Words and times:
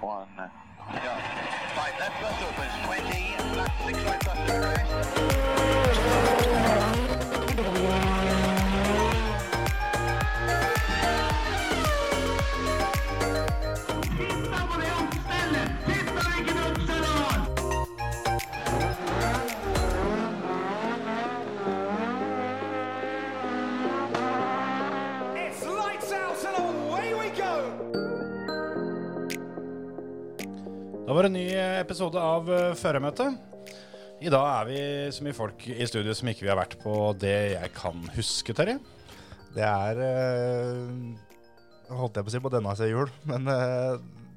One. 0.00 0.28
Right, 0.38 1.94
left 1.98 2.22
bus 2.22 2.42
opens. 2.42 2.72
20. 2.86 3.56
Left 3.56 3.84
six 3.84 3.98
right 4.04 4.24
bus 4.24 5.32
to. 5.32 5.37
Episode 31.88 32.20
av 32.20 32.48
uh, 32.52 32.74
Førermøtet. 32.76 33.38
I 34.20 34.28
dag 34.28 34.44
er 34.44 34.66
vi 34.68 34.80
så 35.14 35.24
mye 35.24 35.36
folk 35.36 35.62
i 35.70 35.86
studio 35.88 36.12
som 36.16 36.28
ikke 36.28 36.44
vi 36.44 36.50
har 36.50 36.58
vært 36.58 36.74
på 36.82 36.94
det 37.16 37.36
jeg 37.54 37.70
kan 37.76 38.02
huske, 38.16 38.52
Terje. 38.56 38.76
Det 39.54 39.64
er 39.64 40.00
eh, 40.04 40.82
Holdt 41.88 42.18
jeg 42.18 42.26
på 42.26 42.28
å 42.28 42.34
si 42.34 42.40
på 42.44 42.50
denne 42.52 42.74
siden 42.76 42.92
jul, 42.92 43.12
men 43.30 43.48
eh, 43.48 43.94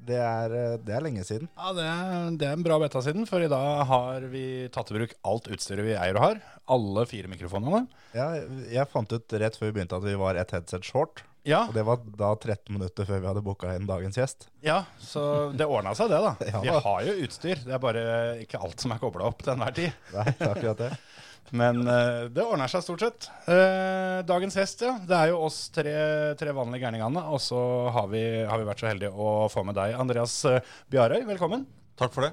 det, 0.08 0.16
er, 0.16 0.54
eh, 0.56 0.76
det 0.86 0.94
er 0.96 1.04
lenge 1.04 1.26
siden. 1.28 1.50
Ja, 1.58 1.74
det 1.76 1.84
er, 1.90 2.30
det 2.40 2.48
er 2.48 2.56
en 2.56 2.64
bra 2.64 2.78
beta 2.80 3.02
siden, 3.04 3.26
for 3.28 3.44
i 3.44 3.50
dag 3.52 3.82
har 3.90 4.24
vi 4.32 4.46
tatt 4.72 4.94
i 4.94 4.96
bruk 4.96 5.12
alt 5.28 5.50
utstyret 5.52 5.84
vi 5.90 5.98
eier 5.98 6.16
og 6.16 6.24
har. 6.24 6.40
Alle 6.72 7.04
fire 7.10 7.28
mikrofonene. 7.34 7.84
Ja, 8.16 8.30
jeg 8.72 8.88
fant 8.94 9.12
ut 9.12 9.36
rett 9.42 9.60
før 9.60 9.68
vi 9.68 9.76
begynte 9.76 9.98
at 10.00 10.06
vi 10.06 10.16
var 10.22 10.40
ett 10.40 10.56
headset 10.56 10.88
short. 10.88 11.26
Ja, 11.42 11.64
Og 11.66 11.74
det 11.74 11.82
var 11.82 11.98
da 12.18 12.28
13 12.36 12.70
minutter 12.70 13.06
før 13.08 13.18
vi 13.18 13.26
hadde 13.26 13.42
booka 13.42 13.72
inn 13.74 13.88
dagens 13.88 14.18
gjest. 14.18 14.46
ja 14.62 14.84
så 15.02 15.50
det 15.50 15.66
ordna 15.66 15.90
seg, 15.98 16.12
det, 16.12 16.20
da. 16.22 16.34
Ja 16.52 16.60
Vi 16.62 16.74
har 16.84 17.00
jo 17.08 17.14
utstyr. 17.24 17.64
Det 17.66 17.74
er 17.74 17.82
bare 17.82 18.04
ikke 18.44 18.60
alt 18.62 18.82
som 18.82 18.94
er 18.94 19.00
kobla 19.02 19.26
opp 19.26 19.42
til 19.42 19.56
enhver 19.56 19.74
tid. 19.74 19.96
Nei, 20.14 20.26
det 20.30 20.46
er 20.46 20.54
akkurat 20.54 20.82
det. 20.84 20.90
Men 21.58 21.82
uh, 21.84 22.30
det 22.32 22.44
ordner 22.46 22.70
seg 22.70 22.84
stort 22.86 23.02
sett. 23.04 23.26
Uh, 23.44 24.22
dagens 24.24 24.54
gjest, 24.56 24.84
ja. 24.86 24.94
Det 25.04 25.18
er 25.18 25.32
jo 25.32 25.42
oss 25.48 25.66
tre, 25.74 25.96
tre 26.38 26.54
vanlige 26.56 26.86
gærningene. 26.86 27.24
Og 27.34 27.42
så 27.44 27.58
har 27.92 28.06
vi, 28.12 28.22
har 28.48 28.62
vi 28.62 28.68
vært 28.70 28.84
så 28.84 28.88
heldige 28.88 29.12
å 29.12 29.50
få 29.52 29.66
med 29.68 29.76
deg, 29.76 29.96
Andreas 30.00 30.38
uh, 30.48 30.62
Bjarøy. 30.94 31.26
Velkommen. 31.28 31.66
Takk 32.00 32.14
for 32.14 32.28
det. 32.28 32.32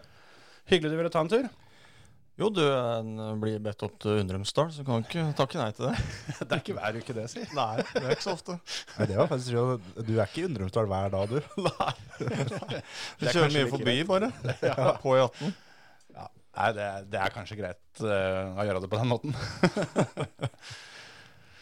Hyggelig 0.70 0.94
du 0.94 1.02
ville 1.02 1.12
ta 1.12 1.26
en 1.26 1.34
tur. 1.34 1.50
Jo, 2.40 2.48
du 2.56 2.62
eh, 2.64 3.08
blir 3.42 3.58
bedt 3.64 3.82
opp 3.84 3.98
til 4.00 4.22
Undrumsdal, 4.22 4.70
så 4.72 4.86
kan 4.88 5.02
du 5.02 5.08
ikke 5.10 5.26
takke 5.36 5.60
nei 5.60 5.70
til 5.76 5.90
det. 5.90 5.96
Det 6.40 6.48
er 6.56 6.62
ikke 6.62 6.76
hver 6.78 7.00
uke, 7.02 7.16
det, 7.18 7.26
si. 7.34 7.42
Nei, 7.58 7.82
det 7.92 8.04
er 8.06 8.14
ikke 8.16 8.24
så 8.30 8.36
ofte. 8.38 8.56
Nei, 8.96 9.08
det 9.12 9.18
var 9.20 9.28
faktisk 9.32 9.56
jo, 9.58 9.64
Du 10.08 10.14
er 10.16 10.24
ikke 10.30 10.46
i 10.46 10.48
Undrumsdal 10.48 10.88
hver 10.88 11.12
dag, 11.18 11.34
du. 11.34 11.40
Nei. 11.68 11.90
Du 13.20 13.26
er 13.28 13.34
kjører 13.36 13.52
mye 13.58 13.68
forbi, 13.74 13.98
greit. 14.06 14.08
bare. 14.08 14.32
På 15.04 15.18
E18. 15.20 15.52
Nei, 16.60 16.70
det, 16.76 16.86
er- 16.86 17.04
det 17.12 17.20
er 17.24 17.32
kanskje 17.36 17.56
greit 17.60 18.02
uh, 18.04 18.56
å 18.60 18.64
gjøre 18.68 18.80
det 18.84 18.90
på 18.92 18.98
den 19.00 19.08
måten. 19.12 19.36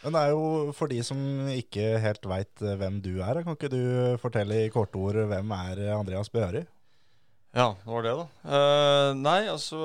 Men 0.03 0.13
det 0.15 0.21
er 0.21 0.31
jo 0.31 0.71
for 0.77 0.89
de 0.89 1.01
som 1.05 1.19
ikke 1.51 1.83
helt 2.01 2.25
veit 2.29 2.61
hvem 2.79 2.99
du 3.03 3.15
er, 3.25 3.41
kan 3.45 3.57
ikke 3.57 3.69
du 3.73 3.81
fortelle 4.21 4.61
i 4.63 4.69
korte 4.73 4.97
ord 5.01 5.19
hvem 5.29 5.53
er 5.57 5.81
Andreas 5.97 6.29
Bjøri? 6.33 6.63
Ja, 7.57 7.71
det 7.81 7.89
var 7.91 8.05
det, 8.05 8.13
da. 8.21 8.25
Uh, 8.45 9.11
nei, 9.17 9.39
altså 9.51 9.79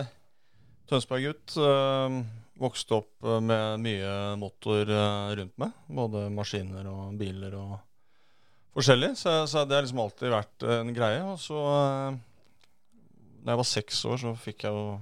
eh, 0.00 0.08
Tønsberg-gutt. 0.90 1.56
eh, 1.56 2.18
vokste 2.60 2.98
opp 3.00 3.24
eh, 3.26 3.40
med 3.40 3.82
mye 3.84 4.12
motor 4.40 4.90
eh, 4.90 5.34
rundt 5.40 5.56
meg. 5.60 5.74
Både 5.88 6.28
maskiner 6.34 6.88
og 6.90 7.16
biler 7.20 7.56
og 7.58 7.76
forskjellig. 8.76 9.14
Så, 9.20 9.36
så 9.50 9.64
det 9.64 9.78
har 9.78 9.86
liksom 9.86 10.02
alltid 10.04 10.34
vært 10.34 10.68
en 10.78 10.94
greie. 10.96 11.22
Og 11.32 11.38
så 11.42 11.60
Da 13.44 13.52
jeg 13.54 13.60
var 13.60 13.70
seks 13.70 14.04
år, 14.08 14.18
så 14.22 14.34
fikk 14.40 14.66
jeg 14.66 14.72
jo 14.72 14.98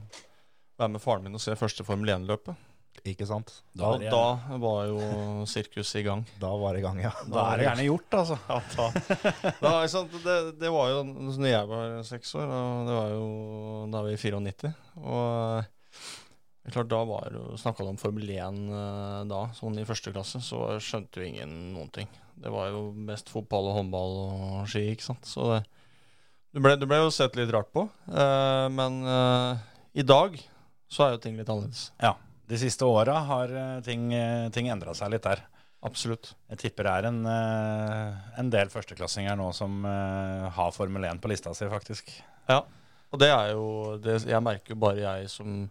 være 0.79 0.95
med 0.95 1.03
faren 1.03 1.27
min 1.27 1.39
og 1.39 1.43
se 1.43 1.55
første 1.59 1.85
Formel 1.87 2.11
1-løpet. 2.15 2.69
Ikke 3.09 3.27
sant? 3.27 3.49
Da, 3.75 3.97
da, 3.99 4.11
da 4.13 4.57
var 4.63 4.85
jo 4.87 5.45
sirkuset 5.51 5.99
i 5.99 6.05
gang. 6.07 6.21
Da 6.39 6.53
var 6.61 6.77
det 6.77 6.83
i 6.83 6.85
gang, 6.85 7.01
ja. 7.03 7.11
Da 7.27 7.47
er 7.51 7.59
det 7.59 7.65
gjerne 7.67 7.87
gjort, 7.89 8.17
altså. 8.21 8.37
Ja, 8.47 8.59
da. 8.77 9.55
da 9.59 9.73
ikke 9.81 9.93
sant, 9.97 10.15
det, 10.23 10.37
det 10.61 10.71
var 10.71 10.93
jo 10.93 11.01
når 11.09 11.49
jeg 11.51 11.71
var 11.73 11.97
seks 12.07 12.35
år, 12.39 12.53
og 12.53 12.87
det 12.87 12.99
var 13.01 13.09
jo 13.17 13.25
da 13.91 14.03
var 14.05 14.07
vi 14.07 14.15
i 14.15 14.23
94. 14.23 14.71
Og 15.03 15.72
klart, 16.71 16.91
da 16.93 17.03
var 17.05 17.35
Snakka 17.59 17.83
du 17.83 17.91
om 17.91 17.99
Formel 17.99 18.29
1 18.31 18.59
eh, 18.71 19.21
da, 19.31 19.41
sånn 19.59 19.81
i 19.83 19.87
første 19.87 20.13
klasse, 20.15 20.39
så 20.47 20.77
skjønte 20.79 21.19
jo 21.19 21.27
ingen 21.27 21.55
noen 21.75 21.91
ting. 21.95 22.11
Det 22.39 22.53
var 22.55 22.71
jo 22.71 22.85
mest 22.95 23.33
fotball 23.33 23.73
og 23.73 23.79
håndball 23.81 24.19
og 24.23 24.69
ski, 24.71 24.85
ikke 24.93 25.09
sant. 25.09 25.27
Så 25.27 25.49
det, 25.51 25.63
du, 26.55 26.61
ble, 26.63 26.77
du 26.79 26.87
ble 26.87 27.01
jo 27.03 27.11
sett 27.15 27.35
litt 27.39 27.51
rart 27.55 27.73
på. 27.75 27.89
Eh, 28.07 28.67
men 28.79 29.01
eh, 29.11 29.65
i 29.99 30.07
dag 30.07 30.39
så 30.93 31.09
er 31.09 31.17
jo 31.17 31.23
ting 31.25 31.35
litt 31.39 31.51
annerledes. 31.51 31.89
Ja. 32.03 32.15
De 32.47 32.59
siste 32.61 32.87
åra 32.87 33.19
har 33.27 33.57
eh, 33.57 33.81
ting, 33.87 34.13
eh, 34.15 34.47
ting 34.55 34.71
endra 34.71 34.95
seg 34.95 35.11
litt 35.17 35.27
der. 35.27 35.43
Absolutt. 35.83 36.37
Jeg 36.53 36.61
tipper 36.63 36.87
det 36.87 36.95
er 36.95 37.07
en, 37.09 37.25
en 37.27 38.51
del 38.55 38.69
førsteklassinger 38.71 39.35
nå 39.35 39.49
som 39.51 39.81
har 39.83 40.71
Formel 40.77 41.09
1 41.09 41.19
på 41.19 41.33
lista 41.33 41.51
si, 41.59 41.67
faktisk. 41.67 42.13
Ja, 42.47 42.61
og 43.11 43.19
det 43.19 43.33
er 43.35 43.49
jo 43.57 43.65
det, 43.99 44.21
Jeg 44.31 44.47
merker 44.47 44.77
jo 44.77 44.79
bare 44.85 45.03
jeg 45.03 45.33
som 45.33 45.65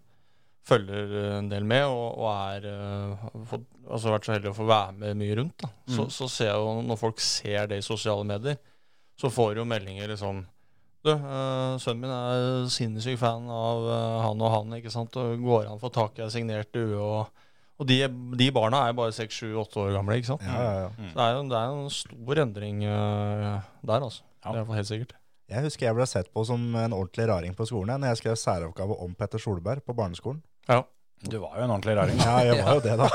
følger 0.67 1.13
eh, 1.17 1.37
en 1.39 1.49
del 1.51 1.65
med, 1.67 1.85
og, 1.89 2.19
og 2.21 2.29
er 2.53 2.65
eh, 2.69 3.27
fått, 3.49 3.63
altså 3.89 4.11
vært 4.13 4.27
så 4.27 4.35
heldig 4.35 4.51
å 4.51 4.57
få 4.59 4.67
være 4.69 4.93
med 5.01 5.17
mye 5.21 5.37
rundt. 5.41 5.57
Da. 5.63 5.69
Så, 5.89 6.05
Mm. 6.07 6.11
så 6.17 6.27
ser 6.29 6.51
jeg 6.51 6.61
jo 6.61 6.73
når 6.87 6.99
folk 7.01 7.19
ser 7.23 7.67
det 7.71 7.79
i 7.81 7.85
sosiale 7.85 8.23
medier, 8.29 8.57
så 9.19 9.29
får 9.33 9.57
jo 9.61 9.65
meldinger 9.69 10.07
liksom 10.13 10.45
Du, 11.03 11.09
eh, 11.09 11.77
sønnen 11.81 12.01
min 12.03 12.11
er 12.13 12.67
sinnssyk 12.69 13.17
fan 13.17 13.47
av 13.49 13.87
eh, 13.89 14.17
han 14.21 14.41
og 14.45 14.51
han, 14.53 14.73
ikke 14.77 14.91
sant, 14.93 15.15
og 15.17 15.39
går 15.41 15.65
an 15.65 15.79
å 15.79 15.81
få 15.81 15.89
tak 15.95 16.19
i 16.19 16.21
ei 16.21 16.29
signert 16.29 16.69
due, 16.77 16.93
og, 16.93 17.31
og 17.81 17.87
de, 17.89 17.97
de 18.37 18.49
barna 18.53 18.83
er 18.85 18.91
jo 18.91 18.99
bare 18.99 19.15
seks, 19.17 19.39
sju, 19.41 19.47
åtte 19.57 19.81
år 19.81 19.95
gamle, 19.97 20.19
ikke 20.21 20.29
sant. 20.35 20.45
Ja, 20.45 20.59
ja, 20.61 20.83
ja. 20.83 20.91
Så 21.09 21.17
det 21.17 21.25
er 21.25 21.33
jo 21.33 21.41
det 21.49 21.57
er 21.57 21.71
jo 21.71 21.79
en 21.87 21.89
stor 21.95 22.41
endring 22.45 22.83
eh, 22.85 23.57
der, 23.81 24.05
altså. 24.05 24.21
Ja. 24.45 24.53
Det 24.53 24.61
er 24.61 24.77
helt 24.77 24.91
sikkert. 24.91 25.15
Jeg 25.51 25.65
husker 25.65 25.87
jeg 25.89 25.97
ble 25.97 26.05
sett 26.07 26.29
på 26.37 26.45
som 26.47 26.61
en 26.79 26.93
ordentlig 26.95 27.25
raring 27.33 27.57
på 27.57 27.65
skolen 27.67 27.89
jeg, 27.95 27.99
når 28.05 28.13
jeg 28.13 28.19
skrev 28.21 28.37
særoppgave 28.39 28.99
om 29.03 29.17
Petter 29.17 29.41
Solberg 29.41 29.81
på 29.83 29.97
barneskolen. 29.97 30.37
Ja. 30.71 30.81
Du 31.21 31.37
var 31.37 31.57
jo 31.57 31.63
en 31.63 31.69
ordentlig 31.69 31.93
raring. 31.99 32.17
Ja, 32.17 32.37
jeg 32.41 32.63
var 32.63 32.79
jo 32.79 32.81
det, 32.81 32.95
da. 32.97 33.09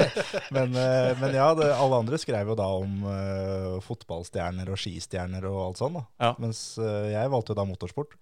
men, 0.56 0.72
eh, 0.74 1.12
men 1.20 1.36
ja, 1.36 1.52
det, 1.54 1.68
alle 1.70 2.00
andre 2.02 2.18
skrev 2.18 2.50
jo 2.50 2.56
da 2.58 2.66
om 2.74 3.04
uh, 3.06 3.76
fotballstjerner 3.86 4.72
og 4.72 4.80
skistjerner 4.82 5.46
og 5.46 5.60
alt 5.68 5.78
sånt. 5.78 6.00
da. 6.00 6.02
Ja. 6.24 6.32
Mens 6.42 6.64
uh, 6.82 7.06
jeg 7.12 7.30
valgte 7.30 7.54
jo 7.54 7.58
da 7.60 7.66
motorsport. 7.68 8.16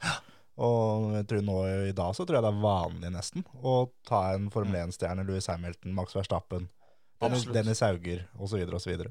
Og 0.61 1.15
jeg 1.17 1.25
tror 1.31 1.47
nå 1.47 1.57
i 1.89 1.95
dag 1.97 2.13
så 2.13 2.27
tror 2.27 2.37
jeg 2.37 2.45
det 2.45 2.51
er 2.53 2.61
vanlig 2.67 3.13
nesten 3.15 3.47
å 3.65 3.79
ta 4.05 4.27
en 4.35 4.51
Formel 4.53 4.77
1-stjerne, 4.83 5.25
Louis 5.25 5.49
Hamilton, 5.49 5.95
Max 5.97 6.13
Verstappen, 6.19 6.69
Dennis. 7.23 7.47
Dennis 7.49 7.81
Hauger 7.87 8.27
osv. 8.37 8.61
osv. 8.77 9.07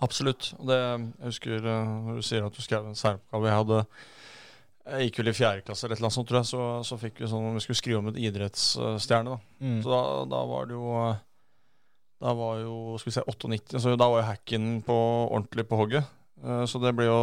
Absolutt. 0.00 0.54
Det, 0.56 0.78
jeg 0.80 1.26
husker 1.26 1.68
når 1.68 2.22
du 2.22 2.24
sier 2.24 2.48
at 2.48 2.56
du 2.56 2.64
skrev 2.64 2.88
en 2.88 2.96
særoppgave 2.96 3.50
Jeg 3.50 3.60
hadde 3.60 3.82
jeg 4.86 5.08
gikk 5.10 5.18
vel 5.20 5.28
i 5.30 5.34
fjerde 5.36 5.64
klasse 5.66 5.84
eller 5.86 5.94
et 5.94 6.00
eller 6.00 6.08
annet 6.08 6.16
sånt, 6.18 6.28
tror 6.30 6.38
jeg, 6.40 6.48
så, 6.50 6.62
så 6.88 6.96
fikk 6.98 7.20
vi 7.20 7.28
sånn 7.30 7.54
Vi 7.54 7.60
skulle 7.66 7.78
skrive 7.80 7.98
om 8.00 8.08
et 8.10 8.20
idrettsstjerne, 8.24 9.34
da. 9.36 9.38
Mm. 9.60 9.80
Så 9.84 9.92
da, 9.92 10.00
da 10.32 10.40
var 10.50 10.66
det 10.70 10.74
jo 10.78 10.94
Da 12.24 12.34
var 12.36 12.58
jo 12.64 12.76
Skal 12.98 13.10
vi 13.12 13.16
se 13.18 13.24
98, 13.28 13.80
så 13.84 13.96
da 14.00 14.08
var 14.10 14.22
jo 14.22 14.28
hacken 14.30 14.70
på 14.86 14.96
ordentlig 15.30 15.66
på 15.70 15.78
hogget. 15.82 16.04
Eh, 16.42 16.64
Så 16.66 16.80
det 16.82 16.94
ble 16.96 17.06
jo 17.10 17.20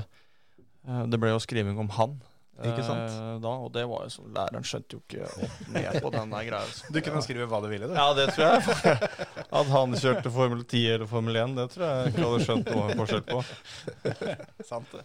eh, 0.00 1.02
Det 1.10 1.18
ble 1.22 1.34
jo 1.34 1.42
skriving 1.42 1.78
om 1.82 1.90
han. 1.98 2.20
Ikke 2.62 2.84
sant? 2.86 3.10
eh, 3.10 3.36
Da, 3.42 3.52
og 3.64 3.72
det 3.74 3.82
var 3.90 4.04
jo 4.06 4.10
sånn 4.12 4.32
Læreren 4.36 4.62
skjønte 4.68 4.94
jo 4.94 5.00
ikke 5.02 5.26
opp 5.26 5.68
ned 5.74 5.96
på 6.04 6.10
den 6.14 6.30
der 6.36 6.44
greia. 6.46 6.68
Så. 6.70 6.90
Du 6.94 7.00
kunne 7.02 7.22
skrive 7.24 7.48
hva 7.50 7.58
du 7.64 7.68
ville, 7.72 7.88
du. 7.90 7.94
Ja, 7.98 8.12
det 8.14 8.28
tror 8.36 8.52
jeg. 8.52 9.08
At 9.62 9.70
han 9.72 9.96
kjørte 9.98 10.30
Formel 10.32 10.62
10 10.62 10.84
eller 10.94 11.08
Formel 11.10 11.38
1, 11.42 11.56
det 11.58 11.64
tror 11.74 11.86
jeg 11.88 12.12
ikke 12.12 12.28
hadde 12.28 12.44
skjønt 12.46 12.70
noe 12.76 12.98
forskjell 13.00 13.24
på. 13.26 13.40
Sant 14.70 14.92
det. 14.94 15.02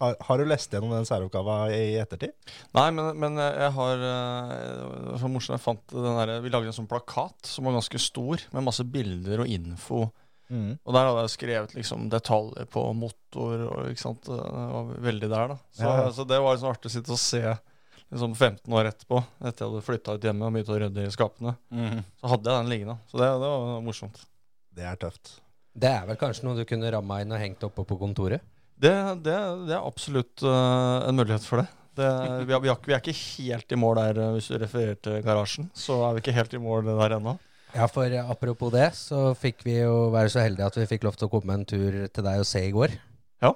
Har, 0.00 0.16
har 0.26 0.40
du 0.40 0.48
lest 0.48 0.72
gjennom 0.72 0.94
den 0.94 1.04
særoppgava 1.08 1.58
i 1.76 1.98
ettertid? 2.00 2.32
Nei, 2.76 2.86
men, 2.96 3.10
men 3.20 3.36
jeg 3.36 3.72
har 3.76 4.04
eh, 4.08 4.54
Det 4.80 5.10
var 5.12 5.20
så 5.20 5.28
morsomt 5.32 5.56
jeg 5.58 5.64
fant 5.66 5.92
den 5.92 6.18
der, 6.22 6.32
Vi 6.44 6.52
lagde 6.52 6.72
en 6.72 6.78
sånn 6.80 6.88
plakat 6.90 7.50
som 7.50 7.68
var 7.68 7.76
ganske 7.76 8.00
stor, 8.00 8.46
med 8.56 8.64
masse 8.66 8.86
bilder 8.88 9.44
og 9.44 9.52
info. 9.52 10.06
Mm. 10.50 10.78
Og 10.82 10.94
der 10.96 11.06
hadde 11.06 11.24
jeg 11.26 11.34
skrevet 11.36 11.74
liksom 11.76 12.08
detaljer 12.10 12.66
på 12.72 12.84
motor. 12.96 13.66
og 13.68 13.90
ikke 13.92 14.02
sant, 14.02 14.24
Det 14.26 14.38
var 14.40 14.94
veldig 15.10 15.28
der, 15.30 15.52
da. 15.52 15.58
Så, 15.70 15.82
Ja, 15.84 15.92
ja. 16.00 16.08
så 16.16 16.26
det 16.26 16.40
var 16.42 16.56
liksom 16.56 16.72
artig 16.72 16.90
å 16.90 16.94
sitte 16.96 17.14
og 17.14 17.20
se 17.22 17.44
liksom 18.10 18.34
15 18.34 18.74
år 18.74 18.88
etterpå, 18.90 19.20
etter 19.38 19.62
jeg 19.62 19.70
hadde 19.70 19.84
flytta 19.86 20.16
ut 20.16 20.24
hjemme 20.26 20.48
og 20.48 20.56
begynt 20.56 20.72
å 20.74 20.78
rydde 20.82 21.04
i 21.06 21.12
skapene. 21.14 21.54
Mm. 21.70 22.00
Så 22.18 22.32
hadde 22.32 22.50
jeg 22.50 22.64
den 22.64 22.72
liggende. 22.72 22.96
Så 23.06 23.20
det, 23.20 23.28
det 23.44 23.50
var 23.54 23.84
morsomt. 23.86 24.24
Det 24.74 24.86
er 24.90 24.98
tøft. 24.98 25.36
Det 25.70 25.92
er 25.92 26.08
vel 26.08 26.18
kanskje 26.18 26.48
noe 26.48 26.58
du 26.58 26.64
kunne 26.66 26.90
ramma 26.90 27.20
inn 27.22 27.30
og 27.30 27.38
hengt 27.38 27.62
oppe 27.68 27.84
på 27.86 27.98
kontoret? 28.00 28.42
Det, 28.80 28.94
det, 29.26 29.36
det 29.68 29.76
er 29.76 29.84
absolutt 29.84 30.40
uh, 30.46 31.04
en 31.04 31.18
mulighet 31.18 31.44
for 31.44 31.60
det. 31.60 31.68
det 32.00 32.08
vi, 32.48 32.54
er, 32.54 32.62
vi, 32.64 32.70
er, 32.72 32.82
vi 32.86 32.96
er 32.96 33.02
ikke 33.02 33.16
helt 33.18 33.74
i 33.74 33.78
mål 33.78 33.98
der, 33.98 34.20
eh, 34.22 34.34
hvis 34.36 34.48
du 34.48 34.56
refererer 34.56 35.00
til 35.04 35.18
garasjen. 35.26 35.68
Så 35.76 35.98
er 36.06 36.16
vi 36.16 36.22
ikke 36.24 36.36
helt 36.36 36.54
i 36.56 36.60
mål 36.62 36.88
der 36.88 37.16
ennå. 37.18 37.36
Ja, 37.74 37.86
for 37.92 38.08
eh, 38.08 38.30
apropos 38.32 38.72
det, 38.72 38.88
så 38.96 39.34
fikk 39.38 39.66
vi 39.66 39.76
jo 39.82 40.08
være 40.14 40.32
så 40.32 40.46
heldige 40.46 40.70
at 40.72 40.78
vi 40.80 40.88
fikk 40.94 41.04
lov 41.06 41.18
til 41.18 41.28
å 41.28 41.32
komme 41.34 41.58
en 41.58 41.66
tur 41.68 41.98
til 42.08 42.26
deg 42.26 42.40
og 42.40 42.48
se 42.48 42.62
i 42.66 42.72
går. 42.74 42.96
Ja. 43.44 43.52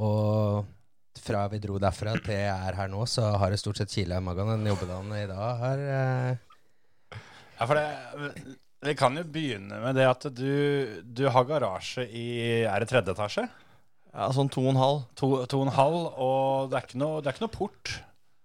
Og 0.00 1.20
fra 1.22 1.44
vi 1.52 1.60
dro 1.62 1.76
derfra 1.82 2.16
til 2.24 2.38
jeg 2.38 2.48
er 2.48 2.78
her 2.78 2.88
nå, 2.90 3.04
så 3.10 3.28
har 3.38 3.52
det 3.52 3.60
stort 3.60 3.82
sett 3.82 3.92
kila 3.92 4.22
i 4.22 4.24
magen. 4.24 4.54
Den 4.56 4.72
jobbedagen 4.72 5.12
i 5.18 5.28
dag 5.28 5.64
har 5.66 5.84
uh... 5.84 7.18
Ja, 7.60 7.66
for 7.68 7.76
det, 7.76 8.56
Vi 8.88 8.94
kan 8.98 9.20
jo 9.20 9.22
begynne 9.28 9.82
med 9.84 10.00
det 10.00 10.08
at 10.08 10.24
du, 10.32 11.02
du 11.04 11.26
har 11.30 11.44
garasje 11.46 12.08
i 12.08 12.24
Er 12.64 12.82
det 12.82 12.88
tredje 12.90 13.12
etasje? 13.12 13.44
Ja, 14.12 14.28
sånn 14.36 14.50
to 14.52 14.64
og 14.66 14.74
en 14.74 14.80
halv. 14.80 15.04
To, 15.20 15.34
to 15.48 15.62
og 15.62 15.68
en 15.68 15.76
halv, 15.76 16.00
og 16.20 16.72
det 16.72 16.78
er 16.78 16.88
ikke 16.88 17.00
noe, 17.00 17.20
det 17.22 17.30
er 17.30 17.36
ikke 17.36 17.46
noe 17.46 17.54
port. 17.54 17.92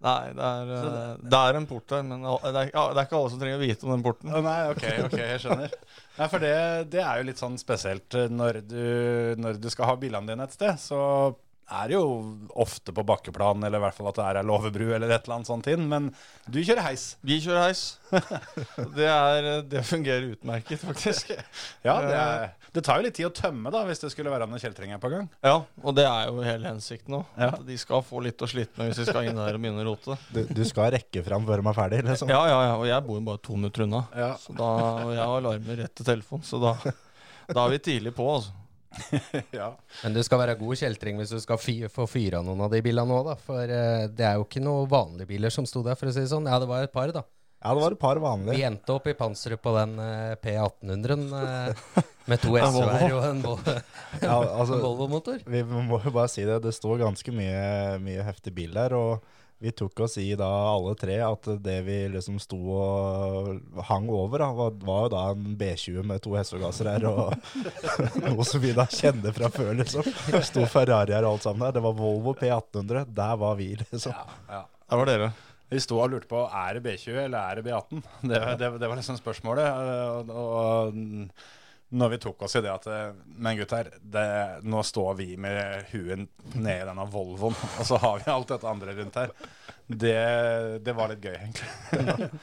Nei, 0.06 0.30
det 0.38 0.46
er, 0.46 0.72
eh, 0.78 1.14
det 1.26 1.40
er 1.42 1.58
en 1.58 1.66
port 1.68 1.88
der, 1.90 2.04
men 2.06 2.22
det 2.22 2.52
er, 2.52 2.70
ja, 2.70 2.84
det 2.94 3.02
er 3.02 3.08
ikke 3.08 3.18
alle 3.18 3.32
som 3.34 3.40
trenger 3.42 3.58
å 3.58 3.64
vite 3.64 3.88
om 3.88 3.96
den 3.96 4.06
porten. 4.06 4.36
Nei, 4.46 4.60
ok, 4.70 4.86
ok, 5.08 5.18
jeg 5.24 5.42
skjønner. 5.42 5.74
Nei, 6.20 6.28
for 6.30 6.46
det, 6.46 6.54
det 6.94 7.02
er 7.02 7.18
jo 7.20 7.28
litt 7.32 7.42
sånn 7.42 7.58
spesielt 7.60 8.18
eh, 8.20 8.30
når 8.30 8.62
du, 8.70 8.86
når 9.42 9.60
du 9.62 9.68
skal 9.74 9.90
ha 9.90 9.98
bilene 10.00 10.30
dine 10.30 10.46
et 10.46 10.54
sted. 10.54 10.78
Så 10.82 11.02
er 11.68 11.90
det 11.90 11.98
jo 11.98 12.04
ofte 12.62 12.94
på 12.96 13.04
bakkeplan, 13.10 13.66
eller 13.66 13.82
i 13.82 13.84
hvert 13.84 13.98
fall 13.98 14.08
at 14.12 14.20
det 14.20 14.28
er 14.28 14.40
ei 14.40 14.46
låvebru 14.48 14.86
eller 14.96 15.12
et 15.12 15.26
eller 15.26 15.40
annet 15.40 15.50
sånt 15.50 15.68
inn. 15.74 15.90
Men 15.92 16.12
du 16.46 16.62
kjører 16.62 16.86
heis. 16.86 17.08
Vi 17.28 17.42
kjører 17.44 17.66
heis. 17.68 17.84
Det, 18.98 19.10
er, 19.10 19.50
det 19.68 19.82
fungerer 19.86 20.30
utmerket, 20.32 20.80
faktisk. 20.80 21.34
Ja, 21.84 21.98
det, 22.06 22.14
er, 22.16 22.46
det 22.78 22.84
tar 22.86 23.00
jo 23.00 23.08
litt 23.08 23.16
tid 23.18 23.26
å 23.26 23.34
tømme 23.34 23.72
da, 23.74 23.82
hvis 23.88 24.04
det 24.04 24.12
skulle 24.14 24.32
være 24.32 24.46
noen 24.50 24.62
kjeltringer 24.62 25.00
på 25.02 25.10
gang. 25.10 25.26
Ja, 25.46 25.56
og 25.82 25.96
det 25.98 26.06
er 26.06 26.30
jo 26.30 26.44
hele 26.46 26.70
hensikten 26.70 27.18
òg. 27.20 27.32
Ja. 27.40 27.50
At 27.56 27.64
de 27.66 27.78
skal 27.82 28.04
få 28.06 28.22
litt 28.26 28.44
å 28.44 28.50
slite 28.50 28.78
med 28.78 28.92
hvis 28.92 29.02
de 29.02 29.08
skal 29.08 29.30
inn 29.30 29.40
der 29.40 29.58
og 29.58 29.64
begynne 29.64 29.82
å 29.82 29.88
rote. 29.88 30.18
Du, 30.34 30.44
du 30.46 30.62
skal 30.68 30.92
rekke 30.94 31.24
fram 31.26 31.48
før 31.48 31.64
de 31.64 31.72
er 31.72 31.78
ferdig, 31.80 32.04
liksom. 32.06 32.32
Ja, 32.34 32.44
ja, 32.52 32.62
ja, 32.70 32.78
og 32.78 32.86
jeg 32.90 33.06
bor 33.08 33.18
jo 33.18 33.26
bare 33.32 33.44
to 33.50 33.58
minutter 33.58 33.88
unna. 33.88 34.04
Ja. 34.14 34.30
Så 34.42 34.54
da, 34.58 34.70
og 35.08 35.12
jeg 35.16 35.24
har 35.24 35.42
alarmer 35.42 35.84
rett 35.84 35.96
til 35.98 36.08
telefon, 36.12 36.46
så 36.46 36.62
da, 36.62 36.76
da 37.50 37.66
er 37.66 37.76
vi 37.76 37.84
tidlig 37.90 38.14
på, 38.18 38.30
altså. 38.38 38.54
ja. 39.60 39.72
Men 40.04 40.16
du 40.16 40.22
skal 40.26 40.42
være 40.42 40.58
god 40.60 40.80
kjeltring 40.80 41.20
hvis 41.20 41.34
du 41.36 41.42
skal 41.44 41.60
fy 41.62 41.76
få 41.92 42.08
fyra 42.10 42.40
noen 42.46 42.64
av 42.66 42.72
de 42.74 42.82
bilene 42.86 43.18
òg, 43.18 43.32
da. 43.32 43.36
For 43.48 43.74
uh, 43.74 44.06
det 44.12 44.30
er 44.30 44.38
jo 44.38 44.46
ikke 44.48 44.64
noen 44.64 44.90
vanlige 44.92 45.30
biler 45.34 45.54
som 45.54 45.68
sto 45.70 45.84
der, 45.86 45.98
for 46.00 46.10
å 46.10 46.16
si 46.16 46.24
det 46.24 46.32
sånn. 46.32 46.50
Ja, 46.50 46.62
det 46.62 46.70
var 46.70 46.86
et 46.86 46.94
par, 46.94 47.12
da. 47.16 47.26
Ja, 47.68 47.74
det 47.76 47.84
var 47.84 47.92
et 47.98 48.00
par 48.00 48.20
vanlige. 48.24 48.56
Vi 48.56 48.64
endte 48.64 48.94
opp 48.96 49.08
i 49.12 49.16
panseret 49.18 49.60
på 49.60 49.74
den 49.76 49.98
eh, 50.00 50.36
P1800-en 50.40 51.26
eh, 51.36 52.04
med 52.32 52.40
to 52.40 52.54
SV-er 52.64 53.16
og 53.18 53.26
en, 53.28 53.42
Vol 53.44 53.58
Ja, 54.24 54.38
altså, 54.40 54.78
en 54.78 54.86
Volvo-motor. 54.86 55.42
vi 55.44 55.64
må 55.68 56.00
jo 56.00 56.14
bare 56.16 56.32
si 56.32 56.46
det. 56.48 56.62
Det 56.64 56.72
står 56.76 57.02
ganske 57.04 57.34
mye, 57.36 57.98
mye 58.04 58.24
heftig 58.24 58.54
bil 58.56 58.72
der. 58.78 58.96
Og 58.96 59.34
vi 59.60 59.72
tok 59.76 60.00
oss 60.06 60.16
i 60.22 60.30
da 60.38 60.48
alle 60.48 60.94
tre 60.96 61.18
at 61.26 61.48
det 61.66 61.80
vi 61.88 61.98
liksom 62.14 62.38
sto 62.40 62.60
og 62.78 63.82
hang 63.90 64.06
over, 64.14 64.44
da, 64.46 64.50
var, 64.54 64.76
var 64.86 65.02
jo 65.08 65.12
da 65.16 65.24
en 65.34 65.58
B20 65.58 66.06
med 66.08 66.22
to 66.24 66.38
hestegasser 66.38 66.92
her. 66.94 67.08
Og 67.10 67.34
noe 68.30 68.48
som 68.48 68.64
vi 68.64 68.72
da 68.78 68.86
kjenner 68.88 69.36
fra 69.36 69.52
før, 69.52 69.74
liksom. 69.82 70.08
Sto 70.46 70.64
Ferrari 70.72 71.18
her 71.18 71.28
og 71.28 71.36
alt 71.36 71.50
sammen 71.50 71.66
der. 71.68 71.76
Det 71.82 71.84
var 71.90 72.00
Volvo 72.00 72.38
P1800. 72.38 73.12
Der 73.18 73.36
var 73.44 73.60
vi, 73.60 73.74
liksom. 73.82 74.16
ja. 74.48 74.64
Der 74.88 75.02
var 75.04 75.10
dere. 75.10 75.34
Vi 75.70 75.80
sto 75.84 76.00
og 76.00 76.12
lurte 76.14 76.30
på 76.32 76.46
er 76.48 76.78
det 76.78 76.84
B20 76.86 77.22
eller 77.26 77.38
er 77.40 77.60
det 77.60 77.66
B18. 77.68 78.04
Det, 78.24 78.42
det, 78.60 78.70
det 78.80 78.88
var 78.88 79.00
liksom 79.00 79.20
spørsmålet. 79.20 79.68
Og, 80.28 80.30
og 80.32 81.96
når 81.98 82.12
vi 82.14 82.20
tok 82.24 82.46
oss 82.48 82.58
i 82.60 82.62
det 82.64 82.72
at 82.72 82.88
Men 83.40 83.56
gutter, 83.60 83.90
det, 84.02 84.28
nå 84.68 84.84
står 84.84 85.14
vi 85.22 85.30
med 85.40 85.88
huet 85.94 86.26
nede 86.56 86.82
i 86.82 86.88
denne 86.88 87.08
Volvoen, 87.12 87.56
og 87.80 87.88
så 87.88 88.00
har 88.04 88.24
vi 88.24 88.32
alt 88.32 88.54
dette 88.54 88.72
andre 88.72 88.96
rundt 88.98 89.20
her. 89.20 89.36
Det, 89.88 90.18
det 90.84 90.96
var 90.96 91.14
litt 91.14 91.24
gøy, 91.28 91.36
egentlig. 91.36 92.32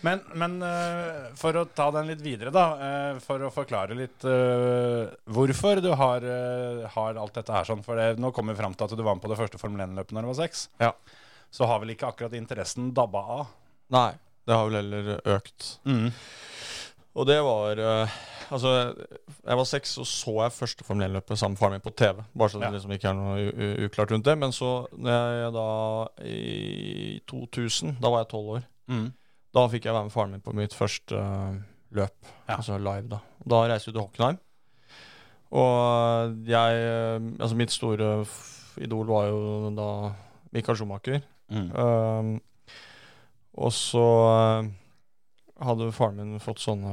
Men, 0.00 0.20
men 0.38 0.54
eh, 0.64 1.32
for 1.36 1.56
å 1.58 1.64
ta 1.74 1.88
den 1.92 2.06
litt 2.08 2.20
videre, 2.24 2.52
da. 2.54 2.62
eh, 2.86 3.18
for 3.20 3.42
å 3.44 3.50
forklare 3.52 3.96
litt 3.98 4.24
eh, 4.24 5.10
hvorfor 5.34 5.82
du 5.84 5.90
har, 5.98 6.24
har 6.94 7.18
alt 7.20 7.34
dette 7.36 7.52
her 7.52 7.68
sånn. 7.68 7.82
For 7.84 7.98
det, 7.98 8.14
nå 8.22 8.30
kom 8.32 8.48
vi 8.48 8.56
fram 8.56 8.72
til 8.78 8.86
at 8.86 8.94
du 8.96 9.02
var 9.02 9.18
med 9.18 9.24
på 9.26 9.32
det 9.32 9.38
første 9.40 9.60
Formel 9.60 9.82
1-løpet 9.84 10.14
når 10.16 10.24
du 10.24 10.30
var 10.30 10.38
seks. 10.38 10.64
Ja. 10.80 10.92
Så 11.52 11.68
har 11.68 11.82
vel 11.82 11.92
ikke 11.94 12.08
akkurat 12.08 12.34
interessen 12.38 12.90
dabba 12.96 13.22
av. 13.36 13.46
Nei, 13.92 14.10
det 14.48 14.56
har 14.56 14.68
vel 14.70 14.78
heller 14.80 15.10
økt. 15.34 15.66
Og 17.12 17.26
det 17.28 17.38
var 17.44 17.80
uh, 17.82 18.20
Altså, 18.52 18.70
jeg 19.46 19.56
var 19.56 19.64
seks, 19.64 19.94
og 20.02 20.06
så 20.08 20.32
jeg 20.42 20.52
første 20.52 20.84
Formel 20.84 21.06
1-løpet 21.06 21.38
sammen 21.40 21.54
med 21.54 21.60
faren 21.62 21.72
min 21.76 21.84
på 21.84 21.92
TV. 21.96 22.18
Bare 22.36 22.52
så 22.52 22.58
det 22.60 22.66
Ja. 22.68 22.72
liksom 22.74 22.92
ikke 22.92 23.08
er 23.08 23.16
noe 23.16 23.68
uklart 23.86 24.12
rundt 24.12 24.26
det. 24.28 24.34
Men 24.38 24.52
så, 24.52 24.72
jeg 24.92 25.52
da 25.54 25.68
i 26.28 27.20
2000, 27.28 27.96
da 28.02 28.10
var 28.12 28.24
jeg 28.24 28.28
tolv 28.32 28.50
år, 28.58 28.66
da 29.54 29.66
fikk 29.72 29.84
jeg 29.88 29.94
være 29.94 30.08
med 30.08 30.12
faren 30.12 30.30
min 30.32 30.44
på 30.44 30.52
mitt 30.56 30.74
første 30.76 31.16
uh, 31.16 31.56
løp. 31.96 32.16
Ja. 32.48 32.56
Altså 32.58 32.76
live, 32.78 33.08
da. 33.08 33.18
Da 33.48 33.62
reiste 33.68 33.88
vi 33.90 33.96
til 33.96 34.04
Hockenheim. 34.04 34.38
Og 35.52 36.36
jeg 36.48 36.76
eh, 36.80 37.20
Altså, 37.40 37.56
mitt 37.56 37.72
store 37.72 38.24
idol 38.80 39.06
var 39.06 39.26
jo 39.28 39.70
da 39.76 39.88
Michael 40.52 40.76
Schumacher. 40.78 41.20
Um, 41.52 42.30
og 43.52 43.72
så 43.76 44.04
eh, 44.32 44.68
hadde 45.66 45.90
faren 45.92 46.20
min 46.22 46.40
fått 46.42 46.62
sånne 46.62 46.92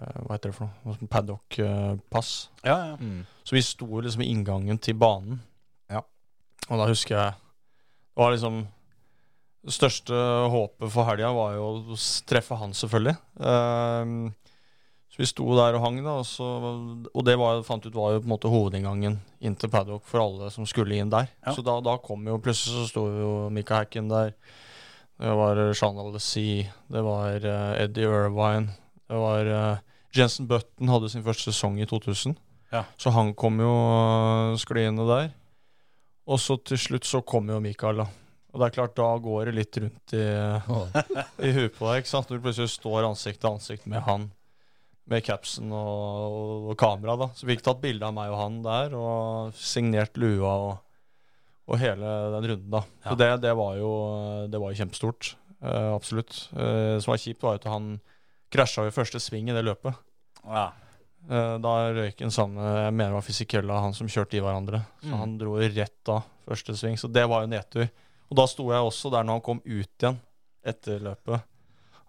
eh, 0.00 0.16
Hva 0.24 0.34
heter 0.34 0.50
det 0.50 0.56
for 0.56 0.66
noe? 0.66 0.96
Sånn 0.96 1.10
Paddock-pass. 1.12 2.32
Ja, 2.66 2.78
ja. 2.90 2.96
Så 3.46 3.54
vi 3.54 3.62
sto 3.62 3.86
liksom 4.00 4.24
i 4.24 4.30
inngangen 4.32 4.80
til 4.82 4.98
banen. 4.98 5.38
Ja. 5.92 6.02
Og 6.66 6.80
da 6.80 6.88
husker 6.90 7.14
jeg 7.14 7.36
Det 7.36 8.22
var 8.24 8.34
liksom 8.34 8.64
Det 9.64 9.76
største 9.76 10.18
håpet 10.50 10.90
for 10.92 11.08
helga 11.08 11.30
var 11.36 11.54
jo 11.54 11.68
å 11.94 12.00
treffe 12.28 12.58
han, 12.60 12.74
selvfølgelig. 12.76 13.14
Um, 13.38 14.34
så 15.14 15.22
vi 15.22 15.28
sto 15.30 15.44
der 15.54 15.76
og 15.78 15.84
hang, 15.84 16.00
da, 16.02 16.16
og, 16.18 16.26
så, 16.26 16.42
og 17.06 17.22
det 17.22 17.36
var, 17.38 17.60
fant 17.62 17.84
ut 17.86 17.94
var 17.94 18.16
jo 18.16 18.22
på 18.24 18.26
en 18.26 18.32
måte 18.32 18.50
hovedinngangen 18.50 19.20
inn 19.46 19.54
til 19.54 19.70
paddock 19.70 20.02
for 20.10 20.24
alle 20.24 20.48
som 20.50 20.66
skulle 20.66 20.96
inn 20.98 21.12
der. 21.12 21.28
Ja. 21.46 21.54
Så 21.54 21.62
da, 21.62 21.76
da 21.86 21.94
kom 22.02 22.26
jo 22.26 22.40
plutselig 22.42 22.80
så 22.80 22.88
sto 22.90 23.04
jo 23.14 23.28
Mika 23.54 23.78
Hacken 23.78 24.10
der. 24.10 24.32
Det 25.22 25.36
var 25.38 25.60
uh, 25.62 25.70
Jean 25.70 26.00
Alessi, 26.02 26.64
det 26.90 27.04
var 27.06 27.46
uh, 27.46 27.78
Eddie 27.78 28.10
Irvine, 28.10 28.74
det 29.06 29.22
var 29.22 29.52
uh, 29.54 29.94
Jensen 30.18 30.50
Button 30.50 30.90
hadde 30.90 31.12
sin 31.14 31.22
første 31.22 31.52
sesong 31.52 31.78
i 31.78 31.86
2000. 31.86 32.34
Ja. 32.74 32.82
Så 32.98 33.14
han 33.14 33.30
kom 33.38 33.62
jo 33.62 33.70
uh, 33.70 34.58
skliende 34.58 35.06
der. 35.06 35.30
Og 36.26 36.42
så 36.42 36.58
til 36.58 36.80
slutt 36.88 37.06
så 37.06 37.22
kom 37.22 37.54
jo 37.54 37.62
Mikael, 37.62 38.02
da. 38.02 38.10
Og 38.50 38.58
det 38.58 38.66
er 38.66 38.78
klart, 38.80 38.98
da 38.98 39.12
går 39.22 39.52
det 39.52 39.58
litt 39.60 39.78
rundt 39.78 40.18
i, 40.18 40.26
i 41.46 41.54
huet 41.54 41.78
på 41.78 41.86
deg. 41.86 42.02
ikke 42.02 42.16
sant? 42.16 42.26
Når 42.26 42.42
du 42.42 42.48
plutselig 42.48 42.74
står 42.74 43.06
ansikt 43.06 43.44
til 43.44 43.54
ansikt 43.54 43.86
med 43.86 44.02
han, 44.10 44.32
med 45.10 45.24
capsen 45.26 45.72
og, 45.72 45.88
og, 46.32 46.68
og 46.72 46.76
kamera. 46.80 47.16
da. 47.20 47.26
Så 47.36 47.44
vi 47.46 47.54
fikk 47.56 47.64
tatt 47.66 47.80
bilde 47.82 48.06
av 48.08 48.14
meg 48.16 48.30
og 48.32 48.38
han 48.40 48.62
der, 48.64 48.94
og 48.96 49.52
signert 49.58 50.16
lua 50.16 50.52
og, 50.70 50.78
og 51.68 51.78
hele 51.80 52.12
den 52.36 52.48
runden. 52.52 52.70
da. 52.72 52.80
Så 53.08 53.16
det, 53.20 53.28
det, 53.44 53.52
var 53.58 53.76
jo, 53.80 53.90
det 54.52 54.60
var 54.62 54.72
jo 54.72 54.78
kjempestort. 54.80 55.34
eh, 55.60 55.90
absolutt. 55.94 56.48
Eh, 56.56 56.96
som 57.04 57.12
var 57.12 57.20
kjipt, 57.20 57.42
var 57.44 57.60
at 57.60 57.68
han 57.68 57.98
krasja 58.54 58.86
i 58.88 58.94
første 58.94 59.20
sving 59.20 59.48
i 59.50 59.56
det 59.56 59.64
løpet. 59.66 59.94
ja. 60.46 60.70
Eh, 61.24 61.54
Da 61.58 61.70
røyk 61.96 62.18
en 62.20 62.30
samme 62.30 62.60
Jeg 62.60 62.92
mener 62.92 63.14
det 63.14 63.16
var 63.16 63.24
Fysikella, 63.24 63.78
han 63.80 63.94
som 63.96 64.06
kjørte 64.12 64.36
i 64.36 64.42
hverandre. 64.44 64.82
Så 65.00 65.08
Mm. 65.08 65.18
han 65.18 65.38
dro 65.40 65.54
rett 65.56 66.08
av 66.12 66.22
første 66.46 66.74
sving. 66.76 66.96
Så 67.00 67.08
det 67.10 67.24
var 67.28 67.40
jo 67.46 67.48
nedtur. 67.48 67.88
Og 68.30 68.36
da 68.36 68.44
sto 68.46 68.66
jeg 68.70 68.84
også 68.84 69.10
der 69.10 69.24
når 69.24 69.32
han 69.38 69.40
kom 69.40 69.60
ut 69.64 69.88
igjen 70.02 70.18
etter 70.64 71.00
løpet. 71.00 71.40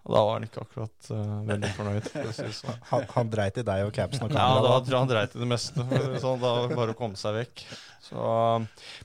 Og 0.06 0.14
da 0.14 0.20
var 0.22 0.36
han 0.36 0.44
ikke 0.46 0.62
akkurat 0.62 1.08
uh, 1.10 1.30
veldig 1.48 1.68
fornøyd. 1.74 2.08
Sånn. 2.36 2.76
Han, 2.92 3.06
han 3.10 3.30
dreit 3.32 3.56
i 3.58 3.64
deg 3.66 3.88
og 3.88 3.94
capsen 3.94 4.28
og 4.28 4.36
Ja, 4.36 4.46
da 4.62 4.74
tror 4.78 4.94
jeg 4.94 5.00
han 5.00 5.10
dreit 5.10 5.32
i 5.34 5.40
det 5.42 5.48
meste. 5.50 5.86
Sånn, 6.22 6.38
da 6.42 6.52
bare 6.70 6.94
å 6.94 6.98
komme 6.98 7.18
seg 7.18 7.34
vekk. 7.40 7.64
Så, 8.06 8.26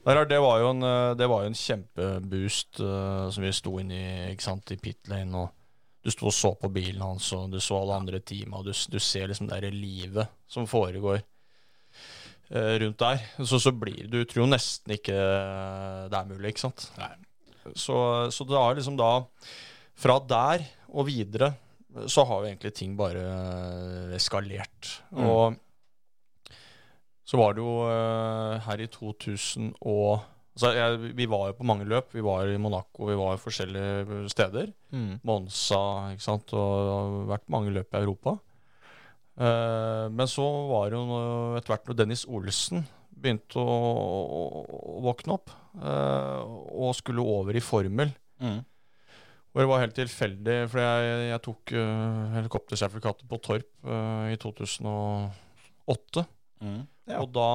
men 0.06 0.20
det, 0.30 0.38
var 0.44 0.60
jo 0.62 0.68
en, 0.76 0.86
eh, 0.86 1.14
det 1.18 1.26
var 1.32 1.42
jo 1.42 1.50
en 1.50 1.58
kjempeboost 1.58 2.84
uh, 2.86 3.32
som 3.34 3.48
vi 3.48 3.54
sto 3.58 3.74
inne 3.82 3.98
i, 3.98 4.12
ikke 4.36 4.46
sant, 4.46 4.74
i 4.76 4.78
pit 4.78 5.10
lane. 5.10 5.42
Og 5.42 6.06
du 6.06 6.14
sto 6.14 6.30
og 6.30 6.36
så 6.38 6.52
på 6.62 6.70
bilen 6.74 7.02
hans, 7.02 7.32
og 7.34 7.50
du 7.50 7.58
så 7.58 7.80
alle 7.80 7.98
andre 7.98 8.22
teama, 8.22 8.62
du, 8.66 8.70
du 8.70 9.00
ser 9.02 9.32
liksom 9.32 9.50
det 9.50 9.58
der 9.66 9.74
livet 9.74 10.30
som 10.46 10.70
foregår 10.70 11.24
uh, 12.54 12.76
rundt 12.84 13.02
der. 13.02 13.26
Så, 13.42 13.58
så 13.58 13.74
blir 13.74 14.06
Du 14.06 14.20
tror 14.22 14.44
jo 14.46 14.52
nesten 14.54 14.94
ikke 15.00 15.18
det 16.14 16.22
er 16.22 16.30
mulig, 16.30 16.54
ikke 16.54 16.68
sant. 16.68 16.92
Nei. 17.02 17.16
Så, 17.74 17.98
så 18.34 18.46
det 18.46 18.58
har 18.58 18.78
liksom 18.78 18.96
da 18.98 19.12
Fra 20.02 20.16
der 20.26 20.64
og 20.92 21.08
videre 21.08 21.54
så 22.08 22.24
har 22.28 22.42
jo 22.42 22.50
egentlig 22.50 22.72
ting 22.76 22.94
bare 23.00 23.24
eskalert. 24.16 24.92
Mm. 25.12 25.26
Og 25.28 26.58
så 27.28 27.40
var 27.40 27.56
det 27.56 27.64
jo 27.64 27.74
eh, 27.88 28.62
her 28.66 28.84
i 28.84 28.88
2000 28.92 29.74
og 29.88 30.22
altså 30.52 30.72
jeg, 30.76 31.12
Vi 31.16 31.28
var 31.32 31.50
jo 31.50 31.58
på 31.60 31.68
mange 31.68 31.88
løp. 31.88 32.14
Vi 32.16 32.24
var 32.24 32.48
i 32.48 32.60
Monaco, 32.60 33.06
vi 33.08 33.16
var 33.16 33.36
i 33.36 33.42
forskjellige 33.42 34.30
steder. 34.32 34.72
Mm. 34.92 35.20
Monza, 35.24 36.12
ikke 36.12 36.28
sant. 36.28 36.54
Og 36.54 36.72
det 36.86 36.96
har 36.96 37.30
vært 37.36 37.52
mange 37.52 37.72
løp 37.72 37.94
i 37.94 38.02
Europa. 38.02 38.38
Uh, 39.40 40.12
men 40.12 40.28
så 40.28 40.44
var 40.70 40.92
det 40.92 41.00
jo 41.00 41.22
etter 41.56 41.72
hvert 41.72 41.88
når 41.88 41.98
Dennis 42.02 42.26
Olsen 42.28 42.84
begynte 43.22 43.62
å, 43.62 43.78
å, 43.80 44.42
å 44.92 45.00
våkne 45.06 45.38
opp, 45.38 45.54
uh, 45.80 46.44
og 46.84 46.92
skulle 46.98 47.24
over 47.24 47.56
i 47.56 47.64
formel. 47.64 48.12
Mm. 48.44 48.60
Og 49.52 49.60
det 49.60 49.68
var 49.68 49.82
helt 49.84 49.98
tilfeldig, 49.98 50.58
for 50.72 50.80
jeg, 50.80 51.16
jeg 51.28 51.44
tok 51.44 51.74
uh, 51.76 52.36
helikoptersertifikatet 52.38 53.28
på 53.28 53.40
Torp 53.44 53.68
uh, 53.84 54.30
i 54.32 54.38
2008. 54.40 56.24
Mm. 56.64 56.80
Ja. 57.12 57.20
Og 57.20 57.34
da 57.36 57.50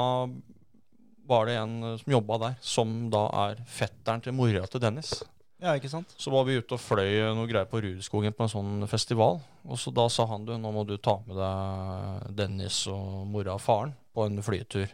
var 1.27 1.49
det 1.49 1.57
en 1.59 1.79
eh, 1.83 1.97
som 1.99 2.13
jobba 2.13 2.37
der, 2.43 2.59
som 2.63 2.93
da 3.11 3.25
er 3.47 3.63
fetteren 3.71 4.23
til 4.23 4.35
mora 4.37 4.67
til 4.71 4.83
Dennis. 4.83 5.17
Ja, 5.63 5.73
ikke 5.73 5.91
sant? 5.91 6.13
Så 6.21 6.31
var 6.31 6.45
vi 6.47 6.59
ute 6.61 6.77
og 6.77 6.83
fløy 6.83 7.33
noe 7.35 7.49
greier 7.49 7.67
på 7.71 7.81
Rudskogen 7.83 8.35
på 8.37 8.45
en 8.45 8.53
sånn 8.53 8.87
festival. 8.91 9.41
Og 9.67 9.81
så 9.81 9.91
da 9.95 10.05
sa 10.13 10.27
han 10.31 10.45
du, 10.47 10.53
nå 10.61 10.71
må 10.75 10.85
du 10.87 10.95
ta 11.03 11.17
med 11.27 11.39
deg 11.41 12.37
Dennis 12.37 12.83
og 12.93 13.25
mora 13.33 13.57
og 13.57 13.65
faren 13.65 13.97
på 14.15 14.29
en 14.29 14.43
flytur. 14.45 14.93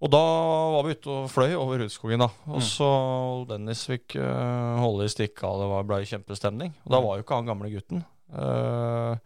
Og 0.00 0.08
da 0.08 0.20
var 0.72 0.86
vi 0.86 0.94
ute 0.96 1.10
og 1.12 1.26
fløy 1.28 1.52
over 1.60 1.82
Rudskogen, 1.82 2.22
da. 2.22 2.30
Og 2.48 2.62
så 2.64 2.86
Dennis 3.50 3.82
fikk 3.90 4.14
uh, 4.16 4.78
holde 4.80 5.04
i 5.04 5.12
stikka, 5.12 5.50
det 5.60 5.66
var- 5.68 5.84
ble 5.90 5.98
kjempestemning. 6.08 6.72
Og 6.86 6.94
da 6.94 7.00
var 7.04 7.18
jo 7.18 7.24
ikke 7.26 7.36
han 7.36 7.50
gamle 7.50 7.68
gutten. 7.74 8.00
Uh, 8.32 9.18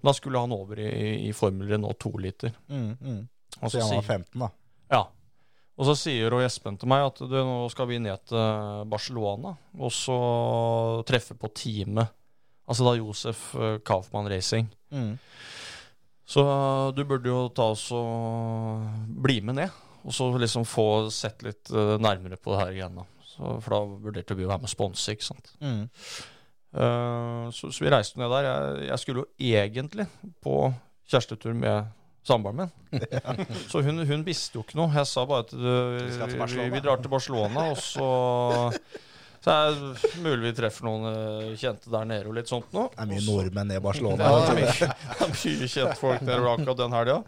men 0.00 0.06
da 0.10 0.14
skulle 0.16 0.38
han 0.38 0.54
over 0.54 0.78
i, 0.78 1.26
i 1.26 1.32
Formel 1.36 1.66
Renault 1.72 1.98
2-liter. 2.06 2.54
Mm, 2.70 2.92
mm. 3.00 3.18
Og 3.60 3.72
Så 3.74 3.82
han 3.82 3.96
var 3.98 4.06
15, 4.06 4.38
da. 4.44 4.50
ja. 4.94 5.02
Og 5.80 5.86
så 5.88 5.94
sier 5.96 6.34
og 6.36 6.42
Espen 6.44 6.76
til 6.76 6.90
meg 6.92 7.06
at 7.08 7.18
du, 7.24 7.34
nå 7.40 7.64
skal 7.72 7.86
vi 7.88 7.96
ned 8.04 8.20
til 8.28 8.84
Barcelona 8.92 9.54
og 9.80 9.92
så 9.96 10.16
treffe 11.08 11.32
på 11.40 11.48
teamet. 11.56 12.10
Altså 12.68 12.84
da 12.84 12.92
Josef 12.98 13.46
eh, 13.56 13.78
Kaufmann 13.88 14.28
Racing. 14.28 14.68
Mm. 14.92 15.14
Så 16.28 16.44
du 16.94 17.00
burde 17.08 17.32
jo 17.32 17.46
ta 17.56 17.70
oss 17.72 17.86
og 17.96 18.84
bli 19.24 19.40
med 19.40 19.56
ned. 19.62 19.78
Og 20.04 20.14
så 20.16 20.28
liksom 20.40 20.66
få 20.68 20.88
sett 21.12 21.44
litt 21.46 21.70
eh, 21.72 21.96
nærmere 22.00 22.38
på 22.40 22.54
det 22.54 22.60
her 22.62 22.76
igjen. 22.76 23.00
Så, 23.26 23.56
for 23.62 23.74
da 23.74 23.80
vurderte 24.06 24.36
vi 24.38 24.46
å 24.46 24.50
være 24.50 24.62
med 24.62 24.70
og 24.70 24.74
sponse, 24.74 25.14
ikke 25.14 25.28
sant. 25.28 25.52
Mm. 25.62 25.82
Uh, 26.70 27.48
så, 27.50 27.72
så 27.74 27.82
vi 27.82 27.90
reiste 27.90 28.20
ned 28.20 28.30
der. 28.30 28.46
Jeg, 28.46 28.84
jeg 28.92 29.02
skulle 29.02 29.24
jo 29.24 29.50
egentlig 29.56 30.06
på 30.44 30.56
kjærestetur 31.10 31.56
med 31.58 31.90
samboeren 32.26 32.60
min. 32.60 32.70
Så 33.70 33.82
hun, 33.82 34.04
hun 34.06 34.24
visste 34.26 34.58
jo 34.58 34.64
ikke 34.64 34.78
noe. 34.78 34.92
Jeg 34.94 35.08
sa 35.08 35.24
bare 35.26 35.46
at 35.46 35.54
du, 35.54 35.70
skal 36.14 36.34
vi, 36.36 36.68
vi 36.74 36.82
drar 36.84 37.00
til 37.02 37.12
Barcelona, 37.12 37.70
og 37.72 37.80
så 37.80 38.08
så 39.40 39.52
er 39.54 39.70
det 39.72 40.10
mulig 40.20 40.50
vi 40.50 40.52
treffer 40.58 40.84
noen 40.84 41.06
eh, 41.08 41.52
kjente 41.56 41.88
der 41.88 42.04
nede 42.08 42.28
og 42.28 42.36
litt 42.36 42.50
sånt 42.50 42.68
noe. 42.76 42.90
Det 42.92 43.00
er 43.06 43.08
mye 43.08 43.24
nordmenn 43.24 43.72
i 43.72 43.80
Barcelona. 43.80 44.26
Ja, 44.26 44.40
det 44.44 44.50
er 44.52 44.58
mye, 44.60 45.28
mye 45.30 45.68
kjentfolk 45.74 46.24
der 46.28 46.48
akkurat 46.50 46.80
den 46.82 46.96
helga. 46.98 47.18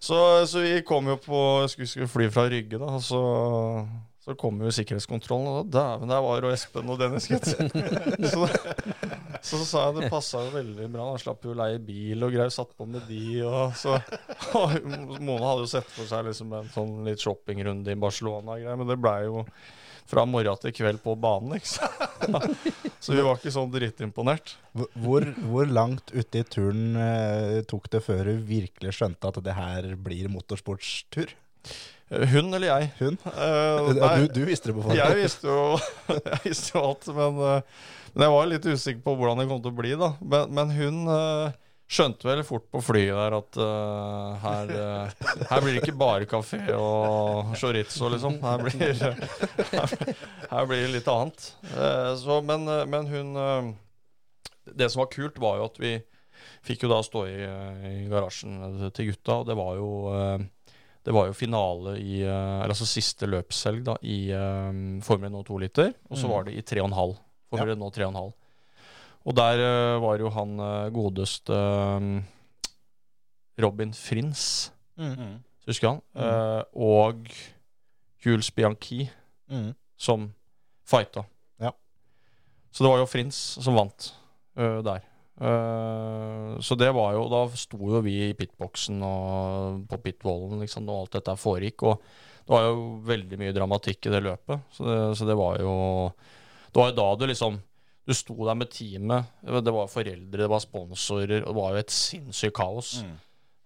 Så, 0.00 0.18
så 0.48 0.64
vi 0.64 0.78
kom 0.88 1.10
jo 1.12 1.18
på 1.20 1.40
Skulle, 1.68 1.88
skulle 1.90 2.08
fly 2.08 2.28
fra 2.32 2.46
Rygge, 2.48 2.80
da. 2.80 2.94
Så, 3.04 3.20
så 4.24 4.36
kom 4.40 4.62
jo 4.64 4.72
sikkerhetskontrollen, 4.72 5.50
og 5.50 5.68
da 5.68 5.82
dæven, 5.82 6.14
der 6.14 6.24
var 6.24 6.46
jo 6.48 6.52
Espen 6.54 6.92
og 6.94 7.02
Dennis, 7.02 7.28
gitt. 7.28 7.52
Så, 9.38 9.56
så, 9.56 9.58
sa 9.68 9.82
jeg 9.84 9.94
det 10.00 10.08
passa 10.10 10.40
veldig 10.50 10.88
bra. 10.90 11.12
Han 11.12 11.20
slapp 11.22 11.44
jo 11.46 11.52
å 11.52 11.56
leie 11.60 11.78
bil 11.78 12.24
og 12.26 12.32
greier. 12.34 12.50
Satt 12.50 12.72
på 12.74 12.88
med 12.90 13.04
de. 13.06 13.38
Og 13.46 13.76
så, 13.78 13.94
og 14.58 14.74
Mona 15.20 15.52
hadde 15.52 15.62
jo 15.62 15.70
sett 15.70 15.92
for 15.92 16.08
seg 16.10 16.26
liksom 16.26 16.56
en 16.58 16.72
sånn 16.74 16.96
litt 17.06 17.22
shoppingrunde 17.22 17.94
i 17.94 18.00
Barcelona, 18.00 18.56
greier, 18.58 18.80
men 18.80 18.90
det 18.90 18.98
blei 18.98 19.20
jo 19.28 19.44
fra 20.08 20.24
morgen 20.28 20.56
til 20.62 20.72
kveld 20.76 21.02
på 21.04 21.14
banen, 21.20 21.58
ikke 21.58 21.68
sant. 21.68 22.46
Så 23.04 23.12
vi 23.14 23.22
var 23.24 23.36
ikke 23.38 23.52
sånn 23.54 23.70
dritimponert. 23.72 24.54
Hvor, 24.98 25.26
hvor 25.50 25.68
langt 25.70 26.10
ute 26.14 26.40
i 26.40 26.46
turen 26.48 26.96
eh, 26.98 27.60
tok 27.68 27.90
det 27.92 28.00
før 28.06 28.32
du 28.32 28.40
virkelig 28.48 28.96
skjønte 28.96 29.30
at 29.30 29.38
det 29.44 29.54
her 29.56 29.92
blir 30.00 30.30
motorsportstur? 30.32 31.30
Eh, 32.08 32.24
Hun 32.32 32.50
eller 32.56 32.70
jeg? 32.70 32.90
Hun? 33.02 33.20
Ja, 33.28 34.10
du, 34.18 34.26
du 34.32 34.42
visste 34.48 34.70
det 34.70 34.78
på 34.78 34.82
forhånd. 34.86 34.98
jeg 34.98 35.20
visste 35.20 35.52
jo, 35.52 35.78
jeg 36.16 36.42
visste 36.48 36.74
jo 36.74 36.84
alt, 36.88 37.08
men, 37.20 37.40
uh, 37.44 37.96
men 38.14 38.26
jeg 38.26 38.36
var 38.38 38.52
litt 38.54 38.68
usikker 38.72 39.04
på 39.04 39.16
hvordan 39.20 39.42
det 39.42 39.48
kom 39.52 39.62
til 39.64 39.74
å 39.74 39.78
bli. 39.82 39.94
da. 40.00 40.12
Men, 40.24 40.54
men 40.56 40.72
hun 40.78 41.02
eh, 41.14 41.58
skjønte 41.88 42.26
vel 42.28 42.42
fort 42.44 42.66
på 42.68 42.82
flyet 42.84 43.16
der 43.16 43.34
at 43.38 43.56
uh, 43.56 44.34
her, 44.42 44.72
uh, 44.76 45.28
her 45.48 45.62
blir 45.64 45.78
det 45.78 45.82
ikke 45.86 45.94
bare 46.00 46.26
kafé 46.28 46.60
og 46.76 47.54
chorizo, 47.56 48.10
liksom. 48.12 48.36
Her 48.44 48.60
blir, 48.60 48.92
her, 49.72 49.94
her 50.50 50.68
blir 50.68 50.82
det 50.84 50.92
litt 50.98 51.08
annet. 51.08 51.46
Uh, 51.72 52.12
så, 52.20 52.38
men, 52.44 52.68
men 52.92 53.08
hun 53.08 53.32
Det 54.68 54.90
som 54.92 55.00
var 55.00 55.08
kult, 55.14 55.38
var 55.40 55.56
jo 55.62 55.68
at 55.70 55.80
vi 55.80 55.94
fikk 56.68 56.84
jo 56.84 56.90
da 56.92 57.00
stå 57.02 57.22
i, 57.30 57.38
i 57.88 57.94
garasjen 58.10 58.58
til 58.94 59.08
gutta, 59.14 59.40
og 59.40 59.48
det 59.48 59.56
var 59.56 59.78
jo 59.80 59.90
det 61.08 61.14
var 61.14 61.30
jo 61.30 61.32
finale 61.38 61.94
i 62.02 62.18
Eller 62.26 62.68
altså 62.68 62.84
siste 62.84 63.24
løpshelg 63.30 63.80
da 63.86 63.94
i 64.04 64.26
um, 64.36 64.98
Formel 65.06 65.32
1 65.40 65.46
2 65.48 65.58
liter. 65.62 65.94
Og 66.10 66.18
så 66.20 66.26
Mm. 66.28 66.32
var 66.34 66.44
det 66.44 66.52
i 66.58 66.62
3,5. 66.68 67.14
Formel 67.48 67.70
1 67.72 67.84
3,5. 67.96 68.32
Og 69.28 69.34
der 69.36 69.60
eh, 69.60 69.98
var 70.00 70.18
jo 70.22 70.30
han 70.32 70.54
eh, 70.64 70.88
godeste 70.94 71.52
um, 71.98 72.24
Robin 73.60 73.92
Frins, 73.94 74.72
Mm. 74.98 75.36
husker 75.68 75.88
han? 75.92 76.00
Mm. 76.16 76.22
Eh, 76.24 76.62
og 76.74 77.28
Jules 78.24 78.48
Bianchi 78.50 79.04
Mm. 79.50 79.74
som 79.96 80.24
fighta. 80.84 81.22
Ja. 81.60 81.70
Så 82.72 82.82
det 82.84 82.90
var 82.90 82.98
jo 82.98 83.06
Frins 83.06 83.36
som 83.62 83.76
vant 83.78 84.08
uh, 84.58 84.82
der. 84.84 85.04
Uh, 85.40 86.58
så 86.60 86.74
det 86.76 86.90
var 86.92 87.12
jo 87.14 87.28
Da 87.30 87.44
sto 87.56 87.78
jo 87.78 88.00
vi 88.02 88.16
i 88.28 88.34
pitboxen 88.34 88.98
og 89.06 89.84
på 89.88 90.00
pitwallen 90.02 90.58
liksom, 90.60 90.88
og 90.90 91.04
alt 91.06 91.12
dette 91.20 91.36
foregikk. 91.38 91.82
Og 91.86 92.02
det 92.42 92.50
var 92.56 92.66
jo 92.66 92.82
veldig 93.06 93.38
mye 93.38 93.54
dramatikk 93.54 94.06
i 94.10 94.12
det 94.16 94.22
løpet. 94.26 94.60
Så 94.74 94.84
det, 94.84 94.98
så 95.20 95.26
det 95.30 95.36
var 95.38 95.60
jo 95.62 95.72
Det 96.72 96.76
var 96.82 96.90
jo 96.90 96.96
da 96.98 97.08
du 97.16 97.26
liksom 97.30 97.60
Du 98.08 98.14
sto 98.16 98.34
der 98.40 98.56
med 98.56 98.70
teamet. 98.72 99.28
Det 99.44 99.74
var 99.74 99.90
foreldre, 99.92 100.40
det 100.40 100.48
var 100.48 100.62
sponsorer, 100.64 101.42
og 101.42 101.52
det 101.52 101.58
var 101.60 101.74
jo 101.74 101.82
et 101.82 101.92
sinnssykt 101.92 102.56
kaos. 102.56 102.94
Mm. 103.04 103.16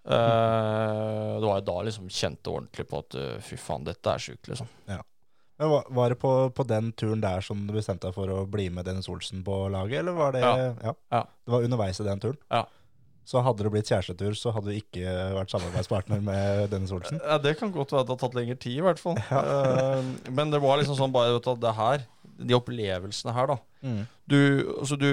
Uh, 0.02 1.38
det 1.38 1.46
var 1.46 1.60
jo 1.60 1.66
da 1.68 1.76
liksom 1.86 2.10
kjente 2.10 2.50
ordentlig 2.50 2.88
på 2.90 2.98
at 3.04 3.16
eh, 3.20 3.36
fy 3.46 3.54
faen, 3.60 3.84
dette 3.86 4.10
er 4.10 4.24
sjukt, 4.24 4.48
liksom. 4.50 4.66
Men 5.62 5.70
var, 5.70 5.84
var 5.94 6.10
det 6.10 6.18
på, 6.18 6.30
på 6.50 6.64
den 6.66 6.88
turen 6.98 7.20
der 7.22 7.44
som 7.46 7.60
du 7.68 7.74
bestemte 7.76 8.08
deg 8.08 8.16
for 8.16 8.30
å 8.34 8.40
bli 8.50 8.66
med 8.74 8.88
Dennis 8.88 9.06
Olsen 9.12 9.44
på 9.46 9.60
laget, 9.70 10.00
eller 10.00 10.16
var 10.16 10.34
det 10.34 10.42
Ja. 10.42 10.94
Ja. 11.12 11.22
Det 11.22 11.54
var 11.54 11.66
underveis 11.68 12.00
i 12.02 12.06
den 12.08 12.22
turen? 12.24 12.40
Ja. 12.50 12.64
Så 13.22 13.38
hadde 13.46 13.62
det 13.62 13.70
blitt 13.70 13.86
kjærestetur, 13.86 14.34
så 14.34 14.50
hadde 14.56 14.72
du 14.72 14.80
ikke 14.80 15.12
vært 15.36 15.52
samarbeidspartner 15.54 16.22
med 16.26 16.64
Dennis 16.72 16.90
Olsen? 16.90 17.20
Ja, 17.22 17.38
Det 17.38 17.54
kan 17.60 17.70
godt 17.70 17.94
være 17.94 18.02
at 18.02 18.08
det 18.10 18.16
har 18.16 18.22
tatt 18.24 18.34
lengre 18.34 18.56
tid, 18.58 18.80
i 18.80 18.82
hvert 18.82 18.98
fall. 18.98 19.20
Eh, 19.22 20.32
men 20.34 20.50
det 20.50 20.58
var 20.64 20.80
liksom 20.80 20.98
sånn 20.98 21.14
bare 21.14 21.36
vet 21.36 21.46
du, 21.46 21.52
at 21.54 21.62
det 21.62 21.74
her, 21.78 22.02
de 22.48 22.56
opplevelsene 22.58 23.34
her, 23.36 23.46
da 23.54 23.58
Mm. 23.82 24.04
Du, 24.30 24.36
altså 24.78 24.94
du, 24.94 25.08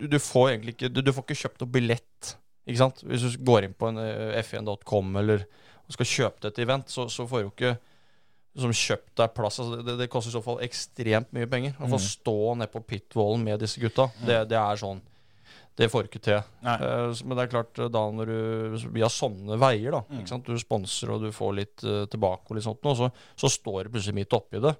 du, 0.00 0.14
får 0.24 0.46
egentlig 0.54 0.72
ikke 0.72 0.88
du, 0.88 1.02
du 1.04 1.10
får 1.12 1.24
ikke 1.26 1.34
kjøpt 1.42 1.60
noe 1.60 1.68
billett. 1.74 2.30
Ikke 2.64 2.80
sant? 2.80 3.02
Hvis 3.04 3.26
du 3.34 3.42
går 3.44 3.66
inn 3.66 3.74
på 3.76 3.90
en 3.90 3.98
eh, 4.00 4.38
f1.com 4.40 5.18
eller 5.20 5.44
skal 5.92 6.08
kjøpe 6.08 6.48
et 6.48 6.60
event, 6.64 6.88
så, 6.88 7.04
så 7.12 7.26
får 7.28 7.42
du 7.44 7.50
ikke 7.50 7.74
som 8.56 8.72
kjøpt 8.72 9.12
deg 9.20 9.34
plass. 9.36 9.60
Altså 9.60 9.82
det, 9.84 9.98
det 10.00 10.08
koster 10.10 10.32
i 10.32 10.36
så 10.38 10.42
fall 10.42 10.62
ekstremt 10.64 11.28
mye 11.36 11.46
penger. 11.52 11.76
Å 11.76 11.90
få 11.92 12.00
Mm. 12.00 12.06
stå 12.08 12.36
nede 12.56 12.72
på 12.72 12.80
pitwallen 12.88 13.44
med 13.44 13.60
disse 13.60 13.78
gutta, 13.84 14.08
det, 14.24 14.40
det 14.48 14.56
er 14.58 14.80
sånn 14.80 15.04
Det 15.76 15.86
får 15.92 16.02
du 16.02 16.08
ikke 16.10 16.24
til. 16.24 16.40
Eh, 16.64 17.20
men 17.24 17.36
det 17.36 17.44
er 17.44 17.52
klart, 17.52 17.78
eh, 17.78 17.88
da 17.92 18.02
når 18.10 18.26
du 18.32 18.88
via 18.96 19.08
sånne 19.12 19.56
veier, 19.60 19.92
da 19.92 20.00
Mm. 20.08 20.42
Du 20.48 20.56
sponser 20.58 21.12
og 21.12 21.20
du 21.22 21.30
får 21.32 21.54
litt 21.54 21.84
uh, 21.84 22.06
tilbake, 22.06 22.48
og 22.48 22.56
litt 22.56 22.64
sånt, 22.64 22.80
og 22.84 22.96
så, 22.96 23.10
så 23.36 23.48
står 23.48 23.84
du 23.84 23.90
plutselig 23.94 24.14
midt 24.24 24.32
oppi 24.32 24.60
det. 24.60 24.74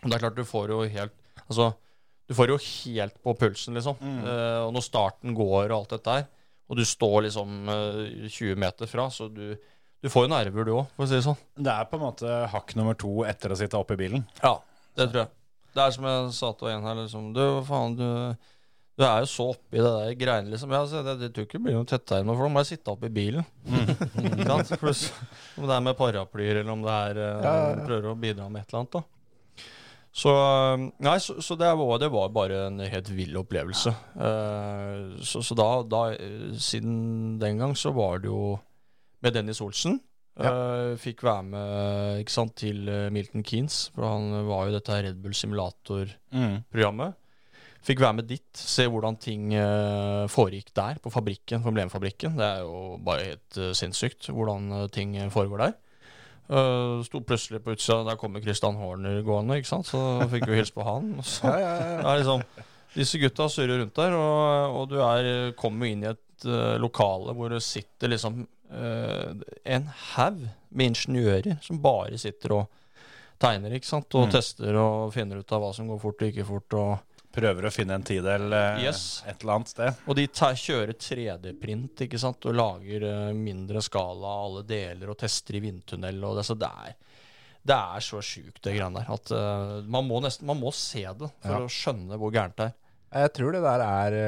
Og 0.00 0.08
det 0.08 0.16
er 0.16 0.24
klart, 0.24 0.38
du 0.38 0.48
får 0.48 0.74
jo 0.74 0.82
helt 0.88 1.16
Altså, 1.50 1.72
du 2.30 2.36
får 2.38 2.52
jo 2.52 2.60
helt 2.62 3.16
på 3.24 3.32
pulsen, 3.34 3.74
liksom. 3.74 3.96
Mm. 3.98 4.20
Uh, 4.22 4.60
og 4.68 4.74
når 4.76 4.84
starten 4.86 5.34
går 5.34 5.64
og 5.64 5.80
alt 5.80 5.96
dette 5.96 6.14
her, 6.14 6.28
og 6.70 6.78
du 6.78 6.84
står 6.86 7.24
liksom 7.26 7.66
uh, 7.66 8.28
20 8.28 8.60
meter 8.62 8.86
fra, 8.86 9.08
så 9.10 9.26
du, 9.34 9.56
du 9.98 10.10
får 10.12 10.28
jo 10.28 10.30
nerver, 10.30 10.68
du 10.68 10.76
òg, 10.76 10.92
for 10.94 11.08
å 11.08 11.10
si 11.10 11.18
det 11.18 11.24
sånn. 11.26 11.40
Det 11.58 11.74
er 11.74 11.90
på 11.90 11.98
en 11.98 12.04
måte 12.04 12.38
hakk 12.52 12.76
nummer 12.78 12.94
to 12.98 13.24
etter 13.26 13.50
å 13.50 13.58
sitte 13.58 13.80
oppe 13.80 13.98
i 13.98 14.02
bilen. 14.04 14.22
Ja, 14.44 14.60
det 14.94 15.10
tror 15.10 15.24
jeg. 15.24 15.34
Det 15.74 15.82
er 15.82 15.92
som 15.94 16.06
jeg 16.06 16.30
sa 16.34 16.54
til 16.58 16.70
en 16.72 16.86
her, 16.86 16.96
liksom 16.98 17.28
Du, 17.34 17.42
faen, 17.66 17.92
du, 17.98 18.06
du 18.98 19.04
er 19.06 19.20
jo 19.22 19.28
så 19.30 19.50
oppi 19.52 19.78
det 19.78 19.90
der 19.90 20.16
greiene, 20.18 20.54
liksom. 20.54 20.74
Så 20.90 21.02
det, 21.06 21.18
det 21.20 21.34
tror 21.34 21.46
ikke 21.46 21.58
det 21.58 21.66
blir 21.66 21.78
noe 21.78 21.90
tettere 21.90 22.26
nå, 22.26 22.34
for 22.38 22.46
da 22.46 22.54
må 22.54 22.62
jeg 22.62 22.76
sitte 22.76 22.94
oppi 22.94 23.10
i 23.10 23.16
bilen. 23.18 23.46
Mm. 23.66 24.74
Pluss 24.82 25.08
om 25.58 25.66
det 25.66 25.74
er 25.76 25.86
med 25.86 25.98
paraplyer, 25.98 26.62
eller 26.62 26.74
om 26.78 26.86
det 26.86 26.98
er 27.08 27.22
eh, 27.22 27.40
Ja, 27.42 27.54
ja, 27.54 27.70
ja. 27.74 27.86
prøver 27.90 28.12
å 28.12 28.20
bidra 28.22 28.46
med 28.46 28.62
et 28.62 28.70
eller 28.70 28.84
annet, 28.84 29.00
da. 29.00 29.19
Så, 30.10 30.30
eh, 30.34 30.84
nei, 31.06 31.16
så, 31.22 31.36
så 31.42 31.56
det, 31.58 31.70
var, 31.78 31.98
det 32.02 32.10
var 32.10 32.32
bare 32.34 32.64
en 32.66 32.82
helt 32.82 33.10
vill 33.14 33.36
opplevelse. 33.38 33.92
Uh, 34.18 35.16
så 35.22 35.42
så 35.46 35.56
da, 35.58 35.68
da, 35.86 36.04
eh, 36.16 36.50
siden 36.58 37.38
den 37.40 37.62
gang, 37.62 37.76
så 37.78 37.94
var 37.94 38.22
det 38.22 38.30
jo 38.30 38.56
med 39.22 39.36
Dennis 39.36 39.62
Olsen. 39.62 40.00
Eh, 40.40 40.96
fikk 40.96 41.22
være 41.26 41.44
med 41.44 42.20
ikke 42.22 42.32
sant, 42.32 42.54
til 42.56 42.88
Milton 43.12 43.44
Keanes, 43.44 43.90
for 43.94 44.08
han 44.08 44.46
var 44.48 44.68
jo 44.68 44.76
dette 44.78 45.00
Red 45.04 45.18
Bull 45.22 45.34
Simulator-programmet. 45.36 47.18
Fikk 47.84 48.02
være 48.02 48.18
med 48.18 48.26
dit, 48.28 48.48
se 48.60 48.84
hvordan 48.92 49.16
ting 49.16 49.54
uh, 49.56 50.26
foregikk 50.28 50.68
der, 50.76 50.98
på 51.00 51.12
fabrikken, 51.12 51.62
Problemfabrikken. 51.64 52.34
1-fabrikken. 52.34 52.40
Det 52.40 52.48
er 52.48 52.66
jo 52.66 52.98
bare 53.06 53.28
helt 53.30 53.60
uh, 53.60 53.70
sinnssykt 53.76 54.28
hvordan 54.28 54.90
ting 54.92 55.14
foregår 55.32 55.62
der. 55.64 55.78
Uh, 56.50 56.98
sto 57.06 57.20
plutselig 57.22 57.60
på 57.62 57.76
utsida, 57.76 58.00
der 58.08 58.16
kommer 58.18 58.42
Christian 58.42 58.74
Horner 58.80 59.20
gående, 59.22 59.60
ikke 59.60 59.70
sant? 59.70 59.86
så 59.86 60.00
fikk 60.32 60.48
vi 60.50 60.56
hilse 60.58 60.74
på 60.74 60.82
han. 60.82 61.12
Så, 61.22 61.46
Ja, 61.46 61.58
ja, 61.62 61.74
ja. 61.78 62.00
det 62.02 62.08
er 62.10 62.18
liksom, 62.24 62.42
disse 62.96 63.20
gutta 63.22 63.46
surrer 63.52 63.78
rundt 63.84 63.94
der, 63.94 64.16
og, 64.18 64.80
og 64.80 64.88
du 64.90 64.96
er, 65.04 65.52
kommer 65.60 65.86
inn 65.86 66.02
i 66.02 66.10
et 66.10 66.46
uh, 66.48 66.74
lokale 66.82 67.36
hvor 67.38 67.54
det 67.54 67.62
sitter 67.62 68.10
liksom 68.10 68.40
uh, 68.74 69.30
en 69.62 69.86
haug 70.16 70.42
med 70.74 70.90
ingeniører 70.90 71.60
som 71.62 71.78
bare 71.82 72.18
sitter 72.18 72.56
og 72.58 72.66
tegner, 73.40 73.72
ikke 73.78 73.88
sant, 73.88 74.10
og 74.18 74.26
Mm. 74.26 74.32
tester 74.34 74.76
og 74.76 75.14
finner 75.14 75.38
ut 75.40 75.52
av 75.54 75.62
hva 75.62 75.70
som 75.72 75.86
går 75.88 76.02
fort 76.02 76.20
og 76.22 76.28
ikke 76.34 76.44
fort. 76.50 76.74
og... 76.74 76.98
Prøver 77.30 77.68
å 77.68 77.70
finne 77.70 77.94
en 77.94 78.02
tidel 78.06 78.50
eh, 78.56 78.80
Yes. 78.82 79.22
et 79.28 79.42
eller 79.44 79.60
annet 79.60 79.70
sted. 79.70 80.00
Og 80.10 80.16
de 80.18 80.24
kjører 80.26 80.96
3D-print 80.98 82.02
ikke 82.06 82.18
sant? 82.18 82.46
og 82.50 82.56
lager 82.58 83.04
eh, 83.06 83.30
mindre 83.38 83.82
skala 83.86 84.32
av 84.34 84.46
alle 84.48 84.64
deler 84.66 85.12
og 85.12 85.18
tester 85.20 85.60
i 85.60 85.62
vindtunnel. 85.62 86.18
Og 86.26 86.40
det, 86.40 86.44
så 86.48 86.56
det, 86.58 86.70
er, 86.86 86.96
det 87.70 87.76
er 87.78 88.06
så 88.08 88.22
sjukt, 88.24 88.58
det 88.66 88.74
greiene 88.74 88.98
der. 89.04 89.12
At 89.14 89.30
uh, 89.30 89.76
man, 89.86 90.08
må 90.10 90.18
nesten, 90.24 90.48
man 90.50 90.58
må 90.58 90.72
se 90.74 91.04
det 91.06 91.30
for 91.44 91.54
Ja. 91.54 91.62
å 91.62 91.70
skjønne 91.70 92.18
hvor 92.18 92.34
gærent 92.34 92.58
det 92.58 92.70
er. 92.72 92.76
Jeg 93.20 93.32
tror 93.38 93.54
det 93.54 93.62
der 93.66 93.82
er 93.86 94.18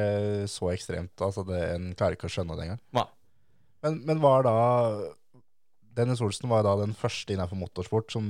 så 0.51 0.71
ekstremt. 0.73 1.15
Altså 1.23 1.45
det, 1.47 1.59
En 1.75 1.91
klarer 1.99 2.17
ikke 2.19 2.31
å 2.31 2.35
skjønne 2.35 2.55
det 2.59 2.69
engang. 2.69 2.81
Nei. 2.99 3.09
Men, 3.83 3.99
men 4.07 4.23
var 4.23 4.47
da 4.47 4.55
Dennis 5.99 6.23
Olsen 6.25 6.49
var 6.51 6.63
da 6.65 6.77
den 6.81 6.95
første 6.97 7.35
innenfor 7.35 7.59
motorsport 7.59 8.15
som 8.15 8.25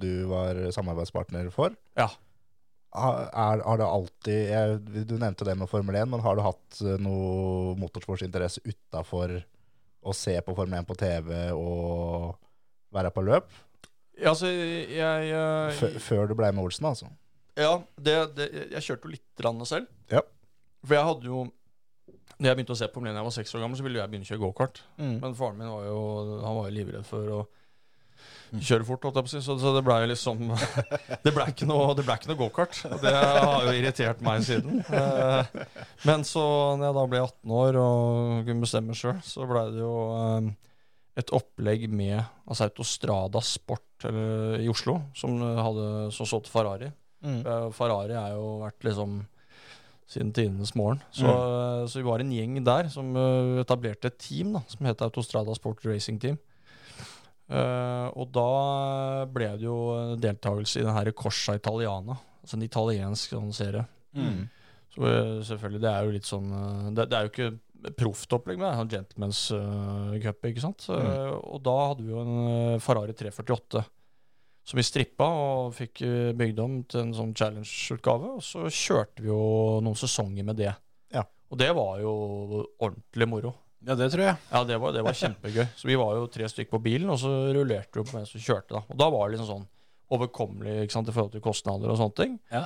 du 0.00 0.26
var 0.30 0.60
samarbeidspartner 0.76 1.48
for? 1.54 1.72
Ja. 1.98 2.06
Ha- 2.92 3.28
Er, 3.30 3.60
har 3.62 3.78
det 3.78 3.86
alltid 3.86 4.38
jeg, 4.50 5.06
Du 5.06 5.14
nevnte 5.20 5.44
det 5.46 5.54
med 5.58 5.68
Formel 5.70 5.94
1, 6.00 6.08
men 6.10 6.20
har 6.24 6.34
du 6.36 6.42
hatt 6.42 6.80
eh, 6.82 6.96
noe 6.98 7.76
motorsportsinteresse 7.78 8.62
utafor 8.66 9.36
å 10.02 10.14
se 10.16 10.34
på 10.42 10.54
Formel 10.56 10.80
1 10.80 10.88
på 10.88 10.96
TV 10.98 11.50
og 11.54 12.34
være 12.96 13.12
på 13.14 13.22
løp? 13.26 13.50
Ja, 14.20 14.32
altså, 14.34 14.50
jeg, 14.50 15.30
jeg 15.30 16.00
før 16.02 16.26
du 16.28 16.34
ble 16.36 16.50
med 16.52 16.64
Olsen, 16.66 16.88
altså? 16.90 17.06
Ja, 17.56 17.76
det, 18.00 18.16
det, 18.36 18.48
jeg 18.74 18.82
kjørte 18.88 19.06
jo 19.08 19.14
litt 19.14 19.24
grann 19.38 19.62
selv. 19.68 19.86
Ja. 20.10 20.20
For 20.86 20.96
jeg 20.96 21.04
hadde 21.10 21.28
jo 21.28 21.40
Når 22.40 22.46
jeg 22.48 22.56
begynte 22.56 22.72
å 22.72 22.78
se 22.80 22.86
på 22.88 22.96
Formel 22.98 23.10
1 23.12 23.16
da 23.16 23.20
jeg 23.22 23.28
var 23.30 23.34
seks 23.36 23.54
år 23.54 23.60
gammel, 23.64 23.76
så 23.78 23.84
ville 23.86 24.00
jeg 24.00 24.10
begynne 24.12 24.26
å 24.26 24.30
kjøre 24.32 24.42
gokart. 24.48 24.82
Mm. 24.98 25.16
Men 25.22 25.34
faren 25.38 25.58
min 25.60 25.68
var 25.70 25.84
jo 25.86 25.98
Han 26.42 26.56
var 26.58 26.68
jo 26.70 26.76
livredd 26.80 27.06
for 27.08 27.34
å 27.38 27.40
kjøre 28.50 28.84
fort, 28.88 29.04
holdt 29.06 29.18
jeg 29.20 29.26
på 29.26 29.30
å 29.30 29.32
si. 29.36 29.42
Så, 29.46 29.54
så 29.62 29.72
det 29.76 29.82
blei 29.86 30.00
liksom 30.10 30.40
Det 31.24 31.32
blei 31.36 31.46
ikke 31.52 31.68
noe, 31.70 31.92
ble 31.98 32.16
ikke 32.18 32.30
noe 32.32 32.40
gokart. 32.40 32.80
Det 33.02 33.12
har 33.14 33.66
jo 33.68 33.74
irritert 33.78 34.20
meg 34.26 34.42
siden. 34.46 34.80
Eh, 34.90 35.52
Men 36.08 36.24
så, 36.26 36.42
når 36.80 36.88
jeg 36.90 36.98
da 36.98 37.04
ble 37.12 37.22
18 37.26 37.54
år 37.62 37.78
og 37.82 38.44
kunne 38.48 38.64
bestemme 38.66 38.96
sjøl, 38.98 39.20
så 39.26 39.46
blei 39.50 39.66
det 39.74 39.82
jo 39.84 39.94
eh, 40.18 40.50
et 41.20 41.30
opplegg 41.36 41.88
med 41.90 42.18
altså 42.48 42.68
Autostrada 42.68 43.42
Sport 43.44 44.06
eller, 44.08 44.58
i 44.64 44.68
Oslo, 44.72 44.98
som 45.18 45.36
hadde 45.42 45.86
som 46.16 46.26
solgte 46.30 46.50
Ferrari. 46.52 46.88
Mm. 47.20 47.42
Eh, 47.44 47.66
Ferrari 47.76 48.16
har 48.16 48.32
jo 48.34 48.56
vært 48.62 48.86
liksom 48.88 49.20
siden 50.10 50.32
tidenes 50.34 50.72
morgen. 50.74 51.02
Så, 51.14 51.22
Mm. 51.22 51.30
eh, 51.30 51.82
så 51.86 52.00
vi 52.00 52.06
var 52.08 52.18
en 52.24 52.32
gjeng 52.34 52.56
der 52.66 52.88
som 52.90 53.12
eh, 53.14 53.60
etablerte 53.62 54.08
et 54.10 54.16
team 54.18 54.54
da, 54.56 54.62
som 54.66 54.86
het 54.88 55.02
Autostrada 55.06 55.54
Sport 55.54 55.84
Racing 55.86 56.18
Team. 56.22 56.38
Eh, 57.50 58.06
og 58.14 58.30
da 58.30 59.26
ble 59.30 59.50
det 59.58 59.66
jo 59.66 59.78
deltakelse 60.22 60.80
i 60.80 60.86
den 60.86 60.94
her 60.94 61.10
Corsa 61.18 61.56
Italiana, 61.58 62.14
altså 62.40 62.58
en 62.58 62.66
italiensk 62.66 63.34
sånn 63.34 63.54
serie. 63.56 63.84
Mm. 64.14 64.44
Så 64.94 65.02
uh, 65.06 65.38
selvfølgelig, 65.46 65.82
det 65.84 65.90
er 65.90 66.06
jo 66.06 66.14
litt 66.16 66.26
sånn 66.26 66.48
eh, 66.50 66.86
Det, 66.96 67.04
det 67.06 67.18
er 67.18 67.26
jo 67.26 67.30
ikke 67.30 67.92
proft 67.96 68.34
opplegg 68.36 68.58
med 68.58 68.66
det, 68.66 68.72
er 68.74 68.82
en 68.82 68.90
Gentlemen's 68.92 69.44
eh, 69.56 70.16
Cup, 70.24 70.42
ikke 70.50 70.64
sant. 70.64 70.84
Eh, 70.92 71.30
og 71.38 71.62
da 71.64 71.76
hadde 71.92 72.04
vi 72.04 72.12
jo 72.12 72.20
en 72.20 72.82
Ferrari 72.82 73.14
348 73.16 73.84
som 74.70 74.76
vi 74.76 74.84
strippa 74.84 75.26
og 75.26 75.72
fikk 75.74 76.02
bygd 76.36 76.60
om 76.62 76.74
til 76.90 77.00
en 77.00 77.14
sånn 77.16 77.32
challenge-utgave. 77.34 78.34
Og 78.36 78.44
så 78.44 78.68
kjørte 78.68 79.24
vi 79.24 79.30
jo 79.30 79.40
noen 79.82 79.98
sesonger 79.98 80.46
med 80.46 80.60
det. 80.60 80.74
Ja. 81.10 81.24
Og 81.50 81.58
det 81.58 81.70
var 81.74 81.96
jo 82.02 82.12
ordentlig 82.76 83.26
moro. 83.26 83.54
Ja, 83.86 83.94
det 83.96 84.10
tror 84.12 84.24
jeg. 84.26 84.36
Ja, 84.52 84.60
det 84.68 84.76
var, 84.82 84.92
det 84.92 85.02
var 85.06 85.16
kjempegøy. 85.16 85.66
Så 85.80 85.88
vi 85.88 85.96
var 85.96 86.14
jo 86.18 86.26
tre 86.32 86.48
stykker 86.52 86.74
på 86.76 86.82
bilen, 86.84 87.08
og 87.14 87.18
så 87.22 87.30
rullerte 87.56 87.96
vi 87.96 88.02
opp 88.04 88.10
mens 88.16 88.32
vi 88.36 88.40
kjørte. 88.44 88.74
da. 88.76 88.82
Og 88.92 88.98
da 89.00 89.06
var 89.14 89.28
det 89.30 89.38
liksom 89.38 89.48
sånn 89.54 89.68
overkommelig 90.10 90.82
ikke 90.84 90.96
sant, 90.98 91.08
i 91.08 91.14
forhold 91.14 91.32
til 91.36 91.44
kostnader 91.44 91.92
og 91.92 92.00
sånne 92.00 92.16
ting. 92.18 92.34
Ja. 92.52 92.64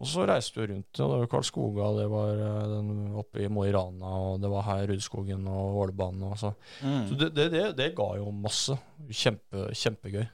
Og 0.00 0.08
så 0.08 0.24
reiste 0.28 0.60
vi 0.62 0.66
rundt. 0.72 1.00
og 1.00 1.10
Det 1.12 1.18
var 1.20 1.30
Karlskoga, 1.34 1.88
det 1.98 2.06
var 2.12 2.38
eh, 2.44 2.68
den 2.74 2.92
oppe 3.20 3.42
i 3.44 3.48
Mo 3.52 3.64
i 3.68 3.72
Rana, 3.74 4.12
og 4.30 4.38
det 4.40 4.48
var 4.52 4.64
her 4.68 4.86
Rudskogen 4.88 5.44
og 5.48 5.80
Ålebanen. 5.84 6.22
Og 6.32 6.38
så 6.40 6.54
Mm. 6.82 7.02
så 7.08 7.18
det, 7.20 7.28
det, 7.36 7.48
det, 7.52 7.64
det 7.76 7.88
ga 7.96 8.06
jo 8.16 8.30
masse. 8.32 8.76
Kjempe, 9.10 9.68
kjempegøy. 9.76 10.24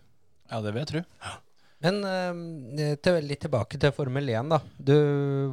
Ja, 0.50 0.60
det 0.62 0.72
vil 0.72 0.84
jeg 0.84 0.90
tro. 0.92 1.02
Men 1.82 1.98
eh, 2.08 2.94
til, 3.02 3.18
litt 3.26 3.42
tilbake 3.42 3.78
til 3.82 3.92
Formel 3.92 4.30
1, 4.30 4.48
da. 4.54 4.60
Du 4.78 4.94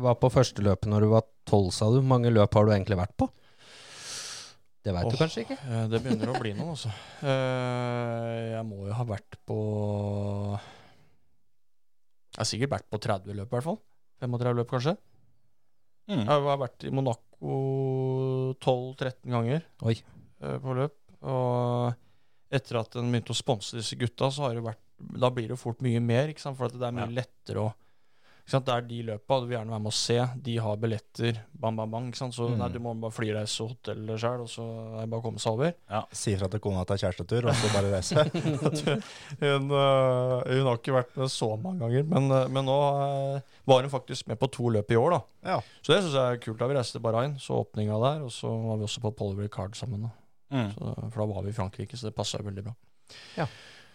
var 0.02 0.16
på 0.22 0.30
første 0.32 0.62
løpet 0.64 0.88
når 0.94 1.02
du 1.02 1.10
var 1.14 1.26
tolv, 1.50 1.72
sa 1.76 1.90
du. 1.90 1.98
Hvor 2.00 2.12
mange 2.14 2.32
løp 2.32 2.54
har 2.54 2.66
du 2.70 2.72
egentlig 2.78 2.98
vært 3.02 3.18
på? 3.18 3.28
Det 4.84 4.92
veit 4.92 5.08
du 5.14 5.16
kanskje 5.20 5.46
ikke? 5.46 5.56
Eh, 5.64 5.86
Det 5.92 6.00
begynner 6.04 6.32
å 6.34 6.40
bli 6.42 6.52
noen, 6.58 6.74
altså. 6.76 6.90
Eh, 7.24 8.52
Jeg 8.58 8.66
må 8.68 8.88
jo 8.90 8.94
ha 8.98 9.06
vært 9.08 9.38
på 9.48 9.58
Jeg 12.34 12.42
har 12.42 12.50
sikkert 12.50 12.74
vært 12.74 12.90
på 12.92 13.00
30 13.00 13.36
løp, 13.38 13.48
i 13.52 13.56
hvert 13.56 13.68
fall. 13.68 13.80
35 14.24 14.58
løp, 14.60 14.70
kanskje. 14.72 14.96
Mm. 16.10 16.24
Jeg 16.26 16.28
har 16.48 16.58
vært 16.60 16.84
i 16.84 16.92
Monaco 16.92 17.54
12-13 18.60 19.30
ganger 19.32 19.62
Oi. 19.88 19.96
eh, 20.42 20.58
på 20.64 20.76
løp. 20.76 20.96
Og 21.24 21.94
etter 22.54 22.80
at 22.82 22.98
en 23.00 23.12
begynte 23.14 23.32
å 23.32 23.38
sponse 23.38 23.78
disse 23.78 23.96
gutta, 24.00 24.28
så 24.32 24.48
har 24.48 24.58
det 24.58 24.66
vært 24.66 24.82
Da 25.20 25.30
blir 25.34 25.48
det 25.50 25.56
jo 25.56 25.60
fort 25.60 25.82
mye 25.84 26.00
mer, 26.00 26.30
ikke 26.32 26.40
sant? 26.44 26.56
for 26.58 26.66
at 26.70 26.76
det 26.80 26.86
er 26.88 26.94
mye 26.96 27.10
lettere 27.12 27.60
å? 27.60 27.74
Det 28.44 28.68
er 28.70 28.82
de 28.82 28.98
løpa 29.08 29.38
du 29.40 29.46
vil 29.48 29.56
gjerne 29.58 29.72
være 29.72 29.82
med 29.86 29.92
å 29.92 29.96
se. 29.96 30.18
De 30.44 30.58
har 30.60 30.76
billetter, 30.78 31.38
bam, 31.56 31.78
bam, 31.80 31.90
bam. 31.94 32.10
Ikke 32.12 32.18
sant? 32.20 32.34
Så 32.36 32.50
Mm. 32.50 32.58
nei, 32.60 32.68
du 32.70 32.80
må 32.84 32.92
bare 33.00 33.12
flyreise 33.16 33.62
og 33.64 33.70
hotell 33.70 34.12
sjøl, 34.20 34.42
og 34.44 34.50
så 34.52 34.66
er 34.98 35.02
det 35.02 35.10
bare 35.10 35.22
å 35.22 35.24
komme 35.24 35.40
seg 35.40 35.54
over. 35.54 35.74
Si 36.12 36.36
fra 36.36 36.50
til 36.52 36.60
kona 36.60 36.82
at 36.82 36.88
det 36.92 36.98
er 36.98 37.04
kjærestetur, 37.08 37.48
og 37.48 37.56
så 37.56 37.72
bare 37.74 37.94
reise. 37.94 38.26
hun, 39.44 39.72
øh, 39.72 40.44
hun 40.44 40.68
har 40.68 40.78
ikke 40.78 40.96
vært 40.98 41.16
med 41.18 41.32
så 41.32 41.50
mange 41.60 41.80
ganger, 41.86 42.04
men, 42.12 42.30
øh, 42.32 42.50
men 42.52 42.66
nå 42.68 42.78
øh, 43.06 43.42
var 43.66 43.82
hun 43.88 43.90
faktisk 43.94 44.28
med 44.28 44.40
på 44.40 44.52
to 44.52 44.70
løp 44.76 44.92
i 44.92 45.00
år. 45.00 45.10
da. 45.16 45.22
Ja. 45.54 45.60
Så 45.82 45.94
det 45.96 46.04
syns 46.04 46.14
jeg 46.20 46.36
er 46.38 46.42
kult. 46.44 46.60
da 46.60 46.68
Vi 46.68 46.76
reiste 46.78 46.98
til 47.00 47.06
Bahrain, 47.08 47.38
så 47.40 47.62
åpninga 47.64 48.00
der, 48.04 48.24
og 48.28 48.32
så 48.32 48.48
var 48.52 48.78
vi 48.78 48.84
også 48.90 49.02
på 49.08 49.16
Paul 49.16 49.48
Card 49.50 49.76
sammen. 49.80 50.02
da. 50.10 50.10
Mm. 50.54 50.72
Så, 50.76 50.96
for 51.12 51.24
da 51.24 51.34
var 51.34 51.44
vi 51.44 51.50
i 51.50 51.54
Frankrike, 51.58 51.98
så 51.98 52.10
det 52.12 52.16
passa 52.16 52.38
veldig 52.44 52.64
bra. 52.68 52.76
Ja, 53.38 53.48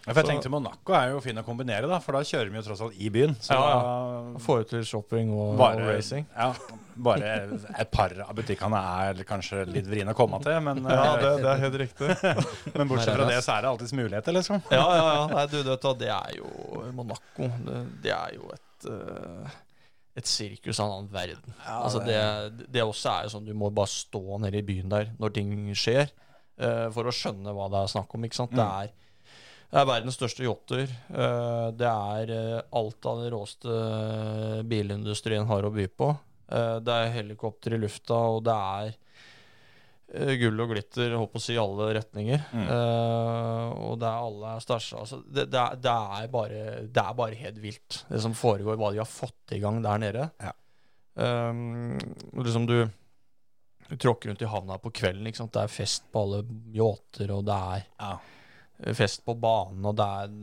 For 0.08 0.20
jeg 0.20 0.26
Så- 0.26 0.32
tenkte 0.32 0.50
Monaco 0.52 0.94
er 0.96 1.10
jo 1.10 1.20
fin 1.20 1.36
å 1.36 1.44
kombinere, 1.44 1.88
da, 1.88 1.98
for 2.00 2.12
da 2.12 2.20
kjører 2.20 2.50
vi 2.50 2.56
jo 2.56 2.62
tross 2.62 2.80
alt 2.80 2.98
i 2.98 3.10
byen. 3.10 3.36
Så 3.40 3.54
Ja, 3.54 3.68
ja. 3.68 4.38
Få 4.38 4.60
ut 4.60 4.68
til 4.68 4.84
shopping 4.84 5.32
og, 5.32 5.56
bare, 5.58 5.82
og 5.82 5.94
racing. 5.94 6.26
Ja, 6.36 6.54
bare 6.96 7.60
et 7.78 7.90
par 7.90 8.10
av 8.24 8.34
butikkene 8.34 8.78
er 8.78 9.22
kanskje 9.24 9.66
litt 9.68 9.86
vriene 9.86 10.14
å 10.14 10.16
komme 10.16 10.42
til, 10.42 10.58
men, 10.60 10.84
er 10.86 11.62
helt 11.64 11.78
riktig. 11.84 12.08
men 12.76 12.88
bortsett 12.88 13.14
fra 13.14 13.28
det, 13.28 13.38
så 13.44 13.58
er 13.58 13.62
det 13.62 13.70
alltids 13.70 13.92
muligheter, 13.92 14.32
liksom. 14.32 14.62
Ja, 14.70 14.84
ja, 14.96 15.06
ja. 15.14 15.26
Nei, 15.34 15.46
du, 15.46 15.62
du 15.62 15.70
vet 15.70 15.88
det 15.98 16.12
er 16.14 16.36
jo 16.38 16.90
Monaco. 16.92 17.52
Det, 17.68 17.86
det 18.02 18.12
er 18.16 18.36
jo 18.38 18.52
et 18.52 18.92
uh 18.92 19.56
et 20.18 20.26
sirkus 20.26 20.78
av 20.80 20.88
en 20.88 20.94
annen 20.96 21.10
verden. 21.12 21.58
altså 21.64 22.00
det, 22.02 22.18
det 22.72 22.82
også 22.82 23.10
er 23.12 23.26
jo 23.26 23.34
sånn 23.36 23.46
Du 23.46 23.54
må 23.56 23.70
bare 23.74 23.90
stå 23.92 24.40
nede 24.42 24.60
i 24.60 24.66
byen 24.66 24.90
der 24.90 25.12
når 25.20 25.34
ting 25.36 25.52
skjer, 25.78 26.10
uh, 26.62 26.88
for 26.94 27.08
å 27.08 27.14
skjønne 27.14 27.54
hva 27.54 27.68
det 27.72 27.82
er 27.84 27.92
snakk 27.94 28.16
om. 28.16 28.26
ikke 28.26 28.40
sant? 28.40 28.56
Det, 28.56 28.64
er, 28.64 28.90
det 29.68 29.76
er 29.76 29.88
verdens 29.88 30.16
største 30.16 30.46
yachter. 30.46 30.86
eh, 30.88 31.66
det 31.76 31.88
er 31.88 32.30
eh, 32.32 32.60
alt 32.78 33.08
av 33.10 33.20
den 33.20 33.32
råeste 33.34 33.68
eh, 33.68 34.62
bilindustrien 34.64 35.44
har 35.50 35.66
å 35.66 35.72
by 35.74 35.86
på. 35.92 36.14
Det 36.48 36.94
er 36.94 37.10
helikopter 37.12 37.74
i 37.76 37.78
lufta, 37.82 38.16
og 38.32 38.38
det 38.46 38.54
er 38.56 40.36
gull 40.40 40.62
og 40.64 40.70
glitter, 40.70 41.12
holdt 41.12 41.34
på 41.34 41.36
å 41.36 41.42
si, 41.44 41.52
i 41.52 41.60
alle 41.60 41.90
retninger. 41.98 42.46
Mm. 42.56 42.70
Og 43.84 43.98
det 44.00 44.08
er 44.08 44.22
alle 44.30 44.54
stæsja. 44.64 45.02
Altså, 45.02 45.18
det, 45.28 45.44
det, 45.52 45.64
det, 45.84 45.92
er 45.92 46.30
bare, 46.32 46.62
det 46.88 47.02
er 47.02 47.18
bare 47.18 47.36
helt 47.42 47.58
vilt, 47.60 47.98
det 48.08 48.22
som 48.24 48.32
foregår, 48.32 48.80
hva 48.80 48.88
de 48.94 49.02
har 49.02 49.10
fått 49.10 49.52
i 49.52 49.60
gang 49.60 49.82
der 49.84 50.00
nede. 50.00 50.24
Ja. 50.40 50.54
Um, 51.20 52.00
liksom 52.40 52.64
du, 52.64 52.78
du 53.90 53.94
tråkker 54.00 54.32
rundt 54.32 54.46
i 54.46 54.48
havna 54.48 54.80
på 54.80 54.94
kvelden, 55.02 55.28
det 55.28 55.66
er 55.66 55.76
fest 55.76 56.08
på 56.08 56.24
alle 56.24 56.40
yachter, 56.80 57.36
og 57.36 57.44
det 57.50 57.60
er 57.76 57.86
Ja. 57.98 58.14
Fest 58.94 59.24
på 59.26 59.34
banen, 59.34 59.82
og 59.90 59.96
det 59.98 60.04
er, 60.06 60.34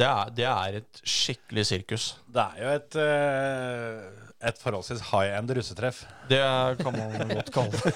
det 0.00 0.06
er, 0.06 0.32
det 0.36 0.44
er 0.48 0.74
et 0.82 0.98
skikkelig 1.08 1.62
sirkus. 1.70 2.08
Det 2.28 2.42
er 2.44 2.58
jo 2.60 2.72
et, 2.76 2.96
eh, 3.00 4.26
et 4.50 4.60
forholdsvis 4.60 5.00
high 5.10 5.30
end 5.38 5.52
russetreff. 5.56 6.02
Det 6.28 6.40
kan 6.82 6.92
man 6.96 7.32
godt 7.32 7.48
kalle 7.54 7.72
det. 7.72 7.94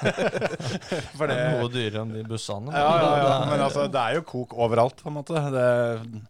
For 1.18 1.28
Det 1.28 1.36
er 1.36 1.58
noe 1.58 1.68
dyrere 1.72 2.02
enn 2.06 2.14
de 2.16 2.24
bussene. 2.28 2.72
ja, 2.72 2.80
ja, 2.80 2.96
ja, 2.96 3.26
Det 3.28 3.34
er- 3.34 3.50
men 3.52 3.64
altså, 3.66 3.86
det 3.92 4.00
er 4.06 4.14
jo 4.18 4.24
kok 4.32 4.56
overalt, 4.56 5.02
på 5.04 5.12
en 5.12 5.18
måte. 5.20 5.44
Det, 5.52 6.24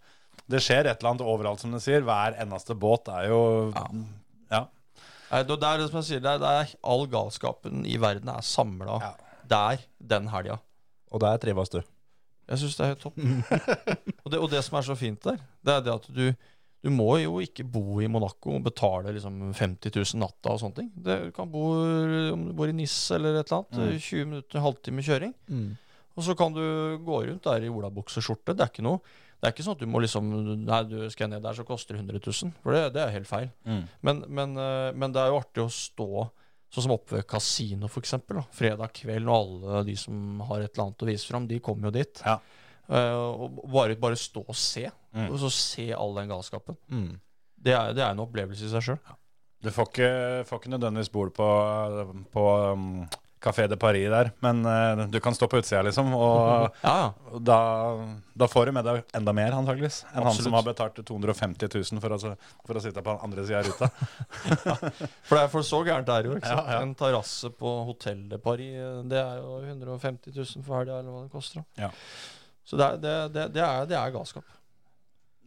det 0.51 0.63
skjer 0.67 0.91
et 0.91 0.99
eller 0.99 1.15
annet 1.15 1.27
overalt, 1.37 1.63
som 1.63 1.71
du 1.75 1.79
sier. 1.83 2.03
Hver 2.07 2.35
eneste 2.43 2.75
båt 2.75 3.09
er 3.15 3.31
jo 3.31 3.41
Ja. 3.71 3.87
ja. 4.59 5.43
det 5.47 5.57
er 5.63 5.79
det 5.79 5.91
som 5.91 6.03
jeg 6.03 6.11
sier, 6.11 6.21
det 6.27 6.37
er, 6.43 6.75
all 6.83 7.07
galskapen 7.07 7.87
i 7.87 7.97
verden 8.03 8.29
er 8.35 8.43
samla 8.43 8.99
der 9.47 9.79
den 10.03 10.27
helga. 10.35 10.59
Og 11.15 11.21
der 11.23 11.39
trives 11.39 11.71
du. 11.71 11.81
Jeg 12.49 12.61
syns 12.61 12.77
det 12.79 12.85
er 12.85 12.93
helt 12.93 13.05
topp. 13.05 13.21
og, 14.25 14.27
det, 14.33 14.41
og 14.41 14.51
det 14.53 14.65
som 14.67 14.77
er 14.79 14.87
så 14.87 14.97
fint 14.99 15.23
der, 15.25 15.39
det 15.65 15.79
er 15.79 15.87
det 15.87 15.95
at 15.95 16.11
du 16.13 16.27
du 16.85 16.91
må 16.93 17.15
jo 17.17 17.39
ikke 17.41 17.65
bo 17.65 17.97
i 18.05 18.09
Monaco 18.13 18.59
og 18.59 18.65
betale 18.67 19.15
liksom 19.17 19.39
50 19.57 19.89
000 19.89 20.21
natta 20.21 20.53
og 20.53 20.59
sånne 20.61 20.77
ting. 20.83 20.91
Det, 20.93 21.15
du 21.23 21.31
kan 21.33 21.49
bo 21.49 21.63
om 22.35 22.43
du 22.45 22.53
bor 22.57 22.69
i 22.69 22.75
Nis 22.77 22.93
eller 23.15 23.39
et 23.39 23.49
eller 23.49 23.63
annet. 23.63 23.79
Mm. 23.97 24.03
20 24.05 24.29
minutter, 24.29 24.61
halvtime 24.61 25.05
kjøring. 25.07 25.33
Og 26.15 26.27
så 26.27 26.37
kan 26.39 26.53
du 26.53 26.61
gå 27.07 27.23
rundt 27.25 27.49
der 27.49 27.65
i 27.65 27.73
olabukseskjorte. 27.73 28.53
Det 28.53 28.67
er 28.67 28.73
ikke 28.73 28.85
noe 28.85 29.01
Det 29.41 29.49
er 29.49 29.55
ikke 29.55 29.65
sånn 29.67 29.79
at 29.79 29.83
du 29.83 29.89
må 29.91 30.03
liksom 30.05 30.29
Nei, 30.65 30.83
du 30.89 30.99
skal 31.13 31.33
ned 31.33 31.43
der, 31.45 31.57
så 31.57 31.65
koster 31.65 31.97
det 31.97 32.05
100 32.05 32.21
000. 32.21 32.53
For 32.63 32.77
det, 32.77 32.85
det 32.99 33.03
er 33.03 33.17
helt 33.17 33.33
feil. 33.33 33.49
Mm. 33.65 33.83
Men, 34.05 34.23
men, 34.29 34.57
eh, 34.61 34.93
men 34.93 35.17
det 35.17 35.23
er 35.25 35.33
jo 35.33 35.41
artig 35.41 35.65
å 35.65 35.73
stå 35.73 36.29
sånn 36.75 36.89
som 36.89 36.95
oppe 36.97 37.19
ved 37.19 37.27
kasino, 37.31 37.89
eksempel. 38.01 38.43
Fredag 38.55 38.95
kveld, 38.99 39.29
og 39.31 39.37
alle 39.37 39.83
de 39.89 39.97
som 39.99 40.43
har 40.49 40.65
et 40.65 40.73
eller 40.73 40.89
annet 40.89 41.05
å 41.07 41.11
vise 41.11 41.31
fram, 41.31 41.49
de 41.51 41.61
kommer 41.63 41.89
jo 41.89 41.97
dit. 42.01 42.23
Ja. 42.27 42.39
Uh, 42.85 43.47
og 43.47 43.61
bare, 43.73 43.97
bare 44.01 44.19
stå 44.19 44.43
og 44.45 44.57
se. 44.59 44.89
Mm. 45.15 45.29
Og 45.31 45.39
så 45.45 45.53
se 45.55 45.87
all 45.97 46.17
den 46.19 46.33
galskapen. 46.33 46.77
Mm. 46.91 47.13
Det 47.65 47.73
er, 47.73 47.95
det 47.97 48.03
er 48.05 48.13
en 48.13 48.25
opplevelse 48.27 48.67
i 48.67 48.73
seg 48.73 48.89
sjøl. 48.89 49.15
Du 49.65 49.71
får 49.73 49.89
ikke, 49.89 50.09
får 50.49 50.61
ikke 50.61 50.73
nødvendigvis 50.75 51.13
bord 51.15 51.31
på, 51.37 51.47
på 52.35 52.43
um, 52.75 52.89
Café 53.45 53.67
de 53.69 53.77
Paris 53.81 54.09
der, 54.09 54.31
men 54.45 54.63
uh, 54.65 55.05
du 55.13 55.19
kan 55.21 55.35
stå 55.37 55.49
på 55.51 55.61
utsida, 55.61 55.83
liksom. 55.85 56.15
Og 56.17 56.71
Ja, 56.81 56.95
ja. 56.97 57.39
da, 57.45 57.59
da 58.33 58.49
får 58.49 58.71
du 58.71 58.73
med 58.79 58.87
deg 58.89 59.17
enda 59.19 59.35
mer, 59.37 59.57
antageligvis, 59.59 60.01
enn 60.15 60.25
han 60.25 60.39
som 60.39 60.57
har 60.57 60.65
betalt 60.67 61.03
250 61.05 61.69
000 61.77 62.03
for 62.03 62.17
å, 62.17 62.21
for 62.65 62.81
å 62.81 62.85
sitte 62.85 63.05
på 63.05 63.15
den 63.15 63.27
andre 63.29 63.45
sida 63.45 63.61
av 63.61 63.69
ruta. 63.69 63.91
For, 65.25 65.37
det 65.37 65.43
er 65.43 65.51
for 65.53 65.67
så 65.67 65.81
gærent 65.87 66.09
er 66.13 66.27
jo. 66.29 66.35
ikke 66.39 66.49
sant? 66.49 66.67
Ja, 66.69 66.77
ja. 66.79 66.83
En 66.85 66.93
terrasse 66.99 67.51
på 67.59 67.71
Hotell 67.89 68.25
de 68.31 68.39
Paris, 68.43 68.75
eh, 68.81 68.99
det 69.11 69.21
er 69.21 69.41
jo 69.41 69.57
150 69.63 70.35
000 70.35 70.65
for 70.67 70.79
helga, 70.79 70.99
eller 71.01 71.15
hva 71.15 71.23
det 71.25 71.33
koster. 71.33 71.65
Ja. 71.81 71.91
Så 72.65 72.79
det 72.81 72.87
er, 72.87 73.01
det, 73.01 73.15
det, 73.35 73.47
det, 73.57 73.65
er, 73.65 73.89
det 73.89 73.97
er 74.01 74.13
galskap. 74.15 74.47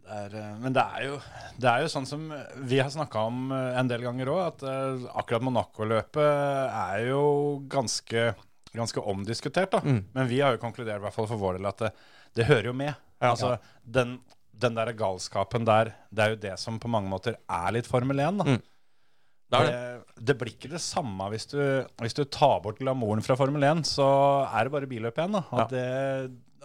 Er, 0.08 0.34
eh, 0.34 0.52
men 0.62 0.74
det 0.76 0.82
er, 0.82 1.02
jo, 1.08 1.18
det 1.60 1.68
er 1.70 1.84
jo 1.84 1.90
sånn 1.92 2.08
som 2.08 2.22
vi 2.68 2.80
har 2.80 2.90
snakka 2.92 3.24
om 3.28 3.50
eh, 3.52 3.76
en 3.80 3.90
del 3.90 4.04
ganger 4.06 4.30
òg, 4.32 4.40
at 4.46 4.64
eh, 4.68 5.04
akkurat 5.20 5.44
Monaco-løpet 5.44 6.22
er 6.22 7.04
jo 7.10 7.22
ganske, 7.70 8.30
ganske 8.72 9.04
omdiskutert. 9.12 9.74
da. 9.76 9.82
Mm. 9.84 10.00
Men 10.16 10.30
vi 10.30 10.40
har 10.40 10.56
jo 10.56 10.62
konkludert 10.62 11.02
i 11.02 11.04
hvert 11.06 11.16
fall 11.16 11.28
for 11.30 11.40
vår 11.40 11.58
del 11.58 11.68
at 11.70 11.84
det, 11.84 11.92
det 12.40 12.48
hører 12.48 12.70
jo 12.70 12.78
med. 12.80 12.94
Ja. 13.18 13.34
altså, 13.34 13.56
Den, 13.82 14.18
den 14.54 14.78
der 14.78 14.94
galskapen 14.96 15.68
der, 15.68 15.92
det 16.10 16.24
er 16.24 16.34
jo 16.34 16.42
det 16.48 16.56
som 16.62 16.80
på 16.80 16.90
mange 16.90 17.10
måter 17.10 17.38
er 17.42 17.70
litt 17.76 17.88
Formel 17.90 18.24
1. 18.24 18.42
da. 18.42 18.56
Mm. 18.56 18.60
Det 19.48 19.60
det. 19.64 19.76
Det, 20.28 20.34
blir 20.36 20.52
ikke 20.52 20.68
det 20.68 20.80
samme 20.84 21.24
hvis 21.32 21.46
du, 21.48 21.60
hvis 22.02 22.16
du 22.16 22.20
tar 22.28 22.58
bort 22.60 22.80
glamouren 22.82 23.24
fra 23.24 23.36
Formel 23.38 23.64
1, 23.64 23.86
så 23.88 24.08
er 24.44 24.66
det 24.66 24.74
bare 24.74 24.88
billøp 24.90 25.20
igjen. 25.20 25.38
da. 25.38 25.44
At 25.62 25.72
det, 25.72 25.86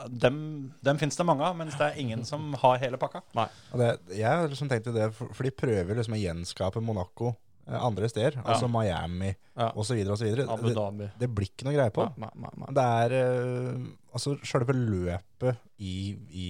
dem 0.09 0.37
dem 0.83 0.97
fins 0.97 1.15
det 1.19 1.25
mange 1.25 1.45
av, 1.45 1.55
mens 1.59 1.75
det 1.77 1.85
er 1.91 1.99
ingen 2.01 2.23
som 2.25 2.53
har 2.63 2.79
hele 2.81 2.97
pakka. 3.01 3.21
Og 3.37 3.79
det, 3.79 3.91
jeg 4.17 4.25
har 4.29 4.47
liksom 4.49 4.69
tenkt 4.71 4.89
det, 4.95 5.11
for, 5.13 5.29
for 5.33 5.43
de 5.47 5.51
prøver 5.55 5.95
liksom 5.99 6.15
å 6.17 6.21
gjenskape 6.21 6.81
Monaco 6.81 7.33
eh, 7.67 7.77
andre 7.77 8.09
steder. 8.09 8.39
Altså 8.43 8.67
Miami 8.71 9.33
Ja. 9.55 9.69
osv. 9.77 9.99
osv. 10.09 10.27
Abu 10.49 10.67
Det, 10.69 10.75
Dhabi. 10.75 11.09
det 11.19 11.29
blir 11.29 11.47
ikke 11.51 11.67
noe 11.69 11.75
greie 11.77 11.93
på. 11.93 12.07
Nei, 12.17 12.31
nei, 12.41 12.49
nei. 12.63 12.71
Det 12.73 12.87
er 13.03 13.17
eh, 13.19 13.83
Altså, 14.13 14.35
sjølve 14.45 14.73
løpet 14.77 15.57
i, 15.81 15.93
i, 16.29 16.49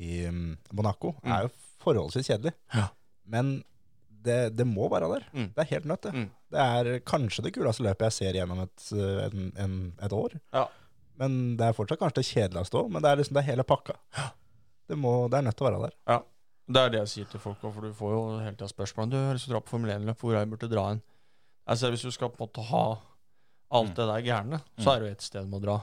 i 0.00 0.26
um, 0.28 0.56
Monaco 0.72 1.14
Mm. 1.20 1.32
er 1.34 1.42
jo 1.44 1.50
forholdsvis 1.84 2.28
kjedelig. 2.30 2.52
Ja. 2.74 2.86
Men 3.28 3.62
det, 4.24 4.54
det 4.56 4.66
må 4.68 4.88
være 4.92 5.08
der. 5.14 5.26
Mm. 5.32 5.50
Det 5.56 5.62
er 5.64 5.68
helt 5.74 5.84
nødt, 5.88 6.02
det. 6.06 6.12
Mm. 6.14 6.30
Det 6.52 6.60
er 6.64 7.00
kanskje 7.08 7.44
det 7.46 7.52
kuleste 7.56 7.84
løpet 7.84 8.08
jeg 8.08 8.16
ser 8.16 8.38
gjennom 8.40 8.62
et, 8.64 8.86
eh, 8.92 9.20
en, 9.28 9.52
en, 9.64 9.74
et 10.04 10.12
år. 10.16 10.34
Ja. 10.52 10.64
Men 11.20 11.38
det 11.60 11.66
er 11.68 11.76
fortsatt 11.76 12.00
kanskje 12.00 12.22
det 12.22 12.28
kjedeligste 12.30 12.78
òg. 12.80 12.90
Men 12.94 13.04
det 13.04 13.10
er 13.12 13.20
liksom 13.20 13.36
det 13.36 13.42
er 13.44 13.50
hele 13.52 13.64
pakka. 13.68 13.94
Det, 14.90 14.96
må, 14.98 15.14
det 15.30 15.38
er 15.38 15.44
nødt 15.46 15.56
til 15.60 15.66
å 15.66 15.70
være 15.70 15.82
der. 15.86 15.96
Ja. 16.10 16.20
Det 16.70 16.80
er 16.86 16.90
det 16.94 16.98
jeg 17.02 17.10
sier 17.12 17.28
til 17.32 17.40
folk 17.42 17.62
òg, 17.66 17.72
for 17.74 17.82
du 17.86 17.94
får 17.98 18.12
jo 18.14 18.18
hele 18.38 18.54
tida 18.54 18.68
spørsmål 18.70 19.08
Du 19.10 19.16
har 19.18 19.32
lyst 19.34 19.46
til 19.48 19.52
å 19.52 19.56
dra 19.56 19.62
på 19.66 19.72
Formel 19.74 19.90
1-løp, 19.96 20.18
hvor 20.22 20.34
jeg 20.36 20.48
burde 20.52 20.68
dra 20.70 20.84
hen? 20.92 21.00
Altså, 21.70 21.90
hvis 21.90 22.04
du 22.06 22.10
skal 22.14 22.30
på 22.30 22.38
en 22.40 22.46
måte 22.48 22.64
ha 22.70 22.82
alt 23.70 23.90
Mm. 23.90 23.94
det 23.96 24.06
der 24.10 24.22
gærne, 24.26 24.58
så 24.82 24.92
er 24.94 25.00
det 25.00 25.08
jo 25.08 25.12
ett 25.14 25.22
sted 25.22 25.44
du 25.46 25.50
må 25.52 25.60
dra. 25.62 25.76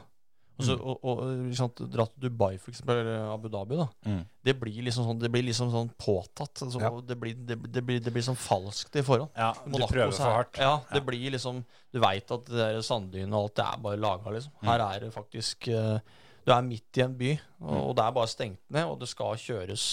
Og, 0.58 0.66
så, 0.66 0.74
og, 0.82 1.04
og 1.06 1.20
liksom, 1.46 1.70
Dra 1.94 2.06
til 2.10 2.24
Dubai, 2.24 2.56
for 2.58 2.72
eksempel, 2.74 2.98
eller 3.04 3.28
Abu 3.30 3.48
Dhabi, 3.54 3.78
da. 3.78 3.86
Mm. 4.10 4.22
Det 4.48 4.56
blir 4.58 4.80
liksom 4.88 5.06
sånn, 5.06 5.20
det 5.22 5.30
blir 5.34 5.44
liksom 5.46 5.70
sånn 5.70 5.92
påtatt. 6.02 6.64
Altså, 6.66 6.82
Ja. 6.82 6.90
det, 7.12 7.18
blir, 7.22 7.36
det, 7.38 7.58
det, 7.76 7.84
blir, 7.86 8.00
det 8.02 8.14
blir 8.16 8.26
sånn 8.26 8.40
falskt 8.42 8.98
i 8.98 9.04
forhold. 9.06 9.30
Ja, 9.38 9.52
du 9.64 9.70
Monaco 9.76 9.92
prøver 9.94 10.16
så 10.18 10.24
for 10.26 10.34
hardt. 10.40 10.58
Ja, 10.58 10.72
det 10.90 11.02
Ja. 11.04 11.06
blir 11.12 11.32
liksom 11.38 11.64
Du 11.94 12.00
veit 12.04 12.32
at 12.32 12.46
det 12.50 12.58
der 12.58 12.82
sanddynene 12.82 13.34
og 13.38 13.44
alt, 13.48 13.56
det 13.56 13.66
er 13.68 13.78
bare 13.86 13.98
laga, 14.02 14.34
liksom. 14.34 14.52
Her 14.66 14.80
er 14.88 15.00
det 15.06 15.14
faktisk 15.14 15.68
eh, 15.70 16.00
Du 16.46 16.52
er 16.52 16.62
midt 16.66 16.98
i 16.98 17.02
en 17.06 17.14
by, 17.18 17.32
og, 17.62 17.78
og 17.90 17.96
det 17.96 18.04
er 18.08 18.12
bare 18.18 18.28
stengt 18.34 18.60
ned, 18.70 18.86
og 18.88 19.00
det 19.00 19.08
skal 19.10 19.36
kjøres 19.38 19.88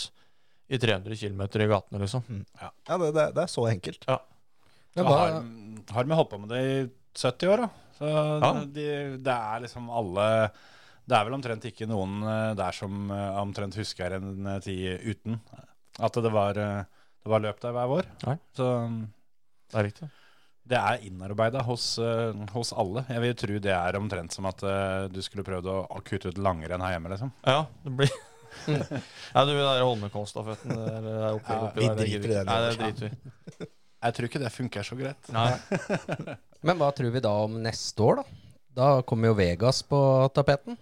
i 0.70 0.79
300 0.81 1.16
km 1.20 1.42
i 1.44 1.68
gatene, 1.68 2.00
liksom. 2.00 2.24
Ja, 2.61 2.70
det, 2.96 3.12
det, 3.14 3.24
det 3.37 3.42
er 3.44 3.53
så 3.53 3.66
enkelt. 3.68 4.05
Ja. 4.09 4.18
Har, 4.96 5.42
har 5.92 6.05
vi 6.09 6.14
holdt 6.14 6.31
på 6.31 6.38
med 6.40 6.48
det 6.55 6.61
i 6.64 6.77
70 7.18 7.48
år, 7.53 7.64
da. 7.66 7.68
Så 7.98 8.09
ja. 8.11 8.48
det 8.74 9.35
er 9.35 9.61
liksom 9.62 9.87
alle 9.94 10.24
Det 11.07 11.14
er 11.14 11.24
vel 11.28 11.37
omtrent 11.37 11.64
ikke 11.68 11.87
noen 11.87 12.22
eh, 12.26 12.50
der 12.59 12.72
som 12.74 13.11
eh, 13.12 13.37
omtrent 13.42 13.76
husker 13.78 14.16
en 14.16 14.46
eh, 14.54 14.61
tid 14.64 15.04
uten 15.12 15.40
at 16.02 16.16
det 16.18 16.33
var, 16.35 16.54
det 16.59 17.30
var 17.30 17.42
løp 17.44 17.61
der 17.62 17.74
hver 17.76 17.87
vår. 17.92 18.07
Nei. 18.26 18.35
Så 18.57 18.66
Det 19.70 19.78
er 19.78 19.85
riktig. 19.87 20.09
det 20.66 20.78
er 20.80 21.04
innarbeida 21.07 21.62
hos, 21.62 21.85
hos 22.50 22.72
alle. 22.74 23.04
Jeg 23.09 23.22
vil 23.22 23.35
tro 23.38 23.59
det 23.62 23.70
er 23.76 23.98
omtrent 24.00 24.35
som 24.35 24.48
at 24.50 24.64
du 25.14 25.20
skulle 25.22 25.44
prøvd 25.46 25.68
å, 25.70 25.76
kutte 26.02 26.33
ut 26.35 26.40
langrenn 26.42 26.83
her 26.83 26.96
hjemme, 26.96 27.12
liksom. 27.14 27.30
Ja, 27.46 27.61
det 27.85 27.92
blir 28.00 28.11
Ja, 29.35 29.44
du, 29.44 29.52
den 29.52 29.62
der 29.62 29.85
Holmenkollstafetten 29.87 30.74
det 30.74 30.90
er- 30.96 31.07
det 31.07 31.14
er 31.14 31.38
oppi, 31.38 31.54
Ja, 31.54 31.70
vi 31.76 31.87
der, 31.87 31.94
det 31.94 32.04
driter 32.09 32.30
i 32.30 32.35
den. 32.40 32.46
Nei, 32.50 32.59
det 32.64 32.76
driter 32.80 33.11
vi. 33.11 33.70
Jeg 34.05 34.17
tror 34.17 34.29
ikke 34.29 34.43
det 34.43 34.53
funker 34.53 34.87
så 34.87 34.97
greit. 34.99 35.33
Nei. 35.33 35.51
men 36.67 36.81
hva 36.81 36.90
tror 36.97 37.12
vi 37.14 37.23
da 37.25 37.35
om 37.47 37.61
neste 37.64 38.05
år, 38.05 38.21
da? 38.23 38.40
Da 38.75 38.88
kommer 39.07 39.31
jo 39.31 39.38
Vegas 39.38 39.85
på 39.87 39.99
tapeten. 40.35 40.77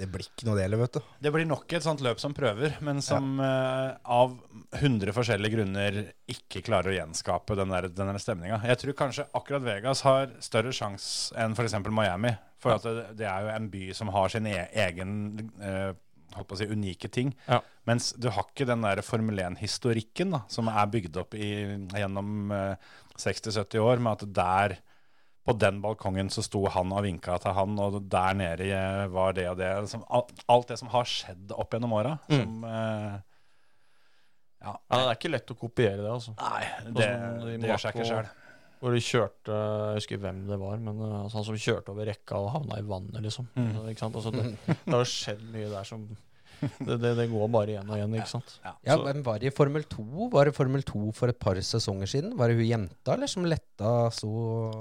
Det 0.00 0.06
blir 0.08 0.24
ikke 0.24 0.46
noe 0.48 0.56
del, 0.56 0.74
vet 0.80 0.96
du. 0.96 1.00
Det 1.20 1.30
blir 1.34 1.44
nok 1.44 1.72
et 1.76 1.84
sånt 1.84 2.00
løp 2.04 2.20
som 2.22 2.32
prøver, 2.36 2.78
men 2.84 3.02
som 3.04 3.34
eh, 3.44 3.90
av 4.08 4.32
100 4.78 5.12
forskjellige 5.12 5.58
grunner 5.58 5.98
ikke 6.30 6.62
klarer 6.64 6.92
å 6.92 6.94
gjenskape 6.96 7.56
den 7.58 7.74
der, 7.74 7.90
den 7.92 8.08
der 8.08 8.20
stemninga. 8.22 8.62
Jeg 8.64 8.80
tror 8.80 8.96
kanskje 8.96 9.26
akkurat 9.36 9.66
Vegas 9.66 10.00
har 10.08 10.32
større 10.40 10.72
sjanse 10.72 11.36
enn 11.36 11.52
f.eks. 11.52 11.76
Miami. 11.92 12.32
For 12.60 12.76
at 12.76 12.86
det, 12.88 13.10
det 13.20 13.28
er 13.28 13.44
jo 13.44 13.52
en 13.52 13.68
by 13.72 13.84
som 13.96 14.12
har 14.16 14.32
sin 14.32 14.48
e 14.48 14.56
egen 14.86 15.12
eh, 15.60 15.92
holdt 16.36 16.48
på 16.50 16.56
å 16.56 16.60
si, 16.60 16.68
unike 16.70 17.10
ting. 17.12 17.32
Ja. 17.46 17.60
Mens 17.88 18.12
du 18.18 18.28
har 18.32 18.46
ikke 18.48 18.66
den 18.68 18.84
der 18.86 19.02
Formel 19.06 19.40
1-historikken 19.42 20.36
da, 20.36 20.44
som 20.52 20.70
er 20.72 20.92
bygd 20.92 21.18
opp 21.22 21.34
i, 21.38 21.50
gjennom 21.96 22.52
eh, 22.54 22.92
60-70 23.20 23.82
år, 23.84 24.02
med 24.04 24.18
at 24.18 24.34
der 24.40 24.76
på 25.46 25.54
den 25.56 25.80
balkongen 25.80 26.28
så 26.30 26.44
sto 26.44 26.66
han 26.70 26.92
og 26.92 27.02
vinka 27.06 27.38
til 27.40 27.54
han, 27.56 27.78
og 27.80 27.96
der 28.12 28.36
nede 28.36 28.68
eh, 28.76 29.06
var 29.12 29.34
det 29.36 29.48
og 29.50 29.58
det. 29.58 29.70
Liksom, 29.86 30.04
alt, 30.12 30.68
det 30.68 30.78
som 30.78 30.92
har 30.92 31.08
skjedd 31.08 31.54
opp 31.56 31.74
gjennom 31.74 31.96
åra. 31.96 32.18
Mm. 32.28 32.38
Som 32.38 32.70
eh, 32.70 33.18
Ja. 34.60 34.74
Ja, 34.76 34.96
det 34.98 35.04
er 35.06 35.16
ikke 35.16 35.30
lett 35.32 35.50
å 35.54 35.56
kopiere 35.56 36.02
det, 36.02 36.10
altså. 36.12 36.34
Nei, 36.36 36.64
det, 36.84 36.92
det, 37.00 37.54
det 37.62 37.70
gjør 37.70 37.80
seg 37.80 37.94
ikke 37.96 38.08
sjøl. 38.10 38.26
Hvor 38.80 38.94
de 38.96 39.00
kjørte 39.04 39.52
Jeg 39.52 39.98
husker 40.00 40.16
hvem 40.22 40.38
det 40.48 40.56
var, 40.60 40.76
men 40.80 40.96
uh, 41.04 41.22
altså, 41.24 41.36
han 41.40 41.44
som 41.50 41.58
kjørte 41.60 41.92
over 41.92 42.06
rekka 42.08 42.38
og 42.40 42.50
havna 42.54 42.78
i 42.80 42.86
vannet, 42.88 43.20
liksom. 43.26 43.48
Mm. 43.54 43.66
Altså, 43.76 43.88
ikke 43.92 44.00
sant? 44.06 44.16
Altså, 44.16 44.30
det, 44.32 44.76
det 44.86 44.94
har 44.96 45.04
skjedd 45.10 45.42
mye 45.52 45.68
der 45.74 45.84
som 45.88 46.06
det, 46.60 46.96
det, 47.00 47.10
det 47.16 47.24
går 47.30 47.46
bare 47.48 47.72
igjen 47.72 47.88
og 47.88 47.96
igjen, 47.96 48.14
ikke 48.20 48.28
sant. 48.28 48.50
Ja, 48.64 48.72
Så- 48.96 49.04
Hvem 49.06 49.22
var 49.24 49.38
det 49.40 49.48
i 49.48 49.52
Formel 49.56 49.84
2? 49.88 50.26
Var 50.32 50.44
det 50.50 50.54
Formel 50.56 50.82
2 50.84 51.12
for 51.16 51.32
et 51.32 51.38
par 51.40 51.56
sesonger 51.64 52.08
siden? 52.12 52.34
Var 52.36 52.48
det 52.52 52.56
hun 52.58 52.66
jenta, 52.68 53.14
eller 53.14 53.30
som 53.32 53.46
letta 53.48 53.92
så 54.12 54.28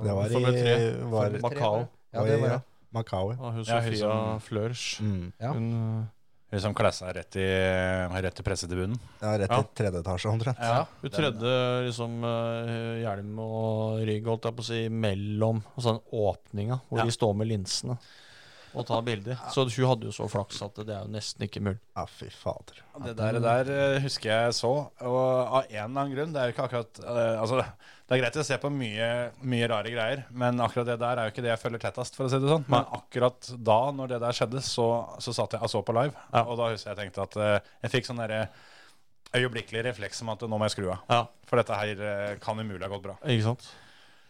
Det 0.04 0.16
var 0.18 0.26
i 0.28 0.34
Formel 0.34 0.58
3. 0.60 0.74
var, 1.14 1.30
Formel 1.30 1.40
3 1.40 1.48
Macau. 1.48 1.88
Ja, 2.14 2.24
det 2.28 2.40
var 2.42 2.50
ja. 2.56 2.60
Macau. 2.92 3.32
ja. 3.32 3.52
hun 3.56 3.64
Sofia 3.64 3.76
Ja, 3.80 4.12
hun 4.12 4.40
som- 4.40 4.40
Flørs. 4.48 4.84
Mm. 5.00 5.32
Ja. 5.40 5.52
Hun 5.56 5.70
uh, 5.74 6.06
Hun 6.50 6.62
som 6.64 6.74
klessa 6.74 7.12
rett 7.14 7.36
i, 7.38 7.44
rett 8.26 8.40
i 8.40 8.44
pressetribunen. 8.44 8.96
Ja, 9.22 9.36
rett 9.38 9.52
Ja. 9.54 9.60
tredje 9.78 10.00
etasje 10.02 10.32
omtrent. 10.32 10.58
Ja, 10.60 10.86
Hun 11.02 11.12
tredde 11.14 11.52
liksom 11.86 12.24
eh, 12.26 13.04
hjelm 13.04 13.38
og 13.44 14.00
rygg, 14.08 14.26
holdt 14.26 14.48
jeg 14.50 14.56
på 14.58 14.66
å 14.66 14.70
si, 14.72 14.80
mellom 14.90 15.62
altså 15.78 15.94
den 15.94 16.02
åpninga 16.26 16.80
hvor 16.90 17.00
Ja. 17.00 17.06
de 17.06 17.12
står 17.14 17.36
med 17.38 17.48
linsene 17.52 17.98
og 18.78 18.86
ta 18.88 19.00
bilder. 19.02 19.38
Så 19.54 19.64
hun 19.66 19.88
hadde 19.90 20.06
jo 20.10 20.12
så 20.14 20.28
flaks 20.30 20.60
at 20.66 20.76
det 20.86 20.94
er 20.94 21.06
jo 21.08 21.12
nesten 21.14 21.46
ikke 21.48 21.62
mulig. 21.66 21.80
Ja, 21.98 22.04
fy 22.06 22.28
fader. 22.34 22.82
Det 23.06 23.16
der, 23.18 23.40
der 23.44 23.72
eh, 23.74 24.00
husker 24.04 24.30
jeg 24.34 24.54
så, 24.58 24.72
og 25.02 25.18
av 25.20 25.64
en 25.64 25.74
eller 25.74 25.88
annen 25.88 26.14
grunn 26.16 26.34
Det 26.36 26.42
er 26.42 26.50
jo 26.50 26.54
ikke 26.56 26.66
akkurat 26.68 27.00
eh, 27.06 27.40
Altså, 27.40 27.62
det 27.64 28.16
er 28.18 28.22
greit 28.24 28.40
å 28.42 28.44
se 28.48 28.58
på 28.60 28.72
mye, 28.74 29.08
mye 29.46 29.68
rare 29.72 29.92
greier, 29.94 30.24
men 30.32 30.60
akkurat 30.66 30.88
det 30.90 30.98
der 31.02 31.20
er 31.22 31.28
jo 31.30 31.34
ikke 31.36 31.44
det 31.46 31.52
jeg 31.54 31.62
følger 31.62 31.84
tettest, 31.84 32.16
for 32.18 32.26
å 32.26 32.32
si 32.34 32.40
det 32.42 32.50
sånn. 32.50 32.66
Men 32.74 32.88
akkurat 32.98 33.52
da, 33.70 33.80
når 33.96 34.16
det 34.16 34.20
der 34.26 34.38
skjedde, 34.40 34.64
så, 34.66 34.88
så 35.22 35.34
satt 35.38 35.54
jeg 35.56 35.62
og 35.68 35.72
så 35.72 35.84
på 35.86 35.94
live, 35.96 36.16
Ja. 36.34 36.42
og 36.46 36.58
da 36.60 36.72
husker 36.74 36.92
jeg 36.96 37.00
tenkte 37.04 37.26
at 37.28 37.38
eh, 37.38 37.70
jeg 37.86 37.94
fikk 37.98 38.10
sånn 38.10 38.22
derre 38.24 38.48
øyeblikkelig 39.38 39.84
refleks 39.86 40.24
om 40.26 40.32
at 40.34 40.42
nå 40.50 40.58
må 40.58 40.66
jeg 40.66 40.74
skru 40.80 40.88
av. 40.90 41.04
Ja, 41.12 41.22
For 41.50 41.62
dette 41.62 41.78
her 41.78 42.40
kan 42.42 42.58
umulig 42.58 42.82
ha 42.82 42.90
gått 42.90 43.06
bra. 43.06 43.16
ikke 43.30 43.46
sant? 43.52 43.68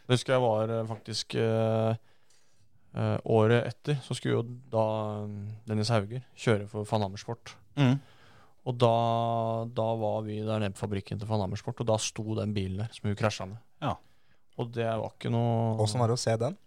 Det 0.09 0.17
husker 0.17 0.35
jeg 0.35 0.43
var 0.43 0.71
faktisk 0.89 1.35
eh, 1.39 1.95
eh, 2.95 3.17
Året 3.25 3.67
etter 3.69 3.99
så 4.05 4.15
skulle 4.17 4.37
jo 4.39 4.45
da 4.73 4.85
eh, 5.23 5.33
Dennis 5.69 5.91
Hauger 5.93 6.23
kjøre 6.37 6.67
for 6.71 6.87
Van 6.89 7.05
Hammersport. 7.07 7.55
Og 8.69 8.75
da, 8.77 8.93
da 9.73 9.85
var 9.97 10.23
vi 10.27 10.41
der 10.45 10.59
nede 10.61 10.75
på 10.75 10.83
fabrikken 10.83 11.17
til 11.21 11.29
Van 11.29 11.41
Hammersport, 11.41 11.79
og 11.81 11.87
da 11.89 11.95
sto 12.01 12.25
den 12.37 12.51
bilen 12.53 12.81
der 12.83 12.89
som 12.93 13.07
hun 13.09 13.15
krasja 13.17 13.47
med. 13.49 13.61
Ja. 13.81 13.95
Og 14.59 14.73
det 14.75 14.85
var 14.89 15.13
ikke 15.15 15.31
noe 15.31 15.77
Åssen 15.79 16.01
var 16.01 16.11
det 16.11 16.17
å 16.19 16.21
se 16.21 16.35
den? 16.41 16.57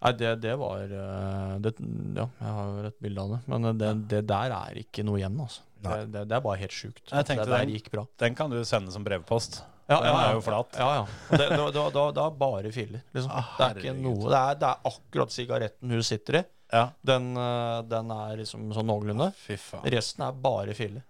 Nei, 0.00 0.12
det, 0.16 0.28
det 0.44 0.52
var 0.60 0.84
eh, 0.84 1.56
det, 1.64 1.72
Ja, 2.16 2.26
jeg 2.40 2.52
har 2.56 2.68
jo 2.70 2.84
et 2.88 3.00
bilde 3.04 3.24
av 3.24 3.32
det. 3.34 3.40
Men 3.52 3.68
eh, 3.70 3.74
det, 3.80 3.90
det 4.12 4.20
der 4.30 4.54
er 4.56 4.78
ikke 4.84 5.04
noe 5.04 5.18
igjen, 5.20 5.36
altså. 5.44 5.64
Det, 5.80 5.96
det, 6.12 6.22
det 6.28 6.36
er 6.36 6.42
bare 6.44 6.60
helt 6.60 6.76
sjukt. 6.76 7.02
Jeg 7.08 7.24
det 7.30 7.36
der 7.40 7.52
den- 7.64 7.70
gikk 7.72 7.90
bra. 7.92 8.04
Den 8.20 8.34
kan 8.36 8.52
du 8.52 8.58
sende 8.68 8.92
som 8.92 9.04
brevpost. 9.04 9.62
Ja, 9.90 9.98
Den 10.04 10.14
er 10.14 10.34
jo 10.36 10.42
flat. 10.46 10.76
Ja, 10.78 10.88
ja. 11.00 11.06
Det, 11.34 11.46
da, 11.74 11.84
da, 12.14 12.24
er 12.26 12.34
bare 12.38 12.70
filler. 12.70 13.02
Liksom. 13.10 13.30
Ah, 13.34 13.54
det 13.58 13.64
er 13.66 13.80
ikke 13.80 13.94
noe 13.98 14.28
Det 14.30 14.38
er, 14.38 14.58
det 14.60 14.68
er 14.68 14.90
akkurat 14.92 15.34
sigaretten 15.34 15.94
hun 15.96 16.04
sitter 16.06 16.38
i. 16.38 16.42
Ja. 16.70 16.84
Den, 17.02 17.32
eh, 17.34 17.78
den 17.90 18.12
er 18.14 18.36
liksom 18.38 18.68
sånn 18.76 18.86
noenlunde. 18.86 19.32
Ah. 19.34 19.88
Resten 19.90 20.22
er 20.28 20.36
bare 20.44 20.76
filler. 20.78 21.02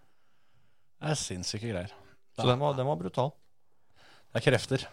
Det 0.97 1.13
er 1.13 1.21
sinnssyke 1.21 1.69
greier. 1.69 1.93
Så 2.39 2.47
den 2.49 2.61
var, 2.63 2.73
den 2.79 2.89
var 2.89 2.97
brutal. 2.97 3.35
Det 4.31 4.41
er 4.41 4.47
krefter. 4.47 4.87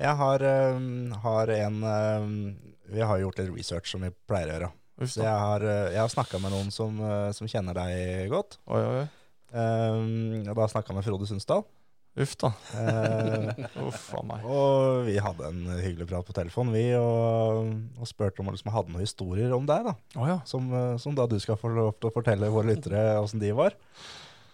Jeg 0.00 0.18
har, 0.18 0.42
um, 0.74 1.12
har 1.22 1.50
en 1.52 1.82
um, 1.84 2.30
Vi 2.88 3.02
har 3.04 3.20
gjort 3.20 3.38
litt 3.38 3.50
research 3.52 3.90
som 3.92 4.02
vi 4.02 4.10
pleier 4.26 4.48
å 4.48 4.56
gjøre. 4.56 4.70
Uff 5.02 5.12
Så 5.14 5.22
jeg 5.22 5.42
har, 5.44 5.62
øh, 5.64 5.92
jeg 5.92 6.00
har 6.00 6.10
snakka 6.12 6.38
med 6.42 6.52
noen 6.52 6.70
som, 6.74 6.98
øh, 7.00 7.30
som 7.34 7.48
kjenner 7.48 7.76
deg 7.76 8.28
godt. 8.32 8.58
Oi, 8.66 8.82
oi. 8.82 9.04
Um, 9.52 10.42
og 10.48 10.58
da 10.58 10.66
snakka 10.72 10.92
jeg 10.92 10.98
med 10.98 11.06
Frode 11.06 11.28
Sundsdal. 11.30 11.64
Uff 12.20 12.34
da. 12.36 12.50
Eh, 12.76 13.62
Uff 13.86 14.10
a 14.18 14.20
meg. 14.28 14.42
og 14.44 15.06
vi 15.06 15.14
hadde 15.24 15.46
en 15.48 15.62
hyggelig 15.80 16.06
prat 16.10 16.26
på 16.28 16.34
telefon, 16.36 16.68
vi, 16.74 16.82
og, 16.98 17.70
og 17.96 18.08
spurte 18.10 18.42
om 18.44 18.50
liksom 18.52 18.72
hadde 18.74 18.92
noen 18.92 19.00
historier 19.06 19.54
om 19.56 19.64
deg. 19.68 19.86
da 19.88 19.94
Oh, 20.20 20.26
ja. 20.28 20.40
som, 20.44 20.66
eh, 20.76 20.96
som 21.00 21.14
da 21.16 21.24
du 21.30 21.38
skal 21.40 21.56
få 21.56 21.70
lov 21.72 21.94
til 21.98 22.10
å 22.10 22.14
fortelle 22.14 22.50
våre 22.52 22.68
lyttere 22.74 23.16
åssen 23.22 23.40
de 23.40 23.52
var. 23.56 23.72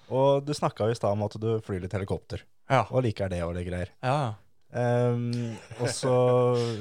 Og 0.08 0.44
du 0.46 0.54
snakka 0.54 0.86
i 0.88 0.94
stad 0.96 1.12
om 1.18 1.26
at 1.26 1.34
du 1.42 1.48
flyr 1.66 1.82
litt 1.82 1.92
helikopter, 1.98 2.44
Ja. 2.70 2.84
og 2.90 3.02
liker 3.04 3.28
det 3.28 3.42
og 3.44 3.54
det 3.58 3.66
greier. 3.66 3.90
ja, 4.02 4.18
ja. 4.28 4.34
Um, 4.68 5.56
og 5.80 5.88
så 5.88 6.10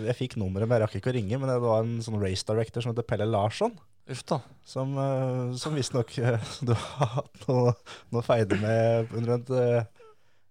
Jeg 0.03 0.15
fikk 0.17 0.33
nummeret, 0.35 0.67
men 0.67 0.75
jeg 0.75 0.81
rakk 0.83 0.95
ikke 0.99 1.07
å 1.13 1.13
ringe. 1.15 1.37
Men 1.39 1.47
det 1.47 1.61
var 1.63 1.85
en 1.85 2.01
sånn 2.03 2.17
race 2.19 2.43
director 2.43 2.83
som 2.83 2.91
heter 2.91 3.05
Pelle 3.07 3.23
Larsson. 3.31 3.77
Uff 4.11 4.25
da. 4.27 4.41
Som, 4.67 4.91
uh, 4.99 5.55
som 5.55 5.71
visstnok 5.73 6.11
uh, 6.19 6.35
du 6.67 6.73
har 6.75 7.13
hatt 7.15 7.45
noe, 7.47 7.71
noe 8.11 8.25
feide 8.27 8.59
med 8.59 9.07
under 9.15 9.37
et, 9.37 9.49
uh, 9.55 9.96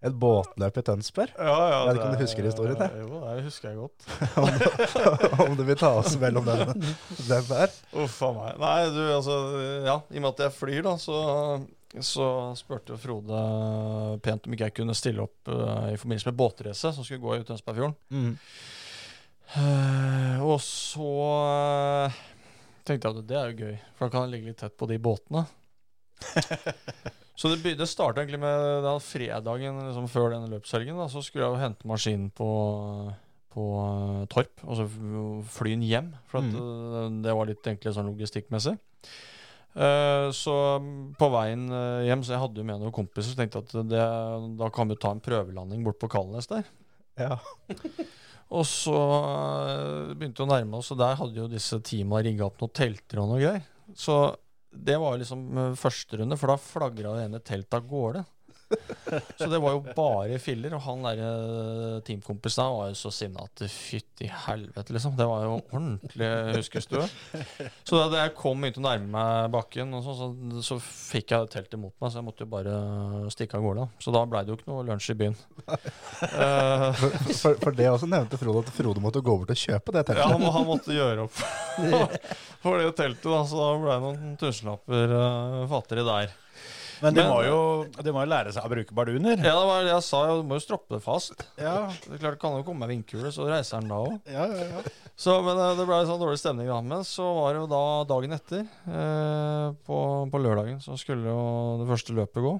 et 0.07 0.16
båtløp 0.16 0.79
i 0.81 0.83
Tønsberg. 0.87 1.33
Ja, 1.37 1.55
ja, 1.71 1.79
Jeg 1.79 1.87
vet 1.88 1.99
ikke 1.99 2.07
om 2.07 2.14
du 2.14 2.23
husker 2.23 2.47
historien, 2.49 2.83
jeg. 2.83 3.01
Jo, 3.03 3.21
det 3.23 3.45
husker 3.47 3.69
jeg 3.69 3.79
godt. 3.81 4.07
om 5.47 5.57
du 5.59 5.64
vil 5.66 5.81
ta 5.81 5.90
oss 6.01 6.14
mellom 6.21 6.47
den, 6.47 6.87
den 7.27 7.49
der. 7.51 7.75
Uff 8.05 8.21
a 8.23 8.31
meg. 8.37 8.61
Nei, 8.62 8.77
du, 8.95 9.03
altså 9.16 9.40
Ja, 9.87 9.99
i 10.11 10.21
og 10.21 10.25
med 10.25 10.31
at 10.33 10.45
jeg 10.47 10.57
flyr, 10.57 10.81
da, 10.87 10.95
så, 11.03 11.19
så 11.99 12.31
spurte 12.59 12.95
jo 12.95 13.01
Frode 13.03 13.42
pent 14.25 14.47
om 14.47 14.57
ikke 14.57 14.71
jeg 14.71 14.79
kunne 14.81 14.97
stille 14.99 15.27
opp 15.27 15.53
uh, 15.53 15.90
i 15.90 15.99
forbindelse 15.99 16.31
med 16.31 16.38
båtrace 16.38 16.95
som 16.95 17.07
skulle 17.07 17.25
gå 17.25 17.37
i 17.37 17.45
Tønsbergfjorden. 17.49 17.99
Mm. 18.14 18.33
Uh, 19.57 20.40
og 20.47 20.57
så 20.64 21.12
uh, 22.09 22.25
tenkte 22.87 23.11
jeg 23.11 23.21
at 23.23 23.29
det 23.29 23.38
er 23.38 23.53
jo 23.53 23.69
gøy, 23.69 23.79
for 23.95 24.07
da 24.07 24.14
kan 24.14 24.27
jeg 24.27 24.37
ligge 24.37 24.53
litt 24.53 24.61
tett 24.62 24.79
på 24.79 24.90
de 24.90 24.99
båtene. 25.03 25.47
så 27.37 27.53
det, 27.53 27.75
det 27.77 27.88
starta 27.88 28.22
egentlig 28.22 28.40
med 28.40 28.83
da 28.87 28.96
fredagen 29.03 29.79
liksom, 29.85 30.09
før 30.09 30.33
denne 30.33 30.49
løpshelgen. 30.55 30.96
Da, 30.96 31.07
så 31.12 31.20
skulle 31.25 31.44
jeg 31.44 31.53
jo 31.53 31.61
hente 31.61 31.88
maskinen 31.88 32.31
på, 32.33 32.49
på 33.53 33.64
uh, 33.77 34.22
Torp, 34.33 34.64
og 34.64 34.79
så 34.79 34.87
fly 35.59 35.75
den 35.75 35.85
hjem. 35.85 36.14
For 36.31 36.40
at, 36.40 36.49
mm. 36.49 37.18
det 37.27 37.35
var 37.37 37.51
litt 37.51 37.68
enklere 37.68 37.96
sånn 37.99 38.09
logistikkmessig. 38.09 38.79
Uh, 39.77 40.33
så 40.33 40.55
mm, 40.81 40.94
på 41.20 41.27
veien 41.35 41.66
eh, 41.68 42.07
hjem, 42.09 42.22
så 42.25 42.33
jeg 42.33 42.40
hadde 42.40 42.62
jo 42.62 42.64
med 42.64 42.81
noen 42.81 42.94
kompiser, 42.96 43.35
så 43.35 43.42
tenkte 43.42 43.61
jeg 43.61 43.66
at 43.66 43.90
det, 43.90 44.07
da 44.57 44.70
kan 44.72 44.88
vi 44.88 44.96
ta 44.96 45.12
en 45.12 45.20
prøvelanding 45.20 45.85
bort 45.85 46.01
på 46.01 46.09
Kalnes 46.16 46.49
der. 46.49 46.64
Ja. 47.20 47.37
Og 48.57 48.64
så 48.64 48.96
uh, 48.96 50.14
begynte 50.14 50.40
vi 50.40 50.46
å 50.46 50.49
nærme 50.55 50.81
oss, 50.81 50.88
og 50.94 51.01
der 51.03 51.16
hadde 51.18 51.40
jo 51.40 51.49
disse 51.51 51.81
teama 51.85 52.20
rigga 52.22 52.46
opp 52.46 52.61
noen 52.62 52.72
telter 52.79 53.20
og 53.20 53.33
noe 53.33 53.40
greier. 53.42 53.64
Så 53.99 54.20
det 54.70 54.96
var 55.00 55.18
liksom 55.20 55.46
øh, 55.59 55.76
første 55.79 56.20
runde, 56.20 56.38
for 56.40 56.52
da 56.52 56.57
flagra 56.61 57.14
det 57.16 57.26
ene 57.26 57.42
teltet 57.44 57.79
av 57.79 57.87
gårde. 57.90 58.24
Så 59.38 59.46
det 59.46 59.59
var 59.62 59.76
jo 59.76 59.83
bare 59.94 60.38
filler, 60.42 60.72
og 60.74 60.83
han 60.83 61.05
der 61.07 61.20
øh, 61.22 61.98
teamkompisen 62.07 62.72
var 62.74 62.88
jo 62.90 62.96
så 62.98 63.12
sinna 63.14 63.44
at 63.46 63.62
fytti 63.70 64.26
helvete, 64.46 64.94
liksom. 64.96 65.14
Det 65.18 65.26
var 65.29 65.44
jo 65.46 65.52
ordentlig 65.61 66.31
huskestue. 66.57 67.05
Så 67.87 68.00
da 68.11 68.24
jeg 68.24 68.35
kom 68.38 68.64
begynte 68.64 68.83
å 68.83 68.87
nærme 68.88 69.07
meg 69.14 69.52
bakken, 69.55 69.94
så, 70.02 70.16
så, 70.18 70.29
så 70.66 70.79
fikk 70.83 71.37
jeg 71.37 71.50
teltet 71.55 71.79
mot 71.79 71.94
meg, 72.02 72.11
så 72.11 72.18
jeg 72.18 72.26
måtte 72.26 72.42
jo 72.46 72.50
bare 72.57 72.74
stikke 73.35 73.61
av 73.61 73.66
gårde. 73.68 73.87
Så 74.02 74.14
da 74.16 74.24
blei 74.26 74.42
det 74.46 74.55
jo 74.55 74.59
ikke 74.59 74.72
noe 74.72 74.87
lunsj 74.88 75.12
i 75.14 75.18
byen. 75.22 75.38
Uh, 75.66 76.90
For, 76.96 77.12
for, 77.37 77.59
for 77.62 77.76
det 77.76 77.87
også 77.90 78.09
nevnte 78.11 78.38
Frode 78.40 78.62
at 78.64 78.72
Frode 78.74 79.02
måtte 79.05 79.20
gå 79.24 79.35
bort 79.38 79.52
og 79.52 79.59
kjøpe 79.61 79.92
det 79.94 80.02
Ja, 80.02 80.09
teltet. 80.09 80.33
han, 80.33 80.44
han 80.57 80.66
måtte 80.68 80.94
gjøre 80.94 81.26
opp 81.26 81.37
for 82.64 82.81
det 82.81 82.90
teltet, 82.98 83.26
da, 83.31 83.40
så 83.46 83.59
da 83.61 83.68
ble 83.79 83.92
det 83.92 84.02
noen 84.02 84.37
tusenlapper 84.40 85.12
uh, 85.14 85.62
fattigere 85.70 86.07
der. 86.09 86.35
Men 87.02 87.14
de 87.14 87.20
Men- 87.22 87.30
må 87.30 87.38
jo, 87.44 87.56
de 88.02 88.12
må 88.14 88.22
jo 88.24 88.30
lære 88.30 88.52
seg 88.54 88.64
å 88.64 88.70
bruke 88.72 88.94
barduner. 88.96 89.37
Ja, 89.37 89.52
det 89.59 89.66
var 89.68 89.82
det 89.85 89.90
jeg 89.92 90.04
sa, 90.06 90.20
du 90.37 90.46
må 90.48 90.56
jo 90.56 90.64
stroppe 90.64 90.96
det 90.96 91.02
fast. 91.04 91.42
Ja, 91.61 91.88
Det 92.06 92.14
er 92.16 92.22
klart 92.22 92.38
kan 92.40 92.56
jo 92.56 92.62
komme 92.64 92.87
med 92.87 92.94
vindkule, 92.94 93.32
så 93.35 93.44
reiser 93.50 93.80
den 93.85 93.90
da 93.92 93.98
òg. 94.00 94.20
ja, 94.32 94.46
ja, 94.46 94.68
ja. 94.70 94.82
Så, 95.16 95.38
men 95.44 95.56
eh, 95.56 95.74
det 95.78 95.87
ble 95.88 95.98
sånn 96.09 96.20
dårlig 96.20 96.38
stemning 96.40 96.68
da. 96.68 96.80
Men 96.85 97.04
så 97.09 97.24
var 97.40 97.52
det 97.54 97.61
jo 97.62 97.68
da 97.72 97.82
dagen 98.09 98.32
etter, 98.37 98.64
eh, 98.88 99.68
på, 99.88 100.00
på 100.32 100.40
lørdagen, 100.44 100.80
så 100.85 100.96
skulle 101.00 101.28
jo 101.28 101.44
det 101.82 101.88
første 101.88 102.16
løpet 102.16 102.44
gå. 102.44 102.54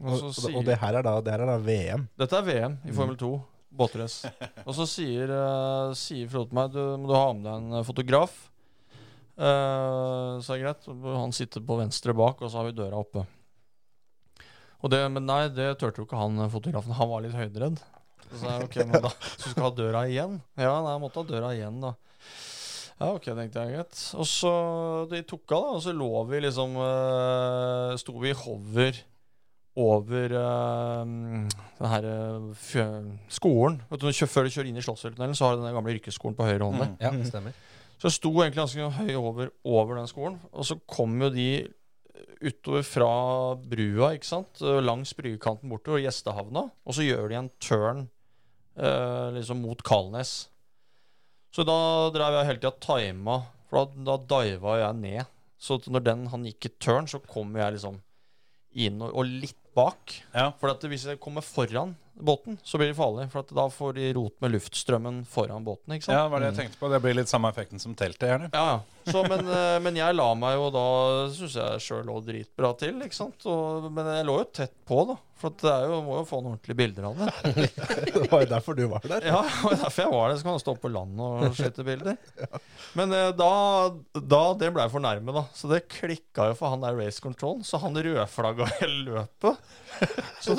Og 0.00 0.12
Og, 0.16 0.30
sier, 0.32 0.54
og 0.56 0.64
det 0.64 0.78
her 0.80 0.94
er 0.96 1.02
da, 1.04 1.16
det 1.20 1.32
her 1.34 1.42
er 1.44 1.50
da 1.50 1.58
VM. 1.60 2.06
Dette 2.16 2.38
er 2.38 2.46
VM 2.46 2.78
i 2.88 2.92
Formel 2.96 3.18
2, 3.20 3.32
båtrace. 3.76 4.30
Og 4.66 4.72
så 4.74 4.86
sier, 4.88 5.28
uh, 5.30 5.90
sier 5.98 6.26
Frode 6.30 6.48
til 6.48 6.56
meg 6.56 6.70
du 6.72 6.80
må 6.96 7.10
du 7.10 7.14
ha 7.18 7.26
med 7.34 7.44
deg 7.44 7.58
en 7.58 7.76
eh, 7.80 7.84
fotograf. 7.86 8.38
Uh, 9.40 10.40
så 10.40 10.54
er 10.54 10.58
det 10.58 10.64
greit. 10.64 10.88
Han 11.16 11.32
sitter 11.36 11.62
på 11.64 11.76
venstre 11.80 12.14
bak, 12.16 12.40
og 12.42 12.50
så 12.50 12.60
har 12.60 12.70
vi 12.70 12.76
døra 12.76 12.98
oppe. 13.00 13.26
Og 14.80 14.90
det, 14.92 15.00
men 15.12 15.26
nei, 15.28 15.42
det 15.52 15.72
turte 15.80 16.00
jo 16.00 16.06
ikke 16.08 16.20
han 16.20 16.38
eh, 16.40 16.50
fotografen. 16.52 16.94
Han 16.96 17.10
var 17.10 17.24
litt 17.26 17.36
høyderedd. 17.36 17.80
Så 18.30 18.38
sa 18.44 18.54
jeg 18.56 18.68
ok, 18.68 18.76
men 18.86 19.02
da 19.04 19.10
Så 19.40 19.42
du 19.48 19.50
skal 19.52 19.66
ha 19.66 19.72
døra 19.76 20.04
igjen? 20.08 20.38
Ja, 20.60 20.76
nei, 20.84 20.94
jeg 20.94 21.02
måtte 21.02 21.20
ha 21.24 21.28
døra 21.28 21.50
igjen, 21.56 21.80
da. 21.82 21.94
Ja, 23.00 23.08
ok, 23.16 23.30
tenkte 23.32 23.62
jeg 23.64 23.74
greit. 23.78 24.00
Og 24.20 24.26
så 24.28 24.50
de 25.10 25.22
tok 25.28 25.54
av, 25.56 25.62
da, 25.64 25.76
og 25.78 25.84
så 25.86 25.94
lå 25.96 26.10
vi 26.28 26.42
liksom 26.44 26.74
øh, 26.84 27.94
Sto 28.00 28.12
vi 28.20 28.32
i 28.32 28.36
hover 28.36 28.98
over 29.80 30.34
øh, 30.36 31.02
den 31.78 31.88
her 31.94 32.06
fjø- 32.60 33.16
skolen. 33.32 33.78
Vet 33.90 34.02
du, 34.02 34.10
Før 34.26 34.44
du 34.44 34.52
kjører 34.52 34.68
inn 34.68 34.76
i 34.80 34.84
Slottsfjelltunnelen, 34.84 35.36
så 35.38 35.46
har 35.48 35.56
du 35.56 35.64
den 35.64 35.76
gamle 35.76 35.94
yrkesskolen 35.96 36.36
på 36.36 36.44
høyre 36.48 36.66
hånd 36.68 36.82
der. 36.82 36.92
Ja, 37.06 37.12
stemmer. 37.28 37.54
Så 38.00 38.08
jeg 38.08 38.16
sto 38.18 38.30
egentlig 38.40 38.62
ganske 38.62 38.90
høy 38.98 39.14
over, 39.20 39.50
over 39.68 39.98
den 40.00 40.08
skolen, 40.08 40.38
og 40.56 40.64
så 40.64 40.76
kom 40.88 41.16
jo 41.20 41.28
de 41.34 41.46
utover 42.40 42.84
fra 42.86 43.10
brua, 43.56 44.12
ikke 44.16 44.28
sant, 44.28 44.62
langs 44.84 45.12
bryggekanten 45.18 45.70
bortover, 45.72 46.02
gjestehavna, 46.04 46.66
og 46.70 46.96
så 46.96 47.06
gjør 47.06 47.30
de 47.30 47.38
en 47.40 47.50
turn 47.62 48.04
eh, 48.76 49.28
liksom 49.36 49.62
mot 49.64 49.82
Kalnes. 49.86 50.34
Så 51.50 51.66
da 51.66 51.78
drev 52.14 52.38
jeg 52.38 52.50
hele 52.50 52.62
tida 52.62 52.74
tima, 52.84 53.40
for 53.70 53.90
da, 53.90 54.16
da 54.16 54.44
diva 54.44 54.76
jeg 54.80 55.00
ned. 55.00 55.32
Så 55.60 55.76
når 55.90 56.04
den, 56.06 56.28
han 56.32 56.46
gikk 56.48 56.68
i 56.68 56.74
turn, 56.80 57.08
så 57.10 57.20
kom 57.20 57.56
jeg 57.58 57.76
liksom 57.76 57.98
inn 58.80 59.00
og, 59.02 59.10
og 59.12 59.26
litt 59.28 59.58
bak. 59.76 60.14
Ja. 60.34 60.50
For 60.60 60.88
hvis 60.90 61.08
jeg 61.10 61.20
kommer 61.22 61.44
foran 61.44 61.96
båten, 62.26 62.58
så 62.62 62.78
blir 62.80 62.92
det 62.92 62.98
farlig. 62.98 63.26
For 63.32 63.44
at 63.44 63.52
da 63.56 63.66
får 63.72 63.96
de 63.98 64.12
rot 64.16 64.36
med 64.44 64.54
luftstrømmen 64.54 65.22
foran 65.28 65.66
båten. 65.66 65.96
ikke 65.96 66.08
sant? 66.08 66.16
Ja, 66.16 66.24
det 66.26 66.34
var 66.34 66.44
det 66.44 66.50
jeg 66.52 66.58
tenkte 66.62 66.80
på. 66.82 66.92
Det 66.92 67.02
blir 67.04 67.18
litt 67.20 67.32
samme 67.32 67.50
effekten 67.52 67.82
som 67.82 67.96
teltet, 67.98 68.28
gjerne. 68.30 68.50
Ja, 68.54 68.66
ja. 68.76 69.00
Så, 69.10 69.22
men, 69.24 69.46
eh, 69.48 69.78
men 69.82 69.96
jeg 69.96 70.12
la 70.14 70.26
meg 70.36 70.58
jo 70.58 70.66
da 70.74 70.82
Syns 71.32 71.54
jeg 71.56 71.80
sjøl 71.82 72.04
lå 72.06 72.18
dritbra 72.24 72.74
til, 72.78 73.00
ikke 73.06 73.16
sant. 73.16 73.46
Og, 73.48 73.88
men 73.90 74.08
jeg 74.12 74.28
lå 74.28 74.36
jo 74.42 74.48
tett 74.60 74.76
på, 74.86 75.02
da. 75.08 75.16
For 75.40 75.54
at 75.54 75.62
det 75.64 75.70
er 75.72 75.86
jo, 75.88 76.00
må 76.04 76.18
jo 76.18 76.24
få 76.28 76.42
noen 76.44 76.58
ordentlige 76.58 76.76
bilder 76.76 77.06
av 77.08 77.20
det. 77.22 77.30
Det 78.12 78.26
var 78.28 78.42
jo 78.42 78.48
derfor 78.50 78.76
du 78.76 78.82
var 78.90 79.06
der. 79.08 79.24
Ja, 79.30 79.40
og 79.40 79.72
derfor 79.72 80.04
jeg 80.04 80.12
var 80.12 80.28
der. 80.28 80.36
Så 80.36 80.44
kan 80.46 80.56
jeg 80.58 80.64
stå 80.66 80.74
på 80.82 80.90
land 80.92 81.22
og 81.24 81.46
slette 81.56 81.86
bilder. 81.86 82.18
Men 82.98 83.14
eh, 83.16 83.30
da, 83.38 83.52
da 84.20 84.42
Det 84.60 84.68
ble 84.74 84.84
jeg 84.84 84.92
for 84.92 85.04
nærme, 85.04 85.34
da. 85.38 85.46
Så 85.56 85.70
det 85.70 85.86
klikka 85.88 86.50
jo 86.50 86.58
for 86.58 86.74
han 86.74 86.84
der 86.84 86.98
race 87.00 87.24
control. 87.24 87.62
Så 87.64 87.80
han 87.80 87.96
rødflagga 87.96 88.68
hele 88.82 89.00
løpet. 89.08 89.72
Så, 90.40 90.54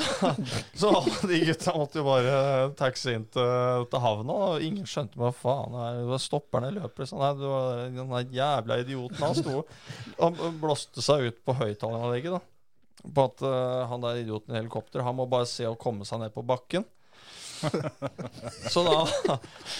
så 0.78 0.88
alle 0.94 1.26
de 1.26 1.38
gutta 1.48 1.72
måtte 1.74 1.98
jo 1.98 2.04
bare 2.06 2.34
taxi 2.78 3.16
inn 3.16 3.24
til, 3.34 3.86
til 3.90 4.02
havna. 4.04 4.36
Og 4.46 4.62
ingen 4.62 4.86
skjønte 4.86 5.18
hva 5.18 5.32
faen 5.34 5.74
er 5.74 5.98
det 6.06 6.20
stopperne 6.22 6.70
løper. 6.76 7.08
Sånn, 7.08 7.18
nei, 7.18 7.32
det 7.40 7.50
var 7.50 8.20
den 8.22 8.36
jævla 8.36 8.78
idioten. 8.84 9.18
Han 9.24 9.34
sto 9.34 9.64
og 10.22 10.42
blåste 10.62 11.02
seg 11.02 11.26
ut 11.26 11.42
på 11.42 11.56
høyttaleranlegget. 11.58 12.48
På 13.02 13.26
at 13.26 13.42
uh, 13.42 13.82
han 13.90 14.04
der 14.04 14.20
idioten 14.20 14.54
i 14.54 14.60
helikopter 14.60 15.02
Han 15.02 15.16
må 15.18 15.24
bare 15.26 15.48
se 15.50 15.66
å 15.66 15.74
komme 15.74 16.06
seg 16.06 16.22
ned 16.22 16.34
på 16.36 16.46
bakken. 16.46 16.86
Så 18.72 18.82
da, 18.86 18.96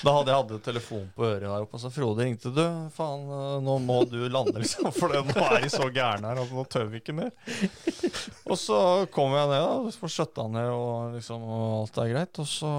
da 0.02 0.14
hadde 0.16 0.32
jeg 0.32 0.38
hatt 0.38 0.52
telefon 0.64 1.06
på 1.16 1.24
øret 1.26 1.44
der 1.46 1.64
oppe, 1.64 1.76
og 1.78 1.82
så 1.82 1.90
Frode 1.92 2.24
ringte 2.26 2.52
du. 2.54 2.62
Faen, 2.94 3.24
nå 3.64 3.76
må 3.84 4.02
du 4.10 4.18
lande, 4.28 4.54
liksom, 4.62 4.90
for 4.94 5.12
det- 5.12 5.24
nå 5.32 5.44
er 5.48 5.64
de 5.64 5.70
så 5.72 5.88
gærne 5.92 6.28
her 6.32 6.42
at 6.44 6.52
nå 6.54 6.64
tør 6.70 6.88
vi 6.92 7.00
ikke 7.02 7.14
mer. 7.16 7.32
Og 8.50 8.58
så 8.58 8.78
kom 9.14 9.32
jeg 9.36 9.48
ned, 9.48 9.62
da, 9.62 9.92
får 10.02 10.12
skjøtta 10.16 10.46
ned, 10.52 10.70
og, 10.74 11.14
liksom, 11.16 11.42
og 11.46 11.64
alt 11.82 12.00
er 12.02 12.10
greit. 12.12 12.40
Og 12.42 12.48
så, 12.50 12.72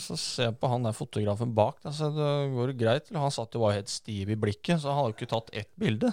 så 0.00 0.16
ser 0.20 0.48
jeg 0.50 0.58
på 0.60 0.70
han 0.72 0.86
der 0.86 0.96
fotografen 0.96 1.54
bak. 1.56 1.78
Da, 1.84 1.92
så 1.94 2.10
det 2.14 2.30
går 2.54 2.74
greit? 2.80 3.12
Han 3.14 3.34
satt 3.34 3.54
jo 3.54 3.62
bare 3.64 3.78
helt 3.80 3.92
stiv 3.92 4.32
i 4.34 4.38
blikket, 4.40 4.80
så 4.82 4.90
han 4.90 4.98
hadde 5.00 5.12
jo 5.12 5.18
ikke 5.18 5.32
tatt 5.34 5.52
ett 5.54 5.70
bilde. 5.80 6.10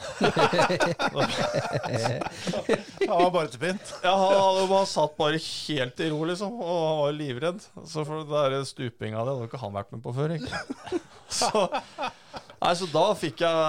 han 3.08 3.24
var 3.24 3.32
bare 3.34 3.52
til 3.52 3.62
pynt. 3.62 3.94
Ja, 4.04 4.14
han, 4.16 4.36
hadde 4.38 4.68
bare 4.72 4.90
satt 4.90 5.16
bare 5.20 5.40
helt 5.42 6.00
i 6.04 6.10
ro, 6.12 6.22
liksom, 6.30 6.60
og 6.62 6.82
han 6.88 7.00
var 7.02 7.18
livredd. 7.18 7.66
Så 7.88 8.04
for 8.06 8.22
det 8.24 8.30
der 8.54 8.64
stupinga, 8.68 9.24
det 9.26 9.34
hadde 9.34 9.48
ikke 9.50 9.62
han 9.62 9.74
vært 9.76 9.92
med 9.96 10.02
på 10.04 10.14
før, 10.16 10.36
Ikke? 10.38 11.00
Så, 11.32 11.48
nei, 12.60 12.72
så 12.76 12.88
da 12.92 13.04
fikk 13.16 13.40
jeg, 13.40 13.60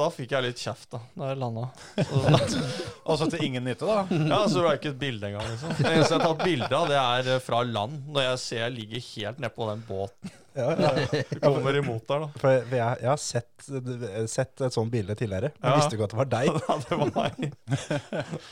da 0.00 0.06
fikk 0.10 0.32
jeg 0.34 0.42
litt 0.42 0.58
kjeft, 0.58 0.88
da 0.90 0.98
da 1.14 1.28
jeg 1.30 1.38
landa. 1.38 1.68
Altså 3.12 3.28
til 3.30 3.44
ingen 3.46 3.62
nytte, 3.66 3.86
da. 3.86 4.02
ja, 4.10 4.40
så 4.48 4.56
det 4.58 4.64
var 4.66 4.76
ikke 4.80 4.90
et 4.90 4.98
bilde 4.98 5.28
engang. 5.30 5.46
Liksom. 5.52 5.70
Det 5.78 5.86
eneste 5.92 6.16
jeg 6.16 6.18
har 6.18 6.26
tatt 6.26 6.42
bilde 6.42 6.70
av, 6.80 6.90
det 6.90 6.98
er 6.98 7.40
fra 7.46 7.62
land, 7.66 8.00
når 8.10 8.26
jeg 8.26 8.40
ser 8.42 8.60
jeg 8.64 8.74
ligger 8.80 9.06
helt 9.06 9.40
nedpå 9.46 9.68
den 9.70 9.84
båten. 9.86 10.34
Ja, 10.54 10.68
ja. 10.76 10.90
Du 11.30 11.38
kommer 11.40 11.76
imot 11.78 12.06
der, 12.08 12.24
da. 12.26 12.28
For 12.40 12.52
jeg, 12.52 12.66
jeg, 12.74 13.08
har 13.08 13.20
sett, 13.20 13.66
sett 14.30 14.60
et 14.66 14.74
sånt 14.76 14.92
bilde 14.92 15.16
tidligere. 15.18 15.52
Jeg 15.56 15.64
Ja. 15.64 15.74
visste 15.78 15.96
ikke 15.96 16.08
at 16.08 16.14
det 16.14 16.20
var 16.20 16.30
deg. 16.34 16.52
Ja, 16.68 16.78
det 16.84 16.98
var 17.00 17.12
meg. 17.16 17.52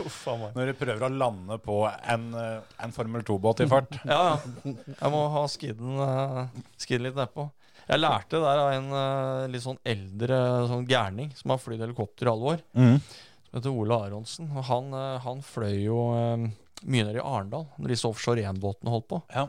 Uff 0.06 0.18
meg. 0.40 0.50
Når 0.56 0.70
du 0.72 0.74
prøver 0.80 1.06
å 1.06 1.12
lande 1.12 1.58
på 1.62 1.78
en, 1.90 2.26
eh, 2.40 2.76
en 2.86 2.94
Formel 2.96 3.24
2-båt 3.26 3.64
i 3.64 3.68
fart. 3.70 3.98
Ja, 4.08 4.20
ja. 4.32 4.74
Jeg 4.90 5.12
må 5.14 5.24
ha 5.34 5.46
skidden, 5.50 5.96
uh, 6.00 6.62
skidden 6.80 7.08
litt 7.10 7.18
nedpå. 7.18 7.48
Jeg 7.90 7.98
lærte 8.04 8.36
det 8.38 8.44
der 8.44 8.60
av 8.62 8.68
en 8.76 8.92
eh, 8.94 9.48
litt 9.50 9.64
sånn 9.64 9.78
eldre 9.88 10.36
sånn 10.70 10.84
gærning 10.86 11.32
som 11.34 11.50
har 11.54 11.58
flydd 11.62 11.80
helikopter 11.82 12.28
i 12.28 12.30
alle 12.30 12.52
år. 12.54 12.60
Som 12.70 13.56
heter 13.56 13.72
Ole 13.82 13.96
Aronsen. 14.06 14.50
Og 14.54 14.62
han, 14.68 14.92
eh, 14.94 15.16
han 15.24 15.40
fløy 15.42 15.74
jo 15.88 15.96
eh, 16.14 16.44
mye 16.86 17.08
nede 17.08 17.18
i 17.18 17.24
Arendal 17.24 17.66
når 17.80 17.90
disse 17.96 18.06
offshore 18.08 18.44
1-båtene 18.46 18.92
holdt 18.94 19.08
på. 19.10 19.18
Ja. 19.34 19.48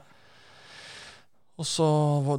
Og 1.61 1.67
så, 1.67 1.87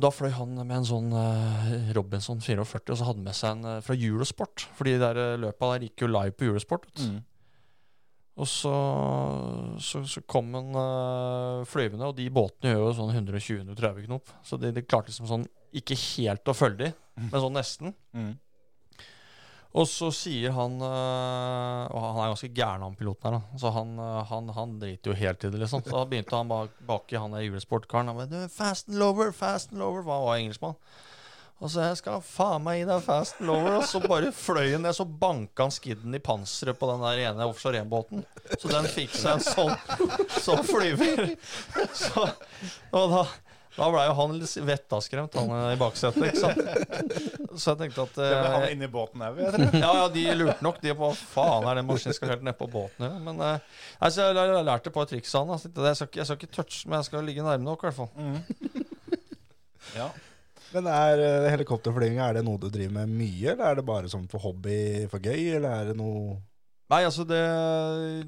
Da 0.03 0.11
fløy 0.11 0.33
han 0.35 0.57
med 0.59 0.75
en 0.81 0.89
sånn 0.89 1.13
eh, 1.15 1.91
Robinson 1.95 2.41
44, 2.43 2.91
og 2.91 2.99
så 2.99 3.07
hadde 3.07 3.21
han 3.21 3.29
med 3.29 3.39
seg 3.39 3.53
en 3.55 3.69
eh, 3.71 3.83
fra 3.87 3.95
Eurosport. 3.95 4.65
For 4.75 4.89
de 4.89 4.97
der 4.99 5.21
eh, 5.21 5.37
løpa 5.43 5.75
der 5.75 5.87
gikk 5.87 6.05
jo 6.05 6.11
live 6.11 6.35
på 6.35 6.49
Eurosport. 6.49 6.91
Mm. 6.99 7.21
Og 8.43 8.49
så, 8.49 8.73
så, 9.85 10.01
så 10.09 10.23
kom 10.25 10.55
han 10.57 10.71
uh, 10.73 11.67
flyvende, 11.69 12.07
og 12.09 12.17
de 12.17 12.31
båtene 12.33 12.71
gjør 12.73 12.87
jo 12.87 12.95
sånn 12.97 13.11
120-130 13.13 14.07
knop. 14.07 14.33
Så 14.49 14.57
de, 14.57 14.71
de 14.73 14.83
klarte 14.87 15.13
liksom 15.13 15.29
sånn 15.29 15.45
ikke 15.77 15.99
helt 16.01 16.49
å 16.49 16.55
følge 16.57 16.87
de, 16.87 16.89
men 17.27 17.43
sånn 17.45 17.59
nesten. 17.59 17.93
Mm. 18.17 18.33
Og 19.73 19.87
så 19.89 20.11
sier 20.13 20.53
han 20.53 20.75
øh, 20.85 21.85
Og 21.95 22.03
han 22.03 22.19
er 22.21 22.33
ganske 22.35 22.51
gæren, 22.53 22.83
han 22.85 22.97
piloten 22.99 23.33
her. 23.33 23.39
da 23.39 23.61
Så 23.63 23.71
han, 23.73 23.95
øh, 23.99 24.19
han, 24.29 24.51
han 24.57 24.75
driter 24.83 25.13
jo 25.13 25.17
helt 25.17 25.45
i 25.45 25.51
det, 25.51 25.63
liksom. 25.63 25.85
Så 25.87 25.95
da 25.97 26.05
begynte 26.09 26.37
han 26.37 26.51
bak, 26.51 26.75
bak 26.89 27.13
i 27.13 27.17
han 27.21 27.39
julesportkaren. 27.41 28.13
Han 28.13 28.21
bare, 28.21 28.49
Fast 28.53 28.89
and 28.89 28.99
lower, 29.01 29.33
fast 29.33 29.73
and 29.73 29.81
lower. 29.81 30.05
Hva 30.05 30.21
var 30.27 30.37
engelskmann. 30.43 30.77
Og 31.63 31.71
så 31.71 31.85
jeg 31.85 31.99
skal 32.01 32.23
faen 32.27 32.65
meg 32.65 32.81
gi 32.81 32.87
deg 32.89 33.05
fast 33.07 33.39
and 33.39 33.47
lower. 33.47 33.77
Og 33.79 33.85
så 33.87 34.01
bare 34.03 34.33
fløy 34.35 34.73
han 34.73 34.83
ned, 34.83 34.97
så 34.99 35.07
banka 35.07 35.69
han 35.69 35.75
skidden 35.75 36.19
i 36.19 36.21
panseret 36.21 36.79
på 36.79 36.89
den 36.91 37.05
der 37.07 37.21
ene 37.29 37.47
offshore 37.47 37.79
1-båten. 37.85 38.25
Så 38.59 38.69
den 38.73 38.89
fikk 38.91 39.15
seg 39.15 39.39
en 39.39 39.45
sånn, 39.47 40.19
sånn 40.43 40.65
flyver. 40.67 41.37
Så, 42.03 42.27
og 42.91 43.15
da 43.15 43.23
da 43.73 43.89
blei 43.89 44.05
jo 44.05 44.17
han 44.19 44.35
litt 44.37 44.55
vettaskremt, 44.69 45.37
han 45.39 45.53
i 45.73 45.79
baksetet. 45.81 46.27
ikke 46.29 46.41
sant? 46.43 46.59
Så 47.63 47.73
jeg 47.73 47.81
tenkte 47.81 48.05
at 48.05 48.19
Det 48.19 48.29
ble 48.29 48.41
eh, 48.41 48.57
han 48.57 48.67
inne 48.75 48.89
i 48.89 48.93
båten 48.93 49.25
òg, 49.25 49.39
vet 49.39 49.57
du. 49.57 49.79
ja, 49.81 49.93
ja, 49.97 50.09
de 50.13 50.25
lurte 50.37 50.65
nok. 50.65 50.81
De 50.83 50.93
på 50.97 51.09
hva 51.09 51.13
faen 51.17 51.69
er 51.71 51.81
den 51.81 51.89
maskinen 51.89 52.17
skal 52.17 52.35
helt 52.35 52.45
nedpå 52.47 52.69
båten 52.73 53.07
ja. 53.09 53.13
Men 53.23 53.41
eh, 53.41 53.71
altså, 53.99 54.29
jeg 54.29 54.53
har 54.53 54.69
lært 54.69 54.89
et 54.89 54.97
par 54.97 55.09
triks 55.09 55.33
av 55.39 55.49
han. 55.49 55.63
Jeg, 55.65 55.87
jeg, 55.89 56.27
skal 56.29 56.39
ikke, 56.39 56.53
touche, 56.53 56.85
men 56.87 57.01
jeg 57.01 57.09
skal 57.09 57.25
ligge 57.29 57.47
nærme 57.47 57.69
nok, 57.69 57.85
i 57.85 57.91
hvert 57.91 58.01
fall. 58.03 58.13
Ja. 59.93 60.07
Men 60.73 60.87
er 60.89 61.21
uh, 61.21 61.47
helikopterflyginga 61.53 62.31
er 62.31 62.39
det 62.39 62.45
noe 62.47 62.61
du 62.61 62.69
driver 62.73 62.95
med 63.03 63.11
mye, 63.13 63.51
eller 63.53 63.65
er 63.67 63.77
det 63.77 63.85
bare 63.85 64.09
sånn 64.09 64.29
for 64.31 64.41
hobby, 64.41 65.05
for 65.13 65.21
gøy, 65.21 65.59
eller 65.59 65.69
er 65.75 65.91
det 65.91 65.97
noe 65.99 66.39
Nei, 66.93 67.03
altså 67.09 67.25
det, 67.25 67.41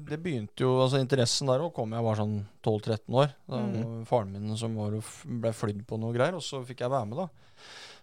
det 0.09 0.17
begynte 0.23 0.65
jo 0.65 0.79
Altså 0.81 0.97
Interessen 0.97 1.51
der 1.51 1.61
òg 1.61 1.73
kom 1.75 1.91
jeg 1.93 2.05
var 2.05 2.17
sånn 2.17 2.37
12-13 2.65 3.17
år. 3.21 3.33
Da 3.45 3.61
mm. 3.61 4.05
Faren 4.09 4.31
min 4.33 4.55
som 4.57 4.73
ble 4.73 5.51
flydd 5.53 5.83
på 5.85 5.99
noe 6.01 6.15
greier, 6.15 6.37
og 6.37 6.41
så 6.41 6.63
fikk 6.65 6.81
jeg 6.81 6.93
være 6.93 7.09
med, 7.11 7.21
da. 7.21 7.27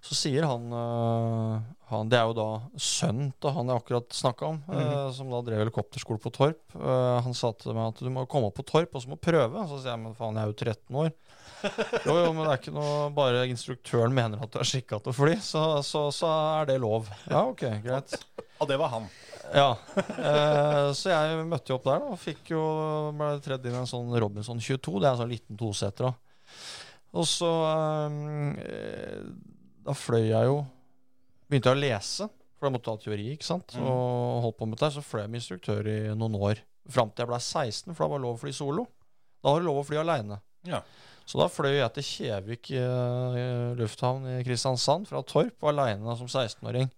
Så 0.03 0.17
sier 0.19 0.43
han, 0.43 0.65
øh, 0.75 1.59
han 1.93 2.09
Det 2.11 2.19
er 2.19 2.27
jo 2.27 2.35
da 2.35 2.47
sønnen 2.75 3.31
til 3.39 3.55
han 3.55 3.71
jeg 3.71 3.83
akkurat 3.83 4.17
snakka 4.19 4.49
om, 4.49 4.57
øh, 4.75 5.11
som 5.15 5.31
da 5.31 5.43
drev 5.47 5.63
helikopterskole 5.63 6.23
på 6.23 6.33
Torp. 6.35 6.63
Øh, 6.75 7.19
han 7.23 7.35
sa 7.39 7.53
til 7.55 7.77
meg 7.77 7.93
at 7.93 8.03
du 8.03 8.11
må 8.11 8.27
komme 8.31 8.51
opp 8.51 8.59
på 8.59 8.67
Torp 8.67 8.95
og 8.99 9.05
så 9.05 9.13
må 9.13 9.19
prøve. 9.19 9.67
Så 9.71 9.79
sier 9.79 9.95
jeg 9.95 10.03
men 10.03 10.17
faen, 10.19 10.39
jeg 10.39 10.43
er 10.43 10.51
jo 10.51 10.59
13 10.59 11.03
år. 11.05 11.13
Jo, 12.09 12.17
jo, 12.19 12.31
men 12.35 12.41
det 12.43 12.49
er 12.51 12.59
ikke 12.59 12.73
noe 12.75 13.11
Bare 13.15 13.45
instruktøren 13.47 14.11
mener 14.17 14.41
at 14.43 14.51
du 14.51 14.57
er 14.59 14.67
skikka 14.67 14.99
til 14.99 15.13
å 15.13 15.15
fly, 15.15 15.37
så, 15.39 15.63
så, 15.87 16.09
så 16.11 16.31
er 16.59 16.73
det 16.73 16.81
lov. 16.83 17.07
Ja, 17.31 17.45
ok, 17.45 17.63
greit. 17.85 18.17
Og 18.59 18.67
det 18.67 18.81
var 18.83 18.91
han. 18.97 19.07
Ja, 19.51 19.71
eh, 19.99 20.91
så 20.97 21.11
jeg 21.13 21.47
møtte 21.49 21.73
jo 21.73 21.79
opp 21.79 21.87
der 21.89 22.03
da, 22.03 22.13
og 22.15 22.21
fikk 22.21 22.53
jo 22.55 22.63
ble 23.19 23.33
tredd 23.45 23.67
inn 23.69 23.81
en 23.83 23.89
sånn 23.89 24.13
Robinson 24.15 24.61
22. 24.63 25.01
Det 25.03 25.09
er 25.09 25.13
en 25.13 25.21
sånn 25.23 25.33
liten 25.33 25.59
toseter. 25.61 26.13
Og 27.13 27.27
så 27.29 27.51
eh, 28.63 29.19
Da 29.85 29.93
fløy 29.97 30.31
jeg 30.31 30.49
jo 30.49 30.63
Begynte 31.51 31.69
jeg 31.69 31.77
å 31.77 31.83
lese, 31.83 32.29
for 32.57 32.69
jeg 32.69 32.73
måtte 32.79 32.93
ha 32.95 33.01
teori, 33.03 33.27
ikke 33.35 33.45
sant. 33.45 33.75
Og 33.77 34.45
holdt 34.47 34.57
på 34.57 34.69
med 34.71 34.79
det. 34.81 34.89
Så 34.95 35.03
fløy 35.05 35.21
jeg 35.27 35.33
med 35.35 35.43
instruktør 35.43 35.89
i 35.91 35.97
noen 36.17 36.39
år. 36.39 36.63
Fram 36.89 37.11
til 37.13 37.27
jeg 37.27 37.29
ble 37.29 37.41
16, 37.43 37.93
for 37.93 38.07
da 38.07 38.09
var 38.09 38.23
det 38.23 38.25
lov 38.25 38.39
å 38.39 38.41
fly 38.41 38.53
solo. 38.57 38.87
Da 39.43 39.53
var 39.53 39.61
det 39.61 39.69
lov 39.69 39.81
å 39.83 39.85
fly 39.85 39.99
aleine. 40.01 40.39
Ja. 40.65 40.81
Så 41.29 41.43
da 41.43 41.51
fløy 41.53 41.75
jeg 41.75 41.93
til 41.99 42.07
Kjevik 42.09 42.71
eh, 42.79 43.37
lufthavn 43.79 44.25
i 44.33 44.39
Kristiansand 44.47 45.11
fra 45.11 45.21
Torp 45.29 45.69
aleine 45.69 46.17
som 46.17 46.31
16-åring. 46.31 46.89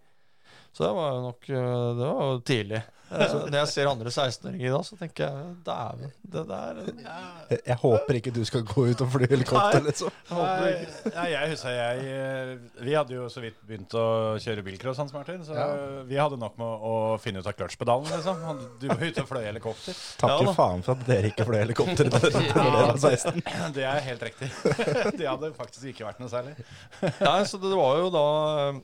Så 0.75 0.83
det 0.89 0.91
var 0.97 1.13
jo 1.15 1.23
nok 1.29 1.49
eh, 1.55 1.89
Det 2.01 2.11
var 2.11 2.29
jo 2.35 2.43
tidlig. 2.51 2.83
Så 3.15 3.45
Når 3.47 3.55
jeg 3.61 3.69
ser 3.71 3.87
andre 3.87 4.11
16-åringer 4.11 4.65
i 4.67 4.71
dag, 4.73 4.85
så 4.89 4.97
tenker 4.99 5.27
jeg 5.29 5.51
dæven, 5.63 6.13
det 6.35 6.41
der 6.49 6.79
jeg, 6.89 7.59
jeg 7.69 7.77
håper 7.79 8.17
ikke 8.19 8.33
du 8.35 8.41
skal 8.49 8.65
gå 8.67 8.87
ut 8.91 9.03
og 9.05 9.11
fly 9.13 9.29
helikopter, 9.31 9.85
liksom. 9.85 10.17
Nei, 10.33 10.71
nei, 11.15 11.27
jeg 11.31 11.51
husker 11.53 11.77
jeg 11.77 12.09
eh, 12.11 12.55
Vi 12.89 12.97
hadde 12.97 13.15
jo 13.15 13.29
så 13.31 13.45
vidt 13.45 13.61
begynt 13.69 13.95
å 14.01 14.05
kjøre 14.43 14.65
bilcross, 14.67 14.99
Hans 14.99 15.15
Martin. 15.15 15.45
Så 15.47 15.55
Ja. 15.55 15.67
vi 16.09 16.19
hadde 16.19 16.41
nok 16.41 16.57
med 16.59 16.87
å 16.91 16.95
finne 17.23 17.45
ut 17.45 17.47
av 17.47 17.55
clutchpedalen, 17.61 18.09
liksom. 18.17 18.65
Du 18.83 18.89
var 18.91 19.05
ute 19.05 19.23
og 19.23 19.31
fløy 19.31 19.45
helikopter. 19.47 20.01
Takk 20.25 20.35
Ja 20.49 20.57
faen 20.57 20.83
for 20.89 20.97
at 20.97 21.07
dere 21.07 21.31
ikke 21.31 21.47
fløy 21.47 21.61
helikopter 21.61 22.11
da 22.11 22.23
dere 22.25 22.65
var 22.89 22.99
16. 22.99 23.45
Det 23.79 23.87
er 23.93 24.03
helt 24.09 24.27
riktig. 24.27 24.51
Det 25.21 25.29
hadde 25.29 25.53
faktisk 25.55 25.93
ikke 25.93 26.09
vært 26.09 26.25
noe 26.25 26.33
særlig. 26.33 26.57
Nei, 27.21 27.39
så 27.47 27.63
det 27.63 27.77
var 27.79 28.01
jo 28.01 28.11
da 28.17 28.27
eh, 28.65 28.83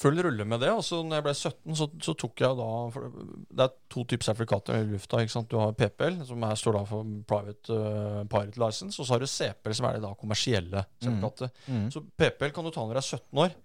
full 0.00 0.20
rulle 0.24 0.46
med 0.48 0.62
det. 0.62 0.70
Og 0.74 0.82
så 0.86 1.00
når 1.02 1.18
jeg 1.18 1.26
ble 1.26 1.34
17, 1.34 1.76
så, 1.78 1.88
så 2.06 2.14
tok 2.18 2.42
jeg 2.44 2.58
da 2.58 2.68
Det 2.94 3.66
er 3.66 3.74
to 3.92 4.04
typer 4.10 4.28
sertifikater 4.28 4.80
i 4.80 4.88
lufta. 4.92 5.20
ikke 5.22 5.34
sant? 5.34 5.50
Du 5.50 5.58
har 5.60 5.76
PPL, 5.78 6.20
som 6.28 6.46
her 6.46 6.58
står 6.60 6.78
da 6.78 6.82
for 6.88 7.12
Private 7.30 7.78
uh, 7.78 8.22
Pirate 8.30 8.60
License, 8.60 8.98
og 8.98 9.06
så 9.06 9.16
har 9.16 9.24
du 9.24 9.30
CPL, 9.30 9.76
som 9.78 9.88
er 9.88 9.98
det 9.98 10.04
da 10.06 10.12
kommersielle 10.18 10.84
sertifikatet. 10.98 11.64
Mm. 11.68 11.86
Så 11.94 12.04
PPL 12.14 12.54
kan 12.56 12.66
du 12.66 12.72
ta 12.74 12.84
når 12.84 12.98
du 12.98 13.02
er 13.02 13.08
17 13.08 13.44
år. 13.46 13.56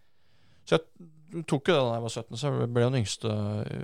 Så 0.69 0.77
jeg 0.77 1.43
tok 1.49 1.69
jo 1.69 1.75
det 1.75 1.83
da 1.85 1.97
jeg 1.97 2.05
var 2.07 2.15
17, 2.15 2.39
så 2.39 2.53
jeg 2.53 2.73
ble 2.73 2.87
den 2.87 3.01
yngste 3.01 3.35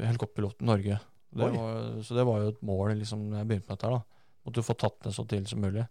helikopterpiloten 0.05 0.65
i 0.65 0.71
Norge. 0.73 0.99
Det 1.35 1.47
var, 1.51 1.87
så 2.07 2.15
det 2.15 2.23
var 2.27 2.43
jo 2.43 2.51
et 2.53 2.61
mål 2.63 2.93
liksom, 3.01 3.25
når 3.31 3.41
jeg 3.41 3.47
begynte 3.49 3.67
med 3.69 3.77
dette. 3.77 3.95
da. 3.97 4.27
Måtte 4.45 4.61
jo 4.61 4.67
få 4.69 4.75
tatt 4.79 4.99
det 5.03 5.11
så 5.15 5.25
tidlig 5.27 5.51
som 5.51 5.63
mulig. 5.65 5.83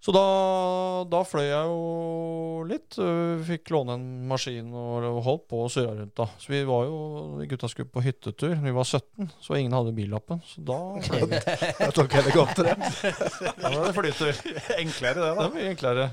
Så 0.00 0.14
da, 0.16 0.20
da 1.12 1.18
fløy 1.28 1.44
jeg 1.44 1.66
jo 1.68 2.62
litt. 2.64 2.96
øh, 3.04 3.42
Fikk 3.44 3.68
låne 3.74 3.98
en 3.98 4.04
maskin 4.30 4.70
og, 4.72 5.04
holdt 5.26 5.42
på 5.50 5.58
og 5.66 5.68
surra 5.74 5.92
rundt. 5.98 6.14
da. 6.16 6.24
Så 6.40 6.48
vi 6.54 6.62
var 6.64 6.86
jo, 6.88 7.00
gutta 7.50 7.68
skulle 7.68 7.90
på 7.92 8.00
hyttetur. 8.06 8.54
Vi 8.64 8.72
var 8.72 8.88
17, 8.88 9.28
så 9.44 9.58
ingen 9.60 9.76
hadde 9.76 9.92
billappen. 9.92 10.40
Så 10.48 10.64
da 10.64 10.78
fløy 11.04 11.26
vi. 11.28 11.40
Jeg 11.84 11.92
tok 11.98 12.16
helikopteret. 12.16 12.80
Da 13.60 13.68
var 13.74 13.90
det 13.90 13.94
flytur. 13.98 14.40
Enklere, 14.80 15.20
det, 15.20 15.26
Det 15.26 15.36
da. 15.36 15.44
Det 15.44 15.54
mye 15.58 15.70
enklere. 15.74 16.06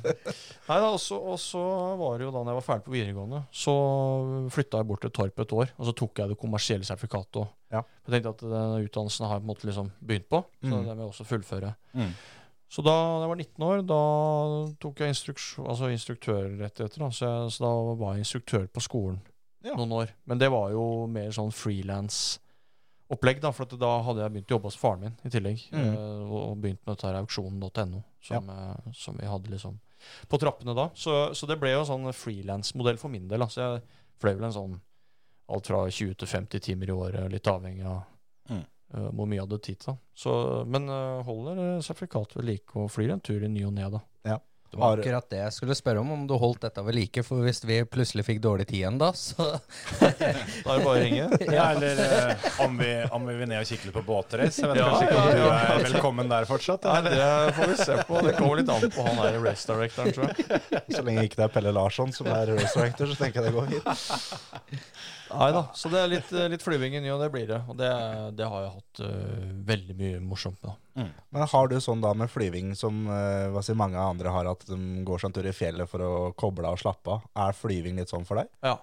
Nei 0.68 0.80
da, 0.84 0.90
og 0.92 1.00
så, 1.00 1.16
og 1.24 1.40
så 1.40 1.64
var 2.00 2.18
det 2.20 2.28
jo 2.28 2.34
da 2.36 2.42
når 2.44 2.52
jeg 2.52 2.60
var 2.60 2.68
ferdig 2.68 2.86
på 2.90 2.96
videregående, 2.98 3.40
så 3.56 3.74
flytta 4.52 4.82
jeg 4.82 4.90
bort 4.92 5.06
til 5.08 5.14
Torp 5.16 5.40
et 5.46 5.56
år. 5.64 5.72
Og 5.80 5.88
så 5.88 5.96
tok 5.96 6.20
jeg 6.26 6.34
det 6.34 6.38
kommersielle 6.44 6.88
sertifikatet 6.88 7.40
òg. 7.46 7.54
Ja. 7.72 7.82
Jeg 8.08 8.14
tenkte 8.18 8.32
at 8.36 8.44
den 8.52 8.86
utdannelsen 8.88 9.28
har 9.28 9.40
jeg 9.40 9.44
på 9.44 9.48
en 9.48 9.52
måte 9.56 9.68
liksom 9.68 9.90
begynt 10.08 10.28
på, 10.32 10.44
så 10.64 10.68
Mm. 10.72 10.84
det 10.84 10.92
vil 10.92 11.02
jeg 11.06 11.12
også 11.14 11.26
fullføre. 11.32 11.72
Mm. 11.96 12.12
Så 12.68 12.84
da 12.84 12.94
jeg 13.22 13.30
var 13.32 13.40
19 13.40 13.64
år, 13.64 13.84
da 13.88 14.00
tok 14.84 15.00
jeg 15.00 15.14
altså 15.16 15.88
instruktørrettigheter. 15.94 17.00
Da. 17.00 17.10
Så, 17.16 17.30
jeg, 17.30 17.54
så 17.56 17.64
da 17.64 17.72
var 18.02 18.16
jeg 18.18 18.26
instruktør 18.26 18.68
på 18.68 18.84
skolen 18.84 19.22
Ja. 19.64 19.74
noen 19.76 19.94
år. 20.02 20.12
Men 20.28 20.42
det 20.42 20.50
var 20.52 20.74
jo 20.74 21.08
mer 21.12 21.32
sånn 21.36 21.54
frilans 21.56 22.40
opplegg, 23.10 23.40
da, 23.40 23.54
for 23.56 23.66
da 23.80 23.94
hadde 24.04 24.20
jeg 24.26 24.34
begynt 24.36 24.52
å 24.52 24.56
jobbe 24.58 24.68
hos 24.68 24.80
faren 24.80 25.06
min 25.06 25.16
i 25.24 25.32
tillegg. 25.32 25.64
Mm. 25.72 25.86
eh, 25.94 26.24
og, 26.28 26.40
og 26.42 26.58
begynt 26.64 26.82
med 26.84 26.92
dette 26.92 27.08
her 27.08 27.20
auksjon.no, 27.22 28.02
som, 28.28 28.52
ja. 28.52 28.68
som 28.94 29.16
vi 29.20 29.30
hadde 29.32 29.54
liksom 29.54 29.80
på 30.28 30.40
trappene 30.42 30.76
da. 30.78 30.90
Så, 30.94 31.16
så 31.34 31.48
det 31.50 31.58
ble 31.62 31.72
jo 31.72 31.86
sånn 31.88 32.12
frilansmodell 32.14 33.00
for 33.00 33.14
min 33.14 33.30
del. 33.32 33.46
Da. 33.46 33.48
Så 33.48 33.64
jeg 33.64 33.82
fløy 34.20 34.34
vel 34.36 34.50
en 34.50 34.58
sånn 34.60 34.76
alt 35.48 35.70
fra 35.72 35.86
20 35.88 36.20
til 36.20 36.28
50 36.28 36.64
timer 36.68 36.92
i 36.92 36.96
året, 36.96 37.32
litt 37.32 37.48
avhengig 37.48 37.88
av 37.88 38.04
Mm. 38.48 38.62
Eh, 38.94 39.10
hvor 39.12 39.26
mye 39.28 39.40
jeg 39.40 39.46
hadde 39.48 39.64
tid 39.70 39.82
til. 39.86 39.98
Så, 40.18 40.36
men 40.68 40.88
eh, 40.92 41.24
holder 41.28 41.64
eh, 41.64 41.82
sertifikatet 41.86 42.40
ved 42.42 42.50
like 42.52 42.78
og 42.78 42.92
flyr 42.94 43.16
en 43.16 43.24
tur 43.24 43.44
i 43.44 43.52
ny 43.52 43.66
og 43.68 43.76
ne, 43.78 43.90
da. 43.98 44.04
Det 44.72 44.78
var 44.78 45.00
akkurat 45.00 45.30
det 45.32 45.38
jeg 45.40 45.54
skulle 45.56 45.76
spørre 45.80 46.02
om, 46.04 46.10
om 46.12 46.24
du 46.28 46.34
holdt 46.40 46.66
dette 46.66 46.82
ved 46.84 46.96
like. 46.98 47.22
For 47.24 47.44
hvis 47.46 47.62
vi 47.64 47.78
plutselig 47.88 48.26
fikk 48.28 48.42
dårlig 48.44 48.66
tid 48.68 48.82
igjen 48.82 48.98
da, 49.00 49.14
så 49.16 49.46
Da 50.02 50.10
er 50.12 50.26
det 50.28 50.66
bare 50.68 50.92
å 50.92 50.96
ringe. 51.00 51.30
Ja, 51.58 51.70
eller 51.72 52.02
eh, 52.04 52.48
om, 52.66 52.76
vi, 52.80 52.90
om 53.16 53.28
vi 53.30 53.38
vil 53.40 53.50
ned 53.50 53.64
og 53.64 53.70
kikke 53.70 53.88
litt 53.88 53.96
på 53.96 54.04
båtrace. 54.10 54.66
Jeg 54.66 54.74
vet 54.74 54.82
Ja, 54.82 54.90
kanskje 54.92 55.08
ikke 55.08 55.22
om 55.22 55.30
ja, 55.30 55.32
du 55.32 55.42
ja. 55.46 55.56
er 55.78 55.86
velkommen 55.88 56.32
der 56.34 56.50
fortsatt? 56.50 56.88
Nei, 56.92 57.00
det 57.08 57.30
får 57.58 57.72
vi 57.72 57.78
se 57.80 57.98
på. 58.10 58.22
Det 58.28 58.36
kommer 58.38 58.62
litt 58.62 58.74
an 58.76 58.88
på 58.98 59.08
han 59.08 59.22
der 59.24 59.40
race 59.46 59.72
directoren, 59.72 60.16
tror 60.18 60.34
jeg. 60.34 60.62
Så 60.98 61.06
lenge 61.08 61.28
ikke 61.30 61.40
det 61.40 61.48
er 61.48 61.54
Pelle 61.56 61.76
Larsson 61.80 62.12
som 62.16 62.32
er 62.34 62.52
race 62.58 62.76
director, 62.76 63.14
så 63.14 63.22
tenker 63.24 63.48
jeg 63.48 63.48
det 63.48 63.56
går 63.56 63.72
fint. 63.72 64.84
Nei 65.32 65.50
da. 65.52 65.62
Så 65.76 65.90
det 65.92 66.00
er 66.00 66.08
litt, 66.12 66.30
eh, 66.34 66.48
litt 66.54 66.64
flyving 66.64 66.96
i 66.96 67.02
ny, 67.04 67.10
og 67.14 67.20
det 67.24 67.30
blir 67.34 67.48
det. 67.50 67.60
Og 67.68 67.76
det, 67.80 67.90
det 68.40 68.48
har 68.48 68.62
jeg 68.64 68.74
hatt 68.76 69.02
uh, 69.04 69.48
veldig 69.68 69.96
mye 70.00 70.20
morsomt 70.24 70.60
med. 70.64 70.76
Mm. 70.98 71.10
Men 71.36 71.48
har 71.52 71.68
du 71.72 71.76
sånn 71.84 72.02
da 72.04 72.14
med 72.18 72.32
flyving 72.32 72.72
som 72.80 73.04
uh, 73.10 73.48
hva 73.54 73.64
sier 73.66 73.76
mange 73.80 74.00
andre 74.00 74.32
har, 74.34 74.48
at 74.54 74.64
de 74.70 74.78
går 75.08 75.20
seg 75.24 75.30
en 75.32 75.38
tur 75.40 75.50
i 75.50 75.56
fjellet 75.56 75.90
for 75.92 76.06
å 76.06 76.12
koble 76.40 76.68
av 76.70 76.78
og 76.78 76.84
slappe 76.84 77.18
av? 77.18 77.26
Er 77.48 77.58
flyving 77.58 78.00
litt 78.00 78.14
sånn 78.14 78.26
for 78.30 78.40
deg? 78.42 78.48
Ja. 78.64 78.78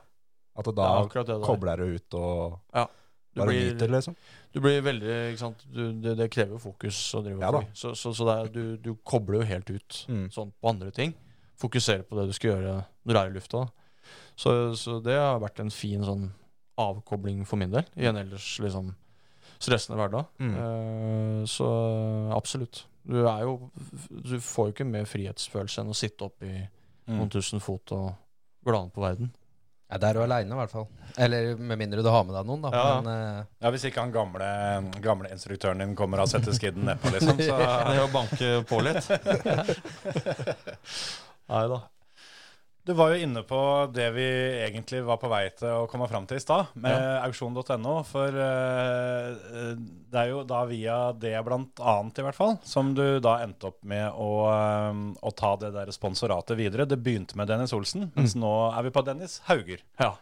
At 0.55 0.69
da 0.71 0.75
det 1.11 1.25
det 1.27 1.35
er. 1.35 1.47
kobler 1.49 1.81
du 1.83 1.97
ut 1.97 2.15
og 2.15 2.61
Du 3.35 3.41
bare 3.41 3.49
blir- 3.51 3.73
nyter, 3.75 3.89
liksom? 3.91 4.15
Du 4.55 4.61
blir 4.63 4.83
veldig 4.87 5.15
ikke 5.33 5.41
sant? 5.41 5.65
Du, 5.67 5.81
det, 5.99 6.13
det 6.21 6.29
krever 6.31 6.61
fokus 6.63 6.99
å 7.19 7.23
drive 7.25 7.41
og 7.41 7.43
Ja 7.43 7.51
da. 7.51 7.63
fly. 7.65 7.71
Så, 7.75 7.95
så, 7.99 8.13
så 8.15 8.29
det 8.29 8.35
er, 8.39 8.53
du, 8.55 8.77
du 8.79 8.93
kobler 9.03 9.41
jo 9.41 9.49
helt 9.49 9.71
ut 9.75 10.05
Mm. 10.07 10.29
sånn 10.31 10.53
på 10.63 10.71
andre 10.71 10.93
ting. 10.95 11.15
Fokuserer 11.59 12.05
på 12.07 12.15
det 12.21 12.29
du 12.31 12.33
skal 12.37 12.53
gjøre 12.53 12.77
når 13.07 13.13
du 13.17 13.19
er 13.19 13.33
i 13.33 13.35
lufta. 13.35 13.65
da. 13.65 13.73
Så, 14.37 14.75
så 14.77 14.99
det 15.05 15.15
har 15.19 15.39
vært 15.43 15.61
en 15.63 15.71
fin 15.71 16.03
sånn 16.05 16.31
avkobling 16.81 17.45
for 17.47 17.57
min 17.61 17.71
del 17.71 17.85
i 17.95 18.07
en 18.11 18.17
ellers 18.19 18.57
liksom 18.61 18.89
stressende 19.63 19.95
hverdag. 20.01 20.25
Mm. 20.43 20.55
Uh, 20.59 21.45
så 21.47 21.69
absolutt. 22.35 22.85
Du 23.05 23.21
er 23.29 23.43
jo 23.45 23.59
Du 24.09 24.39
får 24.41 24.67
jo 24.71 24.75
ikke 24.75 24.87
mer 24.89 25.05
frihetsfølelse 25.07 25.81
enn 25.85 25.93
å 25.93 25.97
sitte 25.99 26.25
oppe 26.31 26.47
i 26.49 26.65
Mm. 27.05 27.19
noen 27.19 27.29
tusen 27.29 27.61
fot 27.61 27.93
og 27.93 28.15
glane 28.65 28.89
på 28.89 29.03
verden. 29.05 29.29
ja, 29.93 29.99
Der 29.99 30.09
er 30.09 30.15
du 30.15 30.23
aleine, 30.25 30.55
i 30.55 30.57
hvert 30.57 30.71
fall. 30.73 30.87
Eller 31.21 31.53
med 31.55 31.77
mindre 31.79 32.01
du 32.03 32.09
har 32.09 32.25
med 32.25 32.33
deg 32.35 32.47
noen, 32.49 32.63
da. 32.65 32.71
Ja. 32.73 33.01
Men 33.03 33.11
uh... 33.13 33.45
Ja, 33.61 33.71
Hvis 33.75 33.85
ikke 33.85 34.01
han 34.01 34.11
gamle, 34.15 34.47
gamle 35.05 35.29
instruktøren 35.29 35.79
din 35.85 35.93
kommer 35.95 36.23
og 36.25 36.29
setter 36.33 36.57
skidden 36.57 36.89
nedpå, 36.89 37.13
liksom. 37.13 37.37
Så 37.45 37.59
Det 37.93 38.01
å 38.01 38.09
banke 38.09 38.65
på 38.71 38.81
litt. 38.87 39.05
Nei 41.53 41.65
da. 41.69 41.83
Du 42.85 42.93
var 42.93 43.15
jo 43.15 43.21
inne 43.25 43.41
på 43.49 43.59
det 43.97 44.11
vi 44.13 44.25
egentlig 44.61 44.99
var 45.07 45.17
på 45.17 45.29
vei 45.33 45.47
til 45.57 45.71
å 45.73 45.87
komme 45.89 46.05
fram 46.11 46.27
til 46.29 46.37
i 46.37 46.43
stad, 46.43 46.75
med 46.77 47.01
auksjon.no. 47.25 47.95
For 48.05 48.37
eh, 48.45 49.71
det 50.13 50.21
er 50.21 50.29
jo 50.29 50.43
da 50.45 50.61
via 50.69 50.99
det, 51.17 51.33
blant 51.47 51.81
annet 51.81 52.21
i 52.21 52.27
hvert 52.27 52.37
fall, 52.37 52.59
som 52.69 52.93
du 52.93 53.23
da 53.25 53.39
endte 53.47 53.71
opp 53.71 53.81
med 53.89 54.05
å, 54.13 54.29
eh, 54.53 55.01
å 55.17 55.33
ta 55.33 55.55
det 55.63 55.73
der 55.79 55.95
sponsoratet 55.97 56.61
videre. 56.61 56.85
Det 56.85 57.01
begynte 57.01 57.41
med 57.41 57.49
Dennis 57.49 57.73
Olsen, 57.73 58.11
mens 58.19 58.37
nå 58.37 58.53
er 58.69 58.85
vi 58.85 58.93
på 58.93 59.07
Dennis 59.09 59.41
Hauger. 59.49 59.81
Ja. 59.97 60.13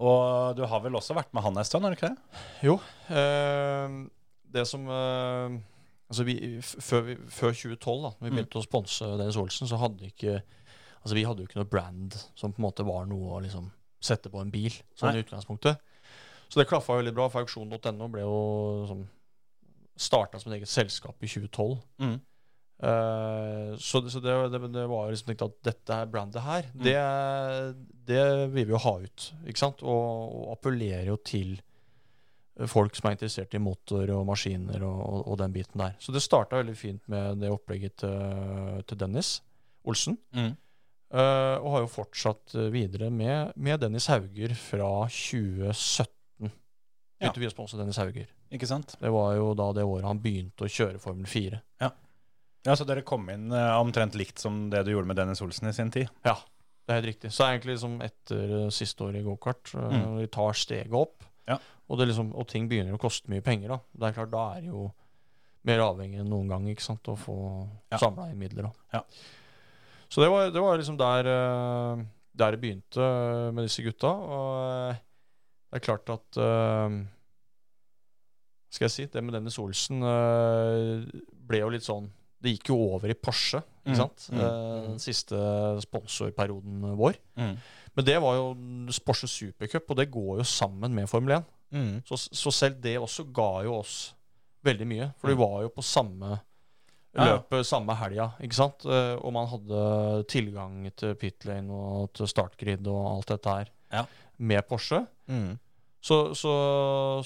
Og 0.00 0.56
du 0.56 0.64
har 0.68 0.80
vel 0.84 0.96
også 0.96 1.16
vært 1.16 1.36
med 1.36 1.44
han 1.44 1.60
en 1.60 1.68
stund, 1.68 1.84
har 1.84 1.92
du 1.92 2.00
ikke 2.00 2.14
det? 2.14 2.44
Jo. 2.64 2.80
eh, 3.12 4.02
det 4.56 4.64
som 4.68 4.88
eh, 4.88 5.62
Altså, 6.06 6.22
vi, 6.22 6.60
før, 6.62 7.00
vi, 7.02 7.14
før 7.34 7.50
2012, 7.50 8.02
da 8.04 8.10
vi 8.22 8.30
begynte 8.30 8.60
å 8.60 8.62
sponse 8.62 9.08
Dennis 9.18 9.36
Olsen, 9.40 9.66
så 9.66 9.74
hadde 9.80 10.06
ikke 10.06 10.36
Altså, 11.06 11.14
vi 11.14 11.22
hadde 11.22 11.44
jo 11.44 11.46
ikke 11.46 11.60
noe 11.60 11.70
brand 11.70 12.14
som 12.34 12.50
på 12.50 12.58
en 12.58 12.66
måte 12.66 12.82
var 12.82 13.04
noe 13.06 13.36
å 13.36 13.42
liksom 13.44 13.68
sette 14.02 14.26
på 14.26 14.40
en 14.42 14.50
bil, 14.50 14.74
sånn 14.98 15.14
i 15.14 15.20
utgangspunktet. 15.22 15.78
Så 16.50 16.58
det 16.58 16.66
klaffa 16.66 16.96
veldig 16.98 17.12
bra, 17.14 17.28
for 17.30 17.46
auksjon.no 17.46 18.08
ble 18.10 18.24
jo 18.24 18.40
sånn 18.90 19.04
Starta 19.96 20.36
som 20.36 20.50
et 20.50 20.58
eget 20.58 20.68
selskap 20.68 21.22
i 21.24 21.28
2012. 21.30 21.70
Mm. 22.04 22.16
Uh, 22.84 23.70
så 23.80 24.02
så 24.12 24.20
det, 24.20 24.34
det, 24.52 24.58
det 24.74 24.82
var 24.90 25.06
liksom 25.08 25.30
tenkt 25.30 25.44
at 25.46 25.54
dette 25.64 25.96
her 25.96 26.10
brandet 26.12 26.42
her, 26.44 26.66
det, 26.76 26.98
det 28.10 28.26
vil 28.52 28.66
vi 28.66 28.74
jo 28.74 28.82
ha 28.82 28.92
ut. 29.06 29.28
Ikke 29.46 29.62
sant? 29.62 29.80
Og, 29.80 30.34
og 30.42 30.50
appellerer 30.58 31.08
jo 31.08 31.16
til 31.24 31.54
folk 32.68 32.98
som 32.98 33.08
er 33.08 33.16
interessert 33.16 33.56
i 33.56 33.62
motor 33.62 34.12
og 34.18 34.26
maskiner 34.28 34.84
og, 34.84 35.00
og, 35.06 35.24
og 35.32 35.40
den 35.40 35.56
biten 35.56 35.80
der. 35.80 35.96
Så 36.02 36.12
det 36.12 36.24
starta 36.26 36.60
veldig 36.60 36.76
fint 36.76 37.08
med 37.12 37.40
det 37.40 37.54
opplegget 37.54 38.02
til, 38.04 38.84
til 38.88 39.00
Dennis 39.00 39.38
Olsen. 39.88 40.20
Mm. 40.36 40.54
Eh, 41.14 41.56
og 41.62 41.68
har 41.70 41.84
jo 41.84 41.90
fortsatt 41.92 42.54
eh, 42.58 42.70
videre 42.74 43.10
med, 43.14 43.52
med 43.56 43.80
Dennis 43.80 44.08
Hauger 44.10 44.54
fra 44.58 44.88
2017. 45.06 46.10
Ja. 46.42 46.50
Begynte 47.30 47.40
vi 47.40 47.48
å 47.48 47.52
sponse 47.54 47.78
Dennis 47.78 48.00
Hauger. 48.02 48.26
Ikke 48.52 48.66
sant? 48.68 48.96
Det 49.00 49.10
var 49.14 49.36
jo 49.38 49.52
da 49.58 49.70
det 49.76 49.84
året 49.86 50.06
han 50.08 50.18
begynte 50.22 50.66
å 50.66 50.70
kjøre 50.70 50.98
Formel 51.02 51.26
4. 51.30 51.60
Ja, 52.66 52.74
Så 52.74 52.82
dere 52.86 53.04
kom 53.06 53.28
inn 53.30 53.46
uh, 53.54 53.76
omtrent 53.78 54.16
likt 54.18 54.42
som 54.42 54.64
det 54.72 54.80
du 54.86 54.90
gjorde 54.90 55.06
med 55.06 55.16
Dennis 55.20 55.38
Olsen 55.44 55.68
i 55.70 55.72
sin 55.76 55.92
tid? 55.94 56.10
Ja, 56.26 56.34
det 56.86 56.90
er 56.92 56.98
helt 56.98 57.08
riktig. 57.12 57.30
Så 57.34 57.46
egentlig 57.46 57.76
liksom 57.76 58.00
etter 58.02 58.54
uh, 58.66 58.68
siste 58.74 59.06
år 59.06 59.20
i 59.20 59.22
gokart, 59.26 59.70
uh, 59.78 59.86
Mm. 59.94 60.16
vi 60.18 60.26
tar 60.34 60.58
steget 60.58 60.90
opp, 60.98 61.22
Ja. 61.46 61.60
og, 61.86 61.98
det 62.00 62.08
liksom, 62.10 62.32
og 62.34 62.48
ting 62.50 62.66
begynner 62.68 62.98
å 62.98 63.02
koste 63.02 63.30
mye 63.30 63.44
penger, 63.46 63.68
da. 63.76 63.78
Det 63.94 64.08
er 64.10 64.16
klart, 64.18 64.32
da 64.34 64.44
er 64.58 64.66
jo 64.66 64.88
mer 65.66 65.84
avhengig 65.86 66.18
enn 66.24 66.30
noen 66.30 66.50
gang, 66.50 66.66
ikke 66.74 66.82
sant, 66.82 67.06
å 67.06 67.14
få 67.18 67.36
Ja. 67.92 67.98
samla 68.02 68.28
inn 68.32 68.38
midler, 68.42 68.66
da. 68.66 68.98
Ja. 68.98 69.04
Så 70.08 70.22
det 70.22 70.28
var, 70.30 70.50
det 70.54 70.62
var 70.62 70.78
liksom 70.78 70.96
der, 71.00 71.26
eh, 71.32 72.04
der 72.38 72.54
det 72.54 72.60
begynte 72.62 73.02
eh, 73.02 73.50
med 73.56 73.66
disse 73.66 73.82
gutta, 73.82 74.10
og 74.12 74.90
eh, 74.92 75.00
det 75.72 75.80
er 75.80 75.84
klart 75.86 76.08
at 76.14 76.38
Skal 78.72 78.86
jeg 78.86 78.92
si, 78.94 79.06
det 79.12 79.22
med 79.24 79.34
Dennis 79.36 79.58
Olsen 79.62 80.00
ble 81.46 81.60
jo 81.62 81.68
litt 81.72 81.84
sånn 81.86 82.08
Det 82.42 82.52
gikk 82.54 82.70
jo 82.70 82.76
over 82.94 83.10
i 83.12 83.16
Porsche, 83.18 83.62
ikke 83.82 83.94
Mm. 83.94 83.96
sant? 83.98 84.24
Mm. 84.34 84.40
Den 84.90 84.98
siste 85.02 85.38
sponsorperioden 85.82 86.82
vår. 86.98 87.16
Mm. 87.38 87.52
Men 87.96 88.04
det 88.04 88.16
var 88.22 88.34
jo 88.36 88.46
Porsche 89.06 89.28
Supercup, 89.30 89.90
og 89.90 89.96
det 89.96 90.08
går 90.12 90.40
jo 90.42 90.44
sammen 90.46 90.92
med 90.94 91.08
Formel 91.08 91.36
1. 91.38 91.44
Mm. 91.72 91.92
Så, 92.06 92.18
så 92.30 92.50
selv 92.52 92.80
det 92.82 92.96
også 92.98 93.24
ga 93.32 93.62
jo 93.64 93.76
oss 93.80 94.14
veldig 94.66 94.86
mye. 94.90 95.08
For 95.18 95.30
vi 95.32 95.38
var 95.40 95.62
jo 95.64 95.70
på 95.74 95.82
samme 95.86 96.36
Ja, 97.16 97.24
ja. 97.26 97.36
løpet 97.36 97.66
samme 97.66 97.94
helga, 97.96 98.30
ikke 98.44 98.54
sant? 98.58 98.84
Eh, 98.84 99.14
Og 99.16 99.32
man 99.32 99.46
hadde 99.48 100.24
tilgang 100.28 100.82
til 100.96 101.14
pitlane 101.16 101.72
og 101.72 102.12
til 102.14 102.28
startgrid 102.28 102.86
og 102.92 103.06
alt 103.16 103.30
dette 103.34 103.48
her 103.58 103.70
Ja. 103.92 104.04
med 104.38 104.66
Porsche. 104.68 105.06
Mm. 105.28 105.58
Så, 106.06 106.34
så, 106.38 106.52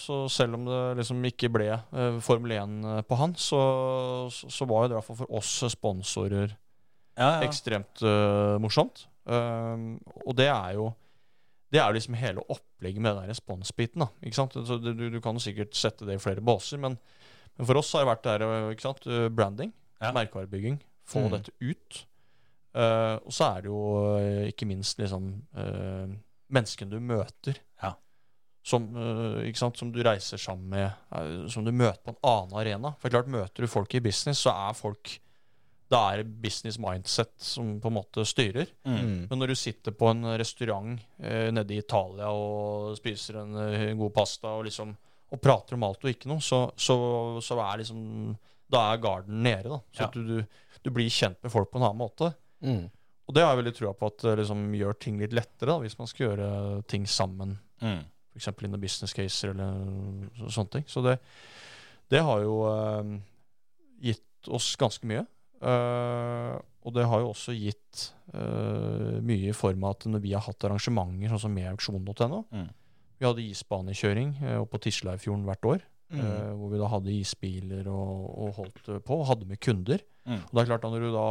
så 0.01 0.23
selv 0.33 0.55
om 0.57 0.65
det 0.65 0.97
liksom 1.03 1.19
ikke 1.29 1.51
ble 1.53 1.67
eh, 1.75 2.21
Formel 2.25 2.55
1 2.57 3.05
på 3.11 3.19
han, 3.21 3.35
så, 3.37 3.59
så, 4.31 4.65
var 4.65 4.85
jo 4.85 4.89
det 4.89 4.95
i 4.95 4.99
hvert 5.01 5.09
fall 5.11 5.19
for 5.21 5.35
oss 5.37 5.51
sponsorer 5.75 6.55
Ja, 7.19 7.41
ja. 7.41 7.43
ekstremt 7.45 8.01
uh, 8.07 8.57
morsomt. 8.63 9.03
Um, 9.29 9.99
og 10.25 10.33
det 10.39 10.47
er 10.49 10.79
jo 10.79 10.87
Det 11.71 11.79
er 11.79 11.91
jo 11.91 11.95
liksom 11.99 12.15
hele 12.19 12.41
opplegget 12.49 13.03
med 13.05 13.15
den 13.19 13.29
responsbiten. 13.31 14.01
da, 14.01 14.09
ikke 14.25 14.35
sant? 14.39 14.55
Du, 14.57 14.95
du- 14.95 15.21
kan 15.21 15.37
jo 15.37 15.43
sikkert 15.45 15.77
sette 15.77 16.07
det 16.09 16.17
i 16.17 16.23
flere 16.23 16.41
båser, 16.41 16.79
men, 16.81 16.97
men 17.61 17.69
for 17.69 17.79
oss 17.81 17.93
har 17.93 18.03
det 18.07 18.09
vært 18.11 18.25
det 18.25 18.33
her, 18.35 18.45
eh, 18.49 18.71
ikke 18.75 18.87
sant? 18.89 19.07
eh, 19.07 19.29
branding, 19.29 19.73
Ja. 20.01 20.13
merkevarebygging, 20.17 20.79
få 21.07 21.27
Mm. 21.27 21.31
dette 21.37 21.53
ut. 21.61 22.07
Uh, 22.73 23.19
og 23.27 23.33
så 23.35 23.49
er 23.57 23.63
det 23.65 23.67
jo 23.67 23.81
ikke 24.47 24.67
minst 24.71 24.97
liksom 25.03 25.25
uh, 25.59 26.07
menneskene 26.55 26.91
du 26.93 27.01
møter. 27.03 27.57
Ja. 27.83 27.95
Som, 28.63 28.87
sant? 29.57 29.77
som 29.81 29.91
du 29.91 29.99
reiser 30.05 30.39
sammen 30.39 30.69
med, 30.71 31.51
som 31.51 31.65
du 31.65 31.73
møter 31.73 31.99
på 32.05 32.13
en 32.13 32.21
annen 32.23 32.55
arena. 32.61 32.93
For 33.01 33.11
klart, 33.11 33.27
møter 33.27 33.65
du 33.65 33.67
folk 33.67 33.93
i 33.97 34.01
business, 34.05 34.45
så 34.47 34.53
er 34.71 34.75
folk 34.79 35.19
Da 35.91 36.13
er 36.13 36.21
det 36.23 36.41
business 36.41 36.79
mindset 36.79 37.33
som 37.43 37.81
på 37.81 37.89
en 37.91 37.97
måte 37.97 38.23
styrer. 38.25 38.69
Mm. 38.87 39.27
Men 39.29 39.39
når 39.41 39.49
du 39.49 39.55
sitter 39.59 39.91
på 39.91 40.09
en 40.13 40.23
restaurant 40.39 41.01
nede 41.19 41.75
i 41.75 41.79
Italia 41.83 42.29
og 42.31 42.97
spiser 42.97 43.41
en, 43.41 43.57
en 43.57 43.99
god 43.99 44.13
pasta 44.15 44.47
og 44.47 44.69
liksom 44.69 44.93
og 45.31 45.41
prater 45.43 45.77
om 45.77 45.85
alt 45.87 46.03
og 46.05 46.11
ikke 46.11 46.29
noe, 46.31 46.43
så, 46.43 46.65
så, 46.77 46.97
så 47.45 47.59
er 47.63 47.83
liksom 47.85 48.37
Da 48.71 48.81
er 48.93 49.01
garden 49.03 49.43
nede, 49.43 49.69
da. 49.71 49.79
Så 49.95 50.03
Ja. 50.05 50.07
at 50.09 50.15
du, 50.15 50.23
du, 50.27 50.45
du 50.85 50.91
blir 50.95 51.09
kjent 51.11 51.39
med 51.43 51.51
folk 51.53 51.71
på 51.73 51.79
en 51.81 51.87
annen 51.89 51.99
måte. 52.03 52.33
mm. 52.63 52.89
Og 53.31 53.35
det 53.37 53.45
har 53.45 53.53
jeg 53.55 53.61
veldig 53.63 53.73
trua 53.79 53.93
på 53.95 54.09
at 54.11 54.25
liksom 54.41 54.63
gjør 54.75 54.97
ting 54.99 55.19
litt 55.21 55.33
lettere, 55.37 55.69
da, 55.71 55.77
hvis 55.79 55.95
man 56.01 56.09
skal 56.11 56.25
gjøre 56.33 56.47
ting 56.91 57.05
sammen. 57.07 57.53
Mm. 57.81 58.01
F.eks. 58.35 58.49
innen 58.67 58.81
business 58.83 59.13
caser 59.15 59.53
eller 59.53 59.85
så, 60.39 60.49
sånne 60.57 60.71
ting. 60.75 60.85
Så 60.91 61.03
det, 61.05 61.13
det 62.11 62.25
har 62.27 62.43
jo 62.43 62.57
eh, 62.67 63.13
gitt 64.11 64.51
oss 64.51 64.73
ganske 64.81 65.07
mye. 65.07 65.23
Eh, 65.63 66.57
og 66.83 66.95
det 66.97 67.05
har 67.07 67.23
jo 67.23 67.31
også 67.31 67.55
gitt 67.55 68.09
eh, 68.35 69.21
mye 69.23 69.51
i 69.53 69.55
form 69.55 69.85
av 69.87 69.95
at 69.99 70.07
når 70.11 70.23
vi 70.25 70.33
har 70.35 70.43
hatt 70.49 70.67
arrangementer 70.67 71.31
sånn 71.31 71.45
som 71.47 71.55
med 71.55 71.71
auksjon.no 71.71 72.43
Mm. 72.51 72.67
Vi 73.21 73.29
hadde 73.29 73.45
isbanekjøring 73.45 74.31
eh, 74.43 74.57
oppe 74.63 74.79
på 74.79 74.85
Tisleifjorden 74.87 75.45
hvert 75.49 75.67
år. 75.77 75.87
Mm. 76.11 76.19
eh, 76.25 76.47
hvor 76.59 76.73
vi 76.73 76.79
da 76.81 76.87
hadde 76.91 77.13
isbiler 77.15 77.87
og, 77.93 78.23
og 78.43 78.55
holdt 78.57 78.89
eh, 78.91 78.99
på, 79.07 79.19
og 79.21 79.29
hadde 79.29 79.47
med 79.47 79.61
kunder. 79.63 80.01
Mm. 80.27 80.41
Og 80.41 80.55
det 80.57 80.63
er 80.65 80.71
klart 80.73 80.87
at 80.89 80.95
Når 80.97 81.05
du 81.05 81.11
da 81.15 81.27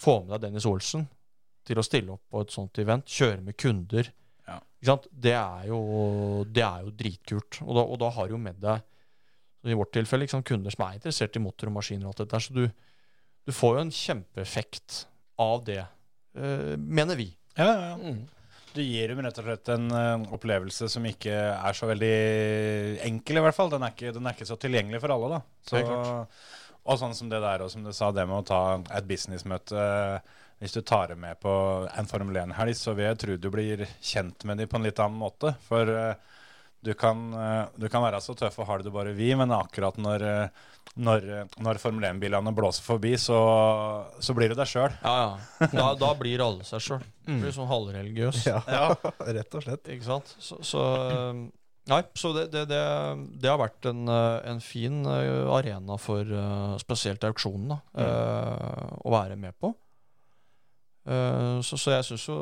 får 0.00 0.22
med 0.22 0.30
deg 0.32 0.44
Dennis 0.46 0.68
Olsen 0.70 1.04
til 1.68 1.76
å 1.80 1.84
stille 1.84 2.14
opp 2.14 2.22
på 2.32 2.40
et 2.40 2.54
sånt 2.54 2.80
event, 2.80 3.04
kjøre 3.04 3.42
med 3.44 3.58
kunder 3.60 4.08
Ja. 4.48 4.56
ikke 4.78 4.88
sant? 4.88 5.08
Det, 5.12 5.34
er 5.36 5.66
jo, 5.68 5.80
det 6.48 6.64
er 6.64 6.86
jo 6.86 6.94
dritkult. 7.02 7.58
Og 7.66 7.74
da, 7.76 7.82
og 7.84 7.98
da 8.00 8.08
har 8.16 8.30
du 8.30 8.36
jo 8.38 8.40
med 8.40 8.62
deg 8.62 9.68
i 9.68 9.76
vårt 9.76 9.92
tilfelle 9.92 10.24
kunder 10.30 10.72
som 10.72 10.86
er 10.86 10.96
interessert 10.96 11.36
i 11.36 11.42
motor 11.44 11.68
og 11.68 11.76
maskiner. 11.76 12.06
og 12.06 12.14
alt 12.14 12.22
dette, 12.22 12.40
Så 12.40 12.54
du, 12.56 12.64
du 13.44 13.52
får 13.52 13.74
jo 13.76 13.82
en 13.84 13.92
kjempeeffekt 13.92 15.02
av 15.44 15.64
det, 15.66 15.82
eh, 16.38 16.76
mener 16.78 17.18
vi. 17.20 17.28
Ja, 17.58 17.66
ja, 17.68 17.88
ja. 17.90 17.96
Mm. 18.00 18.22
Du 18.78 18.84
gir 18.86 19.10
dem 19.10 19.18
rett 19.24 19.38
og 19.40 19.46
slett 19.48 19.68
en 19.74 19.88
eh, 19.90 20.26
opplevelse 20.36 20.86
som 20.92 21.06
ikke 21.08 21.34
er 21.34 21.74
så 21.74 21.88
veldig 21.90 22.14
enkel, 23.08 23.40
i 23.40 23.42
hvert 23.42 23.56
fall. 23.56 23.72
Den 23.72 23.82
er 23.82 23.94
ikke, 23.94 24.12
den 24.14 24.28
er 24.28 24.36
ikke 24.36 24.46
så 24.46 24.58
tilgjengelig 24.60 25.00
for 25.02 25.14
alle, 25.14 25.30
da. 25.32 25.40
Så, 25.66 25.80
og 26.88 27.00
sånn 27.00 27.16
som 27.18 27.32
det 27.32 27.40
der, 27.42 27.64
og 27.64 27.72
som 27.72 27.82
du 27.82 27.90
sa, 27.92 28.12
det 28.14 28.26
med 28.28 28.38
å 28.38 28.46
ta 28.46 28.60
et 28.96 29.08
businessmøte 29.08 29.82
eh, 29.82 30.36
Hvis 30.62 30.74
du 30.74 30.80
tar 30.82 31.10
dem 31.10 31.20
med 31.22 31.38
på 31.42 31.50
en 31.90 32.08
Formel 32.10 32.38
1-helg, 32.44 32.78
så 32.78 32.94
vil 32.94 33.08
jeg 33.08 33.18
tro 33.22 33.36
du 33.38 33.50
blir 33.54 33.84
kjent 33.98 34.46
med 34.46 34.62
dem 34.62 34.70
på 34.70 34.78
en 34.78 34.86
litt 34.86 35.02
annen 35.02 35.18
måte. 35.20 35.56
For 35.66 35.90
eh, 35.90 36.37
du 36.84 36.92
kan, 36.98 37.28
eh, 37.34 37.62
du 37.76 37.88
kan 37.90 38.04
være 38.04 38.20
så 38.24 38.36
tøff 38.38 38.58
og 38.62 38.68
hard 38.68 38.86
du 38.86 38.92
bare 38.94 39.14
vil, 39.16 39.36
men 39.40 39.54
akkurat 39.54 39.98
når, 39.98 40.24
eh, 40.24 40.66
når, 40.98 41.28
når 41.62 41.80
Formel 41.82 42.08
1-bilene 42.10 42.54
blåser 42.54 42.86
forbi, 42.86 43.16
så, 43.20 43.38
så 44.22 44.34
blir 44.36 44.52
du 44.52 44.58
deg 44.58 44.70
sjøl. 44.70 44.94
Ja, 45.02 45.14
ja. 45.24 45.70
Da, 45.74 45.92
da 46.04 46.14
blir 46.18 46.44
alle 46.44 46.66
seg 46.68 46.84
sjøl. 46.84 47.06
Blir 47.28 47.52
sånn 47.54 47.68
halvreligiøs. 47.70 48.46
Ja, 48.48 48.92
rett 49.38 49.58
og 49.58 49.66
slett. 49.66 49.90
Ikke 49.92 50.08
sant? 50.08 50.36
Så, 50.40 50.62
så 50.64 50.84
Nei, 51.88 52.02
så 52.20 52.34
det, 52.36 52.48
det, 52.52 52.66
det, 52.68 52.80
det 53.40 53.48
har 53.48 53.60
vært 53.60 53.88
en, 53.88 54.04
eh, 54.12 54.38
en 54.50 54.60
fin 54.60 55.00
eh, 55.08 55.48
arena 55.48 55.96
for 56.00 56.20
eh, 56.20 56.74
spesielt 56.82 57.24
auksjonen 57.24 57.72
da, 57.72 57.78
mm. 57.96 58.98
å 59.08 59.14
være 59.14 59.38
med 59.40 59.56
på. 59.60 59.72
Eh, 61.08 61.60
så, 61.64 61.78
så 61.80 61.94
jeg 61.94 62.04
syns 62.04 62.26
jo 62.28 62.34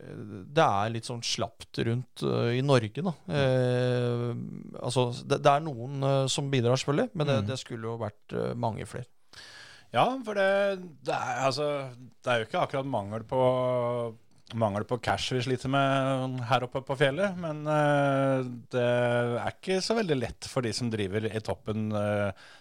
eh, 0.00 0.20
det 0.56 0.64
er 0.64 0.92
litt 0.94 1.04
sånn 1.08 1.20
slapt 1.26 1.80
rundt 1.84 2.22
eh, 2.24 2.54
i 2.56 2.62
Norge, 2.64 3.02
da. 3.04 3.12
Eh, 3.28 4.30
altså, 4.80 5.08
det, 5.28 5.42
det 5.44 5.52
er 5.52 5.64
noen 5.66 6.06
som 6.32 6.48
bidrar, 6.52 6.80
selvfølgelig, 6.80 7.10
men 7.14 7.28
det, 7.28 7.36
Mm. 7.42 7.48
det 7.50 7.58
skulle 7.60 7.90
jo 7.90 7.98
vært 8.00 8.36
mange 8.56 8.86
flere. 8.88 9.10
Ja, 9.92 10.06
for 10.24 10.34
det, 10.38 10.46
det, 11.06 11.12
er, 11.14 11.42
altså, 11.46 11.66
det 12.24 12.32
er 12.32 12.40
jo 12.40 12.46
ikke 12.48 12.62
akkurat 12.64 12.88
mangel 12.88 13.26
på 13.28 13.42
Mangel 14.54 14.84
på 14.86 15.00
cash 15.02 15.32
vi 15.34 15.40
sliter 15.42 15.66
med 15.72 16.36
her 16.46 16.62
oppe 16.62 16.78
på 16.86 16.94
fjellet, 17.00 17.34
men 17.42 17.64
det 18.70 18.82
er 18.84 19.48
ikke 19.50 19.80
så 19.82 19.96
veldig 19.98 20.16
lett 20.20 20.46
for 20.46 20.62
de 20.62 20.70
som 20.76 20.86
driver 20.92 21.26
i 21.26 21.40
toppen, 21.42 21.88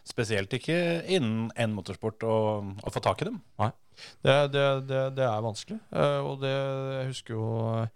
spesielt 0.02 0.56
ikke 0.58 0.80
innen 1.14 1.52
en 1.54 1.76
motorsport, 1.78 2.26
å, 2.26 2.38
å 2.82 2.94
få 2.94 3.04
tak 3.06 3.22
i 3.22 3.28
dem. 3.30 3.38
Det, 4.24 4.36
det, 4.54 4.66
det, 4.90 5.04
det 5.18 5.28
er 5.28 5.46
vanskelig. 5.46 5.78
eh, 5.96 6.20
og 6.24 6.42
det 6.44 6.54
jeg 6.54 7.12
husker 7.12 7.38
jo 7.38 7.46
eh, 7.76 7.94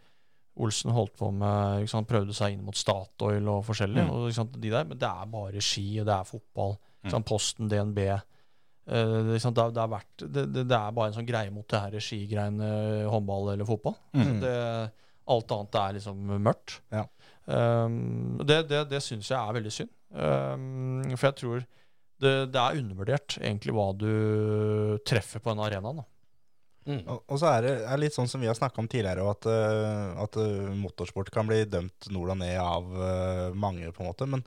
Olsen 0.60 0.92
holdt 0.92 1.14
på 1.16 1.30
med 1.32 1.86
sant, 1.88 2.10
Prøvde 2.10 2.36
seg 2.36 2.56
inn 2.56 2.66
mot 2.68 2.76
Statoil 2.76 3.46
og 3.48 3.62
forskjellig. 3.68 4.04
Mm. 4.04 4.10
Og, 4.12 4.26
sant, 4.36 4.58
de 4.60 4.74
der, 4.74 4.88
men 4.90 5.00
det 5.00 5.08
er 5.08 5.30
bare 5.32 5.64
ski, 5.64 5.86
og 6.02 6.10
det 6.10 6.16
er 6.18 6.28
fotball. 6.28 6.76
Mm. 7.06 7.12
sant, 7.14 7.28
Posten, 7.30 7.70
DNB. 7.72 8.02
Uh, 8.90 9.30
det, 9.30 9.38
sant, 9.40 9.56
det, 9.56 9.70
det, 9.78 9.84
har 9.86 9.94
vært, 9.94 10.26
det, 10.26 10.44
det, 10.52 10.66
det 10.68 10.76
er 10.76 10.98
bare 10.98 11.14
en 11.14 11.16
sånn 11.16 11.30
greie 11.30 11.54
mot 11.54 11.68
det 11.70 11.80
her 11.86 12.04
skigreiene, 12.04 12.72
håndball 13.08 13.54
eller 13.54 13.70
fotball. 13.70 13.96
Mm. 14.18 14.36
Det, 14.44 14.58
alt 15.30 15.56
annet 15.56 15.80
er 15.80 15.98
liksom 16.00 16.36
mørkt. 16.42 16.80
Ja. 16.92 17.06
Um, 17.50 18.38
det 18.46 18.64
det, 18.70 18.84
det 18.92 19.02
syns 19.02 19.30
jeg 19.32 19.40
er 19.40 19.56
veldig 19.56 19.74
synd. 19.74 19.94
Um, 20.10 21.06
for 21.16 21.30
jeg 21.30 21.38
tror 21.40 21.64
det, 22.20 22.34
det 22.54 22.60
er 22.62 22.80
undervurdert 22.82 23.38
egentlig 23.40 23.74
hva 23.76 23.90
du 23.98 24.10
treffer 25.08 25.40
på 25.44 25.52
en 25.54 25.62
arena. 25.64 25.94
Da. 26.02 26.06
Mm. 26.90 27.04
Og, 27.06 27.20
og 27.30 27.38
så 27.42 27.50
er 27.54 27.66
det 27.68 27.74
er 27.86 28.00
litt 28.02 28.16
sånn 28.16 28.30
som 28.32 28.42
vi 28.42 28.48
har 28.50 28.58
snakka 28.58 28.82
om 28.82 28.88
tidligere, 28.90 29.26
at, 29.30 29.46
eh, 29.46 30.22
at 30.24 30.38
eh, 30.42 30.70
motorsport 30.80 31.30
kan 31.36 31.48
bli 31.50 31.62
dømt 31.70 32.08
nord 32.16 32.32
og 32.34 32.40
ned 32.42 32.56
av 32.60 32.88
eh, 33.10 33.50
mange, 33.54 33.92
på 33.94 34.04
en 34.04 34.10
måte. 34.10 34.28
Men 34.30 34.44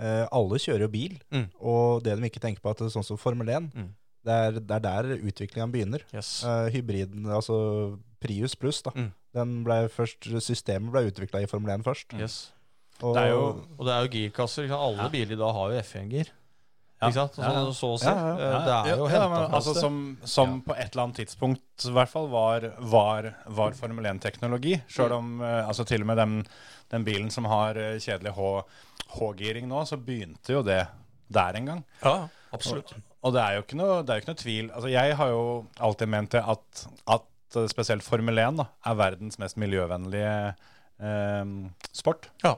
uh, 0.00 0.24
alle 0.34 0.58
kjører 0.58 0.86
jo 0.88 0.90
bil, 0.90 1.18
Mm. 1.30 1.44
og 1.60 2.02
det 2.02 2.16
de 2.18 2.26
ikke 2.30 2.42
tenker 2.42 2.64
på, 2.64 2.72
at 2.72 2.80
det 2.82 2.88
er 2.88 2.96
sånn 2.96 3.06
som 3.06 3.20
Formel 3.20 3.46
1, 3.52 3.68
Mm. 3.76 3.92
det, 4.26 4.38
er, 4.48 4.58
det 4.58 4.74
er 4.80 4.82
der 4.88 5.12
utviklinga 5.20 5.68
begynner. 5.70 6.02
Yes. 6.12 6.40
Uh, 6.42 6.66
hybriden, 6.74 7.28
altså 7.30 7.98
Prius 8.24 8.56
pluss, 8.58 8.82
da. 8.82 8.90
Mm. 8.96 9.12
Den 9.34 9.52
ble 9.66 9.76
først, 9.92 10.26
systemet 10.42 10.90
ble 10.94 11.06
utvikla 11.12 11.44
i 11.44 11.46
Formel 11.50 11.76
1 11.78 11.84
først. 11.86 12.12
yes. 12.18 12.40
Og, 13.02 13.14
Det 13.16 13.22
er 13.24 13.30
jo 13.34 13.44
Og 13.78 13.86
det 13.86 13.92
er 13.94 14.04
jo 14.06 14.10
girkasser. 14.12 14.68
Alle 14.70 15.02
Ja. 15.02 15.08
biler 15.10 15.32
i 15.34 15.38
dag 15.40 15.52
har 15.52 15.70
jo 15.72 15.78
F1-gir. 15.82 16.28
Ja. 17.02 17.08
Ikke 17.08 17.14
sant? 17.18 17.34
Så, 17.34 17.42
Ja, 17.42 17.52
ja. 17.52 17.72
så 17.76 17.88
å 17.92 17.98
si. 18.00 18.06
Ja, 18.06 18.14
ja, 18.14 18.34
Eh, 18.34 18.64
Det 18.64 18.74
er 18.92 18.96
jo 18.96 19.06
ja, 19.08 19.10
henta 19.12 19.28
men, 19.32 19.54
altså. 19.58 19.74
Som, 19.76 19.96
som 20.24 20.60
på 20.62 20.76
et 20.76 20.92
eller 20.94 21.02
annet 21.04 21.16
tidspunkt 21.20 21.84
i 21.88 21.92
hvert 21.92 22.08
fall 22.08 22.28
var, 22.32 22.68
var, 22.78 23.28
var 23.46 23.72
Formel 23.76 24.04
1-teknologi. 24.12 24.76
Sjøl 24.88 25.10
Mm. 25.10 25.16
om 25.18 25.42
eh, 25.42 25.66
altså, 25.68 25.84
til 25.84 26.00
og 26.00 26.06
med 26.06 26.16
den, 26.22 26.36
den 26.94 27.04
bilen 27.04 27.30
som 27.34 27.44
har 27.50 27.76
eh, 27.76 27.98
kjedelig 28.00 28.32
H- 28.38 28.62
H-giring 29.18 29.68
nå, 29.68 29.82
så 29.86 29.96
begynte 30.00 30.52
jo 30.54 30.62
det 30.62 30.86
der 31.34 31.54
en 31.58 31.66
gang. 31.66 31.84
Ja, 32.02 32.28
absolutt. 32.52 32.94
Og 33.24 33.32
det 33.34 33.40
er 33.42 33.54
jo 33.58 33.62
ikke 33.64 33.76
noe, 33.80 34.02
det 34.04 34.10
er 34.12 34.18
jo 34.18 34.22
ikke 34.22 34.32
noe 34.34 34.42
tvil 34.42 34.66
altså, 34.70 34.88
Jeg 34.92 35.14
har 35.16 35.28
jo 35.32 35.44
alltid 35.80 36.08
ment 36.12 36.30
det 36.34 36.42
at, 36.44 36.86
at 37.08 37.56
spesielt 37.72 38.04
Formel 38.04 38.38
1 38.38 38.56
da, 38.60 38.66
er 38.86 38.94
verdens 38.98 39.38
mest 39.40 39.56
miljøvennlige 39.56 40.54
eh, 41.00 41.44
sport. 41.92 42.28
Ja. 42.44 42.54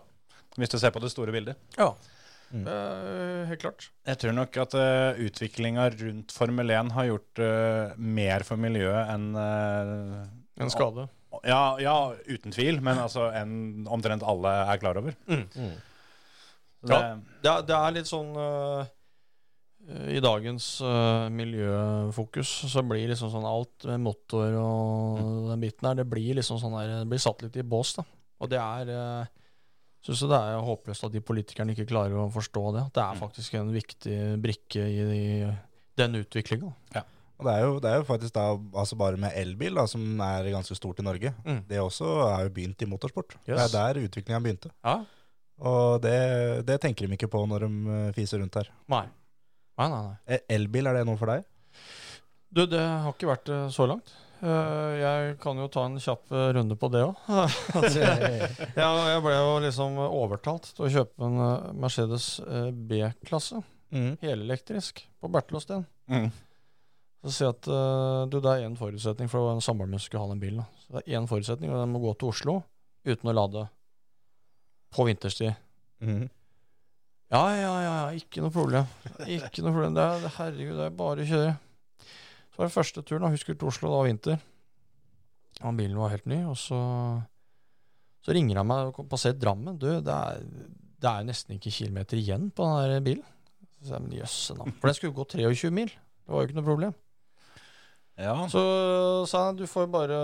Hvis 0.57 0.71
du 0.73 0.79
ser 0.81 0.91
på 0.95 1.01
det 1.03 1.11
store 1.13 1.33
bildet. 1.35 1.57
Ja. 1.79 1.91
Mm. 2.55 2.67
Eh, 2.71 3.43
helt 3.51 3.63
klart. 3.63 3.89
Jeg 4.07 4.21
tror 4.23 4.35
nok 4.37 4.57
at 4.63 4.75
uh, 4.79 5.19
utviklinga 5.27 5.89
rundt 5.99 6.35
Formel 6.35 6.71
1 6.71 6.93
har 6.95 7.09
gjort 7.09 7.43
uh, 7.43 7.97
mer 7.99 8.45
for 8.47 8.61
miljøet 8.61 9.11
enn 9.13 9.29
uh, 9.35 10.25
En 10.63 10.73
skade. 10.73 11.09
ja, 11.45 11.77
ja, 11.83 11.97
uten 12.31 12.55
tvil, 12.55 12.79
men 12.81 13.01
altså 13.03 13.29
enn 13.37 13.87
omtrent 13.93 14.25
alle 14.25 14.53
er 14.71 14.81
klar 14.81 15.01
over. 15.03 15.17
Mm. 15.29 15.43
Mm. 15.53 15.73
Det, 16.87 16.93
det, 16.93 17.01
Det, 17.43 17.51
er, 17.51 17.65
det 17.67 17.77
er 17.77 17.97
litt 17.97 18.09
sånn 18.09 18.31
uh, 18.39 18.87
I 20.15 20.23
dagens 20.23 20.69
uh, 20.87 21.27
miljøfokus 21.35 22.53
så 22.71 22.85
blir 22.87 23.11
liksom 23.11 23.33
sånn 23.35 23.49
alt 23.49 23.89
med 23.91 24.05
motor 24.07 24.55
og 24.61 25.51
den 25.51 25.67
biten 25.67 25.89
der, 25.91 26.05
det 26.05 26.07
blir 26.11 26.39
liksom 26.39 26.63
sånn 26.63 26.79
der, 26.79 27.01
det 27.03 27.11
blir 27.11 27.23
satt 27.27 27.43
litt 27.43 27.59
i 27.59 27.67
bås, 27.67 27.97
da. 27.99 28.07
Og 28.39 28.53
det 28.53 28.61
er 28.61 28.95
uh, 28.95 29.46
Syns 30.07 30.23
det 30.31 30.39
er 30.39 30.63
håpløst 30.63 31.07
at 31.09 31.15
de 31.17 31.23
politikerne 31.25 31.75
ikke 31.75 31.89
klarer 31.91 32.15
å 32.21 32.29
forstå 32.31 32.63
det. 32.77 32.85
At 32.87 32.95
det 32.95 33.05
er 33.05 33.19
faktisk 33.19 33.57
en 33.59 33.73
viktig 33.75 34.19
brikke 34.43 34.87
i, 34.87 35.07
i 35.17 35.25
den 35.99 36.21
utviklinga. 36.21 36.71
Og 37.37 37.45
det 37.45 37.53
er, 37.53 37.65
jo, 37.67 37.73
det 37.85 37.91
er 37.91 37.99
jo 38.01 38.07
faktisk 38.09 38.33
da 38.33 38.45
altså 38.55 38.97
bare 38.97 39.19
med 39.21 39.35
elbil, 39.37 39.75
da, 39.77 39.85
som 39.91 40.01
er 40.25 40.47
ganske 40.55 40.77
stort 40.79 41.03
i 41.03 41.05
Norge. 41.05 41.35
Mm. 41.45 41.59
Det 41.69 41.83
også 41.83 42.15
er 42.31 42.47
jo 42.47 42.53
begynt 42.55 42.85
i 42.87 42.89
motorsport. 42.89 43.37
Det 43.45 43.59
er 43.59 43.73
der 43.75 44.01
utviklinga 44.07 44.41
begynte. 44.45 44.71
Ja. 44.87 45.03
Og 45.67 46.01
det, 46.05 46.17
det 46.69 46.79
tenker 46.81 47.05
de 47.05 47.17
ikke 47.17 47.31
på 47.33 47.43
når 47.49 47.67
de 47.67 47.99
eh, 47.99 48.15
fiser 48.17 48.41
rundt 48.41 48.57
her. 48.61 48.71
Nei. 48.93 49.05
Nei, 49.77 49.89
nei, 49.93 50.01
nei. 50.07 50.17
Eh, 50.33 50.47
Elbil, 50.57 50.89
er 50.89 51.01
det 51.01 51.05
noe 51.09 51.21
for 51.21 51.33
deg? 51.33 51.45
Du, 52.49 52.63
det 52.65 52.81
har 52.81 53.13
ikke 53.13 53.29
vært 53.29 53.51
det 53.51 53.61
så 53.75 53.89
langt. 53.91 54.15
Eh, 54.45 54.93
jeg 55.01 55.37
kan 55.41 55.57
jo 55.57 55.67
ta 55.73 55.87
en 55.89 55.97
kjapp 56.03 56.33
eh, 56.35 56.49
runde 56.57 56.77
på 56.77 56.91
det 56.93 57.03
òg. 57.07 57.21
ja, 58.81 58.89
jeg 59.11 59.23
ble 59.25 59.35
jo 59.37 59.55
liksom 59.65 59.97
overtalt 60.05 60.69
til 60.77 60.87
å 60.87 60.93
kjøpe 60.99 61.29
en 61.29 61.39
eh, 61.47 61.71
Mercedes 61.87 62.29
B-klasse, 62.91 63.63
helelektrisk, 64.23 65.07
på 65.21 65.33
Bertelåsten. 65.33 65.87
mm. 66.13 66.29
Så 67.27 67.33
si 67.33 67.47
at 67.49 67.67
du, 67.67 68.37
det 68.39 68.51
er 68.53 68.69
én 68.69 68.77
forutsetning 68.79 69.27
for 69.27 69.49
en 69.51 69.63
samboer 69.65 69.89
min 69.91 69.99
skulle 69.99 70.21
ha 70.23 70.31
den 70.31 70.39
bilen. 70.39 70.61
Da. 70.61 70.79
Så 70.79 70.93
det 70.93 71.01
er 71.01 71.17
én 71.19 71.25
forutsetning, 71.27 71.73
og 71.73 71.81
den 71.81 71.91
må 71.91 71.99
gå 72.05 72.13
til 72.21 72.31
Oslo 72.31 72.55
uten 73.03 73.33
å 73.33 73.35
lade 73.35 73.65
på 74.95 75.07
vinterstid. 75.09 75.57
Mm. 76.07 76.29
Ja, 77.35 77.41
ja, 77.57 77.73
ja, 77.83 77.95
ja, 77.97 78.05
ikke 78.15 78.45
noe 78.45 78.55
problem. 78.55 78.87
Ikke 79.27 79.65
noe 79.65 79.75
problem. 79.75 79.97
Det 79.97 80.05
er, 80.07 80.29
herregud, 80.37 80.77
det 80.79 80.87
er 80.87 80.95
bare 81.01 81.25
å 81.25 81.31
kjøre. 81.33 81.57
Så 82.57 82.63
var 82.63 82.71
det 82.71 82.73
første 82.73 83.03
turen, 83.05 83.27
da. 83.27 83.29
Husker 83.35 83.53
til 83.53 83.69
Oslo, 83.69 83.91
da 83.93 84.05
vinter. 84.07 84.37
Og 85.61 85.75
bilen 85.77 85.99
var 86.01 86.15
helt 86.15 86.25
ny. 86.25 86.39
Og 86.49 86.57
så, 86.57 86.79
så 88.25 88.33
ringer 88.33 88.63
han 88.63 88.69
meg 88.71 88.97
og 88.97 89.09
passerer 89.13 89.37
Drammen. 89.37 89.77
Du, 89.77 89.91
det 90.01 90.15
er, 90.15 90.41
det 90.97 91.11
er 91.11 91.27
nesten 91.29 91.59
ikke 91.59 91.75
kilometer 91.83 92.17
igjen 92.17 92.49
på 92.57 92.65
den 92.65 92.95
der 92.95 93.05
bilen. 93.05 93.27
Så 93.85 93.93
jeg, 93.93 94.07
men 94.07 94.17
jøsse 94.17 94.57
navn. 94.57 94.73
For 94.81 94.89
den 94.89 94.97
skulle 94.97 95.19
gå 95.19 95.27
23 95.37 95.69
mil. 95.77 95.93
Det 95.93 96.33
var 96.33 96.41
jo 96.41 96.49
ikke 96.49 96.57
noe 96.57 96.69
problem. 96.71 96.97
ja. 98.25 98.39
Så 98.49 98.63
sa 99.29 99.45
han 99.51 99.61
du 99.61 99.67
får 99.69 99.93
bare 99.93 100.17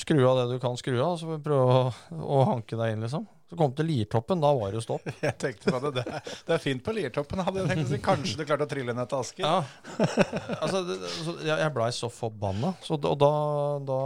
skru 0.00 0.24
av 0.30 0.40
det 0.40 0.46
du 0.54 0.62
kan 0.64 0.80
skru 0.80 0.96
av, 0.96 1.18
så 1.20 1.28
får 1.28 1.36
vi 1.42 1.44
prøve 1.44 1.76
å, 1.76 1.92
å 2.24 2.40
hanke 2.54 2.80
deg 2.80 2.96
inn, 2.96 3.04
liksom. 3.04 3.28
Så 3.50 3.56
kom 3.58 3.72
til 3.74 3.88
Liertoppen, 3.90 4.38
da 4.38 4.52
var 4.54 4.70
det 4.70 4.80
stopp. 4.84 5.06
Jeg 5.26 5.34
tenkte 5.42 5.72
på 5.74 5.80
det. 5.82 5.90
Det 5.98 6.04
er, 6.06 6.34
det 6.46 6.54
er 6.54 6.62
fint 6.62 6.84
på 6.86 6.94
Liertoppen, 6.94 7.42
hadde 7.42 7.64
jeg 7.64 7.70
tenkt 7.72 7.88
å 7.88 7.90
si. 7.90 7.98
Kanskje 8.04 8.38
du 8.38 8.44
klarte 8.46 8.68
å 8.68 8.70
trille 8.70 8.94
ned 8.94 9.10
til 9.10 9.24
Asker. 9.24 9.42
Ja. 9.42 10.02
altså, 10.62 10.84
det, 10.86 10.98
så 11.16 11.34
jeg, 11.42 11.56
jeg 11.58 11.72
blei 11.74 11.88
så 11.96 12.10
forbanna. 12.14 12.70
Så, 12.86 13.00
og 13.00 13.16
da, 13.18 13.30
da, 13.88 14.00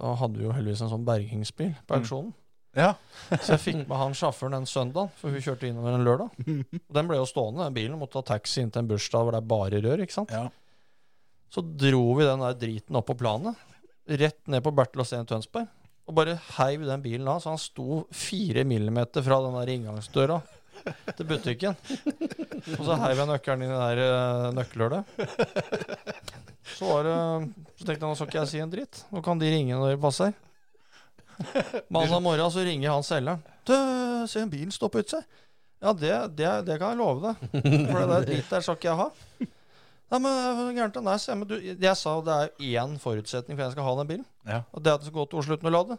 da 0.00 0.14
hadde 0.18 0.40
vi 0.40 0.48
jo 0.48 0.54
heldigvis 0.56 0.82
en 0.82 0.90
sånn 0.96 1.06
bergingsbil 1.06 1.76
på 1.86 2.00
auksjonen. 2.00 2.32
Ja. 2.74 2.94
Så 3.36 3.52
jeg 3.52 3.62
fikk 3.62 3.80
med 3.84 3.98
han 4.00 4.16
sjåføren 4.16 4.56
den 4.56 4.66
søndagen, 4.66 5.12
for 5.20 5.30
hun 5.30 5.44
kjørte 5.44 5.68
innover 5.68 5.94
en 5.94 6.06
lørdag. 6.06 6.42
Og 6.80 6.96
den 6.96 7.10
ble 7.10 7.20
jo 7.20 7.28
stående, 7.28 7.66
den 7.68 7.76
bilen. 7.76 7.98
Måtte 8.00 8.18
ta 8.18 8.34
taxi 8.34 8.64
inn 8.64 8.72
til 8.72 8.82
en 8.82 8.90
bursdag 8.90 9.26
hvor 9.26 9.36
det 9.36 9.42
er 9.42 9.50
bare 9.52 9.82
rør. 9.84 10.02
ikke 10.02 10.16
sant? 10.16 10.32
Ja. 10.34 10.48
Så 11.52 11.62
dro 11.62 12.02
vi 12.16 12.26
den 12.26 12.42
der 12.42 12.56
driten 12.56 12.96
opp 12.96 13.10
på 13.10 13.18
planet, 13.20 13.60
rett 14.08 14.40
ned 14.50 14.64
på 14.64 14.72
Bertil 14.74 15.04
Osten 15.04 15.28
Tønsberg, 15.28 15.68
og 16.12 16.18
bare 16.20 16.36
heiv 16.58 16.84
den 16.84 17.02
bilen 17.04 17.28
av, 17.32 17.40
så 17.40 17.54
han 17.54 17.60
sto 17.60 18.02
fire 18.12 18.66
millimeter 18.68 19.24
fra 19.24 19.40
den 19.40 19.56
der 19.56 19.72
inngangsdøra 19.72 20.38
til 21.16 21.28
butikken. 21.28 21.76
Og 22.76 22.84
så 22.84 22.98
heiv 23.00 23.22
jeg 23.22 23.30
nøkkelen 23.30 23.64
inn 23.64 23.72
i 23.72 23.78
det 23.78 23.86
der 23.88 24.02
eh, 24.04 24.48
nøkkelhullet. 24.58 25.02
Så 26.72 26.88
Så 27.02 27.84
tenkte 27.86 27.98
jeg 27.98 28.06
nå 28.06 28.14
skal 28.16 28.28
ikke 28.28 28.38
jeg 28.40 28.50
si 28.52 28.60
en 28.62 28.70
dritt. 28.72 29.00
Nå 29.12 29.22
kan 29.24 29.40
de 29.40 29.50
ringe 29.50 29.78
når 29.78 29.94
de 29.94 30.02
passer. 30.02 30.34
Mandag 31.92 32.22
morgen 32.22 32.52
så 32.54 32.64
ringer 32.64 32.92
han 32.92 33.06
selgeren. 33.06 33.42
Du, 33.66 33.74
se 34.30 34.42
en 34.42 34.52
bil 34.52 34.70
stå 34.74 34.88
på. 34.92 35.02
Ja, 35.82 35.92
det, 35.92 36.12
det, 36.38 36.50
det 36.68 36.78
kan 36.78 36.94
jeg 36.94 37.00
love 37.00 37.32
deg. 37.32 37.34
For 37.90 37.98
det 37.98 38.08
der 38.12 38.28
dritt 38.28 38.52
der 38.52 38.64
skal 38.64 38.78
ikke 38.78 38.90
jeg 38.92 39.00
ha. 39.00 39.08
Nei, 40.12 40.18
men 40.20 40.32
er 40.36 40.74
gærent? 40.76 40.96
Nei, 41.06 41.18
se, 41.22 41.34
men 41.40 41.48
du, 41.48 41.54
jeg 41.64 41.96
sa 41.96 42.14
det 42.24 42.38
er 42.38 42.72
én 42.84 42.98
forutsetning 43.00 43.56
for 43.56 43.64
at 43.64 43.70
jeg 43.70 43.78
skal 43.78 43.86
ha 43.86 43.98
den 44.02 44.08
bilen. 44.10 44.26
Ja. 44.44 44.58
Og 44.76 44.82
det 44.84 44.90
er 44.90 44.98
at 44.98 45.04
det 45.04 45.08
skal 45.08 45.22
gå 45.22 45.30
til 45.30 45.40
Oslo 45.40 45.56
uten 45.56 45.70
å 45.70 45.72
lade. 45.72 45.96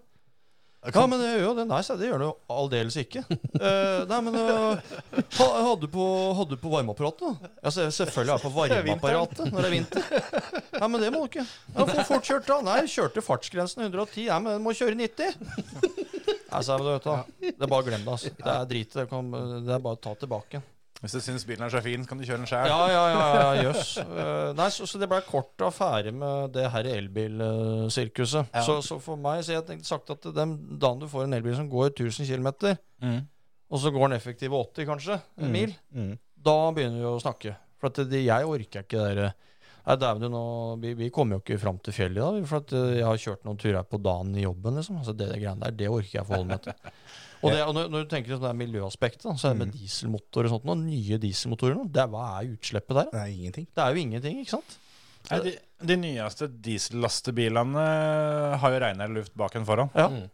Ja, 0.84 1.05
men 1.07 1.16
det 1.22 1.30
gjør 1.30 1.43
jo 1.45 1.51
det. 1.55 1.64
Nei, 1.70 1.80
jeg, 1.80 1.97
det 2.01 2.07
gjør 2.09 2.22
det 2.22 2.26
jo 2.28 2.34
aldeles 2.53 2.97
ikke. 2.99 3.22
uh, 3.32 4.01
nei, 4.09 4.18
men 4.26 4.36
uh, 4.36 4.95
Hadde 5.39 5.86
du 5.86 5.88
på, 5.93 6.07
hadde 6.38 6.57
på 6.59 6.74
varmeapparatet? 6.74 7.45
Ja, 7.64 7.72
selvfølgelig 7.72 8.34
har 8.34 8.41
jeg 8.41 8.43
på 8.43 8.51
varmeapparatet 8.57 9.47
når 9.47 9.64
det 9.64 9.70
er 9.70 9.76
vinter. 9.78 10.09
Nei, 10.76 10.89
men 10.91 11.05
det 11.05 11.14
må 11.16 11.24
du 11.24 11.32
ikke. 11.32 11.47
Ja, 11.72 11.88
for 11.88 12.03
fort 12.11 12.28
kjørte 12.28 12.51
da? 12.51 12.59
Nei, 12.68 12.78
kjørte 12.91 13.24
fartsgrensen 13.24 13.88
110. 13.88 14.28
Ja, 14.28 14.41
men 14.43 14.59
du 14.59 14.66
må 14.68 14.76
kjøre 14.76 14.99
90. 14.99 15.39
Nei, 15.39 16.61
sa 16.61 16.76
jeg, 16.76 16.86
vet 16.86 17.07
du, 17.07 17.47
det 17.47 17.55
er 17.55 17.72
bare 17.72 17.80
å 17.80 17.88
glemme 17.88 18.03
det. 18.03 18.18
altså. 18.18 18.36
Det 18.43 18.53
er 18.59 18.70
drit. 18.76 18.93
Det, 18.99 19.07
kan, 19.09 19.34
det 19.64 19.78
er 19.80 19.88
bare 19.88 19.97
å 19.97 20.03
ta 20.03 20.14
tilbake. 20.20 20.61
Hvis 21.04 21.12
du 21.18 21.20
syns 21.20 21.43
bilen 21.43 21.66
er 21.68 21.72
så 21.74 21.82
fin, 21.84 22.06
kan 22.08 22.18
du 22.18 22.24
kjøre 22.24 22.39
den 22.39 22.47
sjøl. 22.47 22.66
Ja, 22.72 22.80
ja, 22.88 23.01
ja, 23.12 23.24
ja 23.36 23.64
jøss. 23.68 23.89
Eh, 23.99 24.54
nei, 24.56 24.70
så, 24.72 24.86
så 24.88 25.01
det 25.01 25.10
ble 25.12 25.20
kort 25.28 25.60
affære 25.68 26.14
med 26.16 26.54
det 26.56 26.64
her 26.72 26.88
elbilsirkuset. 26.93 28.47
Ja. 28.54 28.64
Så, 28.64 28.78
så 28.86 28.97
for 29.04 29.20
meg 29.20 29.43
så 29.43 29.58
jeg 29.58 29.66
tenkte 29.68 29.89
sagt 29.89 30.14
at 30.14 30.26
den 30.36 30.56
dagen 30.80 31.01
du 31.04 31.08
får 31.12 31.26
en 31.28 31.36
elbil 31.38 31.56
som 31.60 31.70
går 31.72 31.91
1000 31.93 32.30
km, 32.30 32.78
Mm. 33.04 33.26
og 33.74 33.80
så 33.84 33.91
går 33.91 34.08
den 34.08 34.16
effektive 34.16 34.56
80 34.56 34.86
kanskje, 34.88 35.18
en 35.43 35.51
mil, 35.51 35.74
Mm. 35.91 36.14
da 36.39 36.54
begynner 36.72 37.01
vi 37.01 37.10
å 37.10 37.20
snakke. 37.20 37.56
For 37.82 37.88
at 37.91 37.99
det, 38.10 38.22
jeg 38.24 38.45
orker 38.47 38.86
ikke 38.86 39.01
det 39.01 39.16
derre 39.18 39.34
Nei, 39.84 39.97
dæven 39.99 40.22
du, 40.24 40.30
nå, 40.32 40.41
vi, 40.80 40.93
vi 40.95 41.10
kommer 41.12 41.36
jo 41.36 41.41
ikke 41.43 41.58
fram 41.60 41.76
til 41.84 41.91
fjellet 41.91 42.16
i 42.16 42.22
dag. 42.24 42.45
For 42.47 42.62
at 42.64 42.72
eh, 42.72 42.93
jeg 43.01 43.04
har 43.04 43.18
kjørt 43.20 43.41
noen 43.43 43.58
turer 43.60 43.84
på 43.84 43.97
dagen 43.99 44.30
i 44.39 44.45
jobben. 44.45 44.78
liksom. 44.80 45.01
Altså 45.01 45.12
Det, 45.12 45.28
det 45.28 45.41
greiene 45.41 45.60
der, 45.60 45.74
det 45.76 45.89
orker 45.91 46.22
jeg 46.22 46.24
forholde 46.30 46.47
meg 46.54 46.62
til. 46.64 46.93
Og, 47.44 47.52
det, 47.52 47.64
og 47.68 47.74
når, 47.76 47.89
når 47.91 48.06
du 48.06 48.12
tenker 48.14 48.36
sånn 48.36 48.46
det 48.46 48.54
miljøaspektet, 48.62 49.28
så 49.36 49.50
er 49.50 49.58
det 49.58 49.66
med 49.66 49.74
dieselmotor 49.76 50.48
og 50.48 50.54
sånt, 50.56 50.70
og 50.72 50.80
nye 50.80 51.20
dieselmotorer 51.20 51.76
nå, 51.76 51.89
det 51.91 52.06
hva 52.14 52.28
er 52.38 52.54
utslippet 52.54 53.00
der? 53.02 53.10
Det 53.12 53.20
er 53.20 53.34
ingenting. 53.34 53.68
Det 53.68 53.84
er 53.84 53.91
jo 53.91 54.06
ingenting, 54.08 54.39
ikke 54.44 54.56
sant? 54.56 54.78
Nei, 55.30 55.39
de, 55.44 55.52
de 55.91 55.98
nyeste 56.00 56.48
diesellastebilene 56.64 57.84
har 58.64 58.74
jo 58.74 58.80
renere 58.84 59.16
luft 59.20 59.36
bak 59.39 59.60
enn 59.60 59.68
foran. 59.68 59.91
Ja. 59.96 60.08
Mm. 60.12 60.32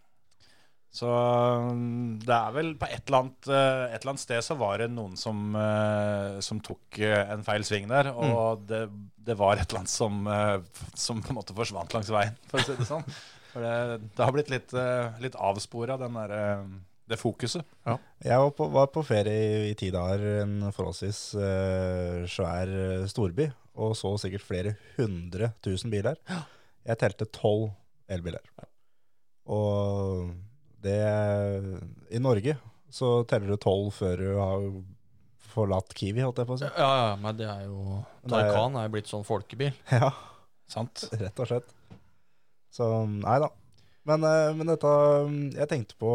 Så 0.89 1.05
um, 1.05 2.18
det 2.18 2.34
er 2.34 2.53
vel 2.55 2.72
på 2.82 2.88
et 2.89 3.03
eller 3.03 3.20
annet, 3.20 3.49
eh, 3.53 3.84
et 3.93 3.99
eller 3.99 4.16
annet 4.16 4.24
sted 4.24 4.41
så 4.41 4.55
var 4.57 4.82
det 4.82 4.88
noen 4.89 5.14
som, 5.22 5.51
eh, 5.53 6.39
som 6.41 6.62
tok 6.66 6.97
eh, 7.05 7.30
en 7.30 7.45
feil 7.45 7.66
sving 7.68 7.86
der. 7.91 8.10
Og 8.10 8.64
det, 8.70 8.88
det 9.30 9.38
var 9.38 9.57
et 9.57 9.68
eller 9.68 9.84
annet 9.84 9.93
som, 9.93 10.24
eh, 10.26 10.55
som 10.97 11.22
på 11.22 11.30
en 11.30 11.38
måte 11.38 11.53
forsvant 11.57 11.93
langs 11.93 12.10
veien, 12.14 12.34
for 12.49 12.62
å 12.62 12.66
si 12.66 12.78
det 12.80 12.89
sånn. 12.89 13.05
For 13.51 13.66
det, 13.66 13.99
det 14.18 14.26
har 14.26 14.34
blitt 14.34 14.49
litt, 14.53 14.74
litt 15.22 15.38
avspora, 15.38 15.97
den 16.01 16.18
der, 16.18 16.34
eh, 16.39 16.66
det 17.10 17.18
fokuset. 17.20 17.66
Ja. 17.88 17.95
Jeg 18.24 18.41
var 18.43 18.51
på, 18.57 18.68
var 18.74 18.89
på 18.93 19.03
ferie 19.07 19.34
i, 19.34 19.72
i 19.72 19.76
ti 19.80 19.89
dager, 19.93 20.43
en 20.43 20.70
forholdsvis 20.76 21.22
uh, 21.39 22.26
svær 22.30 22.70
eh, 22.70 23.05
storby, 23.10 23.49
og 23.80 23.95
så 23.97 24.12
sikkert 24.22 24.45
flere 24.45 24.76
hundre 24.97 25.51
tusen 25.66 25.91
biler. 25.93 26.20
Ja. 26.30 26.43
Jeg 26.91 27.01
telte 27.01 27.28
tolv 27.36 27.70
elbiler. 28.10 28.43
Og 29.49 30.30
det 30.84 30.99
I 32.14 32.22
Norge 32.22 32.55
så 32.93 33.20
teller 33.30 33.53
du 33.53 33.60
tolv 33.62 33.91
før 33.93 34.22
du 34.22 34.30
har 34.39 34.64
forlatt 35.49 35.93
Kiwi, 35.97 36.22
holdt 36.24 36.39
jeg 36.41 36.49
på 36.49 36.55
å 36.55 36.62
si. 36.62 36.70
Ja, 36.78 36.89
ja, 37.01 37.14
men 37.22 37.38
det 37.38 37.47
er 37.49 37.66
jo 37.68 37.99
er- 37.99 38.30
Taycan 38.32 38.78
er 38.78 38.88
jo 38.88 38.93
blitt 38.95 39.10
sånn 39.10 39.26
folkebil. 39.28 39.74
Ja, 39.93 40.12
Sant? 40.70 41.07
rett 41.18 41.41
og 41.41 41.49
slett. 41.49 41.72
Så 42.74 42.86
nei 43.10 43.39
da. 43.41 43.49
Men, 44.10 44.24
eh, 44.26 44.51
men 44.57 44.72
dette 44.72 44.91
Jeg 45.60 45.70
tenkte 45.70 45.97
på 46.01 46.12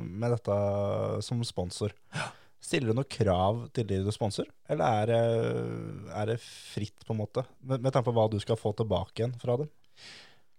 med 0.00 0.32
dette 0.38 0.56
som 1.26 1.42
sponsor. 1.44 1.92
Stiller 2.60 2.92
du 2.92 2.98
noe 3.00 3.08
krav 3.08 3.62
til 3.76 3.86
de 3.88 4.02
du 4.04 4.10
sponser, 4.12 4.48
eller 4.68 5.08
er 5.10 5.12
er 6.12 6.26
det 6.28 6.40
fritt, 6.44 7.06
på 7.06 7.14
en 7.14 7.22
måte? 7.22 7.44
Med, 7.64 7.80
med 7.80 7.92
tanke 7.92 8.10
på 8.10 8.14
hva 8.16 8.26
du 8.30 8.38
skal 8.42 8.58
få 8.60 8.74
tilbake 8.76 9.16
igjen 9.22 9.32
fra 9.40 9.56
dem? 9.62 9.70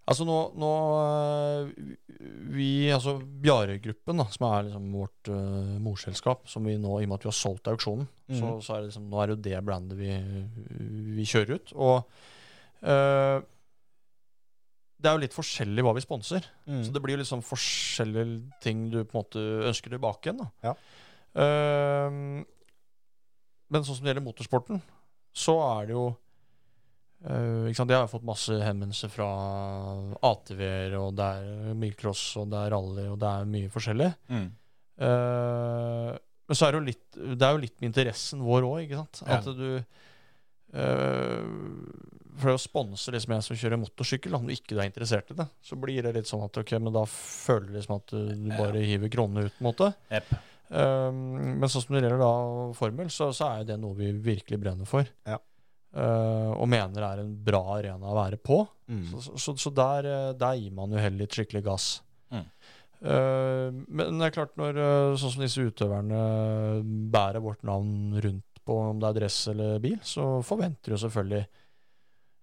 Altså 0.02 0.24
nå, 0.26 0.36
nå 0.58 0.70
øh, 0.98 1.68
Vi, 2.52 2.90
altså 2.90 3.14
Bjare-gruppen, 3.22 4.18
da, 4.18 4.26
som 4.34 4.48
er 4.48 4.64
liksom 4.66 4.88
vårt 4.98 5.30
uh, 5.30 5.78
morselskap, 5.80 6.48
som 6.50 6.66
vi 6.66 6.74
nå, 6.74 6.96
i 6.98 7.06
og 7.06 7.12
med 7.12 7.20
at 7.20 7.24
vi 7.28 7.30
har 7.30 7.38
solgt 7.38 7.70
auksjonen, 7.70 8.08
så, 8.26 8.42
Mhm. 8.50 8.60
så 8.66 8.74
er 8.74 8.80
det 8.82 8.88
liksom, 8.90 9.06
nå 9.12 9.20
er 9.22 9.26
det 9.30 9.36
jo 9.36 9.42
det 9.46 9.64
brandet 9.64 9.96
vi, 9.98 10.10
vi 11.16 11.24
kjører 11.30 11.54
ut. 11.54 11.72
Og 11.78 12.02
øh, 12.82 13.42
det 15.02 15.10
er 15.10 15.16
jo 15.16 15.22
litt 15.24 15.36
forskjellig 15.36 15.84
hva 15.84 15.94
vi 15.96 16.04
sponser. 16.04 16.46
Mm. 16.70 16.80
Så 16.86 16.94
det 16.94 17.02
blir 17.02 17.16
jo 17.16 17.22
liksom 17.22 17.44
forskjellige 17.44 18.58
ting 18.62 18.86
du 18.92 19.00
på 19.02 19.16
en 19.16 19.20
måte 19.24 19.44
ønsker 19.70 19.94
tilbake 19.94 20.30
igjen. 20.30 20.42
Ja. 20.62 20.74
Uh, 21.32 22.42
men 23.72 23.86
sånn 23.86 23.96
som 23.96 24.04
det 24.04 24.12
gjelder 24.12 24.26
motorsporten, 24.26 24.82
så 25.32 25.56
er 25.64 25.88
det 25.88 25.96
jo 25.96 26.06
uh, 26.12 27.68
ikke 27.70 27.78
sant? 27.80 27.94
Jeg 27.94 28.04
har 28.04 28.10
fått 28.12 28.26
masse 28.28 28.58
henvendelser 28.62 29.12
fra 29.12 29.28
ATV-er, 30.28 30.98
og 31.00 31.14
det 31.18 31.30
er 31.38 31.78
bilcross, 31.82 32.26
og 32.42 32.52
det 32.52 32.66
er 32.66 32.74
rally, 32.76 33.06
og 33.14 33.16
det 33.22 33.32
er 33.32 33.54
mye 33.56 33.72
forskjellig. 33.72 34.10
Mm. 34.28 34.50
Uh, 35.02 36.12
men 36.52 36.58
så 36.58 36.66
er 36.66 36.74
det 36.74 36.80
jo 36.82 36.84
litt 36.84 37.20
Det 37.40 37.46
er 37.46 37.54
jo 37.54 37.60
litt 37.62 37.78
med 37.80 37.88
interessen 37.88 38.42
vår 38.44 38.66
òg, 38.68 38.80
ikke 38.84 38.98
sant? 39.00 39.22
Ja. 39.24 39.38
At 39.38 39.46
du 39.56 39.68
eh, 39.78 40.10
For 40.72 42.54
å 42.54 42.60
sponse 42.60 43.12
liksom 43.12 43.34
en 43.36 43.44
som 43.44 43.58
kjører 43.58 43.80
motorsykkel, 43.82 44.32
om 44.38 44.46
du 44.48 44.54
ikke 44.54 44.78
er 44.78 44.88
interessert 44.88 45.28
i 45.34 45.36
det, 45.36 45.44
så 45.60 45.76
blir 45.76 46.00
det 46.06 46.14
litt 46.16 46.30
sånn 46.30 46.46
at 46.46 46.56
ok, 46.62 46.72
men 46.80 46.94
da 46.94 47.02
føler 47.08 47.68
du 47.68 47.76
liksom 47.76 47.98
at 47.98 48.14
du, 48.14 48.48
bare 48.56 48.80
hiver 48.86 49.12
kronene 49.12 49.46
ut, 49.46 49.54
på 49.58 49.62
en 49.62 49.68
måte. 49.68 49.90
Yep. 50.08 50.32
Um, 50.72 51.16
men 51.60 51.68
sånn 51.68 51.84
som 51.84 51.92
det 51.92 52.00
gjelder 52.00 52.22
da 52.22 52.34
formel, 52.76 53.10
så, 53.12 53.28
så 53.36 53.50
er 53.58 53.66
det 53.68 53.76
noe 53.80 53.96
vi 53.98 54.08
virkelig 54.24 54.60
brenner 54.62 54.88
for. 54.88 55.08
Ja. 55.28 55.36
Uh, 55.92 56.56
og 56.56 56.70
mener 56.72 57.04
er 57.04 57.20
en 57.20 57.34
bra 57.44 57.60
arena 57.74 58.08
å 58.08 58.16
være 58.16 58.38
på. 58.40 58.62
Mm. 58.88 59.10
Så, 59.12 59.36
så, 59.36 59.56
så, 59.60 59.72
der, 59.76 60.08
eh, 60.08 60.30
der 60.40 60.56
gir 60.56 60.72
man 60.76 60.92
jo 60.92 61.00
heller 61.00 61.24
litt 61.24 61.36
skikkelig 61.36 61.62
gass. 61.66 61.90
Mm. 62.32 62.46
Uh, 63.02 63.68
men 63.92 64.16
det 64.16 64.30
er 64.30 64.34
klart, 64.38 64.56
når 64.60 64.80
sånn 65.20 65.34
som 65.34 65.44
disse 65.44 65.64
utøverne 65.68 66.22
bærer 67.12 67.44
vårt 67.44 67.64
navn 67.68 68.16
rundt 68.24 68.51
på 68.66 68.76
om 68.90 69.00
det 69.02 69.08
er 69.10 69.18
dress 69.20 69.36
eller 69.52 69.78
bil, 69.82 69.98
så 70.06 70.26
forventer 70.46 70.94
du 70.94 71.00
selvfølgelig 71.02 71.42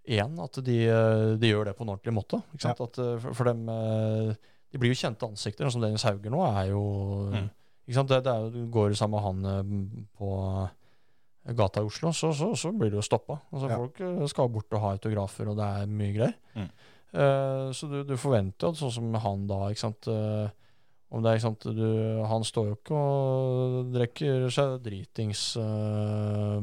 igjen 0.09 0.39
at 0.41 0.59
de, 0.65 0.77
uh, 0.89 1.33
de 1.39 1.51
gjør 1.51 1.69
det 1.69 1.75
på 1.77 1.85
en 1.85 1.93
ordentlig 1.93 2.15
måte. 2.15 2.41
Sant? 2.57 2.79
At, 2.81 2.97
uh, 2.97 3.15
for, 3.21 3.35
for 3.37 3.49
dem 3.51 3.67
uh, 3.69 4.33
De 4.69 4.77
blir 4.81 4.93
jo 4.93 4.97
kjente 4.99 5.25
ansikter. 5.27 5.69
Som 5.69 5.81
Dennis 5.83 6.05
Hauger 6.07 6.33
nå 6.33 6.43
er 6.49 6.73
jo 6.73 6.83
Mm. 7.29 7.49
Det, 7.89 8.19
det 8.21 8.29
er, 8.29 8.57
går 8.69 8.93
sammen 8.93 9.17
med 9.17 9.23
han 9.25 9.45
uh, 9.49 10.03
på 10.19 10.27
gata 11.57 11.81
i 11.81 11.87
Oslo, 11.89 12.11
så, 12.13 12.29
så, 12.37 12.51
så 12.53 12.69
blir 12.71 12.91
det 12.91 12.99
jo 12.99 13.05
stoppa. 13.05 13.39
Altså, 13.49 13.69
Ja. 13.71 13.77
Folk 13.81 14.01
uh, 14.01 14.27
skal 14.29 14.49
bort 14.53 14.73
og 14.77 14.83
ha 14.83 14.91
autografer, 14.93 15.49
og 15.49 15.57
det 15.57 15.65
er 15.65 15.89
mye 15.89 16.13
greier. 16.13 16.35
Mm. 16.53 16.67
Uh, 17.09 17.71
så 17.73 17.89
du, 17.89 18.03
du 18.05 18.13
forventer 18.21 18.69
jo, 18.69 18.77
sånn 18.77 18.93
som 18.93 19.17
han 19.23 19.47
da, 19.49 19.63
ikke 19.71 19.81
sant 19.81 20.09
eh, 20.13 20.51
Om 21.09 21.23
det 21.23 21.29
er, 21.31 21.39
ikke 21.39 21.47
sant 21.47 21.65
du, 21.73 21.85
Han 22.29 22.43
står 22.45 22.67
jo 22.69 22.75
ikke 22.77 22.93
og 22.99 23.87
drikker 23.95 24.43
seg 24.53 24.75
dritings 24.85 25.41
uh, 25.57 26.61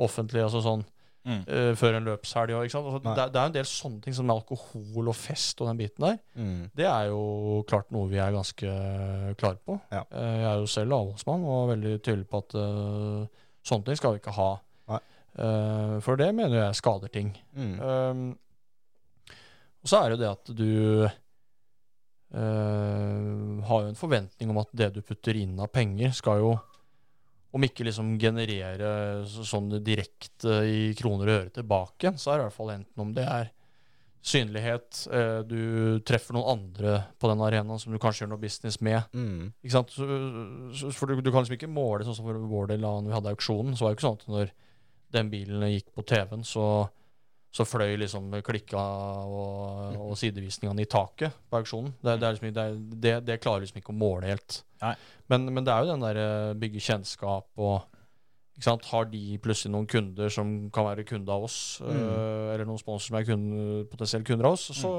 offentlig, 0.00 0.42
altså 0.48 0.64
sånn 0.64 0.84
Mm. 1.22 1.44
uh, 1.46 1.68
før 1.78 1.94
en 2.00 2.06
løpshelg. 2.08 2.50
Altså, 2.50 2.80
det, 2.98 3.12
det 3.30 3.38
er 3.38 3.44
en 3.46 3.52
del 3.54 3.66
sånne 3.70 4.00
ting 4.02 4.14
som 4.16 4.30
alkohol 4.34 5.06
og 5.12 5.14
fest 5.14 5.60
og 5.62 5.68
den 5.68 5.78
biten 5.78 6.02
der. 6.02 6.16
Mm. 6.34 6.64
Det 6.74 6.88
er 6.90 7.12
jo 7.12 7.60
klart 7.70 7.92
noe 7.94 8.08
vi 8.10 8.18
er 8.18 8.34
ganske 8.34 8.72
klare 9.38 9.60
på. 9.62 9.76
Ja. 9.94 10.00
Uh, 10.10 10.18
Jeg 10.40 10.48
er 10.48 10.56
jo 10.64 10.66
selv 10.72 10.96
avholdsmann 10.96 11.44
og 11.46 11.60
er 11.60 11.70
veldig 11.76 11.92
tydelig 12.02 12.26
på 12.26 12.40
at 12.42 12.56
sånne 13.62 13.86
ting 13.86 14.00
skal 14.00 14.16
vi 14.16 14.22
ikke 14.24 14.34
ha. 14.34 14.48
For 16.02 16.18
det 16.18 16.32
mener 16.34 16.58
jeg 16.58 16.80
skader 16.82 17.14
ting. 17.14 17.30
Mm. 17.54 17.76
Um, 17.78 18.24
og 19.82 19.88
så 19.94 20.02
er 20.02 20.10
det 20.10 20.18
jo 20.18 20.22
det 20.24 20.32
at 20.34 20.52
du 20.58 20.72
har 22.32 23.82
jo 23.82 23.88
en 23.90 23.98
forventning 23.98 24.52
om 24.52 24.60
at 24.62 24.70
det 24.72 24.88
du 24.94 25.02
putter 25.04 25.36
inn 25.36 25.58
av 25.60 25.68
penger, 25.74 26.14
skal 26.16 26.40
jo 26.40 26.52
om 27.52 27.66
ikke 27.66 27.84
liksom 27.84 28.14
generere 28.20 28.92
sånn 29.28 29.68
direkte 29.84 30.62
i 30.64 30.92
kroner 30.96 31.28
og 31.28 31.34
øre 31.34 31.52
tilbake, 31.58 32.14
så 32.16 32.32
er 32.32 32.38
det 32.38 32.46
i 32.46 32.48
hvert 32.48 32.56
fall 32.56 32.72
enten 32.72 33.04
om 33.04 33.10
det 33.12 33.26
er 33.28 33.50
synlighet. 34.22 35.02
Eh, 35.12 35.40
du 35.44 36.00
treffer 36.06 36.36
noen 36.36 36.62
andre 36.62 36.94
på 37.20 37.28
den 37.28 37.42
arenaen 37.44 37.80
som 37.82 37.92
du 37.92 38.00
kanskje 38.00 38.24
gjør 38.24 38.32
noe 38.32 38.42
business 38.42 38.78
med. 38.80 39.02
Mm. 39.12 39.52
Ikke 39.60 39.74
sant? 39.74 39.92
For 39.92 41.10
du, 41.10 41.20
du 41.20 41.30
kan 41.30 41.42
liksom 41.42 41.58
ikke 41.58 41.70
måle 41.70 42.06
sånn 42.06 42.16
som 42.16 42.28
for 42.28 42.40
vår 42.54 42.72
del 42.72 42.86
da 42.86 42.94
vi 43.02 43.14
hadde 43.16 43.34
auksjonen. 43.34 43.76
Så 43.76 43.84
var 43.84 43.92
det 43.92 43.96
jo 43.96 44.00
ikke 44.00 44.08
sånn 44.08 44.20
at 44.20 44.32
når 44.36 44.54
den 45.12 45.32
bilen 45.32 45.68
gikk 45.74 45.90
på 45.92 46.06
TV-en, 46.08 46.46
så, 46.48 46.66
så 47.52 47.66
fløy 47.68 47.98
liksom 48.00 48.30
klikka 48.44 48.82
og, 49.28 49.96
og 50.00 50.12
sidevisningene 50.16 50.86
i 50.86 50.88
taket 50.88 51.34
på 51.52 51.58
auksjonen. 51.60 51.92
Det, 52.00 52.14
det, 52.16 52.28
er 52.28 52.36
liksom, 52.38 52.84
det, 52.96 53.16
det, 53.28 53.40
klarer 53.44 53.66
liksom 53.66 53.82
ikke 53.82 53.92
å 53.92 53.98
måle 54.00 54.30
helt. 54.30 54.62
Men, 55.28 55.50
men 55.52 55.66
det 55.66 55.74
er 55.74 55.84
jo 55.84 55.92
den 55.92 56.06
der 56.06 56.20
eh, 56.22 56.52
bygge 56.58 56.84
kjennskap 56.90 57.50
og? 57.60 57.88
Har 58.62 59.06
de 59.10 59.38
plutselig 59.42 59.72
noen 59.72 59.88
kunder 59.90 60.28
som 60.30 60.50
kan 60.70 60.84
være 60.86 61.06
kunde 61.08 61.32
av 61.34 61.46
oss, 61.48 61.80
eh, 61.82 62.50
eller 62.52 62.66
noen 62.68 62.78
sponsorer 62.78 63.08
som 63.08 63.16
er 63.18 63.24
kunde, 63.26 63.62
potensielle 63.90 64.26
kunder 64.28 64.46
av 64.46 64.58
oss, 64.58 64.66
så, 64.76 64.90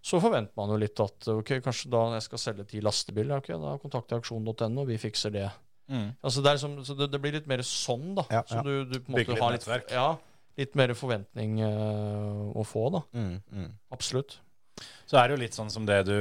så 0.00 0.20
forventer 0.22 0.54
man 0.56 0.70
jo 0.70 0.78
litt 0.80 1.02
at 1.02 1.28
ok, 1.34 1.50
kanskje 1.66 1.90
da 1.92 2.04
jeg 2.14 2.24
skal 2.28 2.40
selge 2.40 2.68
ti 2.70 2.80
lastebiler, 2.86 3.42
ok, 3.42 3.50
da 3.60 3.74
kontakter 3.82 4.16
jeg 4.16 4.22
auksjon.no, 4.22 4.70
og 4.86 4.88
vi 4.88 5.00
fikser 5.02 5.34
det. 5.34 5.48
Mm. 5.90 6.14
Altså 6.22 6.46
det, 6.46 6.54
liksom, 6.56 6.78
så 6.86 6.96
det, 7.02 7.10
det 7.12 7.20
blir 7.26 7.36
litt 7.36 7.50
mer 7.50 7.66
sånn, 7.66 8.14
da. 8.16 8.24
Ja, 8.38 8.42
så 8.46 8.62
ja. 8.62 8.64
du, 8.64 8.72
du 8.86 8.96
på 8.96 9.12
en 9.12 9.18
måte 9.18 9.38
har 9.42 9.58
litt, 9.58 9.66
nettverk. 9.66 9.92
ja, 9.92 10.08
litt 10.56 10.74
mer 10.78 10.92
forventning 10.96 11.58
uh, 11.62 12.50
å 12.56 12.64
få, 12.64 12.86
da. 12.94 13.02
Mm. 13.16 13.36
Mm. 13.52 13.70
Absolutt. 13.92 14.38
Så 15.08 15.16
er 15.20 15.28
det 15.28 15.36
jo 15.36 15.42
litt 15.44 15.56
sånn 15.56 15.70
som 15.72 15.86
det 15.88 16.02
du, 16.08 16.16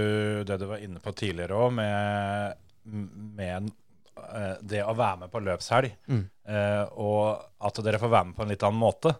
det 0.48 0.58
du 0.62 0.66
var 0.70 0.84
inne 0.84 1.02
på 1.04 1.12
tidligere 1.18 1.58
òg, 1.66 1.74
med, 1.76 2.56
med 2.86 3.68
eh, 4.16 4.54
det 4.64 4.84
å 4.86 4.94
være 4.96 5.26
med 5.26 5.32
på 5.34 5.42
løpshelg. 5.44 5.96
Mm. 6.08 6.22
Uh, 6.48 6.84
og 7.02 7.68
at 7.68 7.82
dere 7.84 8.00
får 8.00 8.14
være 8.14 8.30
med 8.30 8.38
på 8.38 8.46
en 8.46 8.54
litt 8.54 8.64
annen 8.68 8.80
måte. 8.80 9.16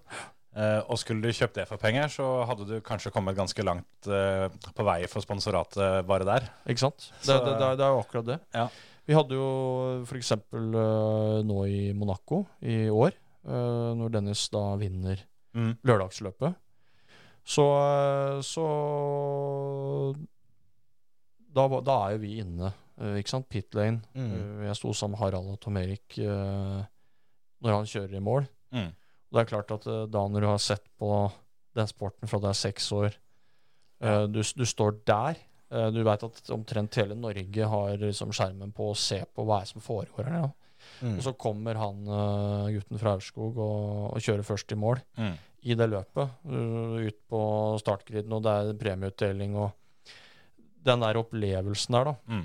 Uh, 0.56 0.80
og 0.88 0.96
skulle 1.02 1.20
du 1.26 1.36
kjøpt 1.36 1.58
det 1.60 1.66
for 1.68 1.82
penger, 1.82 2.08
så 2.14 2.28
hadde 2.48 2.68
du 2.70 2.76
kanskje 2.86 3.12
kommet 3.12 3.36
ganske 3.36 3.66
langt 3.68 4.08
på 4.08 4.86
vei 4.88 5.02
for 5.12 5.26
sponsoratet 5.26 6.06
bare 6.08 6.28
der. 6.30 6.46
Ikke 6.72 6.86
sant? 6.86 7.10
Det, 7.20 7.26
Så- 7.28 7.42
det, 7.44 7.58
det, 7.60 7.66
er- 7.74 7.80
det 7.82 7.88
er 7.90 7.96
jo 7.98 8.04
akkurat 8.06 8.30
det. 8.30 8.38
Ja. 8.56 8.70
Vi 9.06 9.14
hadde 9.14 9.36
jo 9.38 9.50
f.eks. 10.08 10.32
Uh, 10.56 11.44
nå 11.46 11.60
i 11.70 11.82
Monaco 11.94 12.46
i 12.66 12.86
år, 12.90 13.14
når 13.46 14.12
Dennis 14.18 14.48
da 14.50 14.76
vinner 14.82 15.22
Mm. 15.56 15.78
lørdagsløpet, 15.88 16.56
så, 17.48 17.64
eh, 17.80 18.40
så 18.44 18.66
da, 21.56 21.68
da 21.86 21.96
er 22.08 22.16
jo 22.16 22.22
vi 22.26 22.34
inne, 22.44 22.72
eh, 23.00 23.16
ikke 23.22 23.32
sant? 23.32 23.48
Pit 23.52 23.76
lane. 23.78 24.02
Mm. 24.18 24.34
Eh, 24.36 24.66
jeg 24.68 24.80
sto 24.82 24.92
sammen 24.96 25.16
med 25.16 25.22
Harald 25.24 25.54
og 25.54 25.60
Tom 25.64 25.78
Erik 25.80 26.18
eh, 26.20 26.82
når 27.64 27.78
han 27.78 27.88
kjører 27.90 28.18
i 28.20 28.24
mål. 28.24 28.48
Mm. 28.76 28.90
Og 28.92 29.38
det 29.38 29.44
er 29.46 29.52
klart 29.54 29.72
at 29.78 29.88
eh, 29.88 30.06
da 30.12 30.26
når 30.28 30.44
du 30.46 30.50
har 30.52 30.62
sett 30.64 30.86
på 31.00 31.12
den 31.76 31.88
sporten 31.92 32.28
fra 32.32 32.40
du 32.44 32.50
er 32.52 32.60
seks 32.60 32.90
år, 32.96 33.16
eh, 34.04 34.26
du, 34.28 34.42
du 34.44 34.66
står 34.68 35.00
der, 35.08 35.40
eh, 35.72 35.88
du 35.96 36.02
vet 36.08 36.28
at 36.28 36.52
omtrent 36.56 37.00
hele 37.00 37.16
Norge 37.20 37.72
har 37.72 37.96
liksom 38.04 38.36
skjermen 38.36 38.76
på 38.76 38.92
å 38.92 39.00
se 39.00 39.22
på 39.32 39.48
hva 39.48 39.62
er 39.64 39.72
som 39.72 39.84
foregår 39.84 40.28
her. 40.28 40.42
Ja. 40.44 40.52
Mm. 41.02 41.18
Og 41.18 41.24
så 41.26 41.34
kommer 41.38 41.76
han 41.80 42.06
eh, 42.08 42.74
gutten 42.78 43.00
fra 43.02 43.16
Aurskog 43.18 43.58
og, 43.58 44.14
og 44.16 44.22
kjører 44.24 44.46
først 44.48 44.72
i 44.72 44.80
mål 44.80 45.02
Mm. 45.20 45.34
i 45.66 45.76
det 45.76 45.88
løpet. 45.90 46.30
uh, 46.46 47.00
ut 47.08 47.18
på 47.30 47.40
startgriden, 47.82 48.32
og 48.38 48.44
det 48.46 48.52
er 48.54 48.74
premieutdeling 48.80 49.56
og 49.58 49.72
den 50.86 51.02
der 51.02 51.18
opplevelsen 51.18 51.96
der, 51.98 52.12
da. 52.12 52.14
Mm. 52.30 52.44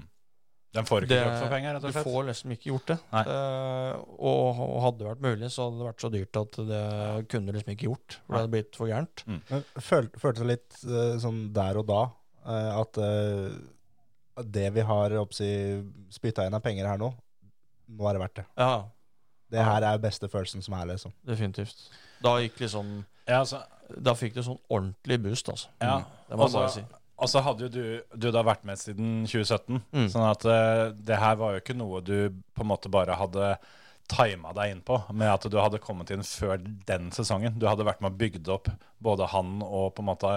Den 0.70 0.86
får 0.86 1.00
du 1.02 1.06
ikke 1.10 1.16
kjøpt 1.18 1.40
for 1.42 1.50
penger, 1.50 1.72
rett 1.74 1.82
Du 1.82 1.88
og 1.88 1.92
slett. 1.96 2.06
får 2.06 2.26
liksom 2.28 2.52
ikke 2.54 2.68
gjort 2.70 2.86
det. 2.92 2.96
Eh, 3.20 3.94
og, 4.22 4.60
og 4.62 4.76
hadde 4.84 5.00
det 5.02 5.08
vært 5.08 5.24
mulig, 5.26 5.48
så 5.50 5.64
hadde 5.66 5.80
det 5.80 5.88
vært 5.88 6.04
så 6.04 6.10
dyrt 6.14 6.38
at 6.40 6.58
det 6.68 6.82
kunne 7.32 7.54
liksom 7.56 7.72
ikke 7.74 7.88
gjort. 7.88 8.16
For 8.22 8.32
det 8.36 8.40
hadde 8.44 8.52
blitt 8.54 8.78
for 8.78 8.86
gærent. 8.92 9.24
Men 9.50 9.64
føl, 9.82 10.08
følte 10.22 10.44
det 10.44 10.50
litt 10.52 10.78
uh, 10.86 11.16
sånn 11.20 11.40
der 11.56 11.80
og 11.82 11.88
da 11.90 12.00
uh, 12.46 12.70
at 12.84 13.00
eh, 13.02 13.58
at 14.40 14.46
det 14.54 14.68
vi 14.72 14.80
har 14.86 15.12
oppsi, 15.20 15.50
spytta 16.14 16.46
inn 16.46 16.54
av 16.56 16.62
penger 16.64 16.86
her 16.88 17.02
nå, 17.02 17.10
nå 17.90 18.08
er 18.08 18.16
det 18.16 18.22
verdt 18.24 18.38
det. 18.40 18.46
Ja, 18.60 18.72
Det 19.50 19.64
her 19.66 19.82
er 19.82 19.98
beste 19.98 20.28
følelsen 20.30 20.62
som 20.62 20.74
er, 20.78 20.86
liksom. 20.92 21.12
definitivt. 21.26 21.88
Da 22.22 22.36
gikk 22.38 22.60
liksom 22.62 23.04
Ja, 23.26 23.40
altså, 23.40 23.62
Da 24.00 24.12
fikk 24.14 24.34
du 24.36 24.42
sånn 24.46 24.58
ordentlig 24.70 25.16
boost, 25.24 25.48
altså. 25.50 25.68
ja. 25.82 26.02
Det 26.28 26.36
må 26.38 26.44
Og 26.44 26.46
jeg 26.46 26.52
så 26.52 26.58
bare 26.60 26.72
si. 26.76 26.84
og 27.18 27.28
så 27.28 27.40
hadde 27.42 27.66
jo 27.66 27.68
du, 27.74 28.02
du 28.16 28.30
da 28.30 28.42
vært 28.46 28.62
med 28.64 28.78
siden 28.78 29.24
2017, 29.26 29.80
Mm. 29.92 30.06
sånn 30.12 30.30
at 30.30 30.44
uh, 30.46 30.92
det 30.94 31.18
her 31.18 31.34
var 31.36 31.52
jo 31.56 31.60
ikke 31.64 31.74
noe 31.76 32.00
du 32.00 32.30
på 32.54 32.62
en 32.62 32.70
måte 32.70 32.88
bare 32.90 33.16
hadde 33.18 33.56
tima 34.10 34.52
deg 34.54 34.70
inn 34.76 34.80
på, 34.82 34.96
med 35.12 35.28
at 35.30 35.44
du 35.50 35.58
hadde 35.58 35.78
kommet 35.82 36.10
inn 36.10 36.22
før 36.26 36.56
den 36.86 37.10
sesongen. 37.14 37.58
Du 37.58 37.66
hadde 37.66 37.84
vært 37.86 38.00
med 38.00 38.12
og 38.12 38.18
bygd 38.18 38.48
opp 38.48 38.70
både 39.02 39.26
han 39.34 39.60
og 39.62 39.94
på 39.94 40.02
en 40.02 40.08
måte 40.12 40.32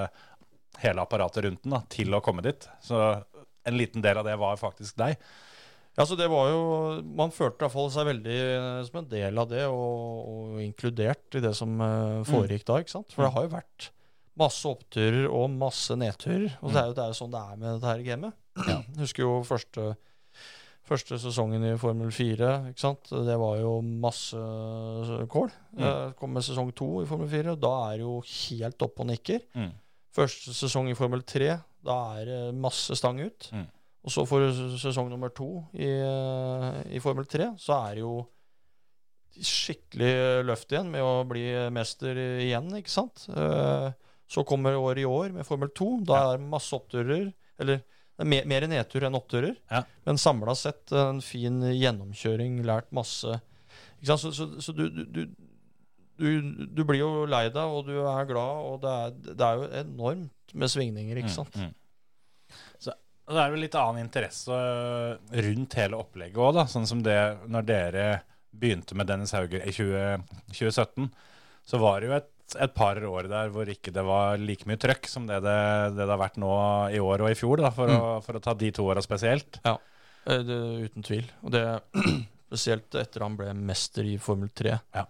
hele 0.84 1.02
apparatet 1.02 1.46
rundt 1.46 1.64
den 1.64 1.72
da, 1.78 1.82
til 1.90 2.14
å 2.14 2.22
komme 2.22 2.42
dit. 2.46 2.68
Så 2.82 3.00
en 3.66 3.78
liten 3.78 4.02
del 4.02 4.18
av 4.18 4.26
det 4.26 4.36
var 4.38 4.58
faktisk 4.62 4.98
deg. 4.98 5.16
Ja, 5.94 6.06
så 6.10 6.16
det 6.18 6.26
var 6.32 6.48
jo 6.50 6.62
Man 7.14 7.30
følte 7.30 7.60
i 7.60 7.64
hvert 7.68 7.74
fall 7.76 7.90
seg 7.94 8.08
veldig 8.08 8.38
eh, 8.42 8.80
som 8.88 8.96
en 9.04 9.10
del 9.12 9.38
av 9.38 9.50
det, 9.52 9.66
og, 9.70 10.56
og 10.56 10.62
inkludert 10.64 11.38
i 11.38 11.42
det 11.44 11.52
som 11.58 11.76
eh, 11.86 12.24
foregikk 12.26 12.66
da. 12.66 12.80
ikke 12.82 12.96
sant? 12.96 13.14
For 13.14 13.28
det 13.28 13.34
har 13.36 13.46
jo 13.46 13.52
vært 13.54 13.90
masse 14.42 14.66
oppturer 14.66 15.28
og 15.30 15.52
masse 15.54 15.94
nedturer. 16.02 16.56
Og 16.66 16.74
det 16.74 16.82
er 16.82 16.88
jo, 16.90 16.96
det 16.98 17.04
er 17.04 17.12
jo 17.14 17.20
sånn 17.20 17.34
det 17.36 17.44
er 17.46 17.60
med 17.62 17.68
dette 17.76 17.92
her 17.92 18.02
gamet. 18.08 18.40
Jeg 18.58 19.04
husker 19.04 19.22
jo 19.28 19.36
første, 19.46 19.84
første 20.90 21.20
sesongen 21.22 21.68
i 21.70 21.76
Formel 21.78 22.10
4. 22.14 22.50
ikke 22.72 22.82
sant? 22.82 23.14
Det 23.30 23.36
var 23.38 23.60
jo 23.62 23.76
masse 23.86 24.42
kål. 25.30 25.54
Eh, 25.78 26.10
Kom 26.18 26.34
med 26.34 26.46
sesong 26.46 26.74
to 26.74 26.90
i 27.04 27.08
Formel 27.10 27.30
4, 27.30 27.54
og 27.54 27.62
da 27.62 27.76
er 27.92 28.02
det 28.02 28.08
jo 28.08 28.18
helt 28.26 28.88
oppe 28.90 29.06
og 29.06 29.12
nikker. 29.14 29.46
Mm. 29.58 29.70
Første 30.14 30.54
sesong 30.58 30.90
i 30.90 30.98
Formel 30.98 31.22
3, 31.30 31.54
da 31.86 32.00
er 32.18 32.26
det 32.30 32.42
masse 32.58 32.98
stang 32.98 33.22
ut. 33.22 33.50
Mm. 33.54 33.70
Og 34.04 34.12
så 34.12 34.26
for 34.28 34.44
sesong 34.82 35.08
nummer 35.12 35.32
to 35.32 35.48
i, 35.80 35.88
i 36.92 37.00
Formel 37.04 37.26
3, 37.30 37.54
så 37.62 37.78
er 37.88 37.98
det 37.98 38.04
jo 38.04 38.16
skikkelig 39.34 40.44
løft 40.46 40.74
igjen 40.74 40.92
med 40.94 41.02
å 41.02 41.24
bli 41.26 41.46
mester 41.74 42.18
igjen, 42.44 42.68
ikke 42.78 42.92
sant? 42.94 43.26
Eh, 43.34 43.92
Så 44.34 44.44
kommer 44.48 44.74
året 44.80 45.04
i 45.04 45.06
år 45.06 45.34
med 45.36 45.46
Formel 45.46 45.70
2. 45.76 45.88
Da 46.10 46.20
er 46.34 46.38
det 46.40 46.48
masse 46.50 46.74
oppturer. 46.74 47.28
Eller 47.62 47.82
det 47.84 48.24
er 48.24 48.30
mer, 48.30 48.46
mer 48.50 48.66
nedtur 48.72 49.04
enn 49.06 49.18
oppturer. 49.18 49.56
Ja. 49.70 49.84
Men 50.08 50.18
samla 50.22 50.56
sett 50.58 50.92
en 50.96 51.20
fin 51.22 51.60
gjennomkjøring, 51.62 52.62
lært 52.66 52.90
masse. 52.96 53.40
Ikke 54.00 54.10
sant? 54.14 54.24
Så, 54.24 54.32
så, 54.34 54.48
så 54.64 54.74
du, 54.78 54.88
du, 54.90 55.04
du, 55.06 55.22
du, 56.18 56.66
du 56.80 56.82
blir 56.88 57.02
jo 57.04 57.12
lei 57.30 57.44
deg, 57.50 57.62
og 57.78 57.86
du 57.90 57.94
er 58.00 58.30
glad, 58.30 58.64
og 58.72 58.80
det 58.86 58.94
er, 59.04 59.14
det 59.38 59.48
er 59.50 59.62
jo 59.62 59.70
enormt 59.84 60.56
med 60.56 60.72
svingninger, 60.72 61.20
ikke 61.22 61.34
sant? 61.36 61.54
Mm, 61.60 61.70
mm. 61.70 61.78
Så 63.34 63.38
og 63.38 63.40
det 63.40 63.44
er 63.48 63.54
jo 63.56 63.62
litt 63.64 63.76
annen 63.80 64.04
interesse 64.06 64.58
rundt 65.48 65.74
hele 65.80 65.98
opplegget 65.98 66.38
òg, 66.38 66.52
da. 66.60 66.66
Sånn 66.70 66.86
som 66.90 67.02
det 67.06 67.18
når 67.50 67.66
dere 67.66 68.06
begynte 68.54 68.94
med 68.94 69.10
Dennis 69.10 69.34
Hauger 69.34 69.64
i 69.66 69.72
20, 69.74 70.22
2017, 70.54 71.08
så 71.66 71.80
var 71.82 72.02
det 72.04 72.10
jo 72.12 72.16
et, 72.20 72.30
et 72.62 72.74
par 72.76 73.00
år 73.10 73.30
der 73.32 73.50
hvor 73.56 73.70
ikke 73.72 73.94
det 73.96 74.04
var 74.06 74.38
like 74.38 74.68
mye 74.70 74.78
trøkk 74.78 75.08
som 75.10 75.26
det 75.26 75.40
det, 75.42 75.56
det, 75.96 76.04
det 76.04 76.10
har 76.12 76.22
vært 76.22 76.38
nå 76.44 76.52
i 76.94 77.02
år 77.02 77.24
og 77.26 77.32
i 77.32 77.40
fjor, 77.40 77.64
da, 77.64 77.72
for, 77.74 77.90
å, 77.90 78.12
for 78.26 78.38
å 78.38 78.44
ta 78.44 78.54
de 78.60 78.70
to 78.76 78.86
åra 78.86 79.02
spesielt. 79.02 79.58
Ja, 79.66 79.78
Det, 80.28 80.60
uten 80.86 81.04
tvil. 81.04 81.26
Og 81.42 81.56
det 81.56 81.64
spesielt 82.54 82.94
etter 83.02 83.26
han 83.26 83.40
ble 83.40 83.50
mester 83.58 84.06
i 84.06 84.20
Formel 84.22 84.52
3 84.54 84.78
Ja. 84.94 85.08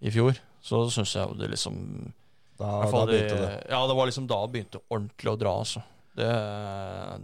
i 0.00 0.10
fjor, 0.14 0.38
så 0.64 0.86
syns 0.88 1.12
jeg 1.18 1.28
jo 1.28 1.36
det 1.36 1.50
liksom 1.52 1.76
Da, 2.56 2.80
da 2.88 3.04
begynte 3.04 3.36
det. 3.36 3.52
Ja, 3.68 3.84
det 3.86 3.96
var 4.00 4.08
liksom 4.08 4.26
da 4.30 4.40
det 4.46 4.52
begynte 4.56 4.80
ordentlig 4.88 5.34
å 5.34 5.36
dra, 5.40 5.58
altså. 5.60 5.84
Det, 6.20 6.30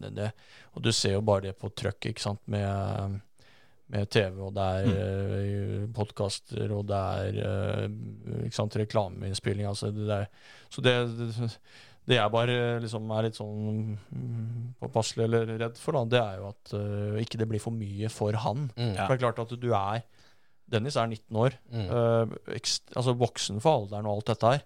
det, 0.03 0.11
det. 0.17 0.31
Og 0.77 0.85
du 0.85 0.93
ser 0.93 1.17
jo 1.17 1.25
bare 1.25 1.49
det 1.49 1.57
på 1.61 1.71
trøkk, 1.73 2.11
ikke 2.11 2.23
sant, 2.23 2.43
med, 2.53 3.21
med 3.93 4.11
TV, 4.13 4.41
og 4.45 4.53
det 4.57 4.67
er 4.81 4.89
mm. 4.91 5.87
podkaster, 5.97 6.73
og 6.75 6.85
det 6.91 7.03
er 7.21 7.41
eh, 7.49 7.87
ikke 8.47 8.59
sant, 8.59 8.77
reklameinnspilling. 8.83 9.69
Altså 9.69 9.93
det 9.95 10.09
der. 10.11 10.29
Så 10.73 10.85
det, 10.85 10.95
det, 12.05 12.19
jeg 12.19 12.35
bare 12.35 12.59
liksom 12.85 13.09
er 13.17 13.29
litt 13.29 13.41
sånn 13.41 13.97
mm, 13.97 14.77
påpasselig 14.83 15.27
eller 15.29 15.57
redd 15.65 15.81
for, 15.81 15.97
da, 15.97 16.05
det 16.13 16.23
er 16.23 16.43
jo 16.43 16.53
at 16.53 16.77
uh, 16.77 17.17
ikke 17.23 17.41
det 17.41 17.49
blir 17.51 17.63
for 17.63 17.77
mye 17.77 18.13
for 18.13 18.37
han. 18.45 18.69
Mm. 18.77 18.95
For 18.99 19.15
det 19.15 19.19
er 19.19 19.25
klart 19.25 19.45
at 19.47 19.59
du 19.63 19.69
er 19.73 20.07
Dennis 20.67 20.97
er 20.99 21.07
19 21.07 21.37
år, 21.39 21.55
Mm. 21.71 21.89
uh, 21.95 22.57
altså 22.99 23.13
voksen 23.15 23.61
for 23.63 23.85
alderen 23.85 24.09
og 24.11 24.19
alt 24.19 24.33
dette 24.33 24.57
her. 24.57 24.65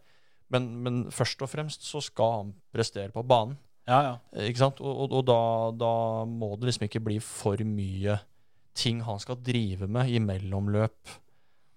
Men, 0.50 0.70
men 0.82 1.02
først 1.14 1.42
og 1.44 1.50
fremst 1.52 1.84
så 1.86 2.00
skal 2.02 2.32
han 2.38 2.54
prestere 2.74 3.12
på 3.14 3.22
banen. 3.22 3.58
Ja, 3.90 4.00
ja. 4.06 4.12
Eh, 4.36 4.48
Ikke 4.52 4.62
sant? 4.62 4.80
Og, 4.80 5.04
og, 5.04 5.16
og 5.20 5.24
da, 5.28 5.38
da 5.80 5.92
må 6.30 6.52
det 6.60 6.70
liksom 6.70 6.86
ikke 6.86 7.02
bli 7.10 7.16
for 7.24 7.58
mye 7.66 8.20
ting 8.78 9.00
han 9.02 9.18
skal 9.20 9.40
drive 9.44 9.88
med 9.90 10.08
i 10.14 10.20
mellomløp 10.22 11.16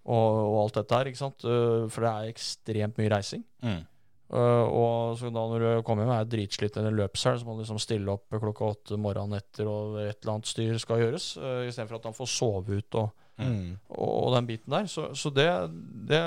og, 0.05 0.35
og 0.37 0.57
alt 0.65 0.77
dette 0.77 0.99
her. 0.99 1.09
ikke 1.09 1.19
sant? 1.23 1.43
Eh, 1.47 1.87
For 1.91 2.05
det 2.05 2.11
er 2.13 2.29
ekstremt 2.35 3.01
mye 3.01 3.11
reising. 3.15 3.43
Mm. 3.65 3.81
Uh, 4.33 4.65
og 4.65 5.17
så 5.19 5.29
da 5.29 5.41
når 5.45 5.61
du 5.61 5.81
kommer 5.85 6.07
hjem 6.07 6.11
og 6.15 6.21
er 6.23 6.29
dritslitt 6.31 6.77
eller 6.79 6.95
løpshelg, 7.03 7.37
så 7.41 7.45
må 7.45 7.53
du 7.53 7.59
liksom 7.61 7.77
stille 7.83 8.09
opp 8.15 8.31
klokka 8.33 8.69
åtte 8.71 8.97
morgenen 8.97 9.37
etter, 9.37 9.67
og 9.69 9.99
et 10.01 10.15
eller 10.23 10.31
annet 10.33 10.49
styr 10.49 10.79
skal 10.81 11.03
gjøres, 11.03 11.27
uh, 11.37 11.59
istedenfor 11.67 11.99
at 11.99 12.07
han 12.09 12.15
får 12.17 12.31
sove 12.37 12.79
ut 12.79 12.97
og, 13.03 13.11
Mm. 13.33 13.79
og, 13.89 14.09
og 14.27 14.33
den 14.35 14.45
biten 14.45 14.69
der. 14.69 14.85
Så, 14.85 15.07
så 15.17 15.31
det, 15.33 15.47
det 16.05 16.19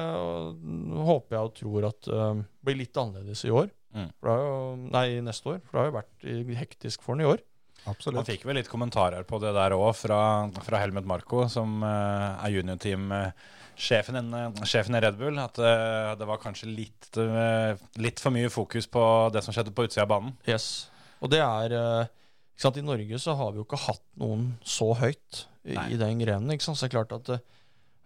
håper 1.06 1.36
jeg 1.36 1.44
og 1.46 1.52
tror 1.54 1.84
at 1.86 2.08
uh, 2.10 2.40
blir 2.66 2.80
litt 2.80 2.98
annerledes 2.98 3.44
i 3.46 3.52
år. 3.54 3.68
Mm. 3.96 4.08
For 4.20 4.28
det 4.28 4.34
har 4.34 4.42
jo, 4.44 4.56
nei, 4.92 5.06
neste 5.24 5.52
år. 5.52 5.60
For 5.64 5.76
det 5.76 5.82
har 5.82 5.90
jo 5.90 5.96
vært 5.96 6.58
hektisk 6.60 7.04
for 7.04 7.16
han 7.16 7.24
i 7.24 7.28
år. 7.28 7.44
Man 7.86 8.16
Han 8.18 8.26
fikk 8.26 8.46
vel 8.48 8.58
litt 8.58 8.70
kommentarer 8.70 9.22
på 9.26 9.38
det 9.38 9.52
der 9.54 9.76
òg, 9.76 9.92
fra, 9.94 10.18
fra 10.66 10.80
Helmut 10.82 11.06
Marko, 11.06 11.44
som 11.50 11.78
uh, 11.86 12.34
er 12.42 12.56
juniorteam-sjefen 12.56 14.18
uh, 14.34 14.64
sjefen 14.66 14.98
i 14.98 15.02
Red 15.04 15.20
Bull, 15.20 15.38
at 15.38 15.60
uh, 15.62 16.16
det 16.18 16.26
var 16.26 16.42
kanskje 16.42 16.72
litt, 16.72 17.10
litt 18.02 18.22
for 18.22 18.34
mye 18.34 18.50
fokus 18.50 18.90
på 18.90 19.04
det 19.34 19.44
som 19.46 19.54
skjedde 19.54 19.74
på 19.76 19.86
utsida 19.86 20.02
av 20.02 20.10
banen. 20.16 20.34
Yes. 20.50 20.88
Og 21.22 21.30
det 21.30 21.44
er 21.44 21.76
ikke 21.76 22.64
sant, 22.64 22.80
I 22.80 22.86
Norge 22.88 23.22
så 23.22 23.36
har 23.38 23.54
vi 23.54 23.62
jo 23.62 23.68
ikke 23.68 23.84
hatt 23.86 24.04
noen 24.18 24.48
så 24.66 24.90
høyt 24.98 25.46
i, 25.62 25.76
i 25.76 26.00
den 26.00 26.18
grenen. 26.24 26.50
ikke 26.56 26.66
sant, 26.66 26.80
Så 26.80 26.88
det 26.88 26.90
er 26.90 26.98
klart 26.98 27.14
at 27.20 27.55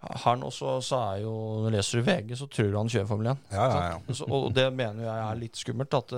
her 0.01 0.37
nå 0.41 0.49
så, 0.55 0.79
så 0.81 0.97
er 1.13 1.19
jo 1.27 1.33
Leser 1.71 2.01
du 2.01 2.07
VG, 2.07 2.37
så 2.41 2.47
tror 2.49 2.71
du 2.73 2.77
han 2.79 2.89
kjører 2.89 3.09
Formel 3.11 3.27
1. 3.35 3.43
Ja, 3.53 3.67
ja, 3.69 3.81
ja. 3.93 4.15
Så, 4.17 4.25
og 4.33 4.53
det 4.57 4.69
mener 4.73 5.05
jeg 5.05 5.25
er 5.27 5.41
litt 5.43 5.61
skummelt. 5.61 5.93
At, 5.99 6.15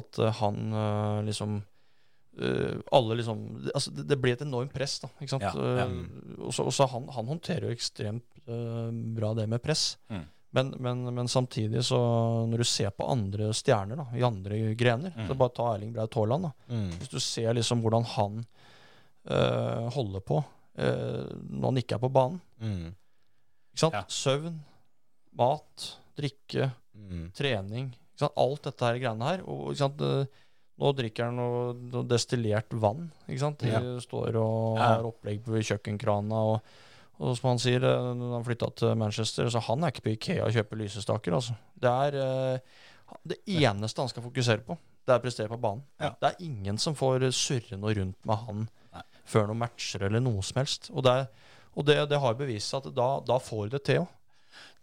at 0.00 0.18
eh, 0.24 0.32
han 0.40 0.60
eh, 0.72 1.18
liksom 1.28 1.58
eh, 2.40 2.78
alle 2.96 3.18
liksom 3.20 3.42
altså 3.74 3.92
det, 3.92 4.06
det 4.08 4.16
blir 4.22 4.32
et 4.38 4.44
enormt 4.46 4.72
press, 4.72 4.98
da. 5.04 5.10
Ikke 5.20 5.34
sant? 5.34 5.44
Og 6.40 6.52
så- 6.56 6.64
og 6.64 6.72
så 6.72 6.86
han, 6.88 7.08
han 7.12 7.28
håndterer 7.28 7.68
jo 7.68 7.74
ekstremt 7.76 8.24
bra 9.14 9.34
det 9.38 9.44
med 9.48 9.60
press. 9.62 9.98
Mm. 10.10 10.24
Men, 10.52 10.70
men, 10.84 11.04
men 11.14 11.28
samtidig, 11.32 11.80
så 11.86 11.96
når 12.48 12.60
du 12.60 12.64
ser 12.68 12.90
på 12.92 13.06
andre 13.08 13.52
stjerner 13.56 13.96
da, 13.96 14.04
i 14.18 14.24
andre 14.26 14.74
grener 14.76 15.12
Mm. 15.16 15.28
så 15.28 15.36
Bare 15.38 15.52
ta 15.56 15.68
Erling 15.74 15.92
Braut 15.94 16.12
Haaland. 16.18 16.50
Mm. 16.68 16.90
Hvis 16.98 17.08
du 17.12 17.20
ser 17.20 17.54
liksom 17.56 17.80
hvordan 17.84 18.04
han 18.16 18.42
eh, 19.28 19.86
holder 19.94 20.20
på 20.26 20.42
eh, 20.76 21.22
når 21.48 21.66
han 21.70 21.80
ikke 21.80 21.96
er 21.96 22.02
på 22.02 22.10
banen. 22.12 22.40
Mm. 22.60 22.90
Ikke 23.72 23.82
sant? 23.86 23.94
Ja. 23.94 24.04
Søvn, 24.08 24.60
mat, 25.38 25.88
drikke, 26.18 26.72
Mm. 26.94 27.32
trening. 27.32 27.86
Ikke 28.12 28.18
sant? 28.26 28.32
Alt 28.36 28.62
dette 28.68 28.80
her 28.84 28.98
greiene 29.00 29.24
her. 29.30 29.42
Og 29.48 29.72
ikke 29.72 29.78
sant? 29.78 30.00
eh, 30.02 30.26
nå 30.78 30.92
drikker 30.96 31.24
han 31.24 31.36
noe, 31.36 31.72
noe 31.74 32.04
destillert 32.04 32.68
vann. 32.70 33.10
Ikke 33.28 33.40
sant? 33.40 33.58
De 33.58 33.68
Ja. 33.68 33.80
står 34.00 34.36
og 34.36 34.78
har 34.78 35.02
opplegg 35.02 35.42
på 35.44 35.52
kjøkkenkrana. 35.62 36.32
Og, 36.32 36.62
og 37.20 37.36
som 37.36 37.48
han 37.50 37.58
sier, 37.58 37.82
eh, 37.82 38.14
når 38.14 38.32
han 38.34 38.44
flytta 38.44 38.74
til 38.76 38.94
Manchester, 38.94 39.46
så 39.50 39.60
han 39.62 39.84
er 39.84 39.90
ikke 39.90 40.02
på 40.02 40.12
Ikea 40.18 40.44
og 40.44 40.52
kjøper 40.52 40.76
lysestaker. 40.78 41.32
Altså. 41.32 41.56
Det 41.78 41.88
er 41.90 42.54
eh, 42.54 42.58
det 43.26 43.38
eneste 43.46 43.98
han 44.02 44.08
skal 44.08 44.22
fokusere 44.22 44.64
på. 44.64 44.76
Det 45.04 45.12
er 45.14 45.18
å 45.18 45.22
prestere 45.22 45.48
på 45.48 45.60
banen. 45.60 45.82
Ja. 46.00 46.10
Det 46.20 46.30
er 46.36 46.44
ingen 46.44 46.78
som 46.78 46.94
får 46.94 47.32
surre 47.32 47.76
noe 47.78 47.92
rundt 47.94 48.16
med 48.24 48.36
han 48.38 48.68
Nei. 48.92 49.02
før 49.26 49.48
noen 49.48 49.58
matcher 49.58 50.02
eller 50.06 50.20
noe 50.20 50.40
som 50.42 50.60
helst. 50.60 50.90
Og 50.94 51.02
det, 51.02 51.10
er- 51.10 51.28
og 51.76 51.84
det, 51.88 51.96
det 52.10 52.18
har 52.20 52.34
bevist 52.34 52.74
at 52.74 52.90
da, 52.94 53.20
da 53.26 53.38
får 53.38 53.70
det 53.70 53.84
til. 53.84 54.06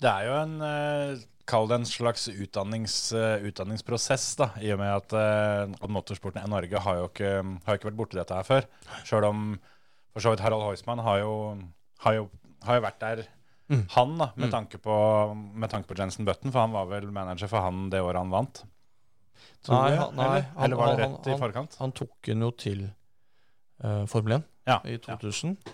Det 0.02 0.10
er 0.10 0.26
jo 0.30 0.38
en 0.44 0.62
eh, 0.62 1.26
Kall 1.50 1.66
det 1.68 1.80
en 1.80 1.86
slags 1.90 2.28
utdannings, 2.30 2.96
eh, 3.18 3.42
utdanningsprosess, 3.50 4.36
da, 4.38 4.52
i 4.62 4.70
og 4.70 4.78
med 4.78 4.92
at, 4.94 5.14
eh, 5.18 5.72
at 5.82 5.90
motorsporten 5.90 6.44
i 6.46 6.50
Norge 6.52 6.78
har 6.86 7.00
jo 7.00 7.08
ikke, 7.10 7.32
har 7.66 7.80
ikke 7.80 7.90
vært 7.90 7.98
borti 7.98 8.20
dette 8.20 8.36
her 8.38 8.46
før. 8.46 8.68
Sjøl 9.04 9.26
om 9.26 9.42
for 10.14 10.22
så 10.22 10.30
vidt 10.36 10.44
Harald 10.46 10.62
Heusmann 10.68 11.02
har 11.02 11.24
jo, 11.24 11.32
har 12.06 12.14
jo, 12.20 12.28
har 12.68 12.78
jo 12.78 12.86
vært 12.86 13.00
der, 13.02 13.24
Mm. 13.70 13.84
han, 13.94 14.14
da, 14.18 14.26
med 14.36 14.48
Mm. 14.50 14.52
tanke 14.52 14.78
på, 14.82 14.94
med 15.54 15.70
tanke 15.70 15.86
på 15.88 15.94
Jensen 15.98 16.26
Button, 16.26 16.50
for 16.52 16.60
han 16.64 16.72
var 16.74 16.86
vel 16.90 17.12
manager 17.14 17.48
for 17.48 17.62
han 17.62 17.90
det 17.94 18.00
året 18.02 18.18
han 18.18 18.32
vant. 18.34 18.64
Tror 19.64 19.76
Nei, 19.90 19.96
han- 19.96 20.16
nei, 20.16 20.26
eller, 20.26 20.42
han- 20.42 20.64
eller 20.66 20.76
var 20.76 20.96
det 20.98 21.04
han- 21.06 21.34
i 21.34 21.38
forkant? 21.38 21.76
Han 21.78 21.92
tok 21.92 22.10
den 22.26 22.42
jo 22.42 22.50
til 22.52 22.90
uh, 23.84 24.06
Formel 24.08 24.34
1 24.40 24.44
Ja, 24.68 24.80
i 24.86 24.98
2000. 24.98 25.58
Eh, 25.66 25.74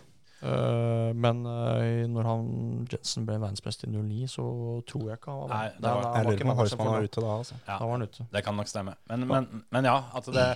men 1.16 1.40
uh, 1.48 2.06
når 2.12 2.28
han 2.30 2.46
Jensen 2.92 3.26
ble 3.26 3.38
verdensmester 3.42 3.88
i 3.90 3.96
09, 3.96 4.28
så 4.30 4.46
tror 4.90 5.08
jeg 5.10 5.18
ikke 5.20 5.32
han 5.34 5.42
var 5.42 5.52
Nei, 5.56 5.68
det 5.80 5.90
var- 5.90 6.04
da, 6.04 6.12
Jeg 6.16 6.26
lurer 6.26 6.38
ikke 6.40 6.48
på 6.50 6.68
for 6.76 6.92
var 6.92 7.08
ute 7.10 7.24
da, 7.26 7.34
altså. 7.40 7.58
Ja. 7.68 7.78
Da 7.80 7.86
var 7.86 7.92
han 7.98 8.08
ute. 8.10 8.28
Det 8.36 8.44
kan 8.46 8.56
nok 8.60 8.68
stemme. 8.72 8.96
Men, 9.10 9.28
men, 9.32 9.50
men 9.72 9.90
ja, 9.90 9.98
at 10.16 10.26
det 10.36 10.48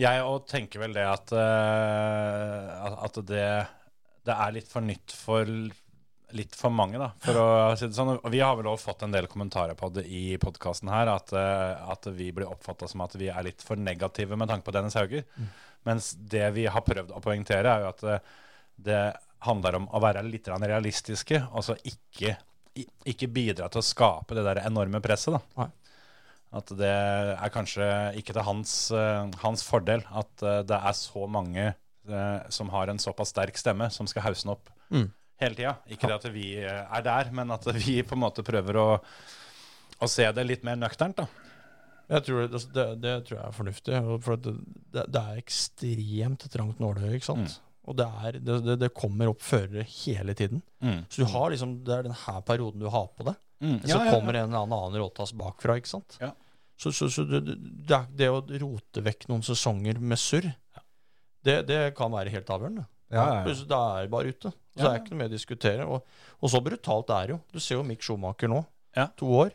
Jeg 0.00 0.22
òg 0.24 0.46
tenker 0.48 0.80
vel 0.80 0.94
det 0.96 1.04
at, 1.04 1.32
eh, 1.36 2.84
at- 2.86 2.98
at 3.04 3.22
det, 3.28 3.46
det 4.24 4.36
er 4.38 4.52
litt 4.56 4.68
for 4.70 4.80
nytt 4.80 5.12
for 5.12 5.44
litt 6.32 6.54
for 6.56 6.72
mange, 6.72 6.96
da, 6.96 7.10
for 7.20 7.36
å 7.36 7.46
si 7.76 7.84
det 7.90 7.92
sånn. 7.98 8.14
Og 8.16 8.30
vi 8.32 8.38
har 8.40 8.54
vel 8.56 8.64
òg 8.70 8.78
fått 8.80 9.02
en 9.04 9.12
del 9.12 9.26
kommentarer 9.28 9.76
på 9.76 9.90
det 9.92 10.06
i 10.08 10.38
podkasten 10.40 10.88
her, 10.88 11.10
at, 11.12 11.28
eh, 11.36 11.90
at 11.92 12.06
vi 12.16 12.30
blir 12.32 12.48
oppfatta 12.48 12.88
som 12.88 13.02
at 13.04 13.12
vi 13.20 13.28
er 13.28 13.44
litt 13.44 13.60
for 13.60 13.76
negative 13.76 14.38
med 14.40 14.48
tanke 14.48 14.64
på 14.64 14.72
Dennis 14.72 14.94
Hauger. 14.96 15.26
Mens 15.84 16.14
det 16.16 16.46
vi 16.54 16.64
har 16.72 16.80
prøvd 16.86 17.12
å 17.12 17.20
poengtere, 17.20 17.66
er 17.68 17.84
jo 17.84 17.88
at 17.90 18.02
eh, 18.04 18.18
det 18.86 19.02
handler 19.42 19.76
om 19.80 19.86
å 19.90 20.00
være 20.02 20.22
litt 20.26 20.46
realistiske, 20.52 21.40
altså 21.52 21.74
ikke, 21.88 22.36
ikke 23.10 23.28
bidra 23.34 23.68
til 23.72 23.82
å 23.82 23.86
skape 23.86 24.36
det 24.38 24.44
der 24.46 24.60
enorme 24.66 25.00
presset, 25.02 25.34
da. 25.56 25.68
At 26.52 26.68
det 26.76 26.90
er 26.92 27.48
kanskje 27.54 27.86
ikke 28.20 28.34
til 28.36 28.44
hans, 28.44 28.74
eh, 28.92 29.30
hans 29.40 29.62
fordel 29.64 30.02
at 30.12 30.42
eh, 30.44 30.58
det 30.68 30.76
er 30.76 30.92
så 30.98 31.24
mange 31.24 31.64
eh, 31.72 32.50
som 32.52 32.68
har 32.74 32.92
en 32.92 33.00
såpass 33.00 33.32
sterk 33.32 33.56
stemme, 33.56 33.88
som 33.90 34.06
skal 34.10 34.26
hausse 34.28 34.44
den 34.46 34.54
opp 34.56 34.68
Mm. 34.92 35.06
hele 35.40 35.56
tida. 35.56 35.70
Ikke 35.88 36.10
det 36.10 36.16
at 36.18 36.26
vi 36.34 36.46
er 36.60 37.02
der, 37.06 37.30
men 37.32 37.50
at 37.54 37.64
vi 37.72 38.02
på 38.04 38.12
en 38.12 38.20
måte 38.26 38.44
prøver 38.44 38.76
å, 38.76 38.88
å 40.04 40.08
se 40.12 40.26
det 40.36 40.44
litt 40.44 40.66
mer 40.68 40.76
nøkternt. 40.76 41.16
da. 41.22 41.24
Jeg 42.12 42.26
tror 42.26 42.44
det, 42.52 42.60
det, 42.76 42.84
det 43.00 43.14
tror 43.24 43.38
jeg 43.38 43.46
er 43.46 43.56
fornuftig. 43.56 44.00
For 44.26 44.36
det, 44.36 44.52
det 44.92 45.22
er 45.22 45.40
ekstremt 45.40 46.44
trangt 46.52 46.82
nåløye, 46.84 47.14
ikke 47.16 47.30
sant. 47.30 47.54
Mm. 47.56 47.71
Og 47.90 47.96
det, 47.98 48.06
er, 48.06 48.36
det, 48.38 48.76
det, 48.78 48.92
kommer 48.94 49.32
opp 49.32 49.42
førere 49.42 49.82
hele 49.82 50.36
tiden. 50.38 50.60
Så 51.10 51.24
du 51.24 51.26
har 51.32 51.50
liksom, 51.50 51.80
det 51.82 51.96
er 51.96 52.06
denne 52.06 52.42
perioden 52.46 52.82
du 52.82 52.86
har 52.92 53.08
på 53.16 53.26
det. 53.26 53.34
Mm. 53.62 53.80
Så 53.86 53.98
kommer 54.06 54.38
en 54.38 54.52
eller 54.52 54.62
annen 54.62 54.98
råtass 55.02 55.34
bakfra, 55.38 55.76
ikke 55.80 55.90
sant. 55.90 56.16
Ja. 56.22 56.30
Så, 56.78 56.92
så, 56.94 57.08
så 57.10 57.24
det, 57.26 57.56
det, 58.14 58.28
å 58.30 58.40
rote 58.62 59.02
vekk 59.04 59.28
noen 59.30 59.44
sesonger 59.46 60.00
med 60.02 60.18
surr, 60.18 60.48
det, 61.42 61.56
det 61.66 61.78
kan 61.98 62.12
være 62.14 62.30
helt 62.30 62.50
avgjørende. 62.54 62.84
Ja, 63.12 63.22
ja, 63.22 63.38
ja. 63.42 63.54
Det 63.54 63.78
er 63.78 64.12
bare 64.12 64.30
ute. 64.32 64.52
Så 64.72 64.80
Ja, 64.80 64.84
det 64.84 64.92
er 64.92 65.00
ikke 65.02 65.12
noe 65.12 65.20
mer 65.20 65.28
å 65.28 65.32
diskutere. 65.34 65.86
Og, 65.86 66.20
og 66.40 66.52
så 66.52 66.60
brutalt 66.64 67.10
er 67.12 67.26
det 67.28 67.34
jo. 67.34 67.40
Du 67.52 67.58
ser 67.60 67.76
jo 67.76 67.86
Mick 67.86 68.04
Schumacher 68.06 68.48
nå. 68.48 68.62
Ja. 68.96 69.08
To 69.20 69.28
år. 69.42 69.50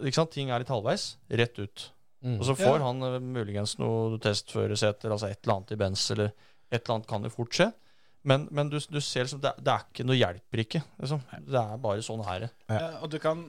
Ikke 0.00 0.20
sant? 0.20 0.30
Ting 0.36 0.52
er 0.52 0.62
litt 0.62 0.70
halvveis. 0.70 1.14
Rett 1.40 1.58
ut. 1.58 1.86
Mm. 2.22 2.36
Og 2.36 2.44
så 2.46 2.54
får 2.54 2.76
Ja. 2.76 2.84
han 2.84 3.02
eh, 3.02 3.18
muligens 3.18 3.74
noe 3.80 4.20
testførerseter, 4.22 5.10
altså 5.10 5.30
et 5.32 5.40
eller 5.42 5.56
annet 5.56 5.72
i 5.74 5.80
Benz, 5.80 6.04
eller 6.14 6.30
et 6.70 6.80
eller 6.84 6.94
annet 6.98 7.08
kan 7.10 7.22
jo 7.26 7.30
fort 7.34 7.52
skje. 7.56 7.68
Men, 8.22 8.48
men 8.52 8.68
du, 8.68 8.76
du 8.78 8.98
ser 9.00 9.24
liksom, 9.24 9.40
det, 9.40 9.48
er- 9.54 9.62
det 9.64 9.72
er 9.72 9.84
ikke 9.88 10.04
noe 10.06 10.16
hjelper 10.18 10.60
ikke. 10.64 10.82
Liksom. 11.00 11.22
Det 11.48 11.60
er 11.60 11.78
bare 11.80 12.02
sånn 12.04 12.24
her. 12.26 12.48
Ja, 12.68 12.90
og 13.00 13.10
du 13.12 13.18
kan 13.22 13.46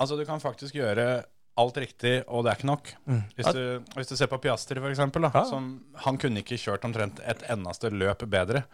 Altså, 0.00 0.16
du 0.18 0.24
kan 0.26 0.40
faktisk 0.42 0.74
gjøre 0.74 1.04
alt 1.56 1.76
riktig, 1.78 2.16
og 2.26 2.42
det 2.44 2.50
er 2.50 2.58
ikke 2.58 2.66
nok. 2.66 2.88
Hvis 3.38 3.46
du, 3.54 3.60
hvis 3.94 4.08
du 4.10 4.16
ser 4.18 4.26
på 4.26 4.40
Piastri, 4.42 4.80
for 4.82 4.90
eksempel, 4.90 5.22
da, 5.22 5.30
Ja. 5.36 5.44
som, 5.46 5.68
han 6.02 6.18
kunne 6.18 6.42
ikke 6.42 6.58
kjørt 6.58 6.82
omtrent 6.84 7.20
et 7.22 7.44
eneste 7.48 7.92
løp 7.94 8.24
bedre, 8.28 8.64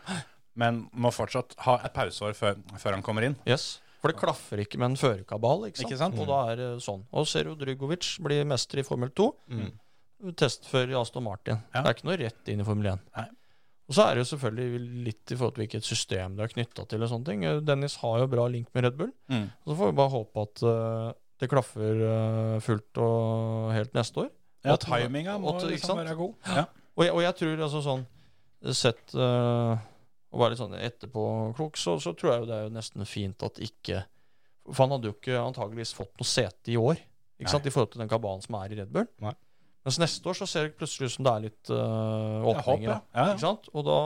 men 0.57 0.87
må 0.97 1.13
fortsatt 1.13 1.53
ha 1.67 1.75
et 1.85 1.93
pauseår 1.95 2.33
før, 2.35 2.57
før 2.81 2.97
han 2.97 3.05
kommer 3.05 3.29
inn. 3.29 3.37
Yes. 3.47 3.83
For 4.01 4.09
det 4.11 4.17
klaffer 4.23 4.63
ikke 4.65 4.81
med 4.81 4.95
en 4.95 4.97
førerkabal. 4.97 5.67
Ikke 5.69 5.77
sant? 5.83 5.91
Ikke 5.93 6.01
sant? 6.01 6.19
Og 6.25 6.27
da 6.33 6.41
er 6.55 6.57
det 6.57 6.69
sånn. 6.83 7.05
Og 7.13 7.29
Zero 7.29 7.53
Drugovic 7.61 8.15
blir 8.25 8.49
mester 8.49 8.81
i 8.81 8.87
Formel 8.89 9.13
2. 9.13 9.29
Testfører 10.37 10.93
i 10.93 10.99
Aston 11.01 11.25
Martin. 11.25 11.61
Ja. 11.75 11.81
Det 11.83 11.87
er 11.91 11.97
ikke 11.97 12.09
noe 12.11 12.19
rett 12.21 12.51
inn 12.53 12.61
i 12.63 12.67
Formel 12.67 12.91
1. 12.93 13.05
Nei. 13.17 13.27
Og 13.91 13.97
så 13.97 14.05
er 14.07 14.15
det 14.15 14.23
jo 14.23 14.29
selvfølgelig 14.37 14.81
litt 15.09 15.33
i 15.33 15.37
forhold 15.39 15.57
til 15.57 15.65
hvilket 15.65 15.87
system 15.87 16.37
du 16.39 16.43
er 16.45 16.53
knytta 16.53 16.85
til. 16.87 17.03
og 17.03 17.09
sånne 17.11 17.27
ting. 17.27 17.47
Dennis 17.67 17.97
har 18.05 18.21
jo 18.23 18.29
bra 18.31 18.45
link 18.53 18.69
med 18.77 18.85
Red 18.87 18.99
Bull. 19.01 19.11
Mm. 19.33 19.49
Så 19.67 19.77
får 19.81 19.91
vi 19.91 19.97
bare 19.99 20.13
håpe 20.15 20.45
at 20.45 20.63
uh, 20.63 21.09
det 21.43 21.49
klaffer 21.51 22.03
uh, 22.05 22.61
fullt 22.63 23.01
og 23.03 23.73
helt 23.75 23.97
neste 23.99 24.27
år. 24.27 24.31
Ja, 24.63 24.77
At- 24.77 24.85
timinga 24.87 25.39
må 25.43 25.57
at- 25.57 25.67
liksom 25.73 25.99
være 25.99 26.15
god. 26.21 26.35
Ja. 26.47 26.67
Og 26.95 27.05
jeg, 27.07 27.15
og 27.17 27.23
jeg 27.25 27.35
tror 27.41 27.65
altså 27.67 27.83
sånn 27.87 28.07
Sett 28.77 29.15
uh, 29.17 29.73
å 30.31 30.37
være 30.39 30.53
litt 30.53 30.61
sånn 30.61 30.75
etterpåklok, 30.77 31.79
så, 31.81 31.95
så 31.99 32.13
tror 32.13 32.35
jeg 32.35 32.43
jo 32.43 32.49
det 32.51 32.57
er 32.59 32.67
jo 32.67 32.73
nesten 32.75 33.07
fint 33.09 33.41
at 33.47 33.57
ikke 33.65 34.03
For 34.69 34.83
han 34.85 34.93
hadde 34.93 35.09
jo 35.09 35.15
ikke 35.17 35.39
antageligvis 35.41 35.95
fått 35.97 36.13
noe 36.21 36.29
sete 36.29 36.75
i 36.75 36.77
år, 36.77 37.01
ikke 37.41 37.47
Nei. 37.49 37.55
sant, 37.55 37.65
i 37.67 37.73
forhold 37.73 37.95
til 37.95 38.03
den 38.05 38.11
kabalen 38.13 38.45
som 38.45 38.59
er 38.61 38.75
i 38.75 38.77
Red 38.83 38.93
Bull. 38.93 39.09
Nei. 39.25 39.33
Mens 39.87 39.99
neste 40.03 40.29
år 40.29 40.37
så 40.37 40.47
ser 40.49 40.69
det 40.69 40.77
plutselig 40.77 41.09
ut 41.09 41.15
som 41.15 41.27
det 41.27 41.33
er 41.33 41.45
litt 41.47 41.71
uh, 41.73 42.45
åpninger. 42.51 42.65
håper, 42.67 42.87
ja. 42.91 42.97
Ja, 43.17 43.27
Ikke 43.33 43.45
sant? 43.47 43.69
Og 43.73 43.87
da 43.87 43.99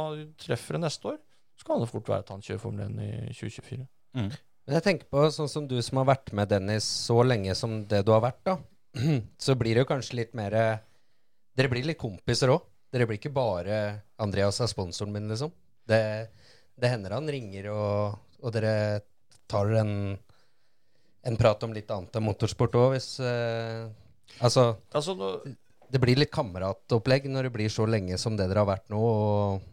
treffer 0.45 0.79
det 0.79 0.85
neste 0.85 1.11
år, 1.11 1.19
så 1.59 1.67
kan 1.67 1.83
det 1.83 1.91
fort 1.91 2.11
være 2.11 2.27
at 2.27 2.31
han 2.35 2.45
kjører 2.45 2.63
Formel 2.63 2.85
1 2.87 3.01
i 3.03 3.35
2024. 3.35 3.87
Men 4.15 4.77
jeg 4.79 4.85
tenker 4.87 5.11
på 5.11 5.25
sånn 5.35 5.51
som 5.51 5.67
du 5.69 5.75
som 5.85 5.99
har 6.01 6.07
vært 6.13 6.31
med 6.37 6.49
Dennis 6.53 6.87
så 7.09 7.19
lenge 7.27 7.57
som 7.59 7.81
det 7.91 8.05
du 8.07 8.13
har 8.15 8.23
vært, 8.25 8.41
da. 8.47 8.59
Så 9.45 9.57
blir 9.59 9.75
det 9.75 9.83
jo 9.83 9.89
kanskje 9.91 10.21
litt 10.21 10.37
mer 10.39 10.55
Dere 10.55 11.71
blir 11.71 11.87
litt 11.87 11.99
kompiser 11.99 12.53
òg. 12.55 12.63
Dere 12.95 13.09
blir 13.11 13.19
ikke 13.19 13.33
bare 13.35 13.81
Andreas 14.23 14.61
er 14.63 14.71
sponsoren 14.71 15.11
min, 15.15 15.27
liksom. 15.31 15.51
Det, 15.87 15.99
det 16.79 16.91
hender 16.93 17.17
han 17.17 17.27
ringer, 17.31 17.67
og, 17.75 18.15
og 18.39 18.55
dere 18.55 19.03
tar 19.51 19.75
en, 19.83 20.15
en 21.27 21.39
prat 21.39 21.67
om 21.67 21.75
litt 21.75 21.91
annet 21.91 22.15
enn 22.15 22.27
motorsport 22.27 22.79
òg, 22.79 22.95
hvis 22.95 23.17
uh, 23.21 23.91
Altså, 24.41 24.79
Altså, 24.97 25.15
det 25.93 26.01
blir 26.03 26.19
litt 26.19 26.33
kameratopplegg 26.35 27.29
når 27.31 27.49
det 27.49 27.55
blir 27.55 27.73
så 27.73 27.87
lenge 27.89 28.19
som 28.21 28.37
det 28.39 28.49
dere 28.51 28.65
har 28.65 28.71
vært 28.73 28.93
nå, 28.93 29.01
og, 29.01 29.65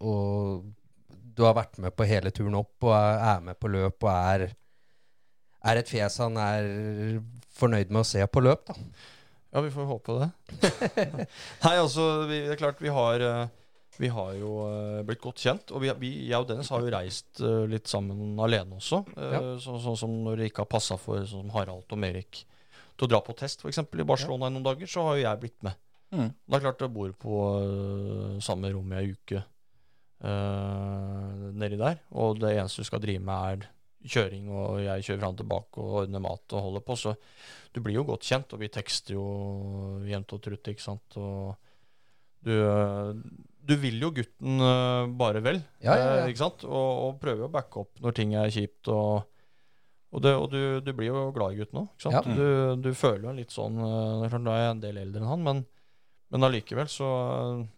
og 0.00 0.64
du 1.36 1.46
har 1.46 1.56
vært 1.58 1.78
med 1.82 1.94
på 1.96 2.08
hele 2.08 2.32
turen 2.34 2.58
opp 2.60 2.88
og 2.88 2.94
er, 2.96 3.22
er 3.34 3.46
med 3.50 3.58
på 3.60 3.70
løp 3.72 4.06
og 4.06 4.10
er, 4.12 4.50
er 5.70 5.80
et 5.80 5.90
fjes 5.90 6.20
han 6.22 6.36
er 6.40 6.68
fornøyd 7.60 7.92
med 7.92 8.02
å 8.02 8.08
se 8.08 8.26
på 8.26 8.42
løp, 8.44 8.68
da. 8.70 8.76
Ja, 9.50 9.62
vi 9.64 9.70
får 9.74 9.88
håpe 9.88 10.18
det. 10.20 10.28
Nei, 11.64 11.72
altså, 11.74 12.04
vi, 12.30 12.38
det 12.46 12.54
er 12.54 12.60
klart 12.60 12.82
vi 12.82 12.92
har 12.94 13.24
eh, 13.26 13.48
Vi 13.98 14.10
har 14.14 14.36
jo 14.38 14.52
eh, 14.68 15.00
blitt 15.06 15.22
godt 15.24 15.42
kjent. 15.42 15.72
Og 15.74 15.82
vi, 15.82 15.90
vi, 15.98 16.10
jeg 16.30 16.38
og 16.38 16.46
Dennis 16.48 16.70
har 16.70 16.84
jo 16.84 16.92
reist 16.94 17.42
eh, 17.42 17.64
litt 17.70 17.90
sammen 17.90 18.38
alene 18.40 18.78
også. 18.78 19.02
Ja. 19.18 19.40
så, 19.58 19.74
sånn 19.82 19.98
som 19.98 20.14
når 20.22 20.38
det 20.38 20.52
ikke 20.52 20.62
har 20.62 20.70
passa 20.70 20.98
for 21.00 21.24
sånn 21.24 21.48
som 21.48 21.54
Harald 21.56 21.90
og 21.90 22.06
Erik 22.06 22.44
til 23.00 23.08
å 23.08 23.12
dra 23.14 23.20
på 23.24 23.34
test, 23.38 23.64
f.eks. 23.64 23.80
i 23.80 24.06
Barcelona 24.08 24.50
i 24.50 24.54
noen 24.54 24.66
dager, 24.66 24.88
så 24.90 25.06
har 25.08 25.16
jo 25.16 25.24
jeg 25.24 25.40
blitt 25.42 25.56
med. 25.66 25.78
Mm. 26.10 26.28
Det 26.34 26.56
er 26.58 26.64
klart 26.66 26.82
jeg 26.84 26.92
bor 26.92 27.12
på 27.22 27.40
eh, 27.62 28.38
samme 28.44 28.70
rom 28.74 28.92
i 28.92 28.98
ei 28.98 29.12
uke 29.14 29.40
uh, 30.26 31.50
nedi 31.54 31.78
der. 31.80 32.00
Og 32.18 32.40
det 32.42 32.56
eneste 32.56 32.82
du 32.82 32.88
skal 32.88 33.02
drive 33.02 33.22
med, 33.24 33.62
er 33.62 34.10
kjøring, 34.10 34.48
og 34.52 34.80
jeg 34.82 35.04
kjører 35.06 35.20
fram 35.22 35.34
og 35.36 35.40
tilbake 35.42 35.82
og 35.84 35.96
ordner 36.02 36.24
mat 36.24 36.56
og 36.56 36.66
holder 36.66 36.84
på. 36.86 36.96
Så 36.98 37.14
du 37.74 37.80
blir 37.84 38.00
jo 38.00 38.06
godt 38.08 38.26
kjent, 38.26 38.52
og 38.56 38.62
vi 38.62 38.70
tekster 38.72 39.16
jo 39.16 39.24
jevnt 40.08 40.36
og 40.36 40.42
trutt, 40.44 40.72
ikke 40.72 40.86
sant. 40.86 41.18
Og 41.20 41.54
du, 42.44 42.54
eh, 42.56 43.10
du 43.70 43.74
vil 43.80 44.00
jo 44.00 44.12
gutten 44.16 44.64
bare 45.20 45.42
vel, 45.44 45.60
Ja, 45.84 45.94
ja, 45.94 46.06
ja. 46.06 46.22
eh, 46.24 46.30
ikke 46.32 46.44
sant. 46.46 46.64
Og, 46.68 46.90
og 47.06 47.20
prøver 47.22 47.46
å 47.46 47.52
backe 47.52 47.84
opp 47.84 48.00
når 48.02 48.16
ting 48.16 48.34
er 48.40 48.52
kjipt. 48.52 48.88
og 48.88 49.28
og, 50.10 50.22
det, 50.24 50.32
og 50.34 50.48
du, 50.50 50.60
du 50.82 50.92
blir 50.96 51.12
jo 51.12 51.26
glad 51.34 51.54
i 51.54 51.60
gutten 51.60 51.84
òg. 51.84 52.06
Ja. 52.10 52.22
Du, 52.26 52.82
du 52.82 52.90
føler 52.98 53.28
jo 53.28 53.36
litt 53.36 53.54
sånn 53.54 53.76
eh, 53.78 54.14
det 54.20 54.26
er 54.26 54.32
klart, 54.32 54.46
Da 54.48 54.56
er 54.56 54.64
jeg 54.64 54.72
en 54.76 54.82
del 54.86 55.02
eldre 55.04 55.22
enn 55.22 55.30
han, 55.30 55.44
men, 55.46 55.60
men 56.34 56.46
allikevel 56.48 56.90
så 56.90 57.10
eh, 57.34 57.68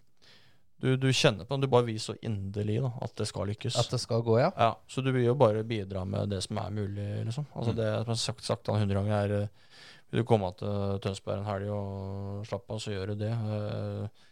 du, 0.82 0.96
du 0.98 1.12
kjenner 1.14 1.46
på 1.46 1.54
den. 1.54 1.62
Du 1.62 1.70
bare 1.70 1.86
vil 1.86 2.00
så 2.02 2.16
inderlig 2.26 2.80
da, 2.82 2.90
at 3.06 3.12
det 3.20 3.28
skal 3.30 3.46
lykkes. 3.52 3.76
At 3.78 3.92
det 3.94 4.00
skal 4.02 4.24
gå, 4.26 4.34
ja. 4.40 4.48
Ja, 4.58 4.72
Så 4.90 5.04
du 5.04 5.12
vil 5.14 5.28
jo 5.28 5.36
bare 5.38 5.62
bidra 5.62 6.02
med 6.08 6.32
det 6.32 6.40
som 6.42 6.58
er 6.58 6.72
mulig, 6.74 7.06
liksom. 7.28 7.46
Altså 7.54 7.74
Det 7.78 7.86
som 7.86 8.10
jeg 8.10 8.16
har 8.16 8.22
sagt, 8.24 8.44
sagt 8.48 8.72
han 8.72 8.82
hundre 8.82 8.98
ganger, 8.98 9.14
er 9.20 9.44
eh, 9.44 9.78
Vil 10.10 10.24
du 10.24 10.28
komme 10.28 10.50
til 10.58 10.98
Tønsberg 11.04 11.38
en 11.40 11.46
helg 11.48 11.70
og 11.72 12.42
slappe 12.48 12.74
av, 12.74 12.80
så 12.82 12.96
gjør 12.96 13.12
du 13.12 13.22
det. 13.22 13.30
Eh, 13.30 14.24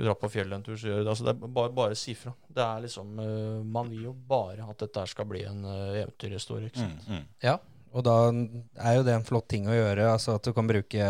Skal 0.00 0.06
du 0.06 0.14
dra 0.14 0.16
på 0.16 0.28
fjellet 0.32 0.56
en 0.56 0.62
tur, 0.64 0.76
så 0.80 0.88
gjør 0.88 1.02
du 1.02 1.02
det. 1.04 1.12
Altså 1.12 1.24
det 1.26 1.32
er 1.34 1.48
bare, 1.52 1.70
bare 1.76 1.96
si 1.98 2.14
fra. 2.16 2.30
Det 2.48 2.62
er 2.64 2.84
liksom 2.86 3.18
eh, 3.20 3.64
Man 3.68 3.90
vil 3.92 4.06
jo 4.06 4.12
bare 4.30 4.64
at 4.64 4.80
dette 4.80 5.02
skal 5.10 5.26
bli 5.28 5.42
en 5.44 5.58
eh, 5.68 5.98
eventyrhistorie. 6.00 6.70
ikke 6.70 6.80
sant? 6.80 7.02
Mm, 7.04 7.18
mm. 7.18 7.26
Ja, 7.44 7.58
og 7.92 8.06
da 8.06 8.14
er 8.80 8.94
jo 8.96 9.02
det 9.04 9.12
en 9.12 9.26
flott 9.28 9.50
ting 9.52 9.66
å 9.68 9.74
gjøre. 9.76 10.06
Altså 10.08 10.38
at 10.38 10.46
du 10.46 10.54
kan 10.56 10.70
bruke 10.70 11.08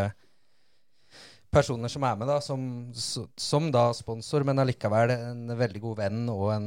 personer 1.55 1.93
som 1.93 2.03
er 2.03 2.17
med, 2.19 2.33
da, 2.33 2.41
som, 2.43 2.65
som 3.39 3.69
da 3.71 3.85
sponsor, 3.95 4.43
men 4.49 4.59
allikevel 4.59 5.13
en 5.15 5.45
veldig 5.61 5.83
god 5.85 6.01
venn 6.01 6.25
og 6.33 6.49
en, 6.57 6.67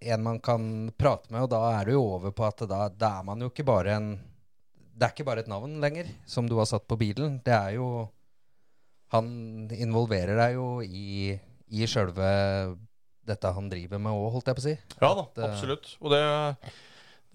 en 0.00 0.24
man 0.26 0.40
kan 0.42 0.64
prate 0.98 1.30
med. 1.30 1.44
Og 1.44 1.52
da 1.54 1.60
er 1.76 1.86
det 1.86 1.94
jo 1.94 2.02
over 2.16 2.34
på 2.34 2.48
at 2.48 2.64
da, 2.66 2.88
da 2.90 3.12
er 3.20 3.28
man 3.30 3.46
jo 3.46 3.50
ikke 3.52 3.68
bare 3.68 3.94
en 3.94 4.10
Det 4.90 5.06
er 5.06 5.14
ikke 5.14 5.30
bare 5.30 5.46
et 5.46 5.54
navn 5.54 5.78
lenger, 5.80 6.10
som 6.26 6.50
du 6.50 6.58
har 6.58 6.66
satt 6.66 6.90
på 6.90 6.98
bilen. 6.98 7.38
Det 7.46 7.54
er 7.54 7.78
jo 7.78 8.08
Han 9.14 9.70
involverer 9.70 10.34
deg 10.34 10.58
jo 10.58 10.82
i, 10.82 11.38
i 11.70 11.86
sjølve 11.88 12.30
dette 13.30 13.54
han 13.54 13.70
driver 13.70 14.02
med 14.02 14.16
òg, 14.16 14.28
holdt 14.36 14.50
jeg 14.50 14.58
på 14.58 14.62
å 14.62 14.66
si. 14.66 14.76
Ja 15.00 15.10
da, 15.16 15.24
At, 15.28 15.40
absolutt. 15.50 15.94
Og 16.02 16.12
det, 16.14 16.20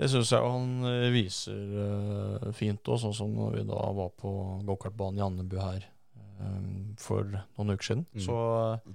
det 0.02 0.12
syns 0.12 0.32
jeg 0.34 0.54
han 0.56 0.88
eh, 0.90 1.10
viser 1.14 1.76
uh, 1.80 2.54
fint 2.56 2.92
òg, 2.92 3.02
sånn 3.02 3.16
som 3.16 3.36
når 3.36 3.60
vi 3.60 3.66
da 3.70 3.82
var 4.00 4.14
på 4.20 4.32
gokartbanen 4.68 5.22
i 5.22 5.26
Andebu 5.26 5.58
her 5.62 5.86
eh, 5.86 6.62
for 7.02 7.28
noen 7.32 7.76
uker 7.76 7.90
siden. 7.92 8.06
Mm. 8.12 8.24
Så 8.28 8.38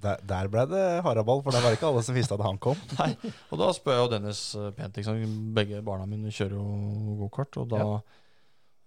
Der, 0.02 0.22
der 0.34 0.50
ble 0.52 0.66
det 0.70 0.86
haraball, 1.06 1.44
for 1.46 1.56
det 1.56 1.64
var 1.64 1.76
ikke 1.76 1.90
alle 1.92 2.04
som 2.06 2.18
visste 2.18 2.36
at 2.36 2.46
han 2.46 2.60
kom. 2.62 2.80
Nei, 3.00 3.12
og 3.50 3.62
da 3.62 3.70
spør 3.76 3.96
jeg 3.96 4.04
jo 4.04 4.14
Dennis 4.16 4.46
eh, 4.58 4.72
pent. 4.76 4.98
liksom. 5.00 5.22
Begge 5.56 5.84
barna 5.86 6.08
mine 6.10 6.34
kjører 6.34 6.58
jo 6.58 7.20
gokart. 7.24 7.62
Og 7.62 7.70
da 7.72 7.84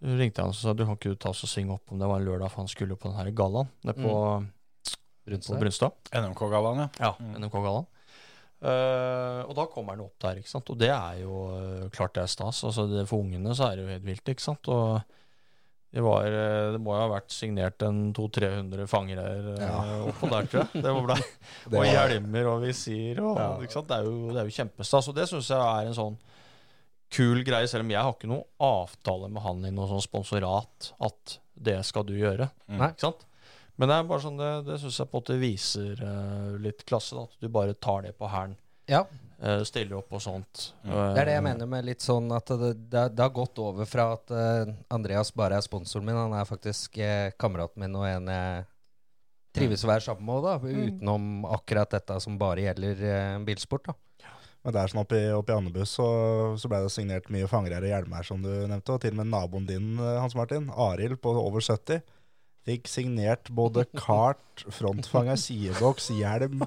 ringte 0.03 0.41
jeg 0.41 0.43
han 0.43 0.51
og 0.51 0.57
sa 0.59 0.73
du 0.75 0.83
kan 0.83 0.97
ikke 0.97 1.13
du 1.13 1.21
ta 1.23 1.31
oss 1.31 1.45
og 1.47 1.49
synge 1.49 1.77
opp 1.77 1.93
om 1.93 2.01
det 2.01 2.09
var 2.09 2.19
en 2.19 2.27
lørdag, 2.27 2.51
for 2.51 2.65
han 2.65 2.71
skulle 2.71 2.97
jo 2.97 2.99
på 2.99 3.07
den 3.07 3.15
her 3.21 3.29
gallaen 3.31 3.71
nede 3.87 3.95
på, 4.03 4.11
på 4.11 4.19
Brunstad. 5.25 5.59
Brunstad. 5.61 5.91
NMK-gallaen, 6.13 6.83
ja. 6.85 6.89
Ja, 6.99 7.13
Mm. 7.19 7.35
NMK-gallaen. 7.43 7.85
Uh, 8.63 9.41
og 9.43 9.51
da 9.57 9.65
kommer 9.67 9.91
han 9.97 10.05
opp 10.05 10.15
der, 10.23 10.37
ikke 10.39 10.47
sant. 10.53 10.69
Og 10.71 10.77
det 10.79 10.87
er 10.93 11.17
jo 11.23 11.33
uh, 11.51 11.89
klart 11.91 12.13
det 12.15 12.21
er 12.23 12.31
stas. 12.31 12.61
Altså 12.63 12.85
det, 12.87 13.01
for 13.09 13.19
ungene 13.25 13.51
så 13.57 13.65
er 13.69 13.75
det 13.75 13.83
jo 13.83 13.91
helt 13.91 14.05
vilt, 14.07 14.29
ikke 14.31 14.45
sant. 14.45 14.69
Og 14.71 15.01
det 15.93 16.01
var 16.01 16.25
eh, 16.25 16.71
Det 16.73 16.79
må 16.81 16.95
jo 16.95 17.01
ha 17.03 17.09
vært 17.11 17.29
signert 17.35 17.83
en 17.85 17.99
200-300 18.17 18.87
fangere 18.89 19.25
uh, 19.59 20.07
oppå 20.09 20.29
der, 20.31 20.47
tror 20.49 20.63
jeg. 20.63 20.81
Det 20.81 20.93
var 20.95 21.11
Det 21.19 21.27
og 21.67 21.75
var- 21.75 21.89
hjelmer 21.91 22.47
og 22.49 22.63
visir 22.63 23.19
og 23.21 23.37
Ja. 23.37 23.49
ikke 23.61 23.75
sant? 23.75 23.91
Det 23.91 23.99
er 23.99 24.07
jo, 24.07 24.15
det 24.31 24.39
er 24.41 24.47
jo 24.49 24.55
kjempestas. 24.55 25.09
Og 25.11 25.19
det 25.19 25.27
syns 25.29 25.51
jeg 25.53 25.59
er 25.83 25.91
en 25.91 25.99
sånn 25.99 26.15
kul 27.13 27.43
greie, 27.45 27.67
selv 27.69 27.85
om 27.85 27.91
jeg 27.93 28.01
har 28.01 28.15
ikke 28.15 28.31
noen 28.31 28.47
avtale 28.63 29.29
med 29.29 29.43
han 29.45 29.59
i 29.69 29.73
noe 29.75 29.85
sånn 29.91 30.01
sponsorat 30.07 30.87
at 31.05 31.35
det 31.53 31.77
skal 31.85 32.07
du 32.09 32.15
gjøre. 32.17 32.47
Mm. 32.71 32.81
Ikke 32.89 33.05
sant? 33.05 33.21
Men 33.79 33.89
det 33.89 33.97
er 33.97 34.07
bare 34.09 34.21
sånn, 34.21 34.39
det, 34.39 34.51
det 34.67 34.79
syns 34.81 34.99
jeg 35.01 35.09
på 35.09 35.17
en 35.17 35.23
måte 35.23 35.37
viser 35.41 36.01
uh, 36.05 36.55
litt 36.61 36.83
klasse. 36.89 37.17
Da, 37.17 37.25
at 37.25 37.41
du 37.41 37.49
bare 37.53 37.73
tar 37.73 38.05
det 38.07 38.15
på 38.19 38.31
hælen. 38.31 38.57
Ja, 38.91 39.05
Uh, 39.43 39.59
stiller 39.67 39.97
opp 39.97 40.13
og 40.15 40.21
sånt. 40.23 40.69
Mm. 40.85 40.91
Det 40.93 41.19
er 41.19 41.27
det 41.27 41.33
jeg 41.33 41.43
mener 41.43 41.67
med 41.67 41.83
litt 41.83 42.03
sånn 42.05 42.29
at 42.31 42.47
det, 42.47 42.69
det, 42.93 43.01
det 43.11 43.25
har 43.25 43.33
gått 43.35 43.59
over 43.59 43.89
fra 43.89 44.05
at 44.13 44.31
Andreas 44.93 45.33
bare 45.35 45.57
er 45.59 45.65
sponsoren 45.65 46.05
min. 46.07 46.15
Han 46.15 46.35
er 46.37 46.47
faktisk 46.47 46.95
kameraten 47.41 47.83
min 47.83 47.97
og 47.99 48.05
en 48.07 48.29
jeg 48.31 48.61
trives 49.57 49.83
å 49.83 49.89
være 49.89 50.05
sammen 50.05 50.29
med, 50.29 50.47
da, 50.47 50.53
utenom 50.63 51.27
akkurat 51.57 51.91
dette 51.91 52.21
som 52.23 52.39
bare 52.39 52.63
gjelder 52.69 53.43
bilsport. 53.43 53.91
da. 53.91 53.97
Men 54.63 54.77
det 54.77 54.79
er 54.79 54.91
sånn 54.93 55.03
oppe 55.03 55.19
i, 55.19 55.27
oppe 55.35 55.51
i 55.51 55.57
Andebu 55.57 55.83
så, 55.83 56.07
så 56.55 56.71
ble 56.71 56.79
det 56.85 56.91
signert 56.93 57.27
mye 57.33 57.49
fangere 57.51 57.83
og 57.83 57.91
hjelmer, 57.91 58.23
som 58.23 58.39
du 58.39 58.51
nevnte. 58.63 58.95
Og 58.95 59.03
til 59.03 59.11
og 59.11 59.19
med 59.19 59.31
naboen 59.33 59.67
din, 59.67 59.97
Hans 59.99 60.37
Martin, 60.39 60.69
Arild 60.71 61.19
på 61.19 61.35
over 61.35 61.59
70, 61.59 61.99
fikk 62.67 62.89
signert 62.91 63.51
både 63.53 63.85
kart, 63.97 64.63
frontfanger, 64.71 65.39
sideboks, 65.39 66.09
hjelm, 66.15 66.63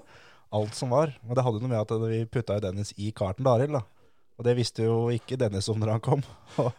alt 0.54 0.76
som 0.76 0.92
var. 0.94 1.14
Og 1.26 1.36
det 1.36 1.44
hadde 1.46 1.62
noe 1.62 1.72
med 1.72 1.80
at 1.82 2.06
vi 2.06 2.22
putta 2.30 2.60
Dennis 2.62 2.92
i 2.96 3.12
karten 3.16 3.44
til 3.44 3.52
Arild, 3.54 3.78
da. 3.78 3.84
Og 4.36 4.44
det 4.44 4.56
visste 4.58 4.84
jo 4.84 5.06
ikke 5.14 5.38
Dennis 5.40 5.68
om 5.72 5.80
når 5.80 5.96
han 5.96 6.04
kom. 6.04 6.24
Og, 6.56 6.72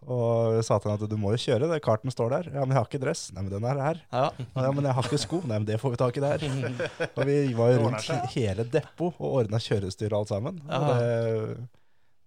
og 0.00 0.62
sa 0.64 0.78
til 0.80 0.88
han 0.88 0.96
at 0.96 1.10
du 1.12 1.16
må 1.20 1.34
jo 1.34 1.40
kjøre, 1.42 1.66
det 1.68 1.82
karten 1.84 2.08
står 2.08 2.30
der. 2.32 2.46
Ja, 2.54 2.62
men 2.64 2.72
jeg 2.72 2.78
har 2.78 2.86
ikke 2.88 3.00
dress. 3.02 3.26
Nei, 3.36 3.42
men 3.44 3.52
den 3.52 3.66
er 3.68 3.80
her. 3.84 3.98
Ja. 4.08 4.22
Ja, 4.54 4.70
men 4.72 4.86
jeg 4.88 4.96
har 4.96 5.04
ikke 5.04 5.18
sko. 5.20 5.40
Nei, 5.44 5.58
men 5.58 5.66
det 5.68 5.76
får 5.82 5.92
vi 5.92 5.98
tak 6.00 6.16
i 6.16 6.22
der. 6.24 6.44
Og 7.18 7.20
vi 7.28 7.36
var 7.58 7.74
jo 7.74 7.82
rundt 7.82 8.08
hele 8.32 8.64
depot 8.72 9.20
og 9.20 9.36
ordna 9.42 9.60
kjørestyr 9.60 10.08
og 10.14 10.22
alt 10.22 10.32
sammen. 10.32 10.62
Og 10.64 10.88
det, 10.88 11.58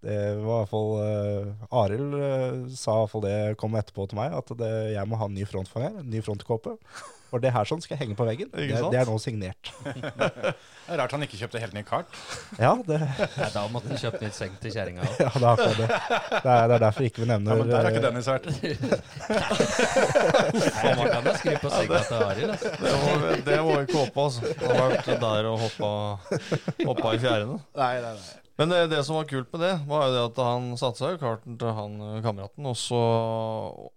det 0.04 0.20
var 0.44 0.44
i 0.44 0.60
hvert 0.60 0.72
fall 0.74 0.90
uh, 1.00 1.80
Arild 1.84 2.16
uh, 2.20 2.70
sa 2.76 2.98
i 2.98 3.04
hvert 3.04 3.14
fall 3.14 3.26
det 3.26 3.36
kom 3.62 3.76
etterpå 3.80 4.08
til 4.12 4.20
meg, 4.20 4.36
at 4.36 4.56
det, 4.60 4.72
jeg 4.98 5.08
må 5.08 5.20
ha 5.22 5.30
en 5.30 5.38
ny 5.38 5.48
frontfanger, 5.48 6.02
en 6.04 6.10
ny 6.12 6.24
frontkåpe. 6.26 6.76
Og 7.34 7.42
det 7.42 7.50
her 7.50 7.66
sånn 7.66 7.82
skal 7.82 7.98
henge 7.98 8.14
på 8.14 8.26
veggen. 8.28 8.52
Det, 8.54 8.68
det 8.94 9.00
er 9.00 9.10
nå 9.10 9.16
signert. 9.22 9.72
Det 10.84 10.92
er 10.92 11.00
rart 11.00 11.14
han 11.16 11.22
ikke 11.24 11.38
kjøpte 11.40 11.62
helt 11.64 11.72
ny 11.78 11.80
kart. 11.88 12.10
Ja, 12.60 12.74
det, 12.84 12.98
Nei, 13.40 13.46
da 13.54 13.62
måtte 13.72 13.88
han 13.88 14.02
kjøpe 14.02 14.20
nytt 14.20 14.36
seng 14.36 14.58
til 14.60 14.74
kjerringa 14.76 15.06
òg. 15.06 15.14
ja, 15.16 15.30
det, 15.32 15.40
er 15.40 15.48
akkurat 15.54 15.78
det. 15.80 15.88
Det, 15.88 16.42
er, 16.44 16.44
det 16.44 16.76
er 16.76 16.84
derfor 16.84 17.08
ikke 17.08 17.24
vi 17.24 17.28
Ja, 17.30 17.30
nevner 17.32 17.62
men 17.62 17.72
der 17.72 17.80
har 17.80 17.88
ikke 17.88 18.02
eh, 18.02 18.08
Dennis 18.10 18.28
vært. 18.28 18.46
Man 21.00 21.08
kan 21.08 21.32
jo 21.32 21.36
skru 21.40 21.56
på 21.64 21.72
senga 21.72 22.04
til 22.04 22.28
Arild. 22.28 22.52
Altså. 22.58 22.76
Det 22.84 22.94
må, 23.00 23.32
det 23.48 23.64
må 23.64 23.72
vi 23.72 23.88
ikke 23.88 24.00
håpe, 24.02 24.28
altså. 24.28 24.54
Han 24.68 24.76
har 24.82 24.96
vært 24.98 25.12
der 25.24 25.52
og 25.54 25.60
hoppa, 25.64 25.92
hoppa 26.84 27.16
i 27.16 27.24
fjærene. 27.24 27.62
Nei, 27.80 27.94
nei, 28.04 28.16
nei. 28.20 28.43
Men 28.58 28.70
det, 28.70 28.80
det 28.92 29.00
som 29.08 29.16
var 29.18 29.26
kult 29.26 29.50
med 29.56 29.64
det, 29.66 29.72
var 29.90 30.04
jo 30.08 30.12
det 30.14 30.24
at 30.28 30.42
han 30.46 30.68
satte 30.78 31.02
seg 31.02 31.16
i 31.16 31.22
karten 31.24 31.56
til 31.58 31.72
han 31.74 31.96
eh, 32.06 32.20
kameraten, 32.26 32.68
og 32.70 32.76
så 32.78 33.00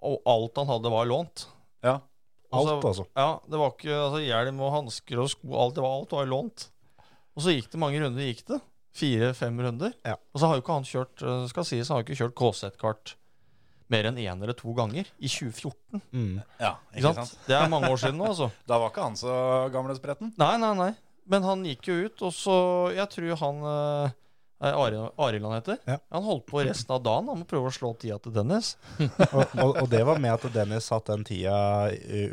Og 0.00 0.22
alt 0.32 0.56
han 0.62 0.70
hadde, 0.70 0.92
var 0.94 1.08
lånt. 1.10 1.46
Ja. 1.84 1.98
alt, 2.52 2.68
så- 2.70 2.88
altså. 2.88 3.04
Ja, 3.18 3.40
det 3.50 3.58
var 3.60 3.74
ikke 3.74 3.92
altså, 3.92 4.22
hjelm 4.24 4.60
og 4.64 4.72
hansker 4.72 5.20
og 5.20 5.28
sko, 5.28 5.52
alt, 5.60 5.74
det 5.76 5.84
var, 5.84 5.98
alt 6.00 6.14
var 6.16 6.30
lånt. 6.30 6.68
Og 7.36 7.42
så 7.44 7.52
gikk 7.52 7.68
det 7.74 7.78
mange 7.82 8.00
runder, 8.00 8.22
gikk 8.24 8.46
det. 8.48 8.60
Fire-fem 8.96 9.58
runder. 9.60 9.92
Ja. 10.08 10.14
Og 10.32 10.40
så 10.40 10.48
har 10.48 10.56
jo 10.56 10.62
ikke 10.64 10.72
han 10.78 10.88
kjørt 10.88 11.20
eh, 11.22 11.46
skal 11.52 11.64
sies, 11.68 11.88
han 11.92 11.98
har 11.98 12.04
jo 12.04 12.08
ikke 12.08 12.20
kjørt 12.24 12.36
KZ-kart 12.40 13.16
mer 13.92 14.08
enn 14.08 14.16
én 14.18 14.40
eller 14.42 14.56
to 14.56 14.72
ganger 14.74 15.04
i 15.20 15.28
2014. 15.28 16.00
Mm. 16.10 16.40
Ja, 16.58 16.72
Ikke 16.96 17.02
sant? 17.12 17.20
sant? 17.28 17.44
Det 17.46 17.54
er 17.54 17.68
mange 17.70 17.90
år 17.92 18.00
siden 18.00 18.16
nå, 18.18 18.30
altså. 18.32 18.48
Da 18.66 18.80
var 18.80 18.88
ikke 18.90 19.04
han 19.04 19.18
så 19.20 19.34
gamle 19.70 19.94
spretten. 19.98 20.32
Nei, 20.40 20.54
nei, 20.58 20.72
nei. 20.80 20.88
Men 21.28 21.44
han 21.44 21.62
gikk 21.66 21.86
jo 21.90 21.98
ut, 22.06 22.22
og 22.22 22.32
så 22.34 22.56
Jeg 22.96 23.06
tror 23.12 23.36
han 23.42 23.60
eh, 23.70 24.16
Arild 24.60 25.10
Arild 25.20 25.44
han 25.44 25.54
heter. 25.58 25.78
Ja. 25.84 25.98
Han 26.16 26.22
holdt 26.24 26.46
på 26.48 26.62
resten 26.64 26.94
av 26.96 27.02
dagen 27.04 27.28
han 27.28 27.42
må 27.42 27.44
prøve 27.48 27.68
å 27.68 27.74
slå 27.74 27.90
tida 28.00 28.16
til 28.24 28.32
Dennis. 28.32 28.74
Og, 29.36 29.44
og, 29.60 29.72
og 29.82 29.88
det 29.92 30.00
var 30.08 30.18
med 30.22 30.32
at 30.32 30.46
Dennis 30.54 30.88
satt 30.88 31.10
den 31.12 31.24
tida 31.28 31.56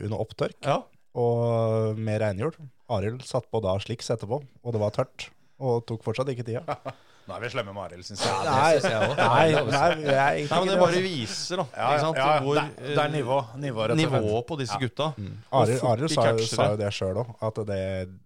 under 0.05 0.19
opptørk. 0.23 0.59
Ja. 0.63 0.81
og 1.19 1.97
med 1.99 2.21
regnhjul. 2.23 2.55
Arild 2.93 3.23
satt 3.27 3.49
på 3.51 3.59
da 3.63 3.75
sliks 3.81 4.09
etterpå, 4.13 4.39
og 4.63 4.73
det 4.75 4.79
var 4.81 4.93
tørt. 4.95 5.27
Og 5.63 5.83
tok 5.87 6.03
fortsatt 6.05 6.29
ikke 6.33 6.45
tida. 6.47 6.63
Nå 7.23 7.35
er 7.37 7.39
vi 7.45 7.49
slemme 7.53 7.71
med 7.71 7.83
Arild, 7.85 8.03
syns 8.03 8.19
jeg. 8.25 8.39
Jeg. 8.43 8.79
Nei, 9.19 9.43
nei, 9.69 9.83
jeg 10.03 10.15
er 10.15 10.49
Nei, 10.49 10.57
men 10.59 10.71
det 10.73 10.73
bare 10.81 10.89
altså. 10.89 11.03
viser, 11.05 11.61
da. 11.61 11.65
Ja, 11.71 11.85
ikke 11.93 12.01
sant? 12.03 12.17
ja, 12.19 12.25
Hvor, 12.43 12.57
det, 12.59 12.87
det 12.89 12.97
er 13.05 13.13
nivå. 13.13 13.37
nivå 13.63 13.85
rett 13.87 13.93
og 13.95 14.01
nivået 14.01 14.47
på 14.49 14.57
disse 14.59 14.79
gutta. 14.81 15.07
Mm. 15.15 15.37
Arild, 15.61 15.79
sa, 16.11 16.25
sa 16.51 16.65
jo 16.73 16.81
det 16.81 16.89
sjøl 16.97 17.21
òg, 17.23 17.31
at 17.47 17.61
det, 17.69 17.79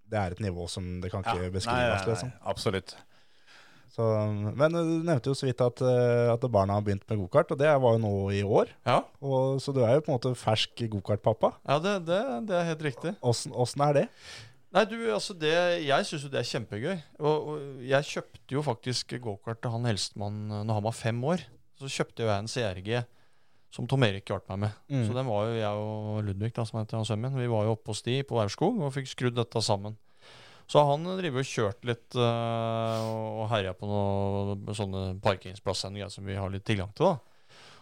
det 0.10 0.18
er 0.24 0.34
et 0.38 0.42
nivå 0.48 0.66
som 0.74 0.88
det 1.04 1.12
kan 1.14 1.22
ikke 1.26 1.36
Ja. 1.46 1.52
beskrives. 1.60 1.70
Nei, 1.70 1.92
nei, 1.94 2.08
Liksom. 2.10 2.32
absolutt. 2.54 2.96
Så, 3.98 4.08
men 4.54 4.76
du 4.76 4.92
nevnte 5.08 5.32
jo 5.32 5.36
så 5.38 5.48
vidt 5.48 5.62
at, 5.66 5.82
eh, 5.82 6.28
at 6.30 6.44
barna 6.54 6.76
har 6.78 6.84
begynt 6.86 7.06
med 7.10 7.18
gokart, 7.24 7.50
og 7.50 7.58
det 7.58 7.72
var 7.82 7.96
jo 7.96 8.02
nå 8.04 8.12
i 8.38 8.44
år. 8.46 8.70
Ja, 8.86 9.00
Og, 9.26 9.58
så 9.64 9.74
du 9.74 9.82
er 9.82 9.96
jo 9.98 10.04
på 10.06 10.12
en 10.14 10.20
måte 10.20 10.34
fersk 10.38 10.84
gokartpappa. 10.94 11.56
ja 11.66 11.80
det, 11.82 11.96
det, 12.06 12.20
det 12.46 12.60
er 12.60 12.70
helt 12.70 12.86
riktig. 12.86 13.16
Åssen 13.26 13.84
er 13.88 13.98
det? 13.98 14.06
Nei, 14.76 14.84
du, 14.86 14.98
altså 15.16 15.34
det, 15.34 15.54
Jeg 15.88 16.06
syns 16.06 16.28
jo 16.28 16.30
det 16.30 16.44
er 16.44 16.50
kjempegøy. 16.52 16.98
Og, 17.18 17.36
og 17.50 17.86
jeg 17.90 18.10
kjøpte 18.12 18.54
jo 18.54 18.62
faktisk 18.66 19.18
gokart 19.24 19.64
til 19.64 19.74
han 19.74 19.90
eldstemann 19.90 20.42
når 20.54 20.74
han 20.78 20.86
var 20.86 20.98
fem 20.98 21.24
år. 21.34 21.48
Så 21.82 21.90
kjøpte 21.90 22.26
jo 22.26 22.30
jeg 22.30 22.44
en 22.44 22.52
CRG 22.52 22.92
som 23.74 23.88
Tom 23.90 24.06
Erik 24.06 24.30
hjalp 24.30 24.46
meg 24.54 24.68
med. 24.68 24.76
Mm. 24.94 25.06
Så 25.08 25.16
den 25.18 25.28
var 25.28 25.48
jo 25.50 25.58
jeg 25.58 25.88
og 25.88 26.20
Ludvig, 26.28 26.54
da, 26.56 26.66
som 26.68 26.80
heter 26.80 27.00
han 27.00 27.08
sønnen 27.08 27.32
min, 27.34 27.42
vi 27.42 27.50
var 27.52 27.66
jo 27.68 27.74
oppe 27.76 27.92
hos 27.92 28.04
de 28.06 28.20
på 28.28 28.38
Aurskog 28.42 28.78
og 28.80 28.94
fikk 28.96 29.10
skrudd 29.12 29.38
dette 29.38 29.62
sammen. 29.66 29.98
Så 30.68 30.82
han 30.84 31.06
driver 31.18 31.40
og 31.40 31.48
kjørt 31.48 31.86
litt 31.88 32.16
øh, 32.20 33.06
og 33.40 33.46
herja 33.54 33.72
på 33.78 33.88
noen 33.88 34.66
sånne 34.76 35.04
parkeringsplasser 35.24 35.96
som 36.12 36.26
vi 36.28 36.36
har 36.36 36.52
litt 36.52 36.66
tilgang 36.68 36.92
til. 36.98 37.06
da. 37.14 37.20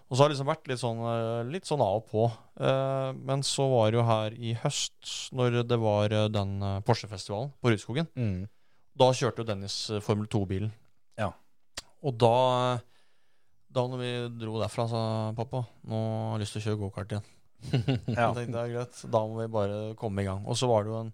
Og 0.06 0.14
så 0.14 0.22
har 0.22 0.30
det 0.30 0.36
liksom 0.36 0.50
vært 0.52 0.68
litt 0.70 0.82
sånn, 0.84 1.00
øh, 1.02 1.48
litt 1.50 1.66
sånn 1.66 1.82
av 1.82 1.96
og 2.04 2.06
på. 2.12 2.26
Eh, 2.62 3.12
men 3.26 3.42
så 3.42 3.66
var 3.72 3.90
det 3.90 3.98
jo 3.98 4.06
her 4.06 4.36
i 4.38 4.54
høst, 4.62 5.32
når 5.34 5.64
det 5.66 5.80
var 5.82 6.14
den 6.30 6.60
Porsche-festivalen 6.86 7.56
på 7.58 7.74
Rudskogen, 7.74 8.08
Mm. 8.14 8.44
da 9.02 9.10
kjørte 9.18 9.42
jo 9.42 9.50
Dennis 9.50 9.80
Formel 10.06 10.28
2-bilen. 10.30 10.70
Ja. 11.18 11.32
Og 12.06 12.14
da, 12.22 12.78
da 13.74 13.88
når 13.90 13.98
vi 14.06 14.12
dro 14.46 14.60
derfra, 14.62 14.86
sa 14.88 15.02
pappa 15.36 15.66
nå 15.90 15.98
har 16.30 16.38
jeg 16.38 16.44
lyst 16.46 16.54
til 16.54 16.62
å 16.62 16.66
kjøre 16.70 16.84
gokart 16.86 17.16
igjen. 17.18 17.26
Ja. 18.14 18.30
Jeg 18.30 18.36
tenkte 18.38 18.54
det 18.54 18.62
er 18.62 18.74
greit, 18.78 19.02
da 19.10 19.26
må 19.26 19.42
vi 19.42 19.48
bare 19.58 19.96
komme 19.98 20.22
i 20.22 20.28
gang. 20.30 20.46
Og 20.46 20.54
så 20.60 20.70
var 20.70 20.86
det 20.86 20.94
jo 20.94 21.00
en, 21.02 21.14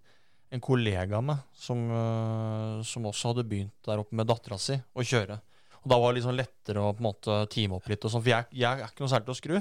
en 0.52 0.64
kollega 0.64 1.20
av 1.20 1.24
meg 1.24 1.43
som, 1.56 1.80
øh, 1.88 2.82
som 2.88 3.08
også 3.08 3.32
hadde 3.32 3.47
begynt 3.47 3.88
der 3.88 4.02
oppe 4.04 4.18
med 4.18 4.28
dattera 4.28 4.60
si 4.60 4.76
å 4.76 5.06
kjøre. 5.06 5.39
Og 5.82 5.89
da 5.89 5.97
var 5.97 6.12
det 6.12 6.20
liksom 6.20 6.38
lettere 6.38 6.84
å 6.84 6.91
på 6.93 7.02
en 7.02 7.08
måte 7.08 7.38
time 7.54 7.78
opp 7.80 7.88
litt 7.89 8.04
og 8.06 8.14
sånt, 8.14 8.26
for 8.26 8.34
jeg, 8.34 8.49
jeg 8.54 8.84
er 8.84 8.91
ikke 8.91 9.06
noe 9.06 9.14
særlig 9.14 9.30
til 9.30 9.36
å 9.36 9.39
skru. 9.39 9.56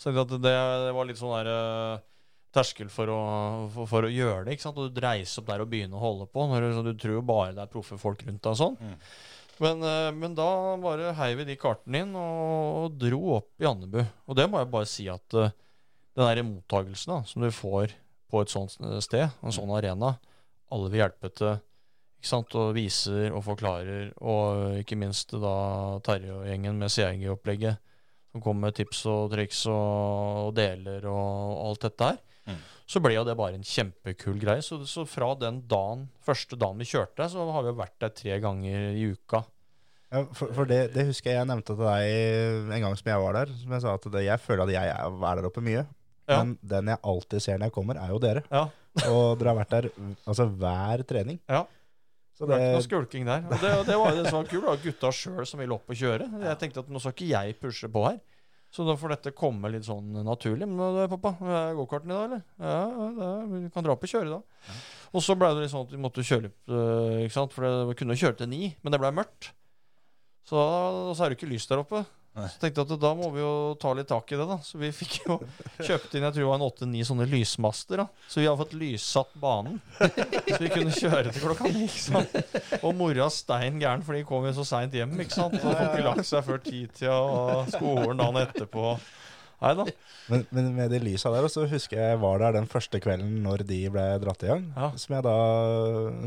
Så 0.00 0.14
det, 0.14 0.40
det 0.42 0.94
var 0.96 1.08
litt 1.08 1.20
sånn 1.20 1.34
der 1.34 1.50
øh, 1.52 2.04
terskel 2.54 2.88
for 2.92 3.10
å, 3.12 3.20
for, 3.74 3.90
for 3.90 4.06
å 4.06 4.12
gjøre 4.12 4.46
det. 4.46 4.56
ikke 4.56 4.66
sant? 4.68 4.80
Og 4.80 4.94
du 4.94 5.02
reiser 5.02 5.42
opp 5.42 5.50
der 5.50 5.64
og 5.64 5.70
begynner 5.72 5.98
å 5.98 6.06
holde 6.06 6.28
på. 6.30 6.46
Når 6.48 6.64
du, 6.64 6.80
du 6.88 6.92
tror 7.02 7.18
jo 7.18 7.24
bare 7.26 7.54
det 7.56 7.66
er 7.66 7.72
proffe 7.74 7.98
folk 8.00 8.22
rundt 8.26 8.40
deg 8.40 8.50
og 8.54 8.60
sånn. 8.62 8.78
Mm. 8.78 8.96
Men, 9.62 9.84
øh, 9.86 10.08
men 10.22 10.38
da 10.38 10.48
bare 10.82 11.12
heiv 11.18 11.42
vi 11.42 11.48
de 11.50 11.58
kartene 11.60 12.06
inn 12.06 12.14
og, 12.18 12.78
og 12.86 12.96
dro 13.02 13.20
opp 13.40 13.50
i 13.62 13.68
Andebu. 13.68 14.00
Og 14.02 14.38
det 14.38 14.48
må 14.50 14.62
jeg 14.62 14.72
bare 14.72 14.90
si 14.90 15.10
at 15.12 15.26
den 15.32 16.24
der 16.24 16.42
mottagelsen 16.46 17.16
da, 17.16 17.20
som 17.28 17.44
du 17.44 17.50
får 17.54 17.92
på 18.32 18.40
et 18.42 18.52
sånt 18.52 18.74
sted, 19.04 19.28
en 19.44 19.52
sånn 19.54 19.70
arena, 19.76 20.14
alle 20.72 20.88
vil 20.88 21.02
hjelpe 21.04 21.28
til, 21.36 21.58
ikke 22.22 22.30
sant, 22.30 22.54
og 22.56 22.72
viser 22.76 23.34
og 23.34 23.42
forklarer, 23.44 24.12
og 24.24 24.78
ikke 24.80 24.96
minst 24.96 25.34
da 25.36 25.54
Terje 26.06 26.32
og 26.32 26.46
gjengen 26.48 26.78
med 26.80 26.92
CIG-opplegget, 26.94 27.80
som 28.32 28.40
kommer 28.40 28.70
med 28.70 28.78
tips 28.78 29.02
og 29.12 29.26
triks 29.34 29.66
og, 29.68 30.46
og 30.48 30.52
deler 30.56 31.04
og 31.12 31.64
alt 31.70 31.88
dette 31.88 32.12
her, 32.12 32.20
Mm. 32.42 32.56
så 32.90 32.98
ble 32.98 33.12
jo 33.14 33.20
det 33.22 33.36
bare 33.38 33.54
en 33.54 33.62
kjempekul 33.62 34.34
greie. 34.42 34.64
Så, 34.66 34.80
så 34.90 35.04
fra 35.06 35.28
den 35.38 35.60
dagen, 35.70 36.08
første 36.26 36.56
dagen 36.58 36.80
vi 36.82 36.88
kjørte, 36.90 37.28
så 37.30 37.44
har 37.54 37.62
vi 37.62 37.70
jo 37.70 37.76
vært 37.78 37.94
der 38.02 38.10
tre 38.18 38.38
ganger 38.42 38.88
i 38.98 39.04
uka. 39.14 39.44
Ja, 40.10 40.24
for 40.34 40.50
for 40.56 40.66
det, 40.66 40.80
det 40.90 41.04
husker 41.06 41.30
jeg 41.30 41.38
jeg 41.38 41.48
nevnte 41.52 41.76
til 41.76 41.86
deg 41.86 42.74
en 42.74 42.82
gang 42.82 42.96
som 42.98 43.12
jeg 43.12 43.22
var 43.22 43.38
der. 43.38 43.52
Som 43.60 43.76
jeg 43.76 43.84
sa 43.84 43.94
at 43.94 44.08
det, 44.16 44.24
jeg 44.26 44.42
føler 44.42 44.64
at 44.66 44.72
jeg 44.74 44.90
er, 44.90 45.14
er 45.30 45.38
der 45.38 45.46
oppe 45.52 45.62
mye. 45.62 45.84
Ja. 46.28 46.38
Men 46.38 46.56
den 46.62 46.90
jeg 46.92 47.00
alltid 47.12 47.44
ser 47.44 47.58
når 47.58 47.70
jeg 47.70 47.76
kommer, 47.76 47.98
er 48.00 48.12
jo 48.14 48.18
dere. 48.22 48.42
Ja. 48.50 48.66
Og 49.08 49.38
dere 49.40 49.52
har 49.52 49.60
vært 49.62 49.72
der 49.74 49.88
altså 50.28 50.46
hver 50.48 51.04
trening. 51.08 51.40
Ja. 51.50 51.64
Så 52.32 52.46
Det 52.48 52.56
det, 52.56 52.58
var 52.58 52.66
ikke 52.66 52.76
noe 52.78 52.88
skulking 52.88 53.26
der. 53.28 53.42
Og 53.46 53.58
det, 53.60 53.72
og 53.78 53.86
det 53.86 53.96
var 54.00 54.14
det 54.16 54.26
som 54.28 54.38
var 54.40 54.50
kult. 54.50 54.66
var 54.66 54.84
Gutta 54.84 55.10
sjøl 55.14 55.48
som 55.48 55.60
ville 55.62 55.76
opp 55.76 55.90
og 55.92 55.98
kjøre. 55.98 56.28
Jeg 56.46 56.60
tenkte 56.62 56.84
at 56.84 56.92
nå 56.92 57.02
skal 57.02 57.14
ikke 57.16 57.28
jeg 57.32 57.58
pushe 57.60 57.90
på 57.92 58.04
her. 58.08 58.20
Så 58.72 58.86
da 58.88 58.94
får 58.96 59.12
dette 59.12 59.34
komme 59.36 59.68
litt 59.68 59.84
sånn 59.84 60.14
naturlig. 60.24 60.64
Men 60.64 60.94
det, 60.96 61.08
pappa, 61.12 61.34
er 61.44 61.74
gokarten 61.76 62.08
i 62.08 62.16
dag, 62.16 62.30
eller? 62.30 62.44
Ja, 62.56 63.08
det 63.18 63.32
vi 63.50 63.66
kan 63.74 63.84
dra 63.84 63.92
opp 63.92 64.06
og 64.06 64.12
kjøre 64.14 64.30
da. 64.32 64.38
Og 65.12 65.24
så 65.24 65.36
ble 65.36 65.50
det 65.52 65.66
litt 65.66 65.74
sånn 65.74 65.84
at 65.84 65.92
vi 65.92 66.00
måtte 66.00 66.24
kjøre 66.24 66.46
litt, 66.46 66.60
øh, 66.72 67.18
ikke 67.26 67.36
sant? 67.36 67.52
For 67.52 67.66
det, 67.68 67.72
vi 67.90 67.98
kunne 68.00 68.16
kjøre 68.16 68.38
til 68.40 68.48
ni, 68.48 68.70
men 68.80 68.94
det 68.94 69.00
ble 69.02 69.12
mørkt. 69.12 69.50
Så 70.48 70.56
så 71.12 71.26
er 71.26 71.30
det 71.30 71.36
ikke 71.36 71.50
lys 71.52 71.68
der 71.68 71.82
oppe. 71.84 72.00
Så 72.32 72.62
tenkte 72.62 72.80
jeg 72.80 72.88
at 72.96 73.00
da 73.02 73.10
må 73.16 73.28
vi 73.34 73.42
jo 73.42 73.52
ta 73.80 73.90
litt 73.92 74.08
tak 74.08 74.30
i 74.32 74.38
det, 74.40 74.46
da. 74.48 74.56
Så 74.64 74.78
vi 74.80 74.88
fikk 74.96 75.18
jo 75.26 75.36
kjøpt 75.86 76.14
inn 76.16 76.24
jeg 76.24 76.32
tror 76.32 76.40
det 76.40 76.48
var 76.48 76.60
en 76.60 76.64
åtte-ni 76.64 77.02
sånne 77.04 77.26
lysmaster. 77.28 78.00
da 78.00 78.06
Så 78.24 78.40
vi 78.40 78.46
har 78.48 78.56
fått 78.56 78.72
lyssatt 78.78 79.34
banen. 79.42 79.80
Så 79.98 80.60
vi 80.62 80.70
kunne 80.72 80.94
kjøre 80.96 81.28
til 81.28 81.44
klokka 81.44 81.68
ni. 81.68 81.84
ikke 81.90 82.04
sant? 82.06 82.38
Og 82.80 82.94
mora 82.96 83.28
stein 83.32 83.76
gæren, 83.82 84.04
for 84.06 84.16
de 84.16 84.24
kom 84.28 84.46
jo 84.48 84.54
så 84.56 84.64
seint 84.70 84.96
hjem. 84.96 85.12
ikke 85.20 85.36
sant? 85.36 85.58
Og 85.60 85.66
får 85.66 85.90
ikke 85.90 86.06
lagt 86.08 86.30
seg 86.30 86.46
før 86.48 86.62
titida, 86.64 87.18
og 87.20 87.68
skolen 87.74 88.22
dagen 88.24 88.40
etterpå. 88.46 88.94
Nei 89.62 89.74
da. 89.78 89.84
men, 90.32 90.40
men 90.50 90.70
med 90.74 90.90
de 90.90 90.98
lysa 91.04 91.30
der, 91.30 91.46
så 91.52 91.68
husker 91.70 92.00
jeg 92.00 92.18
var 92.18 92.40
der 92.42 92.56
den 92.56 92.64
første 92.70 92.98
kvelden 93.02 93.36
når 93.44 93.62
de 93.68 93.82
ble 93.94 94.06
dratt 94.24 94.42
i 94.42 94.50
gang. 94.50 94.64
Ja. 94.74 94.88
Som 94.98 95.14
jeg 95.18 95.26
da 95.28 95.36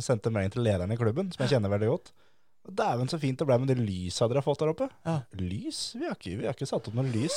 sendte 0.05 0.31
melding 0.31 0.53
til 0.53 0.63
lederen 0.69 0.93
i 0.93 0.99
klubben, 0.99 1.33
som 1.33 1.43
jeg 1.43 1.57
kjenner 1.57 1.73
veldig 1.73 1.89
godt. 1.91 2.13
Dæven, 2.65 3.09
så 3.11 3.19
fint 3.21 3.37
det 3.39 3.45
ble 3.45 3.57
med 3.61 3.69
de 3.69 3.75
lysa 3.77 4.27
dere 4.27 4.41
har 4.41 4.45
fått 4.45 4.61
der 4.63 4.71
oppe. 4.73 4.87
Ja. 5.05 5.19
Lys? 5.37 5.79
Vi 5.95 6.05
har, 6.07 6.15
ikke, 6.17 6.37
vi 6.39 6.45
har 6.47 6.55
ikke 6.57 6.65
satt 6.69 6.87
opp 6.89 6.95
noe 6.97 7.05
lys. 7.11 7.35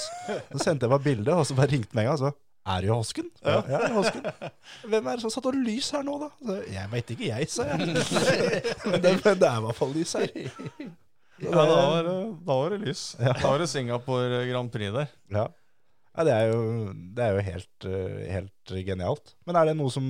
Så 0.53 0.61
sendte 0.63 0.87
jeg 0.89 0.93
meg 0.95 1.03
bilde, 1.05 1.35
og 1.37 1.45
så 1.49 1.57
bare 1.59 1.69
ringte 1.75 1.93
meg 1.99 2.07
en 2.09 2.15
gang. 2.15 2.21
så 2.23 2.33
er 2.69 2.83
det 2.85 2.89
jo 2.91 2.97
Hosken? 2.99 3.29
Ja, 3.45 3.59
ja 3.65 3.79
det 3.81 3.87
er 3.89 3.95
Hosken. 3.97 4.25
Hvem 4.93 5.07
er 5.09 5.17
det 5.17 5.23
som 5.25 5.33
satt 5.33 5.47
og 5.49 5.55
lys 5.57 5.87
her 5.95 6.03
nå, 6.05 6.17
da? 6.21 6.27
Så, 6.45 6.57
jeg 6.73 6.91
veit 6.93 7.13
ikke, 7.15 7.29
jeg, 7.31 7.49
sa 7.53 7.65
jeg. 7.71 7.79
Men 8.91 8.99
det, 9.05 9.13
men 9.25 9.39
det 9.41 9.49
er 9.49 9.61
i 9.61 9.65
hvert 9.69 9.79
fall 9.79 9.95
lys 9.97 10.13
her. 10.19 10.29
Ja, 11.39 11.53
da 11.55 11.65
var, 11.71 12.03
det- 12.09 12.45
da 12.49 12.57
var 12.59 12.75
det 12.75 12.81
lys. 12.83 13.05
Da 13.21 13.35
var 13.47 13.63
det 13.63 13.69
Singapore 13.73 14.43
Grand 14.51 14.73
Prix 14.75 14.93
der. 14.97 15.09
Ja, 15.33 15.47
ja 16.19 16.25
det, 16.29 16.35
er 16.35 16.53
jo, 16.53 16.63
det 17.17 17.25
er 17.29 17.37
jo 17.39 17.45
helt, 17.47 17.89
helt 18.35 18.75
genialt. 18.89 19.35
Men 19.47 19.57
er 19.61 19.71
det 19.71 19.77
noe 19.79 19.93
som 19.95 20.09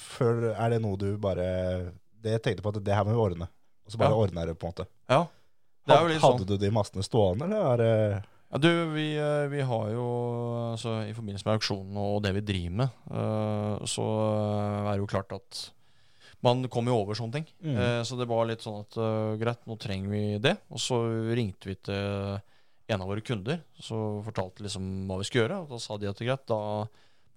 før, 0.00 0.54
Er 0.56 0.72
det 0.72 0.78
noe 0.82 0.96
du 0.96 1.10
bare 1.20 1.44
Det 2.24 2.38
tenkte 2.42 2.64
på 2.64 2.70
at 2.72 2.78
det 2.82 2.94
her 2.96 3.04
må 3.04 3.12
vi 3.12 3.20
ordne. 3.28 3.46
Og 3.92 3.96
så 3.96 4.00
bare 4.00 4.14
Ja. 4.14 4.20
ordner 4.24 4.46
det 4.48 4.58
på 4.58 4.64
en 4.66 4.72
måte. 4.72 4.86
Ja. 5.12 5.26
Hadde 5.86 6.20
sånn. 6.22 6.46
du 6.46 6.56
de 6.56 6.70
mastene 6.70 7.02
stående, 7.04 7.44
eller 7.44 7.72
er 7.74 7.76
det 7.82 8.24
Ja, 8.52 8.58
du, 8.58 8.68
vi, 8.92 9.16
eh, 9.16 9.48
vi 9.48 9.60
har 9.64 9.86
jo 9.90 10.72
altså, 10.72 11.08
I 11.08 11.12
forbindelse 11.16 11.44
med 11.46 11.54
auksjonen 11.58 11.96
og 11.96 12.22
det 12.22 12.34
vi 12.36 12.40
driver 12.44 12.76
med, 12.76 12.90
uh, 13.10 13.78
så 13.88 14.04
eh, 14.04 14.90
er 14.90 14.92
det 14.92 15.00
jo 15.00 15.06
klart 15.06 15.32
at 15.32 15.70
man 16.42 16.64
kommer 16.68 16.92
jo 16.92 16.98
over 17.00 17.14
sånne 17.14 17.32
ting. 17.32 17.46
Mm. 17.64 17.76
Uh, 17.78 18.02
Så 18.04 18.16
det 18.18 18.26
var 18.28 18.44
litt 18.46 18.60
sånn 18.60 18.80
at 18.82 18.96
uh, 18.98 19.36
greit, 19.40 19.60
nå 19.66 19.76
trenger 19.78 20.10
vi 20.10 20.38
det. 20.38 20.56
Og 20.70 20.78
så 20.78 20.98
ringte 21.34 21.64
vi 21.70 21.76
til 21.76 22.40
en 22.92 23.00
av 23.00 23.08
våre 23.08 23.22
kunder, 23.24 23.60
så 23.80 24.22
fortalte 24.26 24.62
liksom 24.66 25.06
hva 25.08 25.18
vi 25.18 25.24
skulle 25.24 25.46
gjøre. 25.48 25.60
Og 25.62 25.68
da 25.70 25.78
sa 25.78 25.96
de 25.96 26.08
at 26.10 26.18
greit, 26.18 26.44
da 26.46 26.86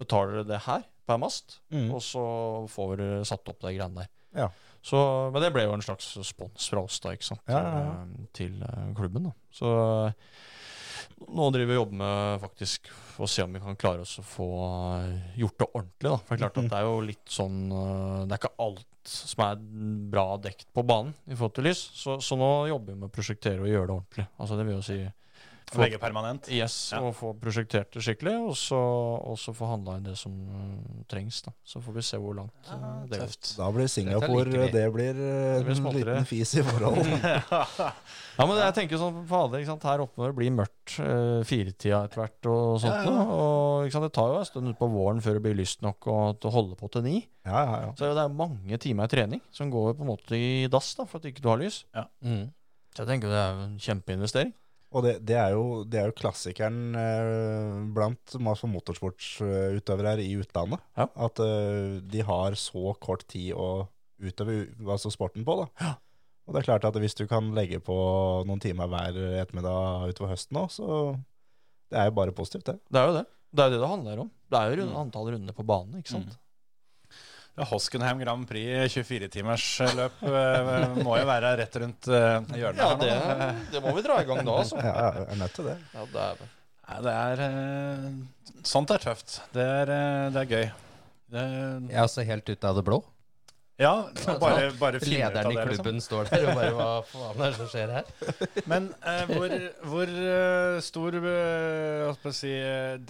betaler 0.02 0.42
dere 0.44 0.48
det 0.56 0.62
her 0.66 0.84
per 1.08 1.18
mast, 1.22 1.60
Mm. 1.72 1.94
og 1.94 2.02
så 2.02 2.68
får 2.68 2.98
dere 2.98 3.24
satt 3.26 3.48
opp 3.48 3.60
de 3.62 3.72
greiene 3.78 3.96
der. 4.04 4.10
Ja. 4.36 4.50
Så, 4.86 5.00
men 5.34 5.42
det 5.42 5.50
ble 5.56 5.64
jo 5.66 5.74
en 5.74 5.82
slags 5.82 6.12
spons 6.28 6.68
fra 6.70 6.84
oss 6.86 7.00
da, 7.02 7.16
ikke 7.16 7.26
sant, 7.32 7.42
Ja, 7.50 7.58
ja, 7.66 7.80
ja. 7.88 7.94
eh, 8.04 8.28
til 8.38 8.60
eh, 8.62 8.84
klubben. 8.98 9.26
da. 9.32 9.34
Så 9.56 9.72
eh, 10.06 10.44
nå 11.32 11.48
driver 11.56 11.72
vi 11.72 11.78
og 11.78 11.82
jobber 11.86 11.98
med 12.04 12.44
faktisk 12.44 12.92
å 13.24 13.30
se 13.32 13.42
om 13.48 13.54
vi 13.56 13.62
kan 13.64 13.78
klare 13.82 14.04
oss 14.04 14.18
å 14.22 14.26
få 14.28 14.48
gjort 15.40 15.58
det 15.64 15.68
ordentlig. 15.72 16.12
da. 16.12 16.18
For 16.20 16.36
det 16.36 16.38
er 16.38 16.44
klart 16.44 16.60
at 16.62 16.70
det 16.74 16.80
er 16.82 16.86
jo 16.90 17.00
litt 17.08 17.32
sånn 17.32 17.60
Det 17.72 18.36
er 18.36 18.42
ikke 18.42 18.54
alt 18.68 18.86
som 19.10 19.44
er 19.46 19.60
bra 20.12 20.26
dekt 20.42 20.68
på 20.74 20.84
banen 20.86 21.14
i 21.30 21.36
forhold 21.38 21.56
til 21.58 21.68
lys. 21.70 21.82
Så, 21.98 22.18
så 22.26 22.38
nå 22.40 22.50
jobber 22.70 22.94
vi 22.94 23.00
med 23.00 23.10
å 23.10 23.14
prosjektere 23.16 23.62
og 23.64 23.70
gjøre 23.70 23.88
det 23.90 23.96
ordentlig. 23.96 24.26
Altså 24.42 24.58
det 24.60 24.66
vil 24.70 24.78
jo 24.80 24.86
si 24.86 25.00
Legge 25.76 25.98
permanent. 26.00 26.48
Yes, 26.54 26.92
Ja. 26.94 27.00
og 27.02 27.16
få 27.18 27.32
prosjektert 27.42 27.90
det 27.92 28.04
skikkelig, 28.06 28.36
og 28.50 28.54
så, 28.60 28.78
og 28.78 29.38
så 29.42 29.54
få 29.56 29.66
handla 29.72 29.96
inn 29.98 30.06
det 30.06 30.14
som 30.20 30.32
eh, 30.32 31.04
trengs. 31.10 31.42
da. 31.46 31.52
Så 31.66 31.82
får 31.84 31.96
vi 31.98 32.04
se 32.06 32.20
hvor 32.22 32.36
langt 32.38 32.70
ja, 32.70 32.78
det 33.10 33.20
går. 33.24 33.34
Da 33.58 33.70
blir 33.74 33.90
Singapore. 33.92 34.70
Det 34.72 34.86
blir 34.94 35.10
eh, 35.18 35.58
Det 35.58 35.66
blir 35.66 35.80
en 35.82 35.98
liten 35.98 36.30
fis 36.30 36.54
i 36.56 36.64
forhold. 36.64 37.02
Ja, 38.36 38.44
men 38.44 38.58
jeg 38.60 38.74
tenker 38.76 39.00
sånn, 39.00 39.22
fader, 39.30 39.62
ikke 39.62 39.70
sant? 39.72 39.86
Her 39.88 40.02
oppe 40.04 40.20
når 40.20 40.34
det 40.34 40.36
blir 40.42 40.52
mørkt 40.52 40.96
uh, 41.00 41.40
firetida 41.48 42.02
etter 42.04 42.20
hvert 42.20 42.50
og 42.52 42.82
sånt 42.84 42.92
Ja, 43.08 43.14
ja. 43.16 43.22
og 43.32 43.86
ikke 43.86 43.96
sant? 43.96 44.08
Det 44.10 44.16
tar 44.18 44.34
jo 44.34 44.42
en 44.42 44.50
stund 44.50 44.72
utpå 44.74 44.90
våren 44.92 45.22
før 45.24 45.38
det 45.38 45.44
blir 45.46 45.56
lyst 45.56 45.80
nok 45.86 46.10
og, 46.12 46.42
til 46.44 46.50
å 46.52 46.54
holde 46.58 46.76
på 46.76 46.90
til 46.92 47.06
ni. 47.08 47.16
Ja, 47.48 47.62
ja, 47.64 47.78
ja. 47.86 47.94
Så 47.96 48.10
det 48.12 48.26
er 48.26 48.36
mange 48.36 48.80
timer 48.84 49.08
trening 49.08 49.40
som 49.56 49.72
går 49.72 49.96
på 49.96 50.04
en 50.04 50.12
måte 50.12 50.36
i 50.36 50.68
dass 50.68 50.92
da, 51.00 51.08
for 51.08 51.24
at 51.24 51.30
ikke 51.32 51.46
du 51.46 51.48
har 51.54 51.62
lys. 51.64 51.86
Mm. 51.96 52.50
Så 52.92 53.06
jeg 53.06 53.12
tenker 53.14 53.32
det 53.32 53.40
er 53.40 53.64
en 53.70 53.80
kjempeinvestering. 53.88 54.52
Og 54.96 55.04
det, 55.04 55.18
det, 55.28 55.36
er 55.36 55.52
jo, 55.52 55.84
det 55.84 56.00
er 56.00 56.08
jo 56.08 56.16
klassikeren 56.16 56.96
eh, 56.96 57.74
blant 57.96 58.38
altså 58.40 58.70
motorsportsutøvere 58.72 60.24
i 60.24 60.32
utlandet. 60.40 60.84
Ja. 60.96 61.10
At 61.28 61.42
eh, 61.44 62.00
de 62.00 62.24
har 62.24 62.56
så 62.60 62.94
kort 63.04 63.26
tid 63.32 63.52
å 63.60 63.90
utøve 64.24 64.62
altså 64.88 65.12
sporten 65.12 65.44
på. 65.48 65.58
da. 65.66 65.92
Og 66.46 66.56
det 66.56 66.62
er 66.62 66.70
klart 66.70 66.88
at 66.88 67.00
hvis 67.02 67.18
du 67.18 67.26
kan 67.28 67.52
legge 67.58 67.82
på 67.84 67.96
noen 68.48 68.62
timer 68.64 68.88
hver 68.88 69.18
ettermiddag 69.42 70.14
utover 70.14 70.36
høsten 70.36 70.62
òg, 70.62 70.72
så 70.72 70.88
det 71.92 72.00
er 72.00 72.10
jo 72.10 72.18
bare 72.22 72.36
positivt, 72.38 72.70
det. 72.70 72.78
Det 72.88 73.02
er 73.02 73.10
jo 73.10 73.18
det. 73.18 73.26
Det 73.56 73.64
er 73.64 73.70
jo 73.70 73.76
det 73.76 73.82
det 73.82 73.92
handler 73.92 74.24
om. 74.26 74.32
Det 74.52 74.60
er 74.60 74.72
jo 74.72 74.80
rund, 74.82 74.96
antall 75.02 75.30
runder 75.36 75.56
på 75.58 75.66
banen, 75.68 76.00
ikke 76.00 76.16
sant? 76.16 76.32
Ja, 76.32 76.45
Hoskenheim 77.56 78.20
Grand 78.20 78.44
Prix 78.50 78.92
24-timersløp 78.98 80.24
eh, 80.28 80.96
må 81.06 81.16
jo 81.22 81.28
være 81.30 81.54
rett 81.62 81.78
rundt 81.80 82.10
eh, 82.12 82.42
hjørnet 82.60 82.82
Ja, 82.84 82.90
her 82.92 83.00
nå. 83.00 83.06
det, 83.06 83.72
det 83.72 83.82
må 83.86 83.94
vi 83.96 84.04
dra 84.04 84.18
i 84.20 84.28
gang 84.28 84.42
da, 84.44 84.58
altså. 84.60 84.82
Ja, 84.84 84.94
jeg 85.16 85.28
er 85.32 85.40
nødt 85.40 85.56
til 85.56 85.70
det. 85.72 85.78
Ja, 85.96 86.06
dæven. 86.18 86.52
Nei, 86.86 86.98
det 87.08 87.14
er 87.22 87.44
eh, 87.48 88.62
Sånt 88.68 88.92
er 88.92 89.04
tøft. 89.08 89.38
Det 89.56 89.64
er, 89.64 89.94
det 90.36 90.44
er 90.44 90.52
gøy. 90.52 90.66
Det, 91.32 91.46
Ja, 91.94 92.04
altså 92.04 92.26
helt 92.28 92.50
ut 92.52 92.68
av 92.68 92.76
det 92.82 92.86
blå. 92.92 93.00
ja, 93.86 93.94
bare, 94.40 94.70
bare 94.80 95.00
finne 95.04 95.32
ut 95.32 95.36
av 95.36 95.50
Lederen 95.50 95.52
i 95.52 95.56
det, 95.56 95.66
liksom. 95.68 95.84
klubben 95.84 96.04
står 96.04 96.30
der 96.32 96.46
og 96.48 96.60
bare 96.60 96.76
Hva 96.76 96.92
faen 97.10 97.42
er 97.42 97.50
det 97.50 97.58
som 97.58 97.72
skjer 97.72 97.96
her? 97.98 98.14
Men 98.72 98.92
eh, 99.00 99.32
hvor, 99.32 99.58
hvor 99.96 100.14
stor 100.92 101.18
si, 102.36 102.54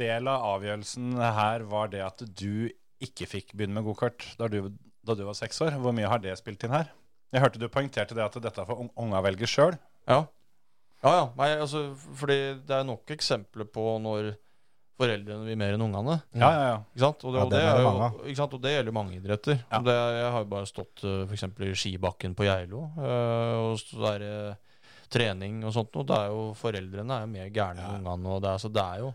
del 0.06 0.32
av 0.32 0.48
avgjørelsen 0.56 1.14
her 1.42 1.66
var 1.70 1.94
det 1.94 2.02
at 2.06 2.26
du 2.30 2.70
ikke 3.04 3.28
fikk 3.28 3.54
begynne 3.56 3.74
med 3.80 3.84
gokart 3.88 4.24
da, 4.40 4.48
du- 4.48 4.72
da 5.06 5.14
du 5.16 5.26
var 5.26 5.34
seks 5.38 5.60
år? 5.62 5.76
Hvor 5.82 5.94
mye 5.94 6.08
har 6.08 6.20
det 6.24 6.38
spilt 6.40 6.64
inn 6.64 6.72
her? 6.72 6.92
Jeg 7.34 7.42
hørte 7.44 7.60
du 7.60 7.68
poengterte 7.68 8.16
det 8.16 8.24
at 8.24 8.38
dette 8.42 8.62
er 8.62 8.66
for 8.66 8.76
ung- 8.86 8.94
unga 8.98 9.20
velger 9.22 9.48
sjøl. 9.50 9.78
Ja. 10.08 10.26
Ja, 11.04 11.12
ja. 11.12 11.26
Nei, 11.38 11.50
altså, 11.60 11.94
fordi 12.16 12.38
det 12.66 12.72
er 12.80 12.84
nok 12.88 13.06
eksempler 13.14 13.66
på 13.70 14.00
når 14.02 14.36
foreldrene 14.96 15.44
vil 15.46 15.58
mer 15.60 15.74
enn 15.76 15.82
ungene. 15.84 16.22
Ja, 16.34 16.50
ja, 16.56 16.62
ja. 16.70 16.78
Ikke 16.96 17.04
sant? 17.04 17.26
Og 17.28 17.34
det, 17.36 17.40
Ja, 17.40 17.44
og 17.46 17.52
det, 17.52 17.60
det 17.60 17.84
jo, 17.84 18.30
ikke 18.32 18.40
sant? 18.40 18.54
Og 18.56 18.62
det 18.64 18.72
gjelder 18.72 18.92
jo 18.94 18.96
mange 18.96 19.18
idretter. 19.18 19.58
Ja. 19.72 19.82
Det, 19.84 19.96
jeg 20.22 20.32
har 20.32 20.40
jo 20.46 20.50
bare 20.54 20.70
stått 20.70 21.04
uh, 21.04 21.26
f.eks. 21.28 21.44
i 21.68 21.74
skibakken 21.76 22.36
på 22.38 22.48
Geilo, 22.48 22.86
øh, 22.96 23.74
og 23.74 23.78
så 23.82 24.08
er 24.14 24.24
det 24.24 24.58
trening 25.12 25.60
og 25.68 25.74
sånt. 25.76 25.92
noe. 25.94 26.08
det 26.08 26.16
er 26.18 26.32
jo 26.32 26.46
foreldrene 26.58 27.18
er 27.20 27.26
jo 27.28 27.32
mer 27.36 27.50
gærne 27.54 27.84
enn 27.90 28.00
ungene. 28.08 28.32
Og 28.38 28.42
det, 28.42 28.54
er, 28.56 28.64
så 28.64 28.72
det 28.72 28.82
er 28.86 29.04
jo 29.04 29.12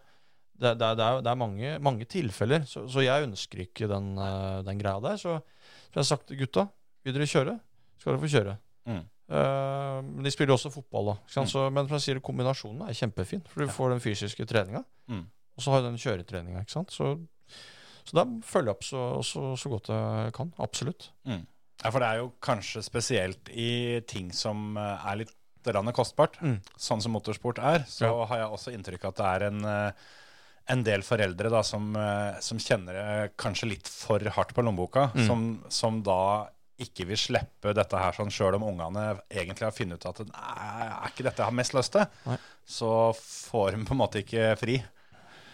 det, 0.61 0.75
det, 0.81 0.91
det 1.01 1.05
er, 1.07 1.21
det 1.25 1.31
er 1.33 1.39
mange, 1.41 1.71
mange 1.83 2.05
tilfeller. 2.11 2.67
Så, 2.69 2.85
så 2.93 3.03
jeg 3.05 3.27
ønsker 3.29 3.63
ikke 3.65 3.89
den, 3.91 4.13
øh, 4.19 4.61
den 4.67 4.79
greia 4.83 5.01
der. 5.01 5.17
Så, 5.21 5.39
så 5.41 5.95
jeg 5.97 6.03
har 6.03 6.09
sagt 6.11 6.35
gutta 6.37 6.67
vil 7.05 7.17
dere 7.17 7.27
kjøre, 7.31 7.55
skal 7.99 8.13
dere 8.13 8.21
få 8.23 8.29
kjøre. 8.35 8.57
Mm. 8.91 9.03
Uh, 9.31 9.99
men 10.05 10.25
de 10.27 10.31
spiller 10.35 10.53
også 10.57 10.73
fotball, 10.75 11.13
da. 11.13 11.15
Mm. 11.41 11.47
Så, 11.49 11.61
men 11.73 11.87
som 11.87 11.95
jeg 11.97 12.03
sier, 12.05 12.21
kombinasjonen 12.25 12.83
er 12.89 12.97
kjempefin. 12.99 13.45
For 13.49 13.63
du 13.65 13.71
får 13.73 13.95
den 13.95 14.03
fysiske 14.05 14.47
treninga, 14.51 14.85
Mm. 15.11 15.23
og 15.57 15.63
så 15.65 15.73
har 15.73 15.81
du 15.83 15.87
den 15.89 15.99
kjøretreninga. 16.03 16.65
Så, 16.69 16.83
så 18.05 18.17
da 18.19 18.25
følger 18.47 18.71
jeg 18.71 18.77
opp 18.77 18.85
så, 18.87 19.01
så, 19.27 19.43
så 19.59 19.71
godt 19.73 19.89
jeg 19.95 20.35
kan. 20.37 20.53
Absolutt. 20.63 21.11
Ja, 21.27 21.89
For 21.91 21.99
det 22.03 22.09
er 22.11 22.21
jo 22.21 22.33
kanskje 22.45 22.83
spesielt 22.85 23.49
i 23.55 24.01
ting 24.11 24.29
som 24.37 24.77
eh, 24.77 25.07
er 25.13 25.23
litt 25.23 25.33
kostbart, 25.95 26.39
Mm. 26.41 26.59
sånn 26.81 27.03
som 27.05 27.13
motorsport 27.13 27.59
er, 27.59 27.85
så 27.89 28.07
Ja. 28.09 28.25
har 28.27 28.39
jeg 28.39 28.49
også 28.59 28.73
inntrykk 28.75 29.05
av 29.05 29.09
at 29.15 29.17
det 29.17 29.27
er 29.27 29.47
en, 29.47 29.65
eh, 29.65 29.93
en 30.71 30.85
del 30.87 31.03
foreldre 31.03 31.51
da, 31.53 31.61
som, 31.67 31.91
eh, 31.99 32.39
som 32.45 32.59
kjenner 32.63 32.95
det 32.97 33.33
kanskje 33.41 33.69
litt 33.73 33.89
for 33.91 34.23
hardt 34.37 34.55
på 34.55 34.63
lommeboka, 34.65 35.09
Mm. 35.15 35.27
som, 35.27 35.45
som 35.69 36.03
da 36.07 36.49
ikke 36.81 37.05
vil 37.11 37.19
slippe 37.21 37.75
dette 37.77 37.99
her 38.01 38.15
sånn, 38.17 38.31
sjøl 38.33 38.55
om 38.57 38.63
ungene 38.71 39.21
egentlig 39.29 39.67
har 39.67 39.75
funnet 39.77 40.01
ut 40.01 40.07
at 40.09 40.23
nei, 40.31 40.87
er 40.87 41.11
ikke 41.11 41.27
dette 41.27 41.43
jeg 41.43 41.51
har 41.51 41.57
mest 41.59 41.75
lyst 41.77 41.93
til, 41.93 42.07
Nei. 42.25 42.39
så 42.65 42.93
får 43.19 43.75
de 43.77 43.85
på 43.85 43.93
en 43.97 44.01
måte 44.01 44.23
ikke 44.25 44.47
fri. 44.61 44.79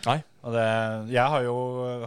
Nei. 0.06 0.20
Og 0.46 0.52
det, 0.54 0.64
jeg 1.10 1.26
har 1.32 1.42
jo, 1.42 1.54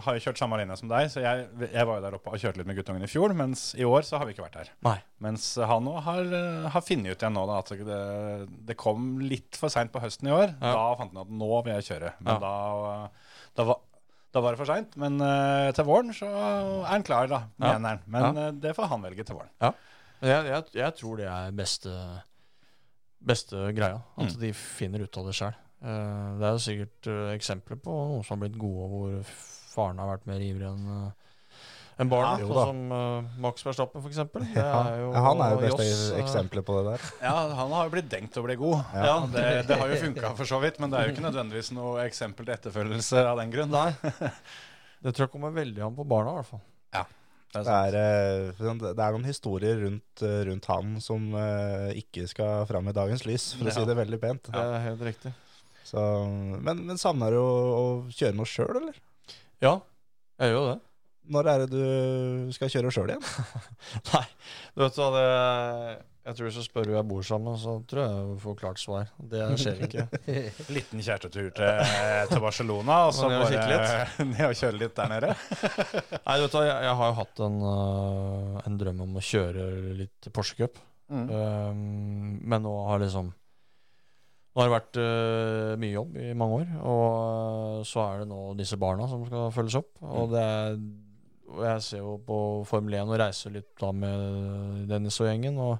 har 0.05 0.15
jo 0.15 0.21
kjørt 0.23 0.39
samme 0.39 0.55
linje 0.61 0.77
som 0.79 0.87
deg, 0.87 1.09
så 1.11 1.19
jeg, 1.19 1.47
jeg 1.73 1.87
var 1.89 1.97
jo 1.99 2.03
der 2.05 2.15
oppe 2.15 2.31
og 2.31 2.39
kjørte 2.39 2.61
litt 2.61 2.69
med 2.69 2.77
guttungen 2.79 3.03
i 3.03 3.09
fjor, 3.11 3.33
mens 3.35 3.63
i 3.75 3.83
år 3.83 4.05
så 4.07 4.15
har 4.21 4.25
vi 4.29 4.31
ikke 4.35 4.45
vært 4.45 4.55
der. 4.61 4.69
Nei. 4.87 4.95
Mens 5.25 5.49
han 5.59 5.89
òg 5.91 5.99
har, 6.05 6.31
har 6.71 6.85
funnet 6.87 7.11
ut 7.11 7.19
igjen 7.25 7.35
nå 7.35 7.43
da, 7.49 7.57
at 7.59 7.73
det, 7.89 7.99
det 8.71 8.77
kom 8.79 9.09
litt 9.19 9.59
for 9.59 9.67
seint 9.73 9.91
på 9.91 9.99
høsten 9.99 10.31
i 10.31 10.35
år. 10.37 10.53
Ja. 10.55 10.71
Da 10.71 10.85
fant 11.01 11.11
han 11.11 11.23
at 11.25 11.35
nå 11.43 11.51
vil 11.67 11.75
jeg 11.75 11.87
kjøre. 11.91 12.13
Men 12.23 12.31
Ja. 12.31 12.39
da, 12.45 12.53
da, 13.59 13.67
var, 13.73 13.81
da 14.31 14.45
var 14.45 14.55
det 14.55 14.61
for 14.63 14.71
seint. 14.71 14.95
Men 15.03 15.19
uh, 15.19 15.67
til 15.75 15.89
våren 15.91 16.15
så 16.15 16.31
er 16.31 16.87
han 16.93 17.03
klar, 17.03 17.27
da, 17.27 17.41
Ja. 17.59 17.75
mener 17.75 17.89
han. 17.97 18.03
Men 18.07 18.37
eh, 18.45 18.51
det 18.63 18.75
får 18.79 18.87
han 18.93 19.03
velge 19.03 19.27
til 19.27 19.35
våren. 19.41 19.51
Ja. 19.59 19.73
Jeg, 20.23 20.47
jeg, 20.53 20.63
jeg 20.79 20.95
tror 20.99 21.19
det 21.19 21.27
er 21.31 21.51
beste, 21.55 21.91
beste 23.19 23.69
greia. 23.75 23.99
At 24.17 24.31
Mm. 24.35 24.39
de 24.41 24.53
finner 24.53 25.03
ut 25.03 25.17
av 25.19 25.25
det 25.27 25.35
sjøl. 25.35 25.55
Det 25.79 26.47
er 26.47 26.55
jo 26.55 26.61
sikkert 26.63 27.07
eh, 27.07 27.31
eksempler 27.37 27.79
på 27.79 27.93
noen 27.93 28.25
som 28.27 28.35
har 28.35 28.45
blitt 28.45 28.59
gode, 28.59 28.87
hvor 28.91 29.33
faren 29.71 30.01
har 30.01 30.09
vært 30.11 30.27
mer 30.27 30.43
ivrig 30.43 30.67
enn 30.67 30.87
uh, 30.91 31.09
enn 31.99 32.09
barnet. 32.11 32.41
Ja, 32.41 32.47
sånn 32.47 32.55
da. 32.55 32.63
som 32.67 32.93
uh, 32.95 33.39
Max 33.43 33.65
Verstappen, 33.67 34.03
for 34.03 34.11
eksempel. 34.11 34.47
Ja, 34.55 34.71
ja, 34.95 35.23
han 35.27 35.43
er 35.43 35.53
jo 35.55 35.61
beste 35.65 35.87
Joss, 35.87 36.05
eh, 36.09 36.21
eksempelet 36.23 36.67
på 36.67 36.79
det 36.79 36.93
der. 36.93 37.05
Ja, 37.27 37.35
han 37.59 37.75
har 37.75 37.87
jo 37.87 37.93
blitt 37.95 38.09
denkt 38.11 38.35
til 38.35 38.43
å 38.43 38.47
bli 38.47 38.57
god. 38.59 38.81
Ja. 38.95 39.05
ja 39.05 39.15
Det, 39.35 39.45
det 39.69 39.79
har 39.81 39.93
jo 39.93 40.01
funka 40.07 40.33
for 40.39 40.51
så 40.51 40.59
vidt, 40.63 40.79
men 40.83 40.91
det 40.91 40.99
er 40.99 41.07
jo 41.07 41.15
ikke 41.15 41.27
nødvendigvis 41.27 41.71
noe 41.75 42.07
eksempel 42.07 42.47
til 42.47 42.55
etterfølgelse 42.57 43.23
av 43.27 43.39
den 43.43 43.55
grunn. 43.55 43.75
Nei. 43.75 43.91
Det 44.99 45.15
tror 45.15 45.29
jeg 45.29 45.31
kommer 45.31 45.55
veldig 45.55 45.85
an 45.85 45.95
på 45.95 46.03
barna, 46.07 46.35
i 46.35 46.41
hvert 46.41 46.51
fall. 46.51 46.65
Det 47.49 47.65
er 47.65 47.65
Det 47.65 47.73
er, 47.73 47.95
eh, 47.97 48.51
sånn, 48.61 48.77
det 48.77 49.01
er 49.01 49.13
noen 49.15 49.25
historier 49.25 49.79
rundt, 49.81 50.21
eh, 50.21 50.41
rundt 50.45 50.65
han 50.69 50.99
som 51.01 51.33
eh, 51.33 51.97
ikke 51.97 52.27
skal 52.29 52.67
fram 52.69 52.87
i 52.87 52.93
dagens 52.93 53.25
lys, 53.25 53.53
for 53.57 53.65
å 53.65 53.73
si 53.73 53.79
Ja. 53.79 53.85
det 53.89 53.97
veldig 53.97 54.19
pent. 54.21 54.51
Det 54.53 54.61
er 54.61 54.83
helt 54.85 55.01
riktig. 55.01 55.33
Så, 55.89 56.01
men, 56.61 56.83
men 56.85 56.99
savner 57.01 57.33
du 57.33 57.39
å, 57.41 57.47
å 57.79 57.87
kjøre 58.13 58.37
noe 58.37 58.49
sjøl, 58.49 58.77
eller? 58.77 58.99
Ja, 59.63 59.79
jeg 60.39 60.53
gjør 60.53 60.59
jo 60.59 60.67
det. 60.69 60.77
Når 61.29 61.47
er 61.51 61.61
det 61.61 61.67
du 61.73 62.53
skal 62.55 62.71
kjøre 62.73 62.91
sjøl 62.93 63.11
igjen? 63.13 63.25
Nei, 64.13 64.23
du 64.73 64.81
vet 64.81 64.95
hva 64.97 65.09
det 65.13 65.25
Jeg 65.27 66.37
tror 66.37 66.47
hvis 66.47 66.57
du 66.57 66.63
spør 66.65 66.87
hvor 66.89 66.97
jeg 66.97 67.07
bor 67.09 67.25
sammen, 67.25 67.57
så 67.61 67.75
tror 67.89 68.01
jeg 68.01 68.15
jeg 68.15 68.37
får 68.43 68.57
klart 68.61 68.81
svar. 68.81 69.11
Det 69.33 69.47
skjer 69.61 69.83
ikke. 69.87 70.05
Liten 70.77 71.03
kjærestetur 71.05 71.49
til, 71.57 71.95
til 72.31 72.43
Barcelona, 72.45 72.99
og 73.09 73.15
så 73.17 73.29
Og 73.29 73.35
bare 73.45 74.27
ned 74.33 74.45
og 74.47 74.57
kjøre 74.61 74.81
litt 74.81 74.95
der 74.97 75.13
nede. 75.13 75.33
Nei, 75.33 76.37
du 76.37 76.45
vet 76.45 76.57
hva, 76.57 76.63
jeg, 76.69 76.77
jeg 76.85 76.95
har 77.01 77.11
jo 77.11 77.17
hatt 77.21 77.43
en, 77.49 77.59
øh, 77.73 78.61
en 78.65 78.79
drøm 78.83 79.03
om 79.07 79.17
å 79.21 79.25
kjøre 79.31 79.67
litt 80.03 80.31
Porsche 80.33 80.61
Cup. 80.61 80.81
Um, 81.09 82.37
men 82.45 82.61
nå 82.61 82.73
har 82.85 83.01
liksom 83.01 83.31
Nå 84.59 84.65
har 84.65 84.67
det 84.67 84.75
vært 84.75 84.97
uh, 84.99 85.73
mye 85.79 85.93
jobb 85.93 86.17
i 86.19 86.33
mange 86.35 86.55
år, 86.57 86.71
og 86.83 87.03
øh, 87.79 87.83
så 87.87 88.01
er 88.03 88.17
det 88.19 88.25
nå 88.27 88.39
disse 88.59 88.75
barna 88.81 89.05
som 89.07 89.21
skal 89.23 89.53
følges 89.55 89.77
opp. 89.79 89.93
Og 90.03 90.33
det 90.33 90.41
er 90.43 90.81
og 91.49 91.63
jeg 91.65 91.81
ser 91.81 92.03
jo 92.03 92.11
på 92.25 92.35
Formel 92.69 92.99
1 92.99 93.09
og 93.09 93.19
reiser 93.21 93.53
litt 93.55 93.71
da 93.81 93.89
med 93.95 94.83
Dennis 94.89 95.17
og 95.23 95.29
gjengen, 95.29 95.57
og 95.63 95.79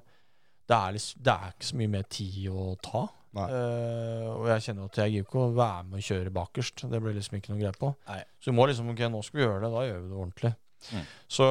det 0.70 0.76
er, 0.76 0.94
litt, 0.96 1.12
det 1.18 1.34
er 1.34 1.52
ikke 1.54 1.68
så 1.68 1.78
mye 1.78 1.92
mer 1.92 2.08
tid 2.10 2.38
å 2.50 2.64
ta. 2.82 3.04
Eh, 3.30 4.26
og 4.30 4.48
jeg 4.50 4.64
kjenner 4.66 4.90
at 4.90 4.98
jeg 5.02 5.12
gir 5.12 5.26
ikke 5.26 5.44
å 5.44 5.52
være 5.54 5.84
med 5.86 6.00
og 6.00 6.06
kjøre 6.06 6.32
bakerst. 6.34 6.84
Det 6.90 7.00
blir 7.02 7.14
liksom 7.14 7.38
ikke 7.38 7.52
noe 7.52 7.60
greie 7.60 7.78
på. 7.78 7.92
Nei. 8.10 8.18
Så 8.42 8.50
vi 8.50 8.56
må 8.58 8.66
liksom 8.66 8.90
Ok, 8.90 9.04
nå 9.10 9.22
skal 9.26 9.40
vi 9.40 9.46
gjøre 9.46 9.62
det. 9.64 9.70
Da 9.74 9.86
gjør 9.86 10.00
vi 10.00 10.10
det 10.10 10.18
ordentlig. 10.24 10.52
Mm. 10.90 11.06
Så, 11.36 11.46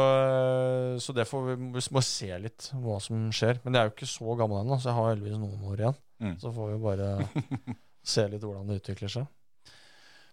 så 1.05 1.15
det 1.15 1.27
får 1.29 1.43
vi, 1.45 1.57
vi 1.77 1.83
må 1.95 2.03
se 2.03 2.29
litt 2.43 2.69
hva 2.83 2.99
som 3.03 3.27
skjer. 3.35 3.61
Men 3.63 3.75
jeg 3.75 3.81
er 3.81 3.91
jo 3.91 3.95
ikke 3.95 4.11
så 4.11 4.37
gammel 4.39 4.63
ennå, 4.63 4.79
så 4.79 4.91
jeg 4.91 4.99
har 4.99 5.11
heldigvis 5.13 5.39
noen 5.39 5.67
år 5.71 5.83
igjen. 5.85 5.99
Mm. 6.19 6.39
Så 6.39 6.53
får 6.53 6.71
vi 6.71 6.79
bare 6.83 7.11
se 8.13 8.27
litt 8.27 8.43
hvordan 8.43 8.69
det 8.69 8.81
utvikler 8.81 9.11
seg. 9.11 9.27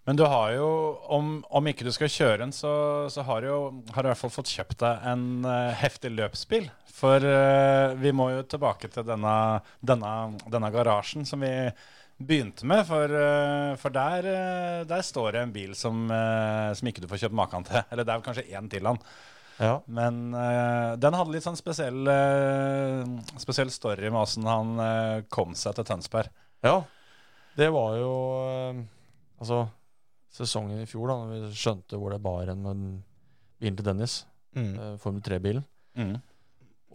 Men 0.06 0.18
du 0.18 0.22
har 0.30 0.52
jo, 0.54 0.66
om, 1.10 1.40
om 1.50 1.66
ikke 1.66 1.82
du 1.82 1.90
skal 1.90 2.10
kjøre 2.12 2.38
den, 2.44 2.52
så, 2.54 2.70
så 3.10 3.24
har 3.26 3.42
du 3.42 3.48
jo 3.48 3.58
har 3.90 4.04
du 4.04 4.06
i 4.06 4.12
hvert 4.12 4.20
fall 4.20 4.34
fått 4.36 4.52
kjøpt 4.54 4.78
deg 4.78 5.06
en 5.10 5.24
uh, 5.42 5.74
heftig 5.74 6.12
løpsbil. 6.14 6.68
For 6.94 7.26
uh, 7.26 7.90
vi 7.98 8.12
må 8.14 8.28
jo 8.30 8.44
tilbake 8.46 8.86
til 8.94 9.06
denne, 9.08 9.34
denne, 9.82 10.12
denne 10.46 10.70
garasjen 10.70 11.26
som 11.26 11.42
vi 11.42 11.50
begynte 12.22 12.68
med. 12.70 12.86
For, 12.88 13.12
eh, 13.12 13.74
for 13.76 13.92
der, 13.92 14.26
der 14.88 15.02
står 15.04 15.34
det 15.34 15.40
en 15.42 15.50
bil 15.52 15.74
som, 15.76 16.06
som 16.08 16.88
ikke 16.88 17.02
du 17.04 17.10
får 17.10 17.26
kjøpt 17.26 17.36
maken 17.36 17.66
til. 17.68 17.82
Eller 17.92 18.06
det 18.08 18.14
er 18.14 18.22
kanskje 18.24 18.46
én 18.56 18.70
til 18.72 18.88
han. 18.88 18.96
Ja. 19.62 19.78
Men 19.88 20.34
uh, 20.36 20.96
den 21.00 21.16
hadde 21.16 21.32
litt 21.32 21.46
sånn 21.46 21.56
spesiell, 21.56 22.02
uh, 22.04 23.06
spesiell 23.40 23.70
story 23.72 24.10
med 24.10 24.20
åssen 24.20 24.44
han 24.48 24.74
uh, 24.76 25.24
kom 25.32 25.54
seg 25.56 25.78
til 25.78 25.88
Tønsberg. 25.88 26.32
ja. 26.66 26.82
Det 27.56 27.70
var 27.72 27.94
jo 27.96 28.10
Altså, 29.40 29.62
sesongen 30.36 30.82
i 30.82 30.88
fjor, 30.88 31.08
da 31.08 31.14
når 31.22 31.30
vi 31.32 31.56
skjønte 31.56 31.96
hvor 31.96 32.12
det 32.12 32.18
bar 32.20 32.50
hen 32.50 32.60
med 32.60 32.82
bilen 33.60 33.78
til 33.78 33.86
Dennis, 33.88 34.24
Mm. 34.56 34.96
Formel 35.00 35.20
3-bilen. 35.20 35.64
Mm. 35.96 36.14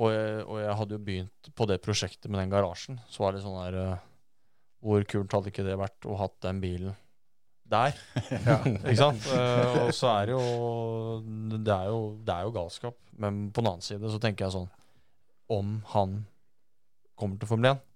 Og 0.01 0.09
og 0.49 0.55
jeg 0.61 0.77
hadde 0.79 0.95
jo 0.95 1.03
begynt 1.05 1.49
på 1.57 1.67
det 1.69 1.81
prosjektet 1.85 2.29
med 2.31 2.39
den 2.41 2.49
garasjen. 2.53 2.97
Så 3.09 3.21
var 3.21 3.35
det 3.35 3.43
sånn 3.43 3.59
eh, 3.69 3.99
Hvor 4.81 5.03
kult 5.05 5.35
hadde 5.35 5.51
ikke 5.51 5.65
det 5.67 5.77
vært 5.77 6.07
å 6.09 6.17
hatt 6.17 6.38
den 6.41 6.61
bilen 6.63 6.95
der? 7.72 7.95
ikke 8.85 8.98
sant? 8.99 9.27
Uh, 9.31 9.85
og 9.85 9.93
så 9.95 10.11
er 10.15 10.30
det 10.30 10.35
jo 10.35 10.45
det 11.61 11.73
er 11.76 11.88
jo 11.91 12.02
Det 12.26 12.34
er 12.35 12.48
jo 12.48 12.56
galskap. 12.56 12.98
Men 13.22 13.48
på 13.52 13.61
den 13.61 13.72
annen 13.72 13.85
side 13.85 14.11
så 14.11 14.19
tenker 14.22 14.48
jeg 14.48 14.56
sånn 14.56 14.69
Om 15.52 15.80
han 15.93 16.19
kommer 17.19 17.39
til 17.39 17.49
Formel 17.49 17.73
1 17.76 17.88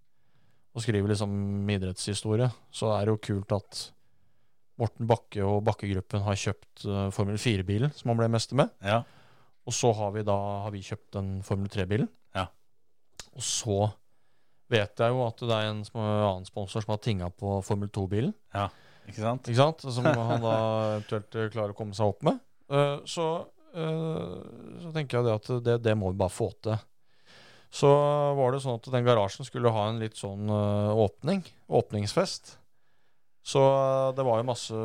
og 0.76 0.84
skriver 0.84 1.08
liksom 1.08 1.70
idrettshistorie, 1.72 2.50
så 2.68 2.90
er 2.98 3.06
det 3.08 3.14
jo 3.14 3.20
kult 3.24 3.54
at 3.56 3.78
Morten 4.82 5.08
Bakke 5.08 5.46
og 5.48 5.62
Bakke-gruppen 5.64 6.26
har 6.26 6.36
kjøpt 6.36 6.84
uh, 6.84 7.06
Formel 7.16 7.40
4-bilen, 7.40 7.94
som 7.96 8.12
han 8.12 8.20
ble 8.20 8.28
mester 8.34 8.60
med. 8.60 8.74
Ja. 8.84 8.98
Og 9.64 9.74
så 9.74 9.94
har 9.96 10.12
vi 10.18 10.26
da 10.28 10.36
har 10.66 10.74
vi 10.76 10.84
kjøpt 10.84 11.14
den 11.16 11.30
Formel 11.48 11.72
3-bilen. 11.72 12.10
Ja. 12.36 12.50
Og 13.32 13.46
så 13.48 13.78
vet 14.72 15.00
jeg 15.00 15.14
jo 15.14 15.24
at 15.26 15.46
det 15.46 15.56
er 15.56 15.70
en 15.70 15.82
som, 15.88 16.02
annen 16.02 16.48
sponsor 16.48 16.84
som 16.84 16.96
har 16.96 17.02
tinga 17.06 17.30
på 17.32 17.60
Formel 17.66 17.90
2-bilen. 17.96 18.36
Ikke 19.06 19.22
sant? 19.22 19.48
Ikke 19.50 19.60
sant? 19.60 19.86
Som 19.94 20.08
han 20.10 20.44
da 20.44 20.56
eventuelt 20.96 21.38
eh, 21.38 21.52
klarer 21.54 21.76
å 21.76 21.78
komme 21.78 21.96
seg 21.98 22.12
opp 22.14 22.26
med. 22.26 22.42
Eh, 22.72 22.98
så 23.10 23.26
eh, 23.76 24.36
så 24.82 24.92
tenker 24.96 25.20
jeg 25.20 25.28
det 25.28 25.36
at 25.40 25.50
det, 25.68 25.78
det 25.86 25.96
må 26.00 26.12
vi 26.12 26.20
bare 26.24 26.34
få 26.34 26.50
til. 26.66 26.78
Så 27.76 27.90
var 28.38 28.54
det 28.56 28.62
sånn 28.64 28.78
at 28.80 28.88
den 28.94 29.08
garasjen 29.08 29.48
skulle 29.48 29.74
ha 29.76 29.90
en 29.90 30.00
litt 30.00 30.16
sånn 30.16 30.48
åpning. 30.48 31.42
Åpningsfest. 31.68 32.54
Så 33.46 33.62
det 34.16 34.24
var 34.26 34.40
jo 34.40 34.48
masse 34.48 34.78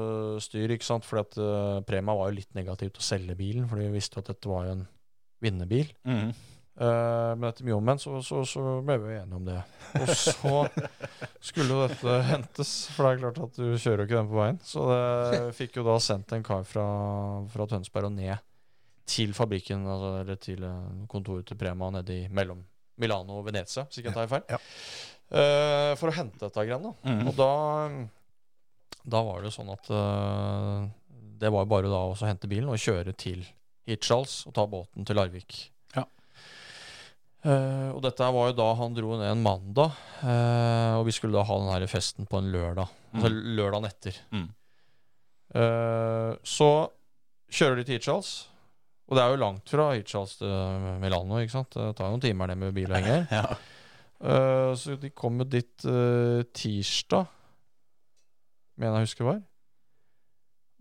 styr, 0.42 0.74
ikke 0.74 0.88
sant. 0.88 1.06
Fordi 1.06 1.22
at 1.22 1.84
Prema 1.86 2.16
var 2.18 2.32
jo 2.32 2.40
litt 2.40 2.50
negativ 2.58 2.90
til 2.90 3.04
å 3.04 3.06
selge 3.06 3.36
bilen, 3.38 3.68
for 3.70 3.78
de 3.78 3.86
visste 3.94 4.18
jo 4.18 4.24
at 4.24 4.32
dette 4.32 4.50
var 4.50 4.66
jo 4.66 4.72
en 4.74 4.82
vinnerbil. 5.44 5.92
Mhm. 6.08 6.32
Eh, 6.80 7.32
men 7.36 7.44
etter 7.50 7.66
mye 7.66 7.76
om 7.76 7.84
men, 7.84 7.98
så, 8.00 8.22
så, 8.24 8.40
så 8.48 8.78
ble 8.86 8.96
vi 9.02 9.16
enige 9.18 9.36
om 9.36 9.44
det. 9.44 9.58
Og 10.00 10.12
så 10.16 10.52
skulle 11.44 11.74
jo 11.74 11.80
dette 11.84 12.14
hentes, 12.30 12.70
for 12.94 13.04
det 13.04 13.10
er 13.10 13.24
klart 13.24 13.40
at 13.44 13.58
du 13.58 13.66
kjører 13.74 14.04
jo 14.04 14.06
ikke 14.08 14.16
den 14.16 14.30
på 14.30 14.38
veien. 14.38 14.60
Så 14.64 14.86
det 14.88 15.42
fikk 15.58 15.76
jo 15.76 15.84
da 15.84 15.98
sendt 16.00 16.32
en 16.32 16.46
kar 16.46 16.64
fra, 16.68 16.86
fra 17.52 17.66
Tønsberg 17.68 18.08
og 18.08 18.14
ned 18.16 18.46
til 19.10 19.34
fabrikken, 19.36 19.82
altså, 19.90 20.12
eller 20.22 20.38
til 20.40 20.64
eh, 20.64 21.02
kontoret 21.10 21.48
til 21.50 21.58
Prema 21.60 21.90
nede 21.92 22.16
i 22.16 22.30
mellom 22.32 22.62
Milano 23.00 23.40
og 23.40 23.46
Venezia, 23.48 23.84
hvis 23.84 24.00
ikke 24.00 24.10
jeg 24.12 24.16
tar 24.16 24.30
feil. 24.30 24.46
Ja. 24.52 24.58
uh, 25.32 25.92
for 25.96 26.10
å 26.10 26.16
hente 26.16 26.40
dette 26.42 26.64
greiene. 26.68 26.90
da. 26.90 27.12
Mhm. 27.12 27.28
Og 27.30 27.36
da, 27.38 27.52
da 29.16 29.22
var 29.24 29.44
det 29.44 29.52
sånn 29.54 29.72
at 29.72 29.88
uh, 29.88 30.84
det 31.40 31.52
var 31.52 31.68
bare 31.68 31.88
da 31.92 32.02
å 32.08 32.16
hente 32.20 32.48
bilen 32.50 32.68
og 32.72 32.80
kjøre 32.80 33.16
til 33.16 33.44
Hirtshals 33.88 34.42
og 34.50 34.56
ta 34.56 34.66
båten 34.68 35.08
til 35.08 35.16
Larvik. 35.16 35.62
Eh, 37.40 37.88
og 37.94 38.02
dette 38.04 38.26
var 38.36 38.50
jo 38.50 38.56
da 38.58 38.68
han 38.76 38.96
dro 38.96 39.16
ned 39.16 39.30
en 39.30 39.44
mandag, 39.44 39.96
uh, 40.20 41.00
og 41.00 41.06
vi 41.08 41.14
skulle 41.16 41.38
da 41.38 41.46
ha 41.48 41.56
den 41.62 41.72
her 41.72 41.86
festen 41.88 42.28
på 42.28 42.36
en 42.40 42.50
lørdag. 42.52 42.92
Altså 43.14 43.30
lørdagen 43.32 43.88
etter. 43.88 44.18
Mm. 44.34 44.46
Uh, 45.56 46.36
så 46.44 46.70
kjører 47.50 47.80
de 47.80 47.86
til 47.86 47.96
Hirtshals, 47.96 48.34
og 49.08 49.16
det 49.16 49.24
er 49.24 49.32
jo 49.32 49.40
langt 49.40 49.72
fra 49.72 49.88
Hirtshals 49.94 50.36
til 50.42 50.52
Milano, 51.00 51.40
ikke 51.40 51.56
sant? 51.56 51.72
Det 51.72 51.96
tar 51.96 52.10
jo 52.10 52.18
noen 52.18 52.26
timer 52.28 52.52
ned 52.52 52.60
med 52.60 52.76
bil 52.76 52.92
og 52.92 53.00
henger. 53.00 53.28
Ja. 53.40 53.44
Så 54.76 54.98
de 55.00 55.08
kom 55.16 55.38
jo 55.40 55.46
dit 55.48 55.84
tirsdag, 56.52 57.30
mener 58.76 58.98
jeg 58.98 59.06
husker 59.06 59.24
var. 59.24 59.38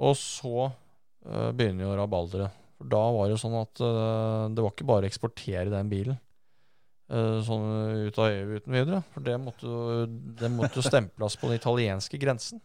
Og 0.04 0.18
så 0.20 0.66
uh, 0.68 1.52
begynner 1.56 1.86
jo 1.86 1.96
rabalderet. 1.96 2.58
For 2.76 2.92
da 2.92 3.00
var 3.16 3.32
det 3.32 3.38
sånn 3.40 3.56
at 3.62 3.80
det 3.80 4.64
var 4.64 4.74
ikke 4.74 4.88
bare 4.88 5.08
å 5.08 5.10
eksportere 5.10 5.72
den 5.72 5.88
bilen 5.92 6.20
sånn 7.10 7.68
ut 8.08 8.18
av 8.22 8.30
EU 8.30 8.58
uten 8.60 8.76
videre. 8.76 9.04
For 9.16 9.26
det 9.26 9.38
måtte 9.42 10.06
det 10.40 10.50
måtte 10.54 10.84
stemples 10.86 11.38
på 11.40 11.50
den 11.50 11.58
italienske 11.60 12.20
grensen. 12.22 12.62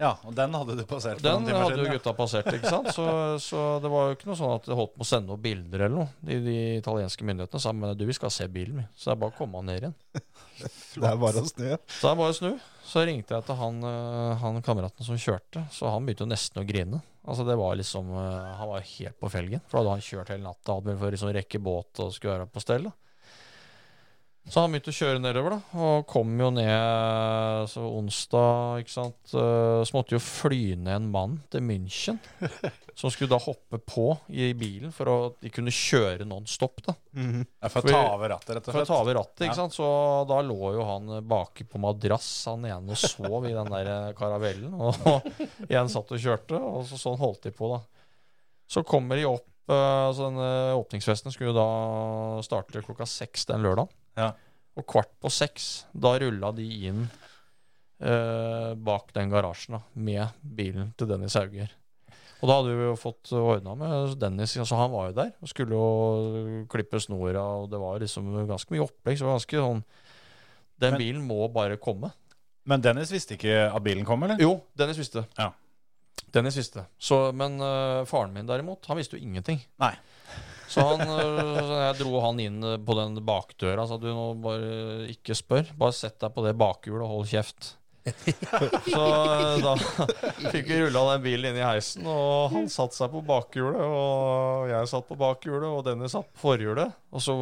ja, 0.00 0.14
og 0.24 0.32
den 0.32 0.54
hadde 0.56 0.78
du 0.78 0.84
passert 0.88 1.20
Den 1.20 1.44
hadde 1.44 1.76
jo 1.76 1.90
gutta 1.92 2.14
ja. 2.14 2.16
passert, 2.16 2.48
ikke 2.56 2.72
sant? 2.72 2.88
Så, 2.96 3.04
så 3.44 3.64
det 3.84 3.90
var 3.92 4.08
jo 4.08 4.16
ikke 4.16 4.30
noe 4.30 4.38
sånn 4.40 4.54
at 4.56 4.68
det 4.70 4.78
holdt 4.78 4.94
på 4.96 5.04
å 5.04 5.10
sende 5.10 5.28
noen 5.28 5.44
bilder 5.44 5.84
eller 5.86 5.96
noe. 5.98 6.08
De, 6.24 6.38
de 6.46 6.56
italienske 6.78 7.26
myndighetene 7.28 7.60
sa 7.60 7.74
men 7.76 7.92
du, 7.98 8.06
vi 8.08 8.16
skal 8.16 8.32
se 8.32 8.48
bilen. 8.48 8.86
Så 8.96 9.10
det 9.10 9.16
er 9.16 9.20
bare 9.26 9.34
å 9.34 9.38
komme 9.42 9.60
ned 9.68 9.82
igjen. 9.82 9.96
Det 10.60 11.06
er 11.08 11.16
bare 11.16 11.40
å 11.40 11.46
snu. 11.48 11.68
Så 11.88 12.00
det 12.02 12.08
er 12.10 12.16
bare 12.18 12.32
å 12.32 12.36
snu. 12.36 12.50
Så 12.84 13.04
ringte 13.06 13.32
jeg 13.36 13.46
til 13.46 13.56
han, 13.56 13.76
øh, 13.86 14.32
han 14.42 14.58
kameraten 14.66 15.06
som 15.06 15.16
kjørte, 15.20 15.62
så 15.72 15.92
han 15.92 16.04
begynte 16.04 16.26
jo 16.26 16.28
nesten 16.32 16.60
å 16.60 16.64
grine. 16.66 16.98
Altså 17.24 17.44
det 17.46 17.54
var 17.60 17.76
liksom 17.78 18.08
øh, 18.16 18.48
Han 18.58 18.68
var 18.72 18.84
helt 18.84 19.18
på 19.20 19.30
felgen. 19.30 19.62
For 19.68 19.78
da 19.78 19.82
hadde 19.84 19.94
han 19.94 20.04
kjørt 20.04 20.32
hele 20.34 20.44
natta, 20.44 20.74
hadde 20.74 20.90
vel 20.90 20.98
for 20.98 21.08
å 21.08 21.14
liksom 21.14 21.32
rekke 21.36 21.60
båt 21.62 22.02
og 22.02 22.12
skulle 22.16 22.34
være 22.34 22.48
på 22.50 22.64
stell. 22.64 22.88
da. 22.90 23.09
Så 24.48 24.62
han 24.64 24.72
begynte 24.72 24.90
å 24.90 24.96
kjøre 24.96 25.20
nedover, 25.22 25.52
da, 25.52 25.78
og 25.84 26.06
kom 26.10 26.30
jo 26.40 26.48
ned 26.50 27.68
så 27.70 27.82
onsdag, 27.84 28.80
ikke 28.82 28.90
sant. 28.94 29.34
øh, 29.36 29.82
Så 29.86 29.94
måtte 29.94 30.16
jo 30.16 30.20
fly 30.22 30.74
ned 30.80 30.94
en 30.96 31.10
mann 31.12 31.36
til 31.52 31.60
München, 31.62 32.16
som 32.98 33.12
skulle 33.12 33.30
da 33.30 33.38
hoppe 33.44 33.78
på 33.78 34.06
i 34.32 34.48
bilen 34.58 34.90
for 34.96 35.12
at 35.12 35.36
de 35.44 35.52
kunne 35.54 35.70
kjøre 35.70 36.26
non 36.26 36.48
stop, 36.50 36.80
da. 36.88 36.96
Ja, 37.14 37.68
For 37.70 37.84
å 37.84 37.92
ta 37.92 38.00
over 38.16 38.32
rattet, 38.34 38.56
rett 38.56 38.70
og 38.72 38.74
For 38.74 38.82
å 38.82 38.88
ta 38.90 38.98
over 39.04 39.18
rattet, 39.20 39.44
ikke 39.44 39.52
Ja. 39.52 39.60
sant. 39.60 39.76
Så 39.76 39.90
da 40.32 40.40
lå 40.42 40.72
jo 40.80 40.88
han 40.88 41.14
baki 41.30 41.68
på 41.70 41.78
madrass, 41.84 42.30
han 42.50 42.64
ene, 42.66 42.96
og 42.96 42.98
sov 42.98 43.46
i 43.46 43.54
den 43.54 43.70
der 43.76 43.92
eh, 43.94 44.10
karavellen. 44.18 44.74
Og, 44.74 44.98
og 45.14 45.30
en 45.70 45.92
satt 45.94 46.10
og 46.16 46.18
kjørte, 46.26 46.58
og 46.58 46.82
så, 46.90 46.98
sånn 46.98 47.20
holdt 47.22 47.46
de 47.46 47.54
på, 47.54 47.70
da. 47.76 47.84
Så 48.70 48.82
kommer 48.86 49.18
de 49.20 49.24
opp 49.30 49.46
eh, 49.70 50.06
altså 50.10 50.28
den 50.30 50.38
eh, 50.44 50.76
Åpningsfesten 50.78 51.32
skulle 51.34 51.52
jo 51.52 51.56
da 51.58 52.42
starte 52.46 52.82
klokka 52.84 53.06
seks 53.08 53.46
den 53.50 53.62
lørdagen. 53.64 53.90
Ja. 54.18 54.32
Og 54.78 54.86
kvart 54.90 55.10
på 55.20 55.30
seks, 55.32 55.86
da 55.92 56.14
rulla 56.22 56.52
de 56.56 56.66
inn 56.88 57.04
eh, 58.00 58.72
bak 58.78 59.12
den 59.16 59.30
garasjen 59.32 59.76
da, 59.78 59.82
med 59.94 60.36
bilen 60.40 60.92
til 60.98 61.10
Dennis 61.10 61.36
Hauger. 61.38 61.72
Og 62.40 62.48
da 62.48 62.54
hadde 62.56 62.72
vi 62.72 62.86
jo 62.86 62.94
fått 62.96 63.32
ordna 63.36 63.74
med 63.76 64.14
Dennis. 64.20 64.54
Altså 64.56 64.78
han 64.80 64.92
var 64.94 65.10
jo 65.10 65.16
der 65.18 65.32
og 65.44 65.50
skulle 65.50 65.76
jo 65.76 66.62
klippe 66.72 67.00
snora, 67.02 67.42
og 67.60 67.66
det 67.72 67.80
var 67.82 67.98
liksom 68.00 68.30
ganske 68.48 68.72
mye 68.72 68.86
opplegg. 68.86 69.18
Så 69.18 69.26
det 69.26 69.28
var 69.28 69.36
ganske 69.40 69.64
sånn 69.66 69.82
Den 70.80 70.94
Men- 70.94 70.98
bilen 71.02 71.26
må 71.28 71.52
bare 71.52 71.76
komme. 71.76 72.08
Men 72.64 72.80
Dennis 72.80 73.10
visste 73.12 73.34
ikke 73.36 73.66
at 73.74 73.82
bilen 73.84 74.06
kom, 74.08 74.22
eller? 74.24 74.38
Jo, 74.40 74.62
Dennis 74.76 74.96
visste. 74.96 75.20
det. 75.20 75.28
Ja. 75.36 75.50
Dennis 76.30 76.58
visste. 76.60 76.84
Så, 76.98 77.18
men 77.34 77.58
uh, 77.62 78.06
faren 78.08 78.34
min 78.34 78.48
derimot, 78.48 78.86
han 78.86 78.98
visste 79.00 79.18
jo 79.18 79.24
ingenting. 79.24 79.60
Nei. 79.82 79.94
Så 80.70 80.84
han, 80.86 81.02
uh, 81.02 81.72
jeg 81.88 81.98
dro 81.98 82.20
han 82.22 82.38
inn 82.42 82.60
øh, 82.62 82.76
på 82.86 82.94
den 82.94 83.16
bakdøra 83.26 83.82
og 83.82 83.90
sa 83.90 83.98
du 83.98 84.06
nå 84.14 84.26
bare 84.42 85.08
ikke 85.10 85.34
spør. 85.34 85.72
Bare 85.78 85.96
sett 85.96 86.20
deg 86.22 86.30
på 86.36 86.44
det 86.46 86.54
bakhjulet 86.58 87.02
og 87.02 87.14
hold 87.16 87.30
kjeft. 87.32 87.72
Så 88.00 89.00
da 89.60 89.72
fikk 90.50 90.70
vi 90.70 90.78
rulla 90.80 91.02
den 91.12 91.24
bilen 91.24 91.50
inn 91.50 91.58
i 91.60 91.64
heisen, 91.66 92.06
og 92.08 92.54
han 92.54 92.68
satte 92.72 92.96
seg 92.96 93.10
på 93.12 93.20
bakhjulet, 93.28 93.80
og 93.84 94.70
jeg 94.70 94.88
satt 94.92 95.06
på 95.10 95.18
bakhjulet, 95.20 95.68
og 95.68 95.82
Dennis 95.86 96.14
satt 96.16 96.30
på 96.32 96.42
forhjulet. 96.46 96.94
Og 97.10 97.22
så 97.24 97.34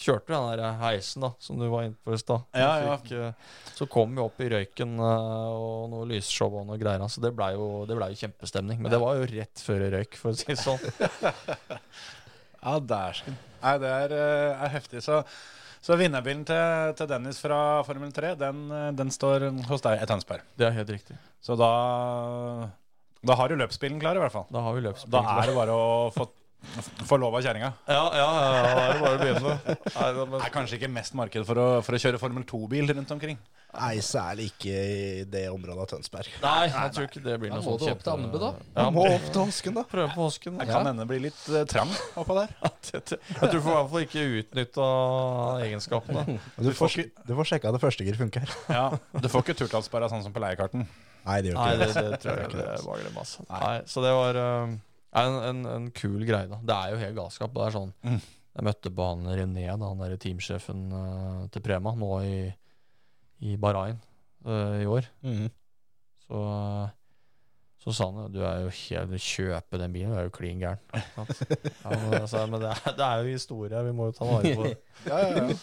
kjørte 0.00 0.32
vi 0.32 0.34
den 0.34 0.60
der 0.62 0.78
heisen 0.80 1.26
da, 1.26 1.30
som 1.38 1.60
du 1.60 1.66
var 1.70 1.86
inne 1.86 1.98
på 2.02 2.16
i 2.16 2.20
stad. 2.20 2.46
Ja, 2.56 2.72
ja. 2.82 2.96
øh, 2.96 3.58
Så 3.76 3.86
kom 3.92 4.16
vi 4.16 4.24
opp 4.24 4.40
i 4.42 4.48
røyken 4.50 4.96
øh, 4.98 5.50
og 5.60 5.86
noe 5.92 6.08
lysshow 6.10 6.58
og 6.62 6.66
noe 6.70 6.80
greier. 6.80 7.04
Så 7.12 7.22
det 7.22 7.34
blei 7.36 7.52
jo, 7.54 7.68
ble 7.90 8.10
jo 8.14 8.20
kjempestemning. 8.24 8.80
Men 8.80 8.92
det 8.94 9.00
var 9.02 9.20
jo 9.20 9.28
rett 9.30 9.62
før 9.62 9.86
røyk, 9.94 10.16
for 10.18 10.32
å 10.32 10.40
si 10.40 10.50
det 10.50 10.58
sånn. 10.62 10.80
Ja, 12.60 12.74
dæsken. 12.76 13.38
Nei, 13.62 13.70
det 13.80 13.88
er, 13.88 14.12
eh, 14.12 14.64
er 14.66 14.72
heftig. 14.74 15.00
Så, 15.04 15.22
så 15.80 15.96
vinnerbilen 15.96 16.42
til, 16.48 16.92
til 16.98 17.08
Dennis 17.08 17.38
fra 17.40 17.80
Formel 17.86 18.10
3, 18.12 18.34
den, 18.40 18.66
den 18.98 19.12
står 19.14 19.48
hos 19.70 19.84
deg 19.86 20.02
i 20.02 20.08
Tønsberg. 20.10 20.44
Det 20.60 20.68
er 20.68 20.76
helt 20.76 20.92
riktig. 20.92 21.16
Så 21.40 21.56
da, 21.56 21.70
da 23.24 23.36
har 23.40 23.48
du 23.48 23.56
løpsbilen 23.60 24.00
klar, 24.02 24.18
i 24.18 24.22
hvert 24.22 24.34
fall. 24.34 24.44
Da 24.52 24.64
har 24.66 24.76
vi 24.76 24.84
løpsbil. 24.84 25.12
Da 25.14 25.24
er 25.38 25.48
det 25.48 25.56
bare 25.56 25.76
å 25.76 25.88
få, 26.12 26.28
få 27.08 27.16
lov 27.20 27.34
av 27.38 27.42
kjerringa. 27.44 27.70
Ja, 27.88 28.02
ja, 28.14 28.26
ja, 28.40 28.50
det 28.52 28.82
er 28.82 28.92
det 28.92 29.00
bare 29.00 29.14
å 29.14 29.20
begynne. 29.22 29.54
Nei, 29.94 30.10
Det 30.18 30.26
men, 30.30 30.42
er 30.44 30.52
kanskje 30.54 30.76
ikke 30.80 30.90
mest 30.92 31.16
marked 31.18 31.46
for 31.48 31.60
å, 31.60 31.66
for 31.86 31.96
å 31.96 32.00
kjøre 32.02 32.20
Formel 32.22 32.44
2-bil 32.48 32.92
rundt 32.94 33.10
omkring. 33.16 33.38
Nei, 33.70 34.00
særlig 34.02 34.48
ikke 34.50 34.72
i 34.74 35.24
det 35.30 35.44
området 35.52 35.84
av 35.84 35.88
Tønsberg. 35.92 36.30
nei, 36.42 36.64
jeg 36.72 36.92
tror 36.96 37.04
ikke 37.06 37.20
det 37.22 37.36
blir 37.38 37.52
noe 37.52 37.62
må 37.62 37.76
sånn 37.76 37.84
du 37.84 37.92
opp 37.92 38.00
til 38.02 38.12
Andebu, 38.16 38.38
da. 38.42 38.48
Ja, 38.74 38.86
må 38.94 39.04
opp 39.06 39.28
til 39.30 39.44
Hosken, 39.46 39.76
da. 39.78 39.84
prøve 39.92 40.08
på 40.16 40.24
Hosken. 40.26 40.56
Det 40.58 40.66
kan 40.72 40.88
hende 40.90 41.06
bli 41.06 41.20
litt 41.28 41.38
uh, 41.54 41.60
trang 41.70 41.92
oppå 42.18 42.34
der. 42.40 42.50
Jeg 42.90 43.04
tror 43.06 43.62
for 43.62 43.70
i 43.70 43.76
hvert 43.76 43.92
fall 43.94 44.06
ikke 44.08 44.24
utnytta 44.40 44.88
egenskapene. 45.68 46.38
Du 46.58 46.72
får, 46.74 46.98
du 47.28 47.32
får 47.38 47.52
sjekka 47.54 47.72
det 47.76 47.82
første 47.86 48.06
gir 48.08 48.18
funker. 48.18 48.50
Ja, 48.74 48.88
Du 49.22 49.30
får 49.30 49.46
ikke 49.46 49.60
turtallsperra 49.62 50.10
sånn 50.10 50.26
som 50.26 50.34
på 50.34 50.42
leiekarten. 50.42 50.88
Nei, 51.22 51.38
det 51.44 51.52
gjør 51.52 51.58
Nei, 51.60 51.72
ikke 51.76 51.80
det, 51.86 51.94
det. 51.94 52.04
det 52.10 52.20
tror 52.24 52.38
jeg 52.42 52.52
det 52.58 52.84
var 52.90 53.02
glem, 53.04 53.18
altså. 53.22 53.46
Nei, 53.52 53.74
så 53.86 54.02
det 54.02 54.12
var 54.18 54.38
en, 55.12 55.38
en, 55.48 55.64
en 55.66 55.88
kul 55.96 56.22
greie, 56.26 56.46
da. 56.50 56.60
Det 56.62 56.76
er 56.76 56.92
jo 56.94 57.00
helt 57.02 57.16
galskap. 57.18 57.54
Det 57.56 57.66
er 57.66 57.76
sånn 57.78 57.96
Mm. 58.06 58.20
Jeg 58.50 58.66
møtte 58.66 58.90
på 58.90 59.04
han 59.06 59.28
René, 59.30 59.66
da, 59.70 59.88
han 59.88 60.00
derre 60.02 60.16
teamsjefen 60.20 60.80
uh, 60.90 61.42
til 61.54 61.62
Prema, 61.62 61.92
nå 61.96 62.08
i, 62.26 62.38
i 63.46 63.52
Bahrain 63.62 64.00
uh, 64.42 64.74
i 64.82 64.88
år. 64.90 65.06
Mm. 65.22 65.44
Så, 66.26 66.40
så 67.84 67.94
sa 67.94 68.08
han 68.10 68.34
du 68.34 68.40
er 68.42 68.64
jo 68.64 68.72
helt 68.74 69.22
kjøpe 69.22 69.78
den 69.80 69.94
bilen, 69.94 70.10
du 70.10 70.18
er 70.18 70.26
jo 70.26 70.34
klin 70.34 70.58
gæren. 70.60 70.82
Ja, 70.90 71.94
men, 71.94 72.16
altså, 72.18 72.42
men 72.50 72.64
det, 72.64 72.72
er, 72.74 72.96
det 72.98 73.06
er 73.06 73.22
jo 73.22 73.36
historie, 73.38 73.84
vi 73.86 73.94
må 73.96 74.10
jo 74.10 74.16
ta 74.18 74.28
vare 74.28 74.54
på 74.58 74.66
det. 74.66 74.74
Ja, 75.06 75.20
ja, 75.22 75.44
ja. 75.46 75.58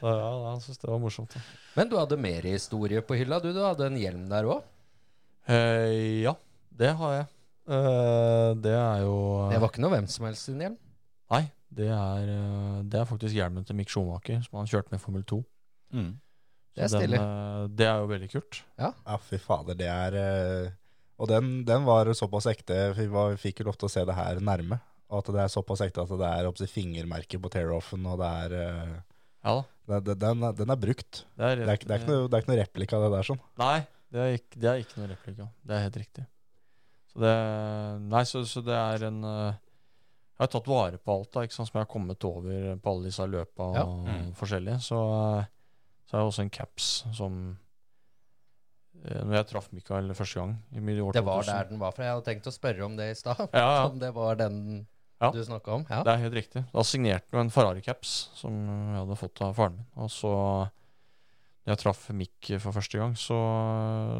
Så 0.00 0.14
ja, 0.16 0.30
han 0.48 0.64
syntes 0.64 0.80
det 0.80 0.90
var 0.90 1.02
morsomt. 1.04 1.36
Da. 1.36 1.44
Men 1.76 1.92
du 1.92 1.98
hadde 2.00 2.18
mer 2.24 2.48
historie 2.48 3.04
på 3.04 3.20
hylla, 3.20 3.38
du. 3.44 3.50
Du 3.52 3.60
hadde 3.60 3.90
en 3.92 4.00
hjelm 4.00 4.24
der 4.32 4.48
òg. 4.48 4.64
Uh, 5.44 6.24
ja, 6.24 6.34
det 6.80 6.96
har 6.96 7.14
jeg. 7.18 7.28
Eh, 7.70 8.50
det 8.64 8.72
er 8.74 9.04
jo 9.04 9.14
Det 9.52 9.60
var 9.62 9.70
ikke 9.70 9.82
noe 9.84 9.92
hvem 9.94 10.08
som 10.10 10.26
helst 10.26 10.48
sin 10.48 10.58
hjelm. 10.62 10.76
Nei, 11.30 11.44
det 11.70 11.86
er, 11.94 12.32
eh, 12.34 12.82
det 12.90 12.98
er 13.00 13.06
faktisk 13.06 13.36
hjelmen 13.36 13.66
til 13.66 13.78
Mick 13.78 13.92
Schumacher, 13.92 14.42
som 14.42 14.58
han 14.58 14.70
kjørte 14.70 14.90
med 14.90 15.02
Formel 15.02 15.22
2. 15.22 15.40
Det 16.74 16.84
er 16.86 16.90
stilig. 16.90 17.18
eh, 17.20 17.66
det 17.78 17.86
er 17.86 18.02
jo 18.02 18.10
veldig 18.10 18.30
kult. 18.32 18.62
Ja, 18.78 18.92
fy 19.18 19.38
fader, 19.38 19.74
det 19.78 19.86
er 19.90 20.72
Og 21.20 21.28
den, 21.28 21.64
den 21.68 21.84
var 21.84 22.06
såpass 22.16 22.46
ekte. 22.48 22.94
Vi, 22.96 23.04
var, 23.06 23.34
vi 23.34 23.36
fikk 23.36 23.60
jo 23.60 23.66
lov 23.68 23.76
til 23.76 23.90
å 23.90 23.92
se 23.92 24.04
det 24.08 24.14
her 24.16 24.40
nærme. 24.40 24.80
Og 25.10 25.18
at 25.18 25.34
det 25.34 25.42
er 25.42 25.50
såpass 25.52 25.82
ekte 25.84 26.00
at 26.00 26.08
det 26.08 26.30
er 26.30 26.48
oppsi 26.48 26.66
fingermerker 26.70 27.38
på 27.42 27.50
tear-offen, 27.52 28.06
og 28.06 28.18
det 28.22 28.30
er 28.46 29.02
Ja 29.44 29.62
det, 29.90 30.04
det, 30.06 30.18
den, 30.22 30.40
den 30.54 30.70
er 30.70 30.78
brukt. 30.78 31.24
Det 31.36 31.44
er, 31.44 31.56
Det 31.56 31.64
er, 31.66 31.70
er 31.70 31.98
ikke 31.98 32.08
noe, 32.08 32.28
det 32.28 32.36
er 32.36 32.42
ikke 32.44 32.52
noe 32.52 32.60
replika 32.62 33.00
det 33.02 33.10
der 33.16 33.26
sånn. 33.26 33.40
Nei, 33.58 33.78
det 34.14 34.20
er 34.22 34.36
ikke, 34.38 34.60
det 34.62 34.68
er 34.70 34.82
ikke 34.84 35.00
noe 35.00 35.08
replika. 35.10 35.48
Det 35.66 35.76
er 35.76 35.82
helt 35.86 35.98
riktig. 36.00 36.24
Så 37.10 37.20
det 37.24 37.34
Nei, 38.10 38.22
så, 38.28 38.44
så 38.46 38.62
det 38.64 38.76
er 38.76 39.06
en 39.08 39.24
eh, 39.24 39.54
jeg 40.40 40.46
har 40.46 40.52
tatt 40.54 40.68
vare 40.72 40.96
på 40.96 41.12
alt 41.18 41.32
da, 41.34 41.42
ikke 41.44 41.52
sant, 41.52 41.68
som 41.68 41.76
jeg 41.76 41.84
har 41.84 41.92
kommet 41.92 42.24
over 42.24 42.76
på 42.80 42.92
alle 42.94 43.10
disse 43.10 43.26
løpa 43.28 43.66
Ja. 43.76 43.82
og 43.84 44.06
Mm. 44.08 44.30
forskjellige. 44.38 44.78
Så, 44.80 45.00
eh, 45.40 45.44
så 46.08 46.16
har 46.16 46.22
det 46.22 46.28
også 46.30 46.42
en 46.46 46.50
caps 46.50 46.86
som 47.12 47.34
eh, 49.04 49.20
Når 49.24 49.34
jeg 49.36 49.46
traff 49.50 49.68
Mikael 49.72 50.08
første 50.14 50.40
gang 50.40 50.54
i 50.72 50.80
mid- 50.80 51.00
år 51.02 51.12
Det 51.12 51.24
var 51.24 51.42
2000. 51.42 51.52
der 51.52 51.68
den 51.68 51.78
var 51.78 51.92
fra. 51.92 52.04
Jeg 52.04 52.14
hadde 52.14 52.24
tenkt 52.30 52.46
å 52.48 52.54
spørre 52.56 52.84
om 52.84 52.96
det 52.96 53.10
i 53.10 53.14
stad. 53.18 53.36
Ja, 53.52 53.66
ja. 53.82 53.86
Om 53.88 53.98
det 53.98 54.12
var 54.14 54.34
den 54.36 54.86
Ja. 55.20 55.30
du 55.30 55.44
snakka 55.44 55.68
om. 55.74 55.86
Ja. 55.90 56.02
Det 56.02 56.12
er 56.14 56.16
helt 56.24 56.34
riktig. 56.34 56.64
Da 56.72 56.80
signerte 56.82 57.30
han 57.32 57.40
en 57.46 57.50
Ferrari-caps 57.50 58.30
som 58.34 58.50
jeg 58.66 58.96
hadde 59.04 59.16
fått 59.20 59.40
av 59.42 59.54
faren 59.54 59.76
min. 59.76 59.86
Og 59.96 60.08
så, 60.08 60.70
jeg 61.68 61.78
traff 61.82 62.06
Mick 62.16 62.48
for 62.62 62.72
første 62.72 62.98
gang, 62.98 63.12
så, 63.20 63.36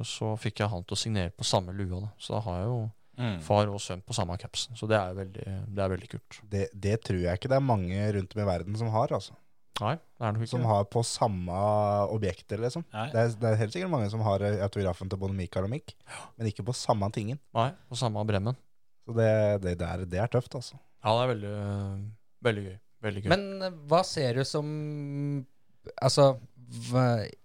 så 0.06 0.34
fikk 0.40 0.60
jeg 0.62 0.70
han 0.72 0.84
til 0.84 0.96
å 0.96 1.00
signere 1.00 1.32
på 1.34 1.46
samme 1.48 1.72
lua. 1.76 2.00
Da. 2.04 2.10
Så 2.20 2.34
da 2.36 2.42
har 2.48 2.58
jeg 2.64 2.72
jo 2.72 2.80
Mm. 3.20 3.34
far 3.44 3.68
og 3.68 3.76
sønn 3.84 4.00
på 4.00 4.14
samme 4.16 4.32
capsen. 4.40 4.72
Så 4.78 4.86
det 4.88 4.96
er 4.96 5.12
veldig, 5.12 5.42
det 5.76 5.82
er 5.84 5.88
veldig 5.92 6.06
kult. 6.08 6.36
Det, 6.48 6.62
det 6.72 6.94
tror 7.04 7.18
jeg 7.20 7.36
ikke 7.36 7.50
det 7.52 7.56
er 7.58 7.64
mange 7.66 7.98
rundt 8.16 8.32
om 8.32 8.40
i 8.40 8.46
verden 8.48 8.78
som 8.80 8.88
har, 8.94 9.12
altså. 9.12 9.34
Nei, 9.80 9.90
det 9.98 10.24
er 10.24 10.32
nok 10.32 10.44
ikke 10.46 10.52
Som 10.54 10.64
har 10.64 10.86
på 10.88 11.02
samme 11.04 11.58
objekter, 12.14 12.62
liksom. 12.64 12.86
Nei. 12.94 13.04
Det 13.12 13.20
er, 13.20 13.34
det 13.42 13.50
er 13.50 13.58
helt 13.60 13.74
sikkert 13.76 13.92
mange 13.92 14.08
som 14.12 14.22
har 14.24 14.40
autografen 14.64 15.10
til 15.12 15.20
både 15.20 15.36
Michael 15.36 15.68
og 15.68 15.72
Mick, 15.74 15.92
men 16.38 16.48
ikke 16.48 16.64
på 16.64 16.72
samme 16.72 17.10
tingen. 17.12 17.36
Nei, 17.52 17.68
på 17.92 17.98
samme 18.00 18.24
bremmen. 18.24 18.56
Så 19.04 19.12
det, 19.20 19.28
det, 19.66 19.76
der, 19.82 20.06
det 20.08 20.22
er 20.24 20.32
tøft, 20.32 20.56
altså. 20.56 20.80
Ja, 21.04 21.12
det 21.18 21.22
er 21.26 21.32
veldig, 21.34 21.54
veldig 22.48 22.64
gøy. 22.70 22.78
Veldig 23.04 23.24
gøy. 23.26 23.30
Men 23.34 23.46
eh, 23.68 23.78
hva 23.92 24.00
ser 24.06 24.40
du 24.40 24.46
som 24.48 25.44
Altså, 26.00 26.34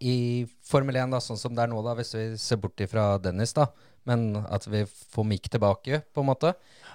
i 0.05 0.45
Formel 0.65 0.95
1, 1.01 1.09
da, 1.15 1.19
sånn 1.23 1.39
som 1.39 1.55
det 1.57 1.63
er 1.65 1.71
nå, 1.71 1.79
da, 1.85 1.95
hvis 1.97 2.13
vi 2.15 2.25
ser 2.41 2.59
bort 2.61 2.79
ifra 2.83 3.17
Dennis, 3.21 3.53
da, 3.57 3.67
men 4.05 4.35
at 4.45 4.67
vi 4.69 4.83
får 4.85 5.25
Mick 5.25 5.49
tilbake, 5.49 6.01
på 6.13 6.21
en 6.21 6.29
måte. 6.29 6.51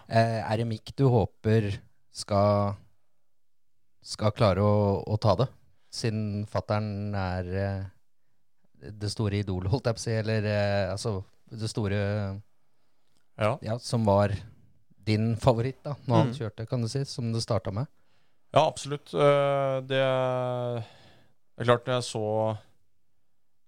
Eh, 0.06 0.38
er 0.44 0.60
det 0.60 0.66
Mick 0.70 0.92
du 0.98 1.06
håper 1.10 1.72
skal 2.14 2.76
skal 4.02 4.32
klare 4.32 4.62
å, 4.64 5.02
å 5.04 5.16
ta 5.20 5.34
det? 5.36 5.48
Siden 5.92 6.46
fattern 6.48 7.12
er 7.18 7.50
eh, 7.60 7.82
det 8.94 9.10
store 9.12 9.42
idolet, 9.42 9.70
holdt 9.72 9.90
jeg 9.90 9.98
på 9.98 10.00
å 10.00 10.06
si, 10.06 10.14
eller 10.22 10.46
eh, 10.48 10.86
altså 10.92 11.16
det 11.50 11.68
store 11.68 11.98
ja. 13.40 13.52
Ja, 13.64 13.74
som 13.82 14.04
var 14.06 14.32
din 15.10 15.32
favoritt, 15.40 15.82
da, 15.82 15.96
når 16.06 16.16
han 16.22 16.30
Mm. 16.30 16.36
kjørte, 16.38 16.66
kan 16.70 16.82
du 16.84 16.88
si, 16.92 17.02
som 17.08 17.32
det 17.34 17.42
starta 17.42 17.72
med? 17.74 17.86
ja, 18.52 18.64
absolutt. 18.66 19.10
Det 19.86 20.00
det 21.60 21.66
er 21.66 21.68
klart, 21.74 21.84
når 21.90 21.98
jeg 22.00 22.04
så 22.08 22.24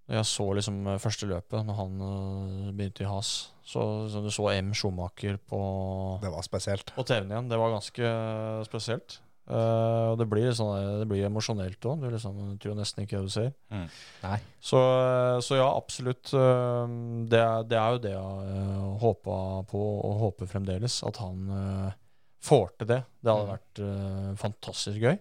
Når 0.09 0.17
jeg 0.19 0.27
så 0.33 0.45
liksom 0.59 0.79
eh, 0.91 0.99
første 0.99 1.27
løpet, 1.31 1.61
når 1.69 1.77
han 1.79 2.01
eh, 2.07 2.71
begynte 2.75 3.05
i 3.05 3.09
has, 3.09 3.29
så, 3.65 3.83
så 4.11 4.21
du 4.25 4.31
så 4.35 4.49
M. 4.57 4.73
Schumacher 4.75 5.37
på, 5.49 5.61
Det 6.25 6.33
var 6.33 6.43
spesielt. 6.43 6.91
på 6.97 7.05
TV-en 7.07 7.31
igjen. 7.31 7.49
Det 7.53 7.59
var 7.61 7.71
ganske 7.77 8.11
spesielt. 8.67 9.21
Uh, 9.43 10.13
og 10.15 10.19
det 10.21 10.27
blir, 10.31 10.53
sånn, 10.55 11.01
det 11.01 11.07
blir 11.11 11.25
emosjonelt 11.27 11.83
òg. 11.91 12.03
Du 12.03 12.11
liksom, 12.13 12.37
tror 12.63 12.77
nesten 12.79 13.03
ikke 13.05 13.19
det 13.21 13.27
du 13.27 13.33
ser. 13.35 13.49
Nei. 14.23 14.37
Så, 14.63 14.79
så 15.43 15.59
ja, 15.59 15.67
absolutt. 15.77 16.31
eh, 16.35 16.93
Det 17.31 17.41
er, 17.43 17.65
det 17.71 17.79
er 17.79 17.97
jo 17.97 18.03
det 18.05 18.13
jeg 18.15 18.53
uh, 18.53 18.93
håpa 19.03 19.39
på, 19.71 19.83
og 20.07 20.21
håper 20.27 20.51
fremdeles. 20.51 21.01
At 21.09 21.19
han 21.23 21.43
uh, 21.51 21.91
får 22.43 22.71
til 22.83 22.91
det. 22.97 23.01
Det 23.23 23.33
hadde 23.35 23.47
Mm. 23.47 23.53
vært 23.55 23.83
eh, 23.87 24.31
fantastisk 24.43 24.99
gøy. 25.03 25.19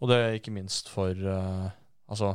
Og 0.00 0.08
det 0.10 0.16
er 0.18 0.38
ikke 0.38 0.54
minst 0.54 0.88
for 0.90 1.10
eh, 1.14 1.68
altså, 2.10 2.34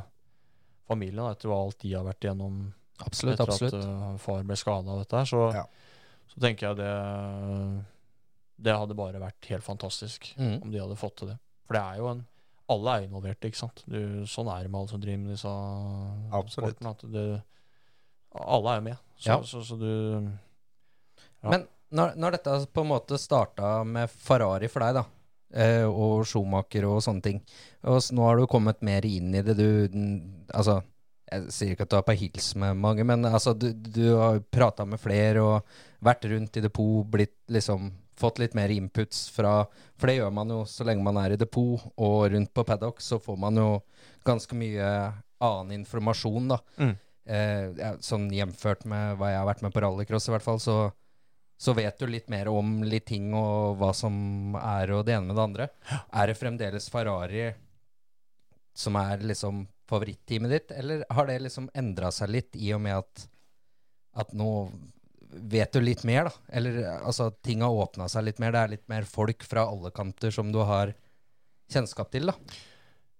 familien, 0.88 1.26
etter 1.32 1.50
hva 1.52 1.60
alt 1.66 1.80
de 1.82 1.94
har 1.94 2.06
vært 2.08 2.26
igjennom 2.28 2.60
Absolutt, 3.04 3.36
etter 3.40 3.52
absolutt. 3.52 3.74
at 3.76 3.90
eh, 3.90 4.18
far 4.24 4.44
ble 4.48 4.56
skada 4.56 4.94
av 4.94 5.02
dette 5.04 5.18
her. 5.20 5.26
Så, 5.28 5.42
Ja. 5.54 5.66
så 6.32 6.40
tenker 6.42 6.70
jeg 6.70 6.78
det 6.78 7.86
Det 8.66 8.72
hadde 8.72 8.96
bare 8.96 9.20
vært 9.20 9.50
helt 9.52 9.64
fantastisk 9.66 10.30
Mm. 10.40 10.62
om 10.64 10.72
de 10.72 10.80
hadde 10.80 10.96
fått 10.96 11.18
til 11.18 11.28
det. 11.28 11.38
For 11.68 11.74
det 11.76 11.82
er 11.84 11.98
jo 11.98 12.08
en 12.14 12.26
Alle 12.68 12.90
er 12.98 13.04
involverte, 13.08 13.46
ikke 13.46 13.60
sant. 13.60 13.84
Du, 13.86 14.24
sånn 14.26 14.48
er 14.50 14.64
det 14.64 14.72
med 14.72 14.80
alle 14.80 14.90
som 14.90 15.00
driver 15.02 15.20
med 15.22 15.36
disse 15.36 15.52
Absolutt. 16.34 16.80
sportene. 16.80 16.90
At 16.96 17.04
du, 17.12 17.42
alle 18.42 18.70
er 18.72 18.76
jo 18.80 18.82
med. 18.88 18.98
Så, 19.20 19.28
Ja. 19.28 19.42
så, 19.42 19.62
så 19.62 19.78
du 19.78 20.32
Ja. 21.44 21.50
Men 21.52 21.68
når, 21.92 22.16
når 22.18 22.32
dette 22.32 22.66
på 22.74 22.82
en 22.82 22.88
måte 22.90 23.20
starta 23.22 23.84
med 23.86 24.10
Ferrari 24.10 24.68
for 24.68 24.80
deg, 24.80 24.96
da, 24.96 25.04
og 25.56 26.26
Schumacher 26.28 26.88
og 26.90 27.04
sånne 27.06 27.24
ting, 27.24 27.40
og 27.88 28.02
så 28.04 28.16
nå 28.18 28.26
har 28.28 28.40
du 28.40 28.48
kommet 28.52 28.84
mer 28.84 29.06
inn 29.08 29.32
i 29.36 29.44
det, 29.46 29.56
du 29.56 29.68
Altså, 30.52 30.82
jeg 31.32 31.52
sier 31.54 31.74
ikke 31.74 31.88
at 31.88 31.94
du 31.94 31.98
er 32.00 32.08
på 32.08 32.18
hils 32.20 32.50
med 32.60 32.78
mange, 32.78 33.06
men 33.08 33.26
altså, 33.26 33.56
du, 33.58 33.70
du 33.74 34.16
har 34.20 34.42
prata 34.54 34.86
med 34.86 35.02
flere 35.02 35.44
og 35.44 35.78
vært 36.06 36.28
rundt 36.30 36.60
i 36.60 36.66
depot, 36.66 37.06
blitt 37.10 37.38
liksom 37.52 37.94
Fått 38.16 38.40
litt 38.40 38.54
mer 38.56 38.72
inputs 38.72 39.26
fra 39.36 39.66
For 40.00 40.08
det 40.08 40.20
gjør 40.22 40.30
man 40.32 40.52
jo 40.54 40.62
så 40.70 40.86
lenge 40.88 41.04
man 41.04 41.18
er 41.20 41.36
i 41.36 41.40
depot, 41.40 41.82
og 42.00 42.30
rundt 42.32 42.54
på 42.56 42.64
paddock 42.68 43.02
så 43.04 43.20
får 43.20 43.40
man 43.42 43.60
jo 43.60 43.70
ganske 44.24 44.56
mye 44.56 44.86
annen 45.44 45.82
informasjon, 45.82 46.48
da. 46.54 46.60
Mm. 46.80 46.94
Eh, 47.26 47.90
sånn 48.06 48.30
jevnført 48.34 48.86
med 48.88 49.18
hva 49.20 49.34
jeg 49.34 49.42
har 49.42 49.50
vært 49.50 49.66
med 49.66 49.76
på 49.76 49.84
rallycross, 49.84 50.30
i 50.30 50.34
hvert 50.36 50.46
fall, 50.46 50.62
så, 50.64 50.78
så 51.58 51.74
vet 51.74 52.00
du 52.00 52.08
litt 52.08 52.28
mer 52.30 52.50
om 52.52 52.82
litt 52.84 53.08
ting 53.08 53.30
og 53.38 53.78
hva 53.80 53.92
som 53.96 54.58
er 54.60 54.92
og 54.96 55.06
det 55.08 55.16
ene 55.16 55.30
med 55.30 55.38
det 55.38 55.46
andre. 55.46 55.70
Er 56.12 56.28
det 56.28 56.40
fremdeles 56.40 56.90
Ferrari 56.92 57.48
som 58.76 58.98
er 59.00 59.24
liksom 59.24 59.64
favoritteamet 59.88 60.52
ditt, 60.52 60.74
eller 60.76 61.06
har 61.14 61.30
det 61.30 61.40
liksom 61.46 61.70
endra 61.78 62.12
seg 62.12 62.34
litt 62.34 62.58
i 62.58 62.74
og 62.76 62.82
med 62.84 62.98
at, 62.98 63.26
at 64.20 64.34
nå 64.36 64.50
vet 65.36 65.74
du 65.74 65.82
litt 65.84 66.04
mer, 66.08 66.30
da? 66.30 66.34
Eller 66.58 66.80
altså, 66.98 67.30
ting 67.46 67.64
har 67.64 67.76
åpna 67.86 68.08
seg 68.12 68.26
litt 68.28 68.40
mer, 68.42 68.56
det 68.56 68.62
er 68.62 68.74
litt 68.76 68.88
mer 68.92 69.08
folk 69.08 69.46
fra 69.48 69.68
alle 69.70 69.92
kanter 69.96 70.34
som 70.34 70.52
du 70.52 70.62
har 70.66 70.96
kjennskap 71.72 72.12
til, 72.14 72.32
da? 72.32 72.36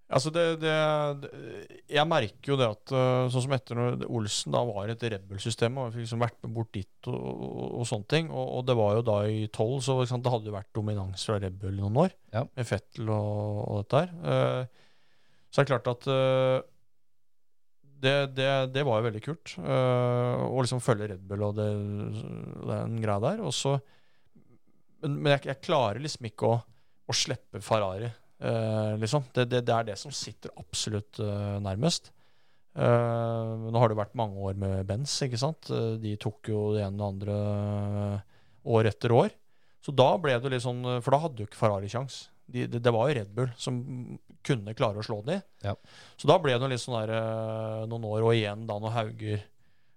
Altså 0.06 0.30
det, 0.30 0.44
det, 0.62 0.74
Jeg 1.90 2.06
merker 2.06 2.52
jo 2.52 2.58
det 2.60 2.68
at 2.70 2.92
uh, 2.94 3.26
sånn 3.34 3.46
som 3.48 3.54
etter 3.56 3.78
når 3.80 4.04
Olsen 4.06 4.54
da 4.54 4.62
var 4.68 4.92
et 4.94 5.02
Red 5.02 5.24
Bull-system, 5.26 5.80
og 5.82 5.96
fikk 5.96 6.04
liksom 6.04 6.22
vært 6.22 6.38
med 6.46 6.54
bort 6.54 6.70
dit 6.76 7.10
og, 7.10 7.16
og, 7.18 7.64
og 7.80 7.88
sånne 7.90 8.10
ting, 8.14 8.30
og, 8.30 8.52
og 8.60 8.68
det 8.70 8.76
var 8.78 9.00
jo 9.00 9.06
da 9.08 9.16
i 9.26 9.40
12, 9.48 9.80
så 9.88 9.96
sant, 10.06 10.22
det 10.26 10.34
hadde 10.34 10.52
jo 10.52 10.54
vært 10.54 10.70
dominans 10.78 11.26
fra 11.26 11.40
Rebel 11.42 11.80
noen 11.80 11.98
år, 12.06 12.14
Ja. 12.36 12.44
med 12.46 12.70
Fettel 12.70 13.10
og, 13.10 13.64
og 13.66 13.82
dette 13.82 14.04
her. 14.04 14.14
Uh, 14.22 14.86
så 15.50 15.62
er 15.62 15.66
det 15.66 15.72
klart 15.74 15.90
at 15.96 16.08
uh, 16.12 16.60
det, 18.06 18.14
det, 18.38 18.50
det 18.76 18.84
var 18.86 19.00
jo 19.00 19.08
veldig 19.08 19.22
kult. 19.24 19.56
å 19.58 20.62
liksom 20.62 20.82
følge 20.84 21.08
Red 21.10 21.22
Bull 21.26 21.46
og 21.48 21.56
det, 21.58 21.66
den 22.68 23.00
greia 23.02 23.24
der. 23.24 23.40
Og 23.42 23.56
så, 23.56 23.72
men 25.02 25.16
men 25.24 25.32
jeg, 25.32 25.48
jeg 25.50 25.64
klarer 25.66 26.04
liksom 26.04 26.28
ikke 26.30 26.52
å, 26.52 26.60
å 27.10 27.16
slippe 27.16 27.64
Ferrari. 27.66 28.12
Eh, 28.40 28.98
liksom. 29.00 29.24
det, 29.34 29.48
det, 29.52 29.64
det 29.68 29.74
er 29.76 29.88
det 29.92 29.98
som 30.00 30.14
sitter 30.14 30.54
absolutt 30.60 31.20
uh, 31.24 31.58
nærmest. 31.64 32.12
Uh, 32.76 33.72
nå 33.72 33.80
har 33.80 33.92
det 33.92 34.00
vært 34.02 34.18
mange 34.20 34.42
år 34.44 34.58
med 34.60 34.84
Benz, 34.90 35.14
ikke 35.24 35.40
sant. 35.40 35.72
De 36.02 36.16
tok 36.20 36.52
jo 36.52 36.68
det 36.76 36.84
ene 36.84 37.00
og 37.00 37.22
det 37.24 37.32
andre 37.32 38.22
år 38.76 38.92
etter 38.92 39.16
år. 39.16 39.34
Så 39.86 39.94
da 39.96 40.10
ble 40.18 40.36
det 40.42 40.50
litt 40.50 40.64
sånn 40.64 40.82
For 41.06 41.14
da 41.14 41.20
hadde 41.22 41.44
jo 41.44 41.46
ikke 41.46 41.60
Ferrari 41.60 41.90
kjangs. 41.92 42.24
De, 42.50 42.64
det, 42.66 42.80
det 42.82 42.94
var 42.94 43.08
jo 43.08 43.18
Red 43.20 43.30
Bull 43.38 43.52
som 43.62 43.78
kunne 44.46 44.74
klare 44.78 45.02
å 45.02 45.06
slå 45.06 45.20
de. 45.26 45.40
Ja. 45.66 45.76
Så 46.18 46.30
da 46.30 46.40
ble 46.42 46.58
det 46.58 46.70
litt 46.70 46.82
sånn 46.82 46.98
der 46.98 47.86
noen 47.90 48.06
år, 48.10 48.26
og 48.26 48.36
igjen 48.36 48.66
da 48.70 48.78
når 48.82 48.94
Hauger 48.98 49.46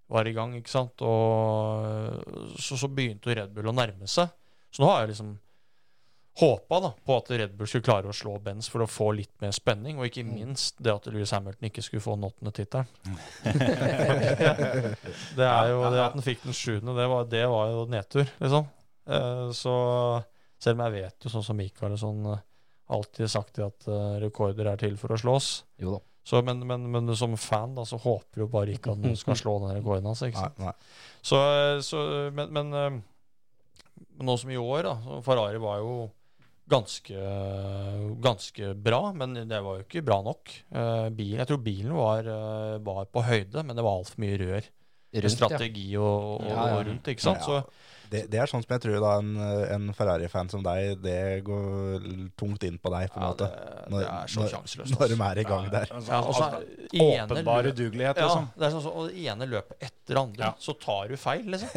var 0.09 0.29
i 0.29 0.33
gang, 0.37 0.55
ikke 0.57 0.73
sant. 0.73 1.05
Og 1.05 2.55
så, 2.61 2.79
så 2.81 2.89
begynte 2.89 3.29
jo 3.29 3.37
Red 3.37 3.53
Bull 3.57 3.69
å 3.69 3.77
nærme 3.77 4.09
seg. 4.09 4.31
Så 4.73 4.85
nå 4.85 4.89
har 4.93 5.03
jeg 5.03 5.13
liksom 5.13 5.35
håpa 6.39 6.79
da, 6.81 6.93
på 7.05 7.17
at 7.19 7.31
Red 7.35 7.55
Bull 7.59 7.67
skulle 7.67 7.87
klare 7.87 8.11
å 8.11 8.15
slå 8.15 8.37
Benz 8.43 8.69
for 8.71 8.85
å 8.85 8.89
få 8.91 9.11
litt 9.19 9.33
mer 9.43 9.51
spenning, 9.57 9.99
og 9.99 10.07
ikke 10.07 10.23
minst 10.27 10.77
det 10.79 10.93
at 10.93 11.09
Louis 11.11 11.33
Hamilton 11.35 11.67
ikke 11.67 11.83
skulle 11.83 12.05
få 12.05 12.15
den 12.15 12.29
åttende 12.29 12.53
tittelen. 12.55 12.87
det 15.39 15.49
er 15.49 15.71
jo 15.73 15.81
det 15.83 16.03
at 16.05 16.15
han 16.15 16.23
fikk 16.25 16.45
den 16.47 16.55
sjuende, 16.57 16.95
det 16.95 17.09
var, 17.11 17.27
det 17.31 17.45
var 17.51 17.73
jo 17.73 17.87
nedtur, 17.91 18.27
liksom. 18.39 18.69
Eh, 19.09 19.49
så 19.57 19.75
selv 20.63 20.79
om 20.79 20.85
jeg 20.87 20.95
vet 21.01 21.27
jo 21.27 21.33
sånn 21.33 21.47
som 21.47 21.59
Mikael 21.59 21.97
og 21.97 22.03
sånn 22.03 22.29
eh, 22.31 22.45
alltid 22.95 23.33
sagt 23.33 23.59
at 23.65 23.89
eh, 23.91 24.19
rekorder 24.23 24.71
er 24.71 24.79
til 24.81 24.95
for 25.01 25.15
å 25.15 25.19
slås. 25.21 25.51
Så, 26.29 26.43
men, 26.45 26.61
men, 26.69 26.85
men 26.93 27.15
som 27.17 27.35
fan 27.41 27.75
da, 27.75 27.87
så 27.89 27.99
håper 27.99 28.45
jo 28.45 28.51
bare 28.53 28.75
ikke 28.77 28.93
at 28.93 29.01
noen 29.01 29.17
skal 29.17 29.39
slå 29.39 29.57
den 29.65 29.79
rekorden 29.79 30.11
hans. 30.11 30.23
nei. 30.61 30.75
Så, 31.25 31.41
så 31.83 32.03
men, 32.37 32.53
men, 32.53 32.71
men 32.71 33.01
nå 34.21 34.37
som 34.39 34.53
i 34.53 34.61
år, 34.61 34.91
da. 34.91 35.21
Ferrari 35.25 35.61
var 35.63 35.81
jo 35.81 35.95
ganske, 36.69 37.17
ganske 38.23 38.75
bra, 38.77 39.13
men 39.17 39.35
det 39.49 39.61
var 39.65 39.79
jo 39.81 39.87
ikke 39.87 40.05
bra 40.07 40.21
nok. 40.27 40.53
Eh, 40.71 41.09
bil, 41.17 41.37
jeg 41.41 41.49
tror 41.51 41.63
bilen 41.65 41.95
var, 41.97 42.27
eh, 42.29 42.79
var 42.85 43.07
på 43.13 43.25
høyde, 43.25 43.65
men 43.65 43.77
det 43.79 43.85
var 43.87 43.99
altfor 44.01 44.21
mye 44.25 44.39
rør. 44.43 44.69
Rundt, 45.09 45.25
ja. 45.25 45.29
Strategi 45.33 45.87
og, 45.97 46.43
og, 46.43 46.49
Ja, 46.51 46.55
ja. 46.69 46.75
og 46.77 46.87
rundt, 46.91 47.07
ikke 47.09 47.25
sant. 47.25 47.41
Ja. 47.41 47.63
Så, 47.63 47.87
Det, 48.09 48.23
det 48.33 48.39
er 48.41 48.49
sånn 48.49 48.63
som 48.65 48.73
jeg 48.73 48.81
tror 48.81 49.03
da 49.05 49.09
en, 49.21 49.35
en 49.75 49.89
Ferrari-fan 49.93 50.49
som 50.49 50.63
deg, 50.65 50.95
det 51.05 51.43
går 51.45 52.07
tungt 52.41 52.63
inn 52.65 52.79
på 52.81 52.89
deg, 52.95 53.11
på 53.13 53.19
en 53.21 53.25
Ja, 53.27 53.29
måte. 53.35 53.49
det, 53.53 53.91
Når- 53.93 54.01
det 54.01 54.09
er 54.09 54.31
så 54.33 54.47
sjanseløst. 54.49 54.95
Når 54.95 55.09
de 55.09 55.17
altså. 55.19 55.27
er 55.29 55.39
i 55.43 55.45
gang 55.45 55.67
der. 55.75 55.87
Altså, 55.93 56.13
Ja, 56.15 56.21
og 56.23 56.35
så 56.35 56.47
altså, 56.47 56.89
ene 56.95 57.27
åpenbar 57.27 57.69
udugelighet, 57.69 58.17
Ja, 58.17 58.25
liksom. 58.31 58.49
det 58.57 58.65
er 58.65 58.71
sånn 58.77 58.83
så, 58.87 58.95
og 58.97 59.09
det 59.11 59.27
ene 59.29 59.49
løpet 59.53 59.77
etter 59.91 60.21
andre, 60.23 60.45
Ja. 60.45 60.55
så 60.59 60.73
tar 60.81 61.09
du 61.09 61.17
feil, 61.21 61.45
liksom. 61.53 61.69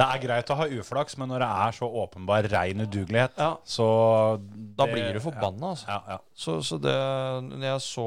Det 0.00 0.06
er 0.08 0.20
greit 0.22 0.50
å 0.52 0.56
ha 0.56 0.66
uflaks, 0.80 1.16
men 1.20 1.28
når 1.28 1.42
det 1.44 1.48
er 1.66 1.74
så 1.76 1.88
åpenbar 2.02 2.46
rein 2.48 2.80
udugelighet, 2.86 3.34
Ja. 3.36 3.50
så 3.64 3.86
Da 4.40 4.86
det- 4.86 4.94
blir 4.94 5.12
du 5.12 5.20
forbanna, 5.20 5.74
altså. 5.74 5.88
Ja, 5.88 6.02
ja. 6.14 6.18
Så, 6.34 6.58
så 6.64 6.78
det 6.80 6.94
Når 7.50 7.66
jeg 7.74 7.80
så 7.84 8.06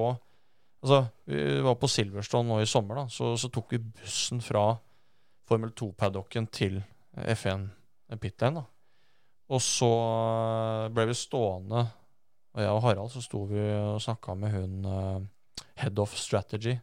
Altså, 0.83 1.05
vi 1.25 1.61
var 1.63 1.75
på 1.79 1.87
Silverstone 1.87 2.45
nå 2.49 2.57
i 2.59 2.65
sommer, 2.67 2.95
da. 2.95 3.05
Så, 3.07 3.37
så 3.39 3.47
tok 3.49 3.69
vi 3.71 3.77
bussen 3.77 4.41
fra 4.43 4.77
Formel 5.47 5.69
2-paddocken 5.71 6.49
til 6.51 6.83
F1 7.15 7.69
pit 8.19 8.41
lane, 8.41 8.55
da. 8.55 8.63
Og 9.49 9.61
så 9.63 9.87
eh, 10.85 10.89
ble 10.89 11.05
vi 11.07 11.13
stående, 11.13 11.85
og 12.53 12.59
jeg 12.61 12.69
og 12.75 12.81
Harald 12.83 13.11
så 13.13 13.21
sto 13.23 13.45
vi 13.45 13.61
og 13.79 14.01
snakka 14.03 14.35
med 14.35 14.51
hun 14.51 14.85
eh, 14.85 15.19
head 15.85 15.99
of 16.03 16.17
strategy 16.19 16.75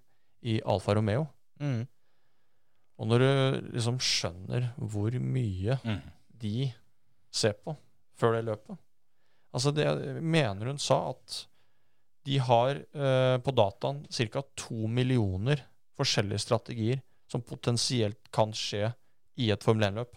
i 0.48 0.60
Alfa 0.64 0.94
Romeo. 0.96 1.26
Mm. 1.60 1.86
Og 3.00 3.08
når 3.08 3.22
du 3.24 3.68
liksom 3.72 3.96
skjønner 4.04 4.70
hvor 4.76 5.14
mye 5.24 5.78
Mm. 5.84 6.00
de 6.40 6.72
ser 7.32 7.54
på 7.64 7.76
før 8.20 8.36
det 8.36 8.44
løpet 8.50 8.78
Altså, 9.54 9.72
det 9.74 9.86
mener 10.22 10.68
hun 10.70 10.78
sa 10.78 11.10
at 11.10 11.46
de 12.28 12.36
har 12.38 12.76
eh, 12.94 13.38
på 13.42 13.50
dataen 13.56 14.04
ca. 14.12 14.42
to 14.54 14.86
millioner 14.86 15.62
forskjellige 15.98 16.38
strategier 16.44 17.00
som 17.26 17.42
potensielt 17.42 18.30
kan 18.32 18.52
skje 18.52 18.92
i 19.40 19.48
et 19.50 19.62
Formel 19.64 19.88
1-løp. 19.90 20.12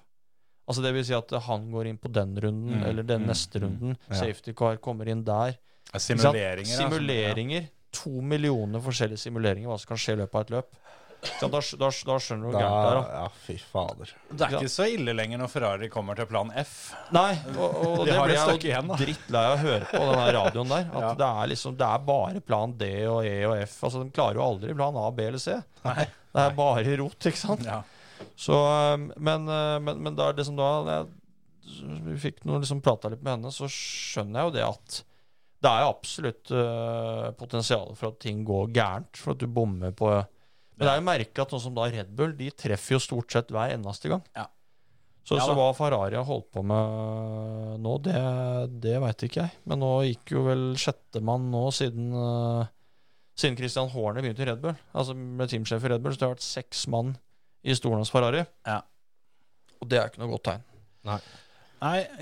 Altså 0.68 0.84
det 0.84 0.94
vil 0.94 1.06
si 1.08 1.14
at 1.18 1.32
han 1.48 1.66
går 1.72 1.88
inn 1.90 1.98
på 1.98 2.12
den 2.14 2.36
runden, 2.40 2.78
Mm, 2.78 2.84
eller 2.84 3.04
den 3.04 3.22
mm, 3.24 3.28
neste 3.28 3.60
runden. 3.64 3.98
ja. 4.10 4.16
Safety 4.16 4.54
car 4.54 4.78
kommer 4.78 5.10
inn 5.10 5.24
der. 5.24 5.58
Simuleringer. 5.98 6.70
ja, 6.70 6.78
Simuleringer. 6.90 7.68
To 7.94 8.22
millioner 8.22 8.80
forskjellige 8.82 9.18
simuleringer 9.22 9.68
hva 9.70 9.78
som 9.80 9.88
kan 9.94 9.98
skje 9.98 10.14
i 10.14 10.22
løpet 10.22 10.36
av 10.36 10.42
et 10.42 10.50
løp. 10.56 10.76
Da, 11.24 11.48
da, 11.48 11.60
da 11.60 11.90
skjønner 12.20 12.44
du 12.44 12.50
hvor 12.50 12.56
gærent 12.60 12.74
det 12.84 12.90
er. 12.90 12.98
da. 12.98 13.20
ja, 13.22 13.28
fy 13.46 13.56
fader. 13.72 14.10
Det 14.34 14.46
er 14.48 14.56
ikke 14.58 14.72
så 14.74 14.88
ille 14.92 15.14
lenger 15.16 15.40
når 15.40 15.52
Ferrari 15.54 15.88
kommer 15.94 16.18
til 16.20 16.28
plan 16.28 16.52
F. 16.60 16.74
Nei, 17.16 17.30
og, 17.56 17.64
og 17.64 18.02
De 18.06 18.10
det 18.12 18.18
blir 18.20 18.34
jeg 18.36 18.50
jo 18.58 18.68
igjen, 18.72 18.92
drittlei 19.00 19.44
av 19.48 19.54
å 19.56 19.62
høre 19.62 19.88
på, 19.92 20.02
den 20.10 20.24
radioen 20.38 20.74
der. 20.74 20.86
At 20.92 21.06
Ja. 21.06 21.14
det 21.22 21.30
er 21.30 21.52
liksom 21.54 21.78
Det 21.80 21.88
er 21.88 22.04
bare 22.10 22.44
plan 22.44 22.76
D 22.80 22.90
og 23.08 23.22
E 23.30 23.34
og 23.48 23.56
F. 23.64 23.78
Altså 23.88 24.04
De 24.04 24.12
klarer 24.16 24.40
jo 24.42 24.46
aldri 24.50 24.76
plan 24.76 25.00
A, 25.00 25.08
B 25.16 25.28
eller 25.30 25.44
C. 25.44 25.56
Nei. 25.86 26.06
Det 26.34 26.44
er 26.48 26.56
bare 26.58 26.98
rot, 27.04 27.30
ikke 27.30 27.40
sant? 27.44 27.66
Ja. 27.68 27.82
Så, 28.40 28.56
um, 28.96 29.10
men, 29.18 29.48
uh, 29.52 29.78
men, 29.84 30.00
men 30.04 30.16
da 30.18 30.30
er 30.32 30.38
det 30.38 30.46
som 30.48 30.56
da 30.58 30.70
jeg, 30.88 31.10
Vi 32.08 32.16
fikk 32.24 32.44
noe 32.48 32.60
liksom 32.64 32.80
prata 32.84 33.12
litt 33.12 33.22
med 33.24 33.38
henne, 33.38 33.52
så 33.54 33.68
skjønner 33.72 34.40
jeg 34.42 34.50
jo 34.50 34.56
det 34.58 34.64
at 34.68 35.02
det 35.64 35.72
er 35.72 35.86
absolutt 35.88 36.52
uh, 36.52 37.30
potensial 37.40 37.94
for 37.96 38.10
at 38.12 38.18
ting 38.20 38.42
går 38.44 38.74
gærent, 38.76 39.16
for 39.16 39.32
at 39.32 39.40
du 39.40 39.46
bommer 39.48 39.94
på 39.96 40.10
Men 40.74 40.88
det 40.88 40.92
er 40.92 41.00
jo 41.00 41.06
merka 41.06 41.46
at 41.46 41.54
noe 41.54 41.62
som 41.64 41.76
da 41.78 41.88
Red 41.92 42.12
Bull, 42.18 42.34
de 42.38 42.50
treffer 42.58 42.96
jo 42.96 43.02
stort 43.04 43.34
sett 43.34 43.52
hver 43.54 43.76
eneste 43.76 44.12
gang. 44.12 44.24
Ja. 44.38 44.48
Så, 45.24 45.38
Ja 45.38 45.46
så 45.48 45.54
hva 45.56 45.70
Ferrari 45.78 46.18
har 46.20 46.26
holdt 46.28 46.50
på 46.52 46.64
med 46.68 47.78
nå, 47.84 47.94
det, 48.04 48.16
det 48.84 48.98
veit 49.00 49.24
ikke 49.24 49.46
jeg. 49.46 49.60
Men 49.70 49.80
nå 49.80 49.92
gikk 50.10 50.34
jo 50.36 50.44
vel 50.50 50.66
sjettemann 50.80 51.46
nå 51.54 51.68
siden 51.76 52.10
uh, 52.12 52.66
Siden 53.40 53.56
Christian 53.58 53.88
Horner 53.90 54.22
begynte 54.22 54.44
i 54.44 54.50
Red 54.50 54.60
Bull. 54.62 54.76
Altså 54.94 55.16
med 55.18 55.50
teamsjef 55.50 55.86
i 55.88 55.90
Red 55.90 56.04
Bull, 56.04 56.14
så 56.14 56.22
det 56.22 56.28
har 56.28 56.36
vært 56.36 56.46
seks 56.46 56.84
mann 56.92 57.16
i 57.64 57.74
stolen 57.74 58.04
hans 58.04 58.12
Ferrari. 58.14 58.44
Ja. 58.68 58.82
Og 59.82 59.90
det 59.90 59.98
er 59.98 60.12
ikke 60.12 60.22
noe 60.22 60.36
godt 60.36 60.46
tegn. 60.52 60.68
Nei, 61.08 61.18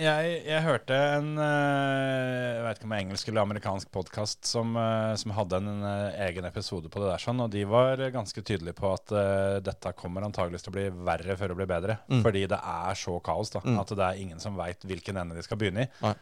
jeg, 0.01 0.29
jeg 0.47 0.63
hørte 0.65 0.95
en 0.95 1.27
eh, 1.37 2.55
Jeg 2.55 2.63
vet 2.65 2.79
ikke 2.79 2.87
om 2.87 2.93
det 2.93 2.97
er 2.97 3.03
engelsk 3.05 3.29
eller 3.29 3.45
amerikansk 3.45 3.91
podkast 3.93 4.47
som, 4.49 4.71
eh, 4.79 5.13
som 5.21 5.33
hadde 5.37 5.59
en 5.59 5.83
eh, 5.85 6.19
egen 6.27 6.47
episode 6.49 6.89
på 6.89 7.03
det 7.03 7.11
der, 7.11 7.21
sånn, 7.21 7.43
og 7.43 7.51
de 7.53 7.61
var 7.69 8.01
ganske 8.15 8.41
tydelige 8.47 8.77
på 8.79 8.89
at 8.89 9.13
uh, 9.13 9.59
dette 9.63 9.93
kommer 9.99 10.25
antageligvis 10.25 10.65
til 10.65 10.73
å 10.73 10.77
bli 10.77 10.87
verre 11.11 11.37
før 11.37 11.53
det 11.53 11.59
blir 11.59 11.69
bedre. 11.69 11.97
Mm. 12.09 12.23
Fordi 12.25 12.43
det 12.49 12.61
er 12.73 12.99
så 13.03 13.17
kaos 13.23 13.53
da, 13.53 13.61
Mm. 13.61 13.77
at 13.83 13.93
det 13.93 14.07
er 14.07 14.21
ingen 14.23 14.41
som 14.41 14.57
veit 14.57 14.87
hvilken 14.87 15.19
ende 15.21 15.37
de 15.37 15.43
skal 15.45 15.59
begynne 15.61 15.85
i. 15.85 15.91
Nei. 16.01 16.15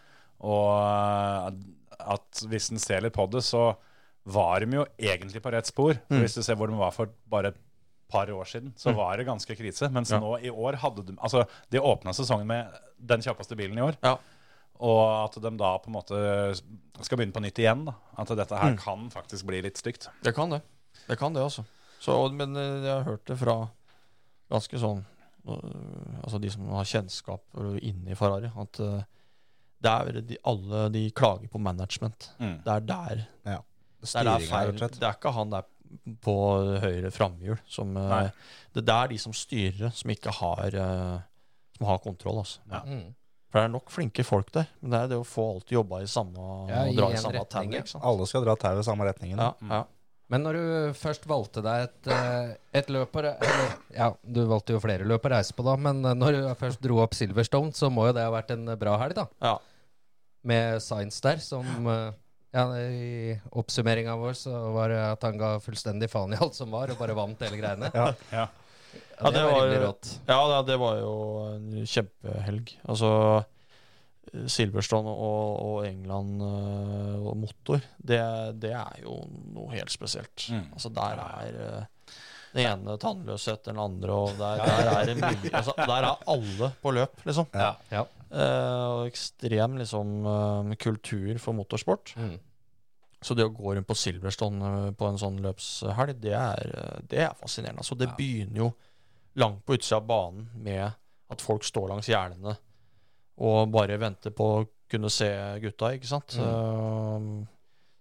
Og 0.50 1.64
at 2.00 2.44
hvis 2.52 2.70
en 2.74 2.82
ser 2.82 3.06
litt 3.06 3.16
på 3.16 3.26
det, 3.32 3.46
så 3.46 3.72
var 4.30 4.66
de 4.66 4.82
jo 4.82 4.86
egentlig 5.00 5.42
på 5.44 5.52
rett 5.56 5.70
spor. 5.70 5.96
Mm. 6.10 6.20
Hvis 6.24 6.36
du 6.36 6.44
ser 6.44 6.60
hvor 6.60 6.68
de 6.72 6.78
var 6.80 6.92
for 6.96 7.14
bare 7.32 7.54
et 7.54 7.62
par 8.10 8.30
år 8.34 8.46
siden, 8.46 8.74
så 8.78 8.90
Mm. 8.92 8.96
var 8.98 9.18
det 9.18 9.26
ganske 9.28 9.56
krise. 9.56 9.90
Mens 9.92 10.12
Ja. 10.12 10.20
nå 10.20 10.38
i 10.42 10.50
år 10.50 10.76
hadde 10.78 11.06
de 11.06 11.16
Altså, 11.22 11.46
de 11.72 11.80
åpna 11.80 12.12
sesongen 12.14 12.48
med 12.48 12.68
den 13.00 13.22
kjappeste 13.22 13.56
bilen 13.56 13.78
i 13.78 13.82
år. 13.82 13.96
Ja. 14.04 14.18
Og 14.80 15.26
at 15.26 15.42
de 15.42 15.50
da 15.58 15.78
på 15.78 15.88
en 15.88 15.94
måte 15.94 16.62
skal 17.04 17.18
begynne 17.18 17.34
på 17.34 17.42
nytt 17.42 17.60
igjen. 17.60 17.86
Da. 17.86 17.94
At 18.18 18.28
dette 18.28 18.56
her 18.58 18.72
Mm. 18.72 18.78
kan 18.78 19.10
faktisk 19.10 19.46
bli 19.46 19.62
litt 19.62 19.78
stygt. 19.78 20.08
Det 20.24 20.34
kan 20.36 20.50
det. 20.50 20.62
Det 21.08 21.18
kan 21.20 21.34
det, 21.34 21.42
altså. 21.44 21.64
Så, 22.00 22.32
men 22.32 22.56
eh, 22.56 22.84
jeg 22.86 22.94
har 22.94 23.04
hørt 23.04 23.26
det 23.26 23.38
fra 23.38 23.70
ganske 24.50 24.80
sånn 24.80 25.06
øh, 25.48 26.24
Altså 26.24 26.40
de 26.42 26.50
som 26.50 26.68
har 26.70 26.84
kjennskap 26.84 27.42
inne 27.82 28.12
i 28.12 28.16
Ferrari, 28.16 28.52
at 28.60 28.80
øh, 28.80 29.02
det 29.82 29.92
er 29.92 30.22
de, 30.22 30.38
alle 30.46 30.90
de 30.92 31.10
klager 31.12 31.48
på 31.50 31.60
management. 31.60 32.32
Mm. 32.40 32.58
Det 32.64 32.68
er 32.74 32.80
der 32.80 33.26
Ja. 33.46 33.58
det 34.02 34.16
er, 34.16 34.24
der 34.24 34.40
Styringen, 34.40 34.50
feil. 34.50 34.72
Det 34.80 35.04
er 35.04 35.14
ikke 35.14 35.32
han 35.34 35.50
der 35.50 35.62
på 36.22 36.36
høyre 36.84 37.12
framhjul 37.12 37.58
som 37.68 37.94
det, 37.96 38.32
Det 38.74 38.90
er 38.94 39.08
de 39.12 39.18
som 39.18 39.34
styrer, 39.34 39.92
som 39.96 40.10
ikke 40.14 40.32
har 40.40 40.76
øh, 40.76 41.20
Som 41.78 41.86
har 41.88 41.98
kontroll, 42.04 42.40
altså. 42.44 42.60
Ja. 42.72 42.82
Mm. 42.86 43.16
For 43.50 43.58
det 43.60 43.66
er 43.66 43.72
nok 43.74 43.90
flinke 43.90 44.24
folk 44.28 44.52
der, 44.54 44.68
men 44.82 44.92
det 44.94 45.00
er 45.00 45.08
det 45.14 45.18
å 45.18 45.26
få 45.26 45.46
alt 45.56 45.72
jobba 45.74 46.02
i 46.04 46.10
samme 46.12 46.38
Ja, 46.70 46.84
og 46.86 46.96
dra 47.00 47.08
i 47.10 47.18
samme 47.18 47.40
retning, 47.40 47.72
tau. 47.72 47.80
ikke 47.80 47.90
sant? 47.96 48.04
Alle 48.06 48.28
skal 48.30 48.44
dra 48.46 48.54
tauet 48.62 48.84
i 48.84 48.86
samme 48.86 49.08
retningen. 49.08 49.40
Ja, 49.42 49.54
Mm. 49.62 49.72
ja. 49.74 49.84
Men 50.30 50.44
når 50.46 50.54
du 50.60 50.94
først 50.94 51.24
valgte 51.26 51.64
deg 51.66 51.88
et, 51.88 52.08
eh, 52.14 52.52
et 52.78 52.88
løp 52.94 53.16
å 53.18 53.24
re- 53.26 53.32
eller, 53.42 53.72
Ja, 53.98 54.12
du 54.22 54.44
valgte 54.46 54.76
jo 54.76 54.80
flere 54.84 55.02
løp 55.10 55.24
å 55.26 55.32
reise 55.34 55.56
på, 55.58 55.64
da, 55.66 55.74
men 55.76 56.06
eh, 56.06 56.14
når 56.14 56.32
du 56.38 56.56
først 56.60 56.80
dro 56.86 57.00
opp 57.02 57.16
Silverstone, 57.18 57.74
så 57.74 57.90
må 57.90 58.06
jo 58.06 58.14
det 58.14 58.22
ha 58.28 58.30
vært 58.30 58.52
en 58.54 58.66
bra 58.78 58.94
helg, 59.02 59.16
da. 59.18 59.26
ja. 59.42 59.56
Med 60.46 60.78
Science 60.86 61.20
der, 61.26 61.38
som 61.42 61.66
eh, 61.90 62.12
ja, 62.52 62.64
I 62.80 63.36
oppsummeringa 63.52 64.16
vår 64.20 64.34
så 64.38 64.54
var 64.74 64.90
det 64.94 65.04
at 65.04 65.28
han 65.28 65.38
ga 65.38 65.52
fullstendig 65.64 66.10
faen 66.12 66.34
i 66.34 66.40
alt 66.42 66.58
som 66.58 66.72
var, 66.74 66.92
og 66.92 66.98
bare 67.02 67.18
vant 67.18 67.46
hele 67.46 67.62
greiene. 67.62 67.94
Ja. 67.94 68.10
Ja. 68.42 68.48
Ja, 69.20 69.30
det, 69.30 69.36
det 69.36 69.42
var 69.44 69.58
rimelig 69.60 69.80
rått. 69.84 70.08
Ja, 70.26 70.62
det, 70.66 70.76
var 70.82 70.96
jo 70.98 71.14
en 71.52 71.86
kjempehelg. 71.86 72.72
Altså 72.90 73.10
eh, 74.32 74.46
Silverstone 74.50 75.12
og, 75.12 75.50
og 75.60 75.86
England 75.86 76.42
eh, 76.42 77.18
og 77.20 77.36
motor, 77.38 77.84
det, 78.00 78.22
det 78.64 78.72
er 78.80 79.04
jo 79.04 79.20
noe 79.54 79.76
helt 79.76 79.92
spesielt. 79.94 80.48
Mm. 80.50 80.64
Altså 80.72 80.94
Der 80.96 81.22
er 81.26 81.60
den 81.60 81.88
det 82.50 82.66
ene 82.66 82.96
tannløse 82.98 83.54
etter 83.54 83.76
den 83.76 83.82
andre, 83.84 84.16
og 84.16 84.40
der, 84.40 84.64
der 84.66 84.88
er 84.90 85.12
mye 85.20 85.52
altså, 85.54 85.76
Der 85.78 86.08
er 86.08 86.24
alle 86.34 86.72
på 86.82 86.94
løp, 86.98 87.22
liksom. 87.28 87.46
Ja. 87.54 87.76
Ja. 87.94 88.06
Eh, 88.30 88.84
og 88.94 89.08
ekstrem 89.10 89.78
liksom 89.82 90.12
eh, 90.30 90.76
kultur 90.82 91.40
for 91.42 91.58
motorsport. 91.58 92.14
Mm. 92.20 92.36
Så 93.22 93.36
det 93.36 93.44
å 93.48 93.52
gå 93.52 93.74
rundt 93.76 93.88
på 93.90 93.98
Silverstone 93.98 94.70
eh, 94.88 94.92
på 94.96 95.08
en 95.10 95.18
sånn 95.20 95.40
løpshelg, 95.44 96.20
det 96.24 96.36
er, 96.38 96.74
det 97.10 97.24
er 97.26 97.38
fascinerende. 97.40 97.82
Altså, 97.84 97.98
det 98.00 98.12
Ja. 98.12 98.16
begynner 98.20 98.62
jo 98.66 98.70
langt 99.40 99.64
på 99.66 99.76
utsida 99.78 99.98
av 100.02 100.08
banen 100.10 100.50
med 100.56 100.86
at 101.30 101.42
folk 101.46 101.64
står 101.68 101.90
langs 101.92 102.08
gjerdene 102.10 102.56
og 103.40 103.70
bare 103.72 103.96
venter 104.02 104.34
på 104.36 104.46
å 104.58 104.68
kunne 104.90 105.10
se 105.14 105.30
gutta, 105.64 105.94
ikke 105.96 106.10
sant. 106.10 106.34
Eh, 106.36 107.28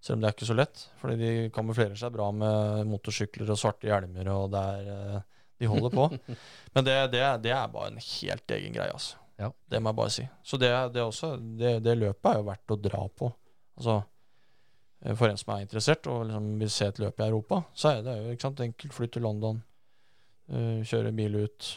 selv 0.02 0.16
om 0.16 0.20
det 0.22 0.28
er 0.28 0.34
ikke 0.36 0.48
så 0.48 0.56
lett, 0.56 0.82
fordi 1.00 1.16
de 1.20 1.30
kamuflerer 1.54 1.96
seg 1.98 2.12
bra 2.14 2.28
med 2.32 2.86
motorsykler 2.88 3.50
og 3.52 3.58
svarte 3.60 3.88
hjelmer, 3.90 4.28
og 4.34 4.50
det 4.54 4.62
er 4.74 4.92
eh, 4.94 5.20
De 5.58 5.66
holder 5.66 5.90
på. 5.90 6.04
Men 6.74 6.84
det, 6.86 6.94
det, 7.12 7.22
det 7.42 7.50
er 7.50 7.72
bare 7.72 7.88
en 7.90 7.98
helt 7.98 8.52
egen 8.54 8.76
greie, 8.76 8.92
altså. 8.94 9.16
Ja. 9.38 9.52
Det 9.70 9.78
må 9.82 9.92
jeg 9.92 9.98
bare 10.00 10.10
si. 10.14 10.24
Så 10.42 10.58
det, 10.58 10.70
det, 10.94 11.02
også, 11.02 11.36
det, 11.58 11.76
det 11.84 11.94
løpet 11.98 12.30
er 12.32 12.38
jo 12.40 12.46
verdt 12.48 12.74
å 12.74 12.78
dra 12.82 13.02
på. 13.20 13.28
Altså, 13.78 13.96
eh, 15.04 15.14
for 15.14 15.30
en 15.30 15.38
som 15.38 15.52
er 15.54 15.62
interessert 15.66 16.08
og 16.10 16.24
liksom 16.26 16.48
vil 16.58 16.72
se 16.74 16.88
et 16.90 16.98
løp 17.02 17.20
i 17.22 17.28
Europa, 17.28 17.60
så 17.74 17.92
er 17.92 18.02
det 18.06 18.16
jo 18.18 18.32
ikke 18.34 18.46
sant, 18.48 18.64
enkelt. 18.66 18.96
Fly 18.96 19.06
til 19.14 19.22
London, 19.28 19.60
uh, 20.50 20.80
kjøre 20.82 21.14
bil 21.14 21.38
ut. 21.44 21.68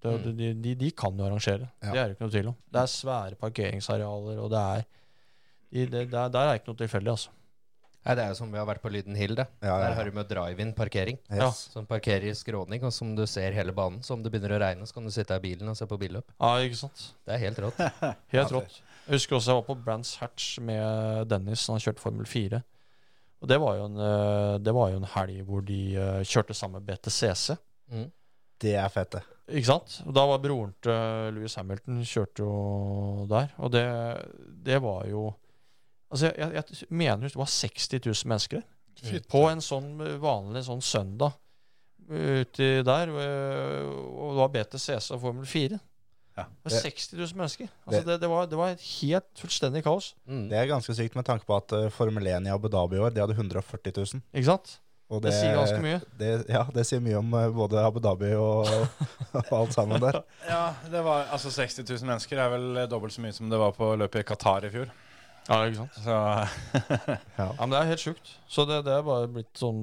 Det, 0.00 0.14
Mm. 0.16 0.36
de, 0.38 0.46
de, 0.64 0.70
de 0.80 0.90
kan 0.96 1.12
jo 1.18 1.26
arrangere. 1.26 1.66
Ja. 1.82 1.90
Det 1.92 1.98
er 2.00 2.06
det 2.08 2.14
ikke 2.14 2.24
noe 2.24 2.32
tvil 2.32 2.46
om. 2.48 2.54
Det 2.72 2.80
er 2.80 2.88
svære 2.88 3.36
parkeringsarealer, 3.42 4.38
og 4.40 4.48
det 4.54 4.62
er 4.62 4.86
de, 5.92 6.06
der 6.08 6.38
er 6.40 6.54
ikke 6.56 6.70
noe 6.72 6.78
tilfeldig, 6.80 7.10
altså. 7.12 7.34
Nei, 8.06 8.14
Det 8.16 8.22
er 8.24 8.28
jo 8.32 8.36
som 8.38 8.52
vi 8.52 8.56
har 8.56 8.64
vært 8.68 8.80
på 8.80 8.90
Lyden 8.92 9.14
Hill. 9.18 9.34
det. 9.36 9.46
Ja, 9.60 9.74
ja, 9.74 9.88
Der 9.88 9.94
har 9.98 10.04
du 10.08 10.12
med 10.16 10.28
drive-in-parkering. 10.28 11.18
Yes. 11.30 11.68
Som 11.74 11.86
parkerer 11.86 12.30
i 12.30 12.34
skråning, 12.34 12.82
og 12.84 12.92
som 12.96 13.14
du 13.14 13.26
ser 13.28 13.52
hele 13.52 13.72
banen. 13.76 14.00
Så 14.02 14.14
om 14.16 14.22
det 14.22 14.32
begynner 14.32 14.56
å 14.56 14.60
regne, 14.62 14.86
så 14.88 14.94
kan 14.96 15.04
du 15.04 15.10
sitte 15.12 15.36
i 15.36 15.42
bilen 15.44 15.68
og 15.68 15.76
se 15.76 15.84
på 15.86 15.98
billøp. 16.00 16.32
Ja, 16.40 16.54
ikke 16.64 16.78
sant? 16.80 17.10
Det 17.26 17.34
er 17.36 17.42
helt 17.44 17.58
rått. 17.60 17.76
Helt 18.32 18.32
Ja, 18.32 18.46
rått. 18.48 18.80
Jeg 19.06 19.16
husker 19.18 19.36
også 19.36 19.50
jeg 19.50 19.58
var 19.60 19.66
på 19.66 19.76
Brands 19.84 20.14
Hatch 20.20 20.58
med 20.62 21.26
Dennis 21.28 21.66
han 21.68 21.80
kjørte 21.82 22.00
Formel 22.00 22.26
4. 22.28 22.62
Og 23.42 23.48
det 23.48 23.56
var 23.60 23.76
jo 23.78 23.84
en, 23.88 23.96
eh, 24.04 24.58
det 24.60 24.72
var 24.76 24.90
jo 24.92 25.00
en 25.00 25.08
helg 25.16 25.42
hvor 25.48 25.62
de 25.66 25.78
eh, 25.96 26.20
kjørte 26.28 26.54
sammen 26.56 26.80
med 26.80 26.88
BTCC. 26.88 27.56
Mm. 27.90 28.08
Det 28.60 28.74
er 28.76 28.88
fett, 28.92 29.10
det. 29.16 29.22
Ikke 29.56 29.66
sant? 29.66 29.94
Og 30.06 30.12
da 30.14 30.26
var 30.28 30.38
broren 30.44 30.74
til 30.84 31.32
Louis 31.34 31.54
Hamilton 31.58 32.02
kjørte 32.06 32.44
jo 32.44 33.26
der. 33.30 33.48
Og 33.58 33.72
det, 33.72 33.84
det 34.68 34.76
var 34.84 35.06
jo 35.08 35.30
Altså, 36.10 36.32
jeg, 36.36 36.52
jeg, 36.58 36.88
mener 36.90 37.28
det 37.28 37.38
var 37.38 37.50
60 37.50 37.92
000 38.06 38.14
mennesker 38.26 38.60
der. 38.60 39.20
På 39.30 39.46
en 39.48 39.62
sånn 39.64 39.94
vanlig 40.20 40.64
sånn 40.66 40.82
søndag 40.84 41.38
uti 42.10 42.82
der. 42.82 43.08
øh, 43.08 43.86
Og 44.10 44.34
det 44.34 44.40
var 44.42 44.52
BTCC 44.56 45.14
og 45.14 45.20
Formel 45.22 45.46
4. 45.46 45.78
Ja. 46.36 46.44
Det 46.48 46.72
var 46.72 46.76
60 46.82 47.12
000 47.12 47.36
mennesker. 47.36 47.70
Altså, 47.86 48.02
det, 48.06 48.20
det, 48.20 48.28
var, 48.30 48.46
det 48.46 48.58
var 48.58 48.74
et 48.74 48.84
helt 49.00 49.30
fullstendig 49.38 49.82
kaos. 49.84 50.14
Mm. 50.26 50.46
Det 50.50 50.58
er 50.58 50.70
ganske 50.70 50.94
sykt 50.96 51.18
med 51.18 51.26
tanke 51.28 51.46
på 51.46 51.56
at 51.56 51.74
eh, 51.76 51.90
Formel 51.94 52.26
1 52.26 52.46
i 52.48 52.54
Abu 52.54 52.68
Dhabi 52.72 52.96
i 52.98 53.02
år, 53.04 53.14
de 53.14 53.22
hadde 53.22 53.36
140 53.36 53.92
000. 53.96 54.22
Ikke 54.34 54.48
sant? 54.50 54.78
Og 55.10 55.18
Det, 55.24 55.32
sier 55.34 55.56
ganske 55.58 55.80
mye. 55.82 55.98
Det, 56.18 56.28
ja, 56.46 56.62
det 56.70 56.84
sier 56.86 57.00
mye 57.02 57.18
om 57.18 57.32
eh, 57.34 57.48
både 57.54 57.82
Abu 57.82 57.98
Dhabi 58.02 58.30
og, 58.38 58.70
og 59.40 59.54
alt 59.58 59.74
sammen 59.74 60.02
der. 60.02 60.20
Ja, 60.48 60.64
det 60.90 61.02
var, 61.06 61.26
altså 61.34 61.50
60 61.50 61.82
000 61.82 62.06
mennesker 62.06 62.38
er 62.38 62.52
vel 62.54 62.82
dobbelt 62.90 63.14
så 63.14 63.24
mye 63.24 63.34
som 63.34 63.50
det 63.50 63.58
var 63.60 63.74
på 63.76 63.92
løpet 63.98 64.22
i 64.22 64.28
Qatar 64.30 64.68
i 64.68 64.74
fjor. 64.74 64.92
Ja, 65.50 65.56
ikke 65.66 65.80
sant? 65.80 65.96
Så 66.04 66.16
Ja, 67.40 67.46
men 67.58 67.72
det 67.72 67.78
er 67.80 67.88
helt 67.90 68.02
sjukt. 68.04 68.28
Så 68.50 68.62
det, 68.70 68.76
det 68.86 68.92
er 68.94 69.02
bare 69.06 69.26
blitt 69.34 69.50
sånn 69.58 69.80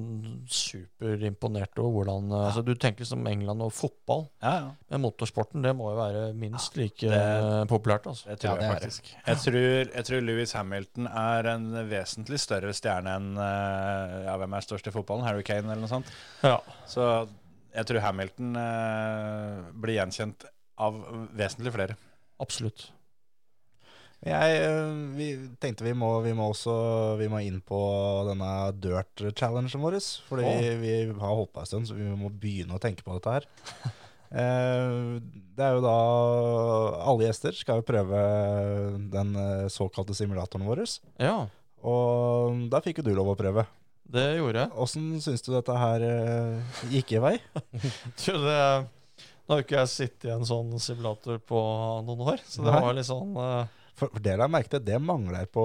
superimponert 0.48 1.76
over 1.82 1.92
hvordan 1.98 2.30
eh, 2.32 2.44
altså, 2.48 2.62
Du 2.64 2.72
tenker 2.80 3.04
som 3.08 3.26
England 3.28 3.60
og 3.66 3.72
fotball, 3.76 4.24
ja, 4.42 4.52
ja. 4.62 4.70
men 4.92 5.02
motorsporten 5.04 5.64
det 5.64 5.74
må 5.76 5.90
jo 5.92 5.98
være 6.00 6.22
minst 6.40 6.78
like 6.80 7.04
det- 7.04 7.20
eh, 7.20 7.64
populært. 7.70 8.08
altså. 8.08 8.30
Det 8.32 8.38
tror 8.40 8.54
Ja, 8.54 8.56
det 8.62 8.68
jeg 8.70 8.74
faktisk. 8.78 9.12
Jeg 9.26 9.42
tror, 9.44 9.60
jeg 9.98 10.04
tror 10.10 10.24
Lewis 10.24 10.52
Hamilton 10.56 11.10
er 11.12 11.50
en 11.54 11.68
vesentlig 11.92 12.40
større 12.40 12.72
stjerne 12.76 13.16
enn 13.20 13.30
eh, 13.36 14.16
ja, 14.28 14.36
Hvem 14.40 14.56
er 14.58 14.66
størst 14.68 14.88
i 14.88 14.94
fotballen? 14.94 15.26
Harry 15.28 15.42
Kane 15.44 15.66
eller 15.68 15.84
noe 15.84 15.92
sånt? 15.92 16.12
Ja. 16.42 16.56
Så 16.88 17.04
jeg 17.76 17.86
tror 17.90 18.00
Hamilton 18.08 18.56
eh, 18.56 19.66
blir 19.84 19.98
gjenkjent 20.00 20.48
av 20.80 20.96
vesentlig 21.36 21.72
flere. 21.74 21.96
Absolutt. 22.40 22.88
Jeg, 24.26 24.54
eh, 24.66 24.88
vi 25.14 25.28
tenkte 25.62 25.86
vi 25.86 25.94
må, 25.94 26.10
vi 26.24 26.32
må 26.34 26.48
også 26.50 26.74
vi 27.20 27.28
må 27.30 27.38
inn 27.46 27.60
på 27.62 27.78
denne 28.26 28.50
dirt-challengen 28.82 29.84
vår. 29.84 29.98
Fordi 30.26 30.48
oh. 30.48 30.66
vi 30.80 30.94
har 31.06 31.38
holdt 31.38 31.54
på 31.54 31.62
en 31.62 31.70
stund, 31.70 31.88
så 31.90 31.98
vi 31.98 32.08
må 32.18 32.32
begynne 32.32 32.74
å 32.74 32.82
tenke 32.82 33.06
på 33.06 33.18
dette 33.18 33.38
her. 33.38 33.48
Eh, 34.28 34.96
det 35.56 35.64
er 35.64 35.78
jo 35.78 35.80
da 35.80 35.92
Alle 37.08 37.22
gjester 37.24 37.54
skal 37.56 37.78
jo 37.80 37.84
prøve 37.88 38.18
den 39.08 39.30
eh, 39.40 39.70
såkalte 39.72 40.12
simulatoren 40.12 40.66
vår. 40.68 40.82
Ja, 41.16 41.46
Og 41.80 42.66
da 42.68 42.82
fikk 42.84 43.00
jo 43.00 43.06
du 43.06 43.14
lov 43.16 43.30
å 43.32 43.38
prøve. 43.40 43.64
det 44.04 44.26
gjorde 44.36 44.66
jeg. 44.66 44.74
Åssen 44.84 45.08
syns 45.24 45.46
du 45.46 45.48
dette 45.54 45.78
her 45.80 46.04
gikk 46.92 47.16
i 47.16 47.24
vei? 47.24 47.34
Du, 48.20 48.36
det, 48.36 48.60
nå 49.48 49.56
har 49.56 49.62
jo 49.62 49.64
ikke 49.64 49.78
jeg 49.78 49.94
sittet 49.94 50.28
i 50.28 50.34
en 50.34 50.44
sånn 50.44 50.76
simulator 50.76 51.40
på 51.40 51.58
noen 52.04 52.34
år, 52.34 52.42
så 52.44 52.68
det 52.68 52.80
var 52.84 52.92
litt 52.92 53.08
sånn 53.08 53.30
eh, 53.40 53.77
For, 53.98 54.06
for 54.14 54.22
det 54.22 54.36
la 54.38 54.46
jeg 54.46 54.54
merke 54.54 54.70
til, 54.70 54.78
det 54.86 54.94
mangler 55.02 55.48
på, 55.50 55.62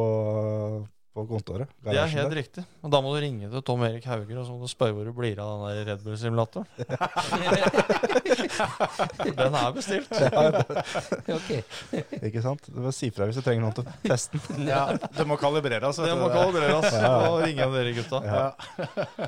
på 1.14 1.22
kontoret. 1.30 1.70
Det 1.86 1.94
er 1.94 2.08
helt 2.10 2.32
der. 2.32 2.38
riktig. 2.40 2.64
Og 2.82 2.90
da 2.94 2.98
må 3.06 3.12
du 3.14 3.20
ringe 3.22 3.46
til 3.52 3.62
Tom 3.68 3.84
Erik 3.86 4.06
Hauger 4.10 4.38
og 4.42 4.46
så 4.48 4.52
må 4.56 4.60
du 4.66 4.70
spørre 4.72 4.96
hvor 4.98 5.06
du 5.06 5.14
blir 5.14 5.38
av 5.44 5.50
den 5.54 5.62
der 5.70 5.86
Red 5.92 6.02
Bull-simulatoren. 6.08 6.66
den 9.38 9.54
er 9.62 9.70
bestilt. 9.78 10.10
Ok. 11.34 11.50
Ikke 12.28 12.42
sant? 12.44 12.64
Du 12.74 12.80
må 12.84 12.92
si 12.96 13.08
fra 13.14 13.26
hvis 13.30 13.38
du 13.38 13.44
trenger 13.46 13.64
noen 13.68 13.76
til 13.78 13.86
å 13.86 13.88
teste 14.04 14.38
den. 14.50 14.66
Ja, 14.74 14.84
det 14.98 15.26
må 15.30 15.36
kalibreres. 15.42 15.98
Det 16.02 16.16
må 16.18 16.28
kalibreres. 16.34 16.90
Ja. 16.98 17.14
Og 17.30 17.36
ringe 17.46 17.66
dere 17.78 17.92
gutta. 17.96 18.18
Ja. 18.26 18.46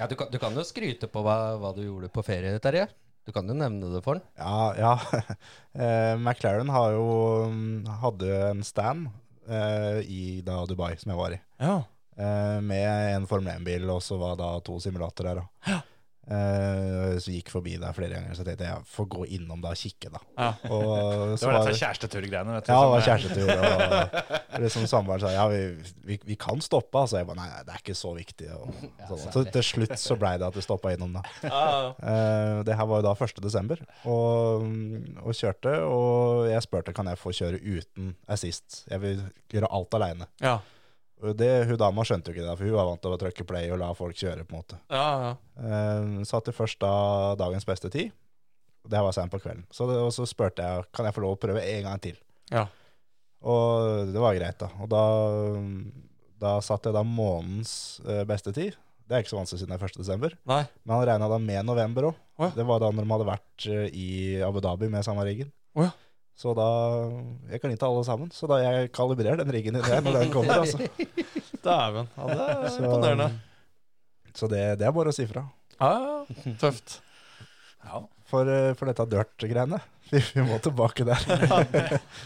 Ja, 0.02 0.06
du, 0.10 0.16
kan, 0.20 0.28
du 0.34 0.38
kan 0.42 0.52
jo 0.58 0.64
skryte 0.66 1.08
på 1.12 1.20
hva, 1.26 1.38
hva 1.62 1.70
du 1.78 1.82
gjorde 1.86 2.10
på 2.14 2.22
ferie, 2.26 2.58
Terje. 2.64 2.86
Du 3.26 3.34
kan 3.34 3.48
jo 3.50 3.56
nevne 3.58 3.90
det 3.90 4.04
for 4.06 4.20
han. 4.20 4.26
Ja, 4.38 4.74
ja. 4.78 5.36
Eh, 5.76 6.14
McLaren 6.16 6.70
har 6.72 6.94
jo, 6.96 7.08
mm, 7.52 7.88
hadde 8.00 8.28
en 8.48 8.62
stand 8.64 9.10
eh, 9.44 9.98
i 10.08 10.22
da 10.40 10.62
Dubai, 10.64 10.94
som 10.96 11.12
jeg 11.12 11.20
var 11.20 11.34
i. 11.36 11.40
Ja. 11.60 11.74
Eh, 12.16 12.62
med 12.64 12.86
en 13.10 13.26
Formel 13.28 13.58
1-bil, 13.58 13.84
og 13.92 14.00
så 14.00 14.16
var 14.22 14.38
da 14.40 14.54
to 14.64 14.78
simulatorer. 14.80 15.42
Da. 15.42 15.82
Eh, 16.26 17.18
så 17.22 17.30
gikk 17.30 17.52
forbi 17.54 17.76
der 17.78 17.94
flere 17.94 18.16
ganger, 18.16 18.34
så 18.34 18.44
tenkte 18.46 18.66
jeg 18.66 18.74
jeg 18.74 18.88
får 18.90 19.08
gå 19.14 19.26
innom 19.38 19.62
da 19.62 19.70
og 19.76 19.78
kikke, 19.78 20.10
da. 20.10 20.22
Ja. 20.40 20.48
Og 20.74 21.36
Det 21.38 21.46
var 21.46 21.60
dette 21.68 21.78
kjæresteturgreiene. 21.78 22.56
vet 22.56 22.66
du, 22.66 22.72
Ja, 22.74 22.80
det 22.82 22.90
var 22.90 22.98
er- 22.98 23.08
kjærestetur. 23.10 24.46
Og 24.56 24.62
liksom 24.66 24.88
samboeren 24.90 25.22
sa 25.22 25.32
ja, 25.36 25.46
vi, 25.52 25.60
vi, 26.10 26.20
vi 26.26 26.36
kan 26.40 26.62
stoppe. 26.66 27.04
Så 27.08 27.20
jeg 27.20 27.28
bare 27.30 27.38
nei, 27.38 27.48
det 27.68 27.76
er 27.76 27.82
ikke 27.84 27.98
så 28.00 28.14
viktig. 28.18 28.50
Og, 28.58 28.74
sånn. 29.12 29.32
Så 29.36 29.44
til 29.54 29.66
slutt 29.70 29.96
så 30.02 30.18
blei 30.18 30.34
det 30.42 30.48
at 30.50 30.56
vi 30.58 30.66
stoppa 30.66 30.96
innom, 30.96 31.14
da. 31.20 31.26
Ja, 31.46 31.66
Eh, 32.06 32.64
det 32.66 32.76
her 32.78 32.86
var 32.90 33.02
jo 33.02 33.06
da 33.10 33.14
1. 33.26 33.40
desember, 33.44 33.80
og, 34.10 34.66
og 35.22 35.34
kjørte. 35.38 35.76
Og 35.86 36.48
jeg 36.50 36.62
spurte 36.66 36.94
kan 36.96 37.06
jeg 37.12 37.20
få 37.22 37.34
kjøre 37.36 37.60
uten 37.62 38.16
assist. 38.28 38.84
Jeg 38.90 39.02
vil 39.02 39.22
gjøre 39.54 39.70
alt 39.72 39.94
aleine. 40.02 40.28
ja. 40.42 40.58
Det, 41.16 41.50
hun 41.70 41.78
dama 41.80 42.04
skjønte 42.06 42.30
jo 42.30 42.36
ikke 42.36 42.44
det, 42.46 42.56
for 42.60 42.68
hun 42.68 42.76
var 42.76 42.88
vant 42.90 43.02
til 43.02 43.14
å 43.16 43.20
trykke 43.22 43.46
play 43.48 43.70
og 43.72 43.80
la 43.80 43.94
folk 43.96 44.18
kjøre. 44.20 44.44
på 44.46 44.54
en 44.56 44.60
måte. 44.60 44.80
ja, 44.92 45.06
ja. 45.24 45.34
Eh, 45.56 46.24
satte 46.28 46.52
først 46.54 46.80
da 46.84 47.36
dagens 47.40 47.66
beste 47.66 47.90
tid. 47.90 48.12
Det 48.86 49.02
var 49.02 49.16
sent 49.16 49.32
på 49.32 49.40
kvelden. 49.42 49.64
Så 49.74 49.88
det, 49.90 49.96
og 49.98 50.12
så 50.14 50.28
spurte 50.30 50.62
jeg 50.62 50.84
kan 50.94 51.08
jeg 51.08 51.16
få 51.16 51.24
lov 51.24 51.38
å 51.38 51.42
prøve 51.42 51.64
en 51.64 51.88
gang 51.88 52.02
til. 52.04 52.20
Ja. 52.52 52.68
Og 53.46 54.12
det 54.12 54.22
var 54.22 54.36
greit, 54.38 54.60
da. 54.62 54.70
Og 54.84 54.90
da, 54.92 55.04
da 56.42 56.58
satte 56.66 56.92
jeg 56.92 56.98
da 56.98 57.06
månedens 57.08 58.02
eh, 58.06 58.24
beste 58.28 58.54
tid. 58.54 58.78
Det 59.06 59.14
er 59.16 59.24
ikke 59.24 59.34
så 59.36 59.40
vanskelig 59.40 59.62
siden 59.62 59.74
det 59.74 59.80
er 59.80 59.88
1. 59.88 60.00
desember. 60.02 60.36
Nei. 60.50 60.64
Men 60.84 60.96
han 60.98 61.06
regna 61.12 61.28
da 61.30 61.38
med 61.42 61.66
november 61.68 62.10
òg. 62.10 62.22
Oh, 62.36 62.48
ja. 62.48 62.52
Det 62.58 62.66
var 62.68 62.82
da 62.82 62.90
når 62.92 63.06
de 63.06 63.14
hadde 63.16 63.28
vært 63.30 63.68
eh, 63.72 63.86
i 63.96 64.08
Abu 64.46 64.60
Dhabi 64.66 64.90
med 64.92 65.06
samme 65.08 65.26
riggen. 65.28 65.52
Oh, 65.78 65.86
ja. 65.86 65.94
Så 66.36 66.52
da 66.58 66.66
Jeg 67.52 67.62
kan 67.64 67.72
ikke 67.72 67.88
alle 67.88 68.04
sammen. 68.08 68.32
Så 68.36 68.48
da 68.52 68.58
jeg 68.64 68.90
kalibrerer 68.96 69.40
den 69.40 69.52
riggen 69.56 69.78
din 69.78 69.86
når 70.08 70.20
den 70.20 70.34
kommer. 70.34 70.62
altså. 70.66 70.78
Dæven. 71.66 72.10
Ja, 72.18 72.28
det 72.28 72.48
er 72.50 72.68
Så, 72.70 72.84
imponerende. 72.84 73.30
så 74.36 74.50
det, 74.52 74.64
det 74.82 74.86
er 74.88 74.92
bare 74.94 75.14
å 75.14 75.16
si 75.16 75.26
fra. 75.30 75.46
Ja, 75.80 75.92
ja. 76.04 76.54
Tøft. 76.62 77.00
Ja. 77.86 78.04
For, 78.30 78.50
eh, 78.50 78.74
for 78.78 78.90
dette 78.90 79.06
dirt-greiene. 79.10 79.80
Vi, 80.12 80.20
vi 80.36 80.44
må 80.46 80.60
tilbake 80.62 81.02
der. 81.08 81.18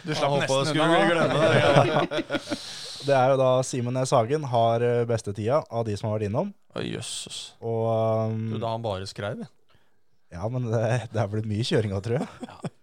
Du 0.03 0.09
slapp 0.11 0.33
nesten 0.41 0.81
unna. 0.83 1.27
da. 1.31 1.51
det. 2.11 2.57
Det 3.07 3.13
er 3.15 3.29
jo 3.31 3.37
da 3.39 3.47
Simen 3.63 3.95
Næss 3.95 4.11
Hagen 4.11 4.43
har 4.51 4.83
eh, 4.83 5.05
beste 5.07 5.31
tida 5.31 5.61
av 5.71 5.85
de 5.87 5.93
som 5.95 6.09
har 6.09 6.17
vært 6.17 6.27
innom. 6.27 6.49
Å, 6.75 6.81
Jøsses. 6.83 7.37
Og 7.63 7.85
um, 8.33 8.41
Du, 8.51 8.57
Da 8.59 8.73
han 8.73 8.83
bare 8.83 9.07
skrev, 9.07 9.45
ja. 9.45 9.47
Ja, 10.35 10.49
men 10.51 10.67
det, 10.67 10.81
det 11.13 11.21
er 11.23 11.31
blitt 11.31 11.47
mye 11.47 11.63
kjøring 11.65 11.95
òg, 11.95 12.03
tror 12.05 12.19
jeg. 12.19 12.73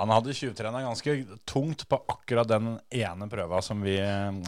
Han 0.00 0.08
hadde 0.14 0.32
tjuvtrena 0.32 0.80
ganske 0.80 1.14
tungt 1.48 1.82
på 1.90 1.98
akkurat 2.08 2.48
den 2.48 2.70
ene 2.88 3.26
prøva 3.28 3.58
som 3.60 3.82
vi, 3.84 3.98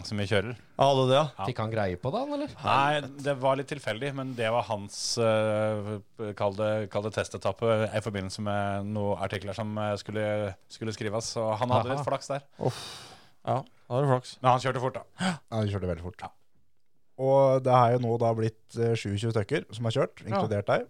som 0.01 0.17
vi 0.17 0.25
kjører. 0.25 0.55
Ja, 0.55 0.87
Hadde 0.87 1.03
det, 1.11 1.17
ja? 1.19 1.25
Ja. 1.37 1.45
Fikk 1.45 1.61
han 1.61 1.73
greie 1.73 1.99
på 2.01 2.09
det, 2.13 2.23
han, 2.23 2.33
eller? 2.39 2.55
Nei, 2.63 3.11
det 3.27 3.35
var 3.43 3.59
litt 3.59 3.69
tilfeldig, 3.69 4.09
men 4.17 4.33
det 4.37 4.49
var 4.55 4.65
hans 4.71 4.97
uh, 5.21 5.93
kall 6.39 6.57
det, 6.57 6.71
kall 6.93 7.05
det 7.05 7.13
testetappe 7.19 7.77
i 7.85 8.01
forbindelse 8.01 8.41
med 8.45 8.89
noen 8.95 9.21
artikler 9.21 9.53
som 9.57 9.77
eh, 9.77 9.93
skulle, 10.01 10.25
skulle 10.73 10.95
skrives. 10.97 11.29
Så 11.35 11.45
han 11.51 11.69
hadde 11.69 11.91
Aha. 11.91 11.99
litt 11.99 12.09
flaks 12.09 12.33
der. 12.33 12.47
Ja, 12.57 13.61
da 13.61 13.99
er 13.99 14.07
det 14.07 14.13
flaks. 14.15 14.37
Men 14.41 14.55
han 14.55 14.65
kjørte 14.65 14.81
fort, 14.87 14.97
da. 14.97 15.05
Ja, 15.21 15.35
han 15.53 15.69
kjørte 15.69 15.93
veldig 15.93 16.07
fort. 16.09 16.27
Og 17.21 17.61
det 17.61 17.77
er 17.77 17.93
jo 17.93 18.03
nå 18.07 18.17
da 18.21 18.33
blitt 18.33 18.81
eh, 18.81 18.97
27 18.97 19.29
stykker 19.35 19.69
som 19.69 19.85
har 19.85 19.99
kjørt, 20.01 20.25
inkludert 20.25 20.69
deg. 20.73 20.89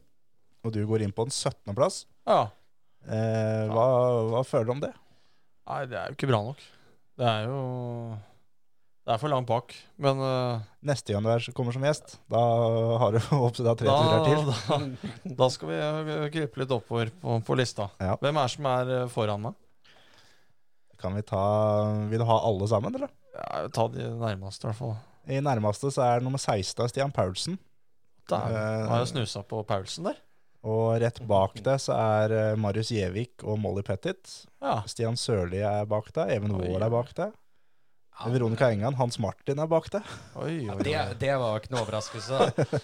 Og 0.63 0.71
du 0.71 0.85
går 0.87 1.03
inn 1.03 1.11
på 1.11 1.27
en 1.27 1.33
17. 1.33 1.73
plass. 1.75 2.05
Ja. 2.29 2.45
Eh, 3.03 3.63
hva, 3.71 3.87
hva 4.31 4.43
føler 4.47 4.69
du 4.69 4.71
om 4.77 4.83
det? 4.83 4.93
Nei, 5.69 5.81
det 5.91 5.97
er 5.99 6.11
jo 6.11 6.17
ikke 6.17 6.29
bra 6.31 6.39
nok. 6.45 6.61
Det 7.19 7.25
er 7.29 7.45
jo 7.47 7.57
Det 9.03 9.13
er 9.13 9.19
for 9.19 9.31
langt 9.31 9.47
bak. 9.49 9.73
Men 9.99 10.19
uh, 10.23 10.61
Neste 10.87 11.13
er, 11.15 11.47
kommer 11.55 11.75
som 11.75 11.83
gjest, 11.83 12.17
da 12.31 12.39
har 13.01 13.15
du 13.15 13.19
opptil 13.47 13.67
da 13.67 13.75
tre 13.79 13.91
turer 13.91 14.23
til. 14.27 14.45
da, 14.47 14.77
da, 15.27 15.35
da 15.43 15.49
skal 15.51 15.71
vi 15.73 16.29
krype 16.37 16.63
litt 16.63 16.71
oppover 16.75 17.11
på, 17.21 17.37
på 17.43 17.57
lista. 17.59 17.89
Ja. 17.99 18.15
Hvem 18.21 18.39
er 18.39 18.47
det 18.47 18.55
som 18.55 18.69
er 18.71 18.93
eh, 19.01 19.09
foran 19.11 19.43
meg? 19.49 19.59
Kan 21.03 21.17
vi 21.19 21.25
ta 21.27 21.43
Vil 22.07 22.21
du 22.21 22.27
ha 22.29 22.37
alle 22.47 22.67
sammen, 22.71 22.95
eller? 22.95 23.11
Ja, 23.35 23.65
ta 23.75 23.89
de 23.91 24.07
nærmeste, 24.21 24.63
i 24.63 24.71
hvert 24.71 24.79
fall. 24.79 24.95
I 25.27 25.39
nærmeste 25.43 25.91
så 25.91 26.03
er 26.05 26.23
nummer 26.23 26.39
16 26.39 26.91
Stian 26.91 27.11
Paulsen. 27.11 27.57
Der 28.31 28.53
Eh, 28.55 28.87
har 28.87 29.01
jeg 29.03 29.11
snusa 29.11 29.41
på 29.43 29.59
Paulsen 29.67 30.07
der. 30.07 30.19
Og 30.63 30.93
rett 31.03 31.17
bak 31.27 31.57
det 31.65 31.75
så 31.83 31.95
er 31.99 32.31
eh, 32.37 32.55
Marius 32.59 32.91
Gjevik 32.95 33.43
og 33.43 33.57
Molly 33.59 33.83
Pettit. 33.83 34.45
Ja. 34.63 34.77
Stian 34.87 35.17
Sørli 35.19 35.59
er 35.59 35.85
bak 35.91 36.07
deg. 36.15 36.31
Even 36.37 36.53
Wohl 36.55 36.69
Wold 36.71 36.85
er 36.87 36.93
bak 36.93 37.09
deg. 37.17 37.33
Veronica 38.29 38.69
Engan, 38.71 38.95
Hans 38.95 39.17
Martin 39.19 39.59
er 39.59 39.67
bak 39.67 39.89
deg. 39.91 40.05
Oi, 40.39 40.69
oi, 40.69 40.77
Det, 40.85 40.93
oi. 40.95 41.15
det 41.19 41.33
var 41.41 41.59
ikke 41.59 41.73
noe 41.75 41.85
overraskelse. 41.87 42.81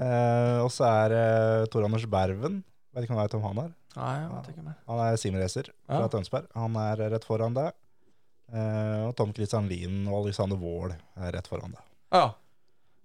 Eh, 0.00 0.58
og 0.62 0.68
så 0.70 0.84
er 0.86 1.12
eh, 1.18 1.64
Tor 1.68 1.82
Anders 1.82 2.04
Berven. 2.08 2.60
Vet 2.94 3.04
ikke 3.04 3.10
om 3.12 3.18
du 3.18 3.22
vet 3.24 3.32
hvem 3.34 3.42
han 3.48 3.58
er. 3.64 3.72
Nei, 3.96 4.60
mer. 4.62 4.76
Han 4.86 5.00
er 5.02 5.16
simracer 5.18 5.66
fra 5.82 6.04
Ja. 6.04 6.10
Tønsberg. 6.12 6.46
Han 6.54 6.76
er 6.78 7.02
rett 7.10 7.26
foran 7.26 7.56
deg. 7.58 7.74
Eh, 8.54 9.00
og 9.08 9.16
Tom 9.18 9.34
Christian 9.34 9.66
Lien 9.68 10.04
og 10.06 10.20
Alexander 10.22 10.56
Wold 10.62 10.94
er 10.94 11.34
rett 11.34 11.50
foran 11.50 11.74
deg. 11.74 11.82
Ja. 12.14 12.22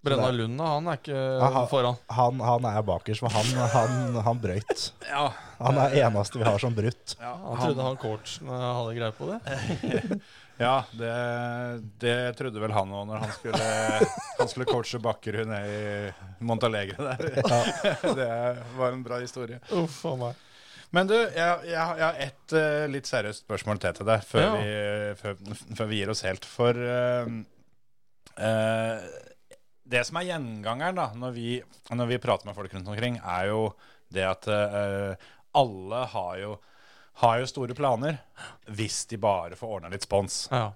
Brenna 0.05 0.29
Lund, 0.31 0.57
da, 0.61 0.69
han 0.75 0.87
er 0.91 0.99
ikke 1.01 1.19
Aha. 1.47 1.63
foran. 1.71 1.97
Han, 2.13 2.39
han 2.45 2.67
er 2.69 2.85
bakerst, 2.87 3.23
for 3.25 3.33
han, 3.33 3.51
han, 3.75 4.17
han 4.29 4.39
brøyt. 4.43 4.85
Ja, 5.09 5.25
Han 5.59 5.77
er 5.81 5.93
eneste 6.05 6.39
vi 6.41 6.45
har 6.47 6.57
som 6.61 6.73
brutt. 6.75 7.15
Han 7.21 7.59
trodde 7.61 7.85
han 7.89 7.99
coachen 8.01 8.49
eh, 8.51 8.65
hadde 8.79 8.95
greie 8.97 9.15
på 9.15 9.29
det. 9.31 9.39
ja 10.65 10.73
det, 10.95 11.11
det 11.99 12.15
trodde 12.39 12.61
vel 12.63 12.71
han 12.75 12.91
òg 12.95 13.07
når 13.09 13.23
han 13.25 13.31
skulle, 13.35 13.69
han 14.39 14.51
skulle 14.51 14.67
coache 14.69 14.99
Bakkerud 15.03 15.49
ned 15.51 15.71
i 15.75 16.43
Montalegre 16.47 17.09
der. 17.09 17.39
det 18.21 18.29
var 18.77 18.91
en 18.95 19.03
bra 19.03 19.19
historie. 19.23 19.59
Uff 19.75 20.01
a 20.11 20.15
meg. 20.25 20.43
Men 20.95 21.09
du, 21.09 21.15
jeg, 21.17 21.55
jeg, 21.67 21.79
har- 21.81 21.97
jeg 21.99 22.05
har 22.05 22.19
ett 22.23 22.53
uh, 22.55 22.83
litt 22.93 23.07
seriøst 23.09 23.41
spørsmål 23.43 23.79
til 23.83 23.95
til 23.97 24.07
deg 24.07 24.21
før, 24.23 24.45
Ja. 24.45 24.51
vi, 24.55 25.15
før, 25.19 25.39
før 25.79 25.89
vi 25.89 25.97
gir 25.99 26.11
oss 26.13 26.21
helt. 26.23 26.45
For 26.47 26.77
uh, 26.77 27.31
eh, 28.39 29.07
det 29.85 30.01
som 30.07 30.17
er 30.19 30.29
gjengangeren 30.31 30.97
da, 30.97 31.09
når 31.17 31.33
vi, 31.35 31.49
når 31.93 32.09
vi 32.09 32.21
prater 32.21 32.49
med 32.49 32.57
folk 32.57 32.73
rundt 32.73 32.89
omkring, 32.89 33.19
er 33.21 33.51
jo 33.51 33.67
det 34.13 34.25
at 34.25 34.47
uh, 34.49 35.27
alle 35.55 36.01
har 36.11 36.37
jo, 36.41 36.55
har 37.21 37.39
jo 37.41 37.49
store 37.49 37.77
planer 37.77 38.17
hvis 38.65 39.03
de 39.11 39.19
bare 39.21 39.57
får 39.59 39.75
ordna 39.77 39.91
litt 39.93 40.07
spons. 40.07 40.45
Ja. 40.51 40.71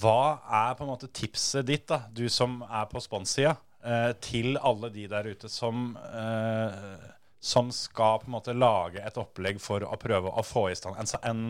Hva 0.00 0.20
er 0.64 0.78
på 0.78 0.86
en 0.86 0.94
måte 0.94 1.10
tipset 1.14 1.68
ditt, 1.68 1.86
da, 1.90 2.06
du 2.10 2.24
som 2.32 2.62
er 2.66 2.88
på 2.90 3.02
sponssida, 3.04 3.54
uh, 3.84 4.12
til 4.24 4.56
alle 4.56 4.90
de 4.94 5.04
der 5.10 5.28
ute 5.28 5.52
som, 5.52 5.92
uh, 6.00 7.04
som 7.38 7.68
skal 7.74 8.22
på 8.22 8.30
en 8.30 8.38
måte 8.38 8.56
lage 8.56 9.04
et 9.04 9.20
opplegg 9.20 9.60
for 9.62 9.84
å 9.84 10.00
prøve 10.00 10.32
å 10.32 10.46
få 10.46 10.70
i 10.72 10.78
stand 10.78 10.98
en, 10.98 11.12
en, 11.30 11.44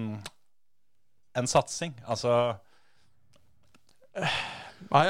en 1.39 1.51
satsing? 1.51 1.95
Altså 2.11 2.35
Nei, 4.15 5.09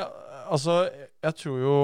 altså, 0.49 0.89
jeg 1.25 1.41
tror 1.41 1.59
jo 1.63 1.79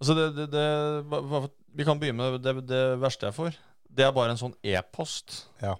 Altså, 0.00 0.14
det, 0.18 0.26
det, 0.36 0.46
det 0.52 1.50
Vi 1.74 1.86
kan 1.86 2.00
begynne 2.00 2.30
med 2.34 2.42
det, 2.44 2.54
det 2.68 2.82
verste 3.00 3.30
jeg 3.30 3.36
får. 3.36 3.56
Det 3.88 4.04
er 4.04 4.12
bare 4.14 4.34
en 4.34 4.40
sånn 4.40 4.54
e-post. 4.66 5.44
Ja. 5.62 5.76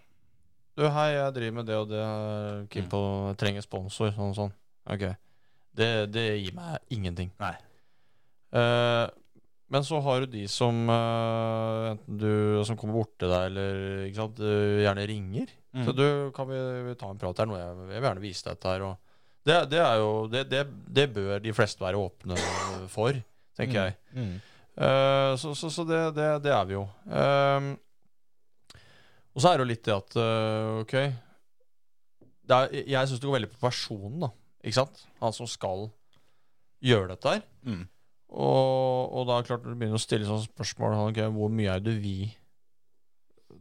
Du, 0.74 0.86
hei, 0.90 1.10
jeg 1.14 1.34
driver 1.36 1.56
med 1.58 1.68
det 1.68 1.76
og 1.78 1.90
det. 1.90 2.86
på 2.90 3.00
jeg 3.28 3.38
trenger 3.42 3.66
sponsor. 3.66 4.10
Sånn 4.14 4.32
og 4.32 4.38
sånn. 4.38 4.54
Ok. 4.90 5.04
Det, 5.74 5.90
det 6.14 6.24
gir 6.40 6.56
meg 6.56 6.78
ingenting. 6.94 7.30
Nei. 7.42 7.52
Uh, 8.54 9.06
men 9.74 9.86
så 9.86 9.98
har 10.02 10.22
du 10.22 10.30
de 10.30 10.44
som 10.50 10.84
uh, 10.90 11.92
enten 11.92 12.18
du 12.18 12.62
som 12.66 12.78
kommer 12.78 13.00
bort 13.00 13.14
til 13.18 13.30
deg, 13.30 13.48
eller 13.50 14.10
sant, 14.14 14.42
gjerne 14.86 15.06
ringer. 15.10 15.54
Mm. 15.74 15.86
Så 15.86 15.94
du, 15.94 16.06
kan 16.34 16.48
vi, 16.50 16.60
vi 16.88 16.98
ta 16.98 17.10
en 17.10 17.20
prat 17.20 17.42
her? 17.42 17.54
Jeg, 17.58 17.78
jeg 17.82 17.98
vil 17.98 18.08
gjerne 18.08 18.24
vise 18.24 18.46
deg 18.46 18.56
dette 18.56 18.74
her. 18.74 18.86
Og 18.88 19.03
det, 19.44 19.58
det 19.72 19.80
er 19.80 20.00
jo 20.00 20.10
det, 20.32 20.44
det, 20.50 20.64
det 20.96 21.06
bør 21.12 21.38
de 21.44 21.52
fleste 21.56 21.84
være 21.84 22.00
åpne 22.00 22.38
for, 22.92 23.16
tenker 23.58 23.80
jeg. 23.80 23.96
Mm. 24.16 24.36
Uh, 24.74 25.34
så 25.38 25.52
så, 25.54 25.70
så 25.70 25.84
det, 25.86 26.00
det, 26.16 26.28
det 26.46 26.54
er 26.54 26.64
vi 26.66 26.74
jo. 26.74 26.86
Uh, 27.06 27.74
og 29.34 29.42
så 29.42 29.50
er 29.50 29.58
det 29.58 29.64
jo 29.64 29.70
litt 29.70 29.84
det 29.86 29.94
at 29.94 30.16
uh, 30.18 30.80
Ok 30.82 30.94
er, 30.94 32.72
Jeg 32.86 33.08
syns 33.08 33.20
det 33.20 33.28
går 33.28 33.36
veldig 33.38 33.50
på 33.54 33.62
personen, 33.62 34.18
da. 34.26 34.30
Ikke 34.64 34.78
sant? 34.78 35.04
Han 35.20 35.34
som 35.36 35.48
skal 35.50 35.88
gjøre 36.84 37.12
dette 37.12 37.36
her. 37.36 37.44
Mm. 37.64 37.84
Og, 38.34 39.14
og 39.14 39.28
da 39.28 39.36
er 39.36 39.44
det 39.44 39.50
klart 39.50 39.64
du 39.64 39.72
begynner 39.72 40.00
å 40.00 40.02
stille 40.02 40.26
sånne 40.26 40.48
spørsmål 40.48 40.96
okay, 41.04 41.30
Hvor 41.30 41.52
mye 41.52 41.76
er 41.76 41.82
det 41.84 41.94
vi, 42.02 42.16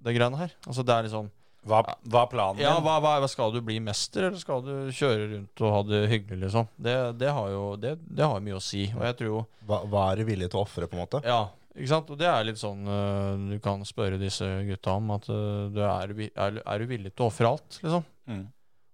det 0.04 0.16
greiene 0.16 0.40
her? 0.40 0.56
Altså 0.66 0.86
det 0.88 0.96
er 0.96 1.08
liksom 1.08 1.30
Hva, 1.64 1.80
hva 2.04 2.24
er 2.26 2.30
planen 2.32 2.60
din? 2.60 2.66
Ja, 2.66 2.76
hva, 2.84 2.98
hva 3.00 3.30
Skal 3.32 3.54
du 3.56 3.62
bli 3.64 3.80
mester, 3.84 4.28
eller 4.28 4.40
skal 4.42 4.64
du 4.66 4.74
kjøre 4.92 5.28
rundt 5.32 5.64
og 5.64 5.76
ha 5.78 5.82
det 5.88 6.02
hyggelig, 6.12 6.40
liksom? 6.46 6.70
Det, 6.76 6.96
det 7.22 7.32
har 7.32 7.52
jo 7.54 7.66
det, 7.80 7.94
det 8.04 8.28
har 8.28 8.44
mye 8.44 8.58
å 8.60 8.64
si. 8.64 8.86
Og 8.92 9.06
jeg 9.08 9.20
tror 9.20 9.30
jo 9.30 9.44
Hva, 9.70 9.84
hva 9.88 10.08
er 10.12 10.20
du 10.20 10.28
villig 10.28 10.50
til 10.52 10.60
å 10.60 10.66
ofre, 10.68 10.90
på 10.92 10.98
en 10.98 11.04
måte? 11.06 11.24
Ja, 11.28 11.46
ikke 11.74 11.90
sant? 11.90 12.12
Og 12.14 12.20
det 12.20 12.28
er 12.30 12.44
litt 12.46 12.60
sånn 12.62 12.84
uh, 12.86 13.38
du 13.50 13.56
kan 13.64 13.82
spørre 13.88 14.20
disse 14.22 14.46
gutta 14.68 14.98
om 15.00 15.16
at 15.16 15.30
uh, 15.32 15.70
du 15.74 15.80
er, 15.88 16.14
er, 16.30 16.60
er 16.62 16.84
du 16.84 16.92
villig 16.92 17.14
til 17.14 17.26
å 17.26 17.32
ofre 17.32 17.54
alt, 17.56 17.80
liksom? 17.80 18.04
Mm. 18.30 18.44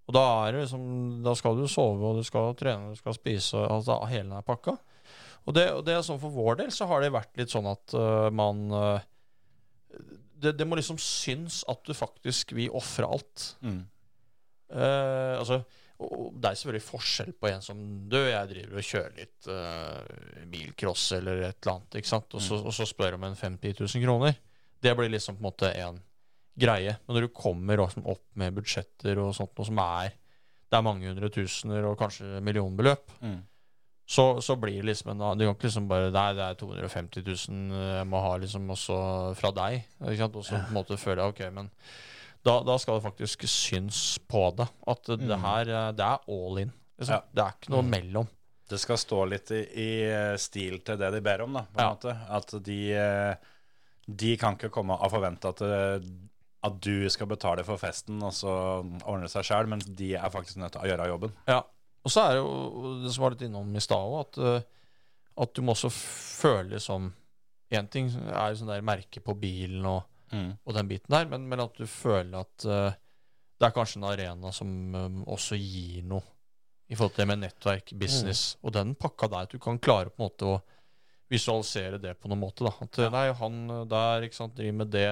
Og 0.09 0.15
da 0.15 0.23
er 0.43 0.55
det 0.55 0.63
liksom 0.63 0.85
Da 1.25 1.35
skal 1.37 1.59
du 1.59 1.67
sove, 1.69 2.01
og 2.01 2.17
du 2.17 2.25
skal 2.25 2.55
trene, 2.57 2.93
du 2.95 3.01
skal 3.01 3.17
spise, 3.17 3.57
og 3.59 3.81
altså 3.81 3.99
hele 4.09 4.29
den 4.31 4.45
pakka. 4.47 4.77
Og 5.45 5.55
det, 5.57 5.67
og 5.73 5.83
det 5.85 5.95
er 5.95 6.05
sånn 6.05 6.21
for 6.21 6.33
vår 6.33 6.61
del 6.61 6.71
så 6.73 6.87
har 6.89 7.01
det 7.01 7.13
vært 7.13 7.37
litt 7.39 7.51
sånn 7.51 7.67
at 7.69 7.97
uh, 7.97 8.29
man 8.33 8.69
det, 10.41 10.55
det 10.59 10.67
må 10.67 10.77
liksom 10.79 10.97
synes 11.01 11.61
at 11.69 11.83
du 11.87 11.93
faktisk 11.97 12.53
vil 12.57 12.73
ofre 12.75 13.07
alt. 13.07 13.51
Mm. 13.65 13.83
Uh, 14.69 15.35
altså, 15.39 15.61
og 15.99 16.11
og 16.15 16.35
det 16.39 16.47
er 16.47 16.55
selvfølgelig 16.55 16.85
forskjell 16.85 17.31
på 17.35 17.49
en 17.49 17.63
som 17.63 17.79
Du, 18.07 18.15
jeg 18.15 18.49
driver 18.53 18.77
og 18.79 18.85
kjører 18.87 19.15
litt 19.17 19.49
uh, 19.51 20.45
bilcross 20.47 21.09
eller 21.17 21.41
et 21.49 21.57
eller 21.59 21.73
annet, 21.73 21.97
ikke 21.99 22.11
sant? 22.11 22.35
Og, 22.37 22.43
så, 22.43 22.59
og 22.63 22.71
så 22.75 22.87
spør 22.87 23.17
om 23.17 23.25
en 23.27 23.35
50 23.35 23.73
000 23.81 24.05
kroner. 24.05 24.37
Det 24.79 24.93
blir 24.95 25.11
liksom 25.11 25.35
på 25.35 25.43
en 25.43 25.49
måte 25.49 25.73
en 25.75 25.99
greie. 26.59 26.95
Men 27.03 27.17
når 27.17 27.27
du 27.27 27.33
kommer 27.35 27.83
opp 27.83 28.23
med 28.39 28.55
budsjetter 28.55 29.19
og 29.19 29.33
sånt 29.35 29.55
noe 29.59 29.67
som 29.67 29.81
er 29.83 30.15
Det 30.69 30.77
er 30.77 30.85
mange 30.85 31.07
hundre 31.09 31.31
tusener 31.33 31.87
og 31.89 31.97
kanskje 31.99 32.39
millionbeløp, 32.45 33.11
Mm. 33.19 33.39
Så, 34.09 34.23
så 34.41 34.55
blir 34.57 34.79
det 34.81 34.87
liksom 34.89 35.11
en 35.13 35.19
Du 35.37 35.43
kan 35.45 35.53
ikke 35.53 35.67
liksom 35.69 35.85
bare 35.89 36.07
Nei, 36.15 36.29
det 36.33 36.45
er 36.47 36.55
250 36.57 37.21
000 37.27 37.75
jeg 37.99 38.07
må 38.09 38.21
ha 38.23 38.31
liksom 38.41 38.71
også 38.73 38.95
fra 39.37 39.51
deg. 39.53 39.83
Ikke 40.01 40.17
sant? 40.23 40.39
Og 40.39 40.47
så 40.47 40.55
på 40.57 40.71
en 40.71 40.77
måte 40.79 40.97
føler 40.97 41.21
jeg 41.21 41.35
ok, 41.35 41.43
men 41.59 41.69
da, 42.47 42.55
da 42.65 42.77
skal 42.81 42.97
det 42.97 43.03
faktisk 43.05 43.43
syns 43.51 43.99
på 44.31 44.45
det 44.57 44.65
at 44.89 45.09
det 45.19 45.39
her 45.43 45.69
eh, 45.75 45.89
det 45.99 46.05
er 46.07 46.25
all 46.31 46.61
in. 46.63 46.71
Liksom. 46.97 47.13
Ja. 47.19 47.21
Det 47.35 47.43
er 47.43 47.57
ikke 47.59 47.73
noe 47.75 47.85
mellom. 47.85 48.29
Det 48.69 48.77
skal 48.81 48.99
stå 49.01 49.19
litt 49.29 49.51
i, 49.55 49.61
i 49.81 49.89
eh, 50.07 50.35
stil 50.41 50.79
til 50.85 50.97
det 51.01 51.09
de 51.15 51.21
ber 51.25 51.41
om, 51.45 51.55
da. 51.59 51.63
På 51.69 51.79
en 51.79 51.85
Ja. 51.85 51.93
måte. 51.93 52.15
At 52.39 52.53
de, 52.65 52.79
eh, 52.95 53.49
de 54.09 54.33
kan 54.41 54.55
ikke 54.57 54.69
komme 54.73 54.97
og 54.97 55.11
forvente 55.13 55.51
at, 55.53 55.61
det, 55.61 56.09
at 56.65 56.79
du 56.85 57.09
skal 57.13 57.29
betale 57.29 57.65
for 57.67 57.77
festen, 57.81 58.21
og 58.25 58.33
så 58.33 58.53
ordne 59.03 59.25
det 59.27 59.33
seg 59.35 59.45
sjøl, 59.51 59.69
men 59.75 59.81
de 59.85 60.13
er 60.17 60.31
faktisk 60.33 60.57
nødt 60.61 60.73
til 60.77 60.85
å 60.85 60.89
gjøre 60.93 61.09
jobben. 61.11 61.35
Ja. 61.49 61.59
Og 62.05 62.13
så 62.13 62.23
er 62.23 62.35
det 62.35 62.41
jo 62.41 62.93
det 63.03 63.13
som 63.13 63.25
var 63.25 63.35
litt 63.35 63.47
innom 63.47 63.73
i 63.75 63.83
stad 63.83 64.13
òg, 64.13 64.19
at, 64.21 64.39
eh, 64.43 64.93
at 65.43 65.55
du 65.55 65.63
må 65.65 65.75
også 65.75 65.91
føle 65.93 66.81
som 66.83 67.11
Én 67.69 67.85
ting 67.85 68.07
er 68.09 68.55
sånn 68.57 68.71
der 68.71 68.81
merke 68.81 69.21
på 69.21 69.35
bilen 69.37 69.83
og, 69.85 69.99
og 70.33 70.73
den 70.73 70.87
biten 70.89 71.13
der, 71.13 71.27
men, 71.29 71.43
men 71.45 71.61
at 71.61 71.75
du 71.77 71.85
føler 71.85 72.39
at 72.39 72.65
uh, 72.65 72.95
det 73.59 73.67
er 73.67 73.75
kanskje 73.75 73.99
en 73.99 74.07
arena 74.09 74.49
som 74.55 74.71
um, 74.95 75.19
også 75.29 75.57
gir 75.59 76.07
noe 76.09 76.23
i 76.89 76.97
forhold 76.97 77.13
til 77.13 77.21
det 77.21 77.29
med 77.29 77.43
nettverk, 77.43 77.93
business, 78.01 78.55
og 78.65 78.73
den 78.73 78.95
pakka 78.97 79.29
der. 79.29 79.45
At 79.45 79.53
du 79.53 79.61
kan 79.61 79.77
klare 79.77 80.09
på 80.09 80.17
en 80.17 80.25
måte 80.25 80.47
å 80.49 80.55
visualisere 81.29 81.99
det 82.01 82.15
på 82.17 82.31
noen 82.31 82.41
måte. 82.41 82.65
da. 82.65 82.71
At 82.81 82.97
ja. 83.03 83.09
nei, 83.13 83.27
han 83.37 83.59
der 83.91 84.25
ikke 84.25 84.39
sant, 84.39 84.55
driver 84.57 84.79
med 84.79 84.89
det, 84.95 85.11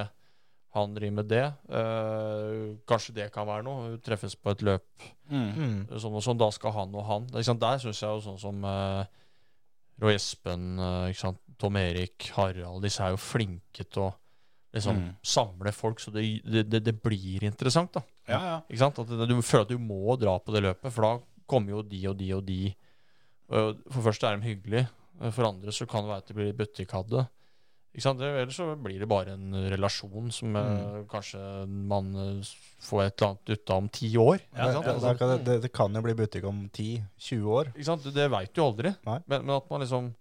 han 0.75 0.93
driver 0.93 1.15
med 1.15 1.27
det. 1.31 1.45
eh, 1.69 2.75
kanskje 2.87 3.13
det 3.15 3.31
kan 3.33 3.47
være 3.47 3.63
noe. 3.63 3.97
Treffes 4.03 4.35
på 4.35 4.51
et 4.51 4.61
løp 4.67 5.07
Mm. 5.31 5.87
sånn 5.89 6.13
og 6.15 6.23
sånn, 6.23 6.37
da 6.37 6.49
skal 6.51 6.71
han 6.71 6.93
og 6.95 7.05
han. 7.05 7.27
Er 7.35 7.41
sant? 7.43 7.59
Der 7.59 7.77
syns 7.79 7.99
jeg 8.01 8.09
jo 8.09 8.21
sånn 8.23 8.39
som 8.39 8.63
uh, 8.63 9.03
Roy 9.99 10.13
Espen, 10.15 10.77
eh, 10.79 11.09
ikke 11.11 11.19
sant? 11.19 11.39
Tom 11.57 11.75
Erik, 11.75 12.29
Harald 12.35 12.83
Disse 12.83 13.01
er 13.01 13.09
jo 13.15 13.17
flinke 13.17 13.83
til 13.89 14.03
å 14.03 14.13
liksom 14.73 14.95
Mm. 14.95 15.15
samle 15.23 15.71
folk, 15.73 15.99
så 15.99 16.11
det, 16.13 16.43
det, 16.45 16.69
det, 16.69 16.83
det 16.85 16.93
blir 17.01 17.43
interessant. 17.43 17.91
da 17.93 18.01
Ja, 18.27 18.39
ja. 18.39 18.61
Ikke 18.69 18.77
sant? 18.77 18.99
At 18.99 19.07
det, 19.07 19.27
Du 19.27 19.41
føler 19.41 19.61
at 19.65 19.69
du 19.69 19.79
må 19.79 20.15
dra 20.19 20.37
på 20.39 20.53
det 20.53 20.61
løpet, 20.63 20.91
for 20.93 21.01
da 21.01 21.23
kommer 21.47 21.69
jo 21.71 21.81
de 21.81 22.07
og 22.07 22.17
de 22.17 22.31
og 22.33 22.45
de. 22.45 22.75
For 23.49 24.01
først 24.03 24.23
er 24.23 24.37
de 24.37 24.43
hyggelige. 24.53 24.87
For 25.31 25.47
andre 25.47 25.71
så 25.71 25.87
kan 25.89 26.03
det 26.03 26.09
være 26.11 26.17
at 26.17 26.27
det 26.27 26.35
blir 26.35 26.53
buttikadde. 26.53 27.27
Ellers 27.95 28.55
så 28.55 28.75
blir 28.77 28.99
det 28.99 29.07
bare 29.09 29.33
en 29.33 29.53
relasjon 29.71 30.27
som 30.31 30.55
eh, 30.55 30.99
kanskje 31.09 31.39
man 31.67 32.11
eh, 32.15 32.49
får 32.85 33.03
et 33.07 33.15
eller 33.21 33.31
annet 33.31 33.49
ut 33.55 33.69
av 33.73 33.77
om 33.77 33.87
ti 33.89 34.11
år. 34.21 34.39
Ja, 34.53 34.67
sant? 34.73 34.85
Det, 34.85 34.93
Altså, 34.93 35.15
kan- 35.17 35.43
det, 35.43 35.55
det 35.63 35.71
kan 35.73 35.93
jo 35.97 36.01
bli 36.05 36.13
butikk 36.13 36.45
om 36.45 36.69
10-20 36.69 37.47
år. 37.49 37.71
Det 38.13 38.27
veit 38.29 38.53
du 38.53 38.61
aldri. 38.61 38.93
Men, 39.05 39.23
men 39.27 39.49
at 39.55 39.69
man 39.71 39.81
liksom 39.81 40.11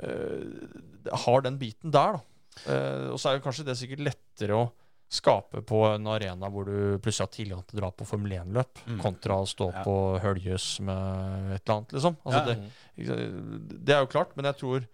eh, 0.00 1.18
har 1.24 1.40
den 1.42 1.58
biten 1.58 1.90
der, 1.94 2.18
da. 2.20 2.24
Eh, 2.70 3.10
og 3.10 3.18
så 3.18 3.32
er 3.32 3.38
det 3.40 3.44
kanskje 3.48 3.66
det 3.66 3.76
sikkert 3.80 4.04
lettere 4.06 4.54
å 4.62 4.70
skape 5.14 5.60
på 5.66 5.80
en 5.92 6.06
arena 6.10 6.48
hvor 6.50 6.64
du 6.66 6.98
plutselig 7.02 7.26
har 7.26 7.34
tilgang 7.34 7.62
til 7.68 7.78
å 7.78 7.82
dra 7.82 7.90
på 7.94 8.06
Formel 8.08 8.32
1-løp, 8.38 8.78
Mm. 8.86 9.00
kontra 9.02 9.36
å 9.42 9.46
stå 9.46 9.72
Ja. 9.72 9.82
på 9.84 9.94
Høljøs 10.22 10.80
med 10.80 11.54
et 11.58 11.62
eller 11.68 11.74
annet, 11.76 11.92
liksom. 11.92 12.16
Altså, 12.24 12.40
Ja. 12.40 12.54
det, 12.54 13.84
det 13.84 13.94
er 13.94 14.00
jo 14.00 14.06
klart, 14.14 14.32
men 14.36 14.44
jeg 14.46 14.56
tror 14.62 14.86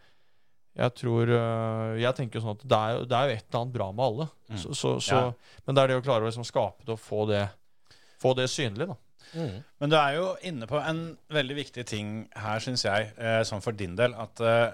jeg 0.78 0.94
tror 0.94 1.28
øh, 1.34 1.96
Jeg 2.00 2.14
tenker 2.16 2.38
jo 2.38 2.44
sånn 2.44 2.56
at 2.58 2.62
det 2.70 2.76
er, 2.78 2.92
jo- 2.94 3.04
det 3.10 3.16
er 3.18 3.28
jo 3.28 3.34
et 3.36 3.44
eller 3.48 3.60
annet 3.60 3.74
bra 3.74 3.88
med 3.92 4.04
alle. 4.06 4.26
Mm. 4.50 4.56
Så, 4.62 4.74
så, 4.78 4.92
så, 5.02 5.14
Ja. 5.16 5.32
Men 5.66 5.74
det 5.76 5.82
er 5.82 5.88
det 5.88 5.96
å 6.00 6.04
klare 6.06 6.22
å 6.24 6.28
liksom 6.30 6.46
skape 6.46 6.84
det 6.86 6.94
og 6.94 7.00
få 7.02 7.24
det, 7.30 7.44
få 8.22 8.34
det 8.38 8.46
synlig, 8.52 8.86
da. 8.92 8.96
Men 9.78 9.90
du 9.92 9.94
er 9.94 10.14
jo 10.16 10.24
inne 10.48 10.66
på 10.66 10.78
en 10.82 11.02
veldig 11.30 11.54
viktig 11.54 11.84
ting 11.86 12.08
her, 12.34 12.58
syns 12.64 12.82
jeg, 12.86 13.12
eh, 13.18 13.42
sånn 13.46 13.62
for 13.62 13.76
din 13.78 13.92
del. 13.98 14.14
At 14.18 14.40
eh, 14.42 14.72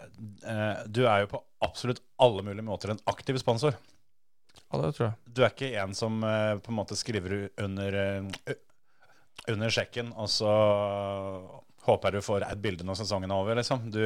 eh, 0.48 0.84
du 0.88 1.02
er 1.04 1.24
jo 1.24 1.32
på 1.34 1.42
absolutt 1.66 2.00
alle 2.24 2.44
mulige 2.46 2.64
måter 2.64 2.92
en 2.94 3.02
aktiv 3.12 3.36
sponsor. 3.42 3.76
Ja, 4.72 4.80
det 4.80 4.94
tror 4.96 5.10
jeg. 5.10 5.16
Du 5.36 5.42
er 5.44 5.52
ikke 5.52 5.72
en 5.82 5.92
som 5.94 6.22
eh, 6.24 6.54
på 6.64 6.72
en 6.72 6.78
måte 6.78 6.96
skriver 6.96 7.50
under, 7.62 7.98
eh, 8.46 8.56
under 9.52 9.68
sjekken, 9.76 10.12
og 10.16 10.28
så 10.32 10.48
håper 11.86 12.10
jeg 12.10 12.22
du 12.22 12.26
får 12.26 12.46
et 12.48 12.62
bilde 12.64 12.84
når 12.86 12.98
sesongen 13.02 13.30
er 13.30 13.36
over. 13.44 13.60
Liksom. 13.60 13.90
Du, 13.92 14.00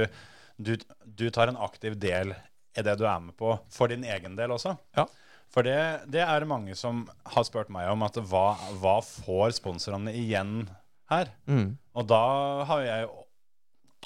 du, 0.61 0.75
du 1.05 1.27
tar 1.33 1.49
en 1.53 1.59
aktiv 1.61 1.97
del 2.01 2.35
i 2.79 2.85
det 2.87 2.95
du 3.01 3.07
er 3.09 3.23
med 3.25 3.35
på, 3.41 3.55
for 3.73 3.91
din 3.91 4.05
egen 4.07 4.37
del 4.39 4.53
også. 4.55 4.77
Ja. 4.99 5.07
For 5.51 5.67
det, 5.67 5.79
det 6.13 6.21
er 6.23 6.45
mange 6.47 6.77
som 6.79 7.03
har 7.33 7.47
spurt 7.49 7.73
meg 7.75 7.89
om, 7.91 8.05
at 8.07 8.21
hva, 8.31 8.53
hva 8.79 8.99
får 9.03 9.57
sponsorene 9.57 10.13
igjen 10.15 10.69
her? 11.11 11.33
Mm. 11.51 11.73
Og 11.99 12.07
da 12.13 12.21
har 12.69 12.85
jeg 12.87 13.09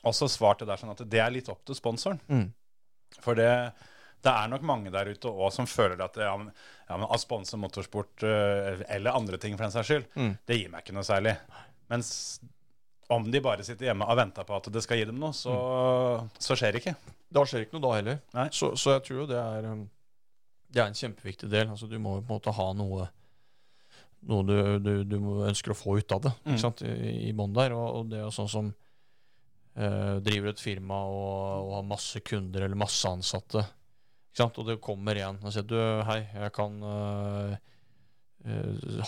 også 0.05 0.29
svart 0.33 0.63
det 0.63 0.71
der 0.71 0.81
sånn 0.81 0.95
at 0.95 1.03
det 1.11 1.21
er 1.21 1.35
litt 1.35 1.51
opp 1.53 1.61
til 1.69 1.77
sponsoren. 1.77 2.23
Mm. 2.33 2.47
For 3.21 3.37
det, 3.39 3.51
det 4.25 4.33
er 4.33 4.49
nok 4.55 4.65
mange 4.67 4.93
der 4.95 5.13
ute 5.13 5.29
òg 5.31 5.53
som 5.55 5.69
føler 5.69 6.01
at 6.07 6.17
ja, 6.21 6.33
men, 6.41 6.49
ja, 6.89 6.97
men 6.97 7.07
å 7.13 7.21
sponse 7.21 7.61
motorsport 7.61 8.25
eh, 8.25 8.81
eller 8.97 9.13
andre 9.17 9.37
ting 9.41 9.59
for 9.59 9.67
den 9.67 9.77
saks 9.77 9.91
skyld, 9.93 10.09
Mm. 10.17 10.33
det 10.49 10.59
gir 10.63 10.73
meg 10.73 10.85
ikke 10.87 10.97
noe 10.97 11.05
særlig. 11.07 11.37
Mens 11.93 12.09
om 13.13 13.27
de 13.31 13.41
bare 13.45 13.65
sitter 13.67 13.91
hjemme 13.91 14.07
og 14.09 14.17
venter 14.17 14.47
på 14.49 14.55
at 14.57 14.69
det 14.73 14.83
skal 14.85 14.97
gi 15.01 15.05
dem 15.11 15.19
noe, 15.21 15.35
så, 15.37 15.53
så 16.41 16.57
skjer 16.57 16.73
det 16.73 16.81
ikke. 16.85 16.95
Da 17.35 17.43
skjer 17.45 17.67
ikke 17.67 17.77
noe 17.77 17.85
da 17.85 17.93
heller. 17.99 18.21
Så, 18.55 18.71
så 18.81 18.95
jeg 18.95 19.03
tror 19.07 19.19
jo 19.23 19.27
det 19.29 19.37
er 19.41 19.67
um, 19.73 19.83
Det 20.73 20.81
er 20.83 20.89
en 20.89 20.97
kjempeviktig 20.99 21.51
del. 21.53 21.69
Altså, 21.75 21.87
du 21.91 21.99
må 22.01 22.17
jo 22.17 22.23
på 22.25 22.33
en 22.33 22.37
måte 22.39 22.55
ha 22.57 22.69
noe 22.79 23.11
Noe 24.25 24.41
du, 24.49 24.55
du, 24.81 24.93
du 25.05 25.17
ønsker 25.45 25.75
å 25.75 25.77
få 25.77 25.99
ut 26.01 26.13
av 26.17 26.23
det 26.25 26.31
Mm. 26.47 26.57
i, 26.89 27.11
i 27.29 27.33
bånn 27.37 27.53
der. 27.53 27.75
Og, 27.77 27.89
og 27.99 28.07
det 28.09 28.23
er 28.25 28.31
sånn 28.33 28.49
som 28.49 28.71
eh, 29.77 30.15
driver 30.25 30.55
et 30.55 30.63
firma 30.65 31.03
og, 31.05 31.67
og 31.67 31.75
har 31.77 31.85
masse 31.91 32.23
kunder 32.25 32.65
eller 32.65 32.79
masse 32.81 33.05
ansatte. 33.11 33.67
Ikke 34.33 34.41
sant? 34.47 34.57
Og 34.63 34.71
det 34.71 34.79
kommer 34.81 35.21
igjen 35.21 35.37
og 35.45 35.53
sier 35.53 35.67
du, 35.69 35.77
hei, 36.09 36.23
jeg 36.41 36.55
kan 36.57 36.81
eh, 36.89 37.59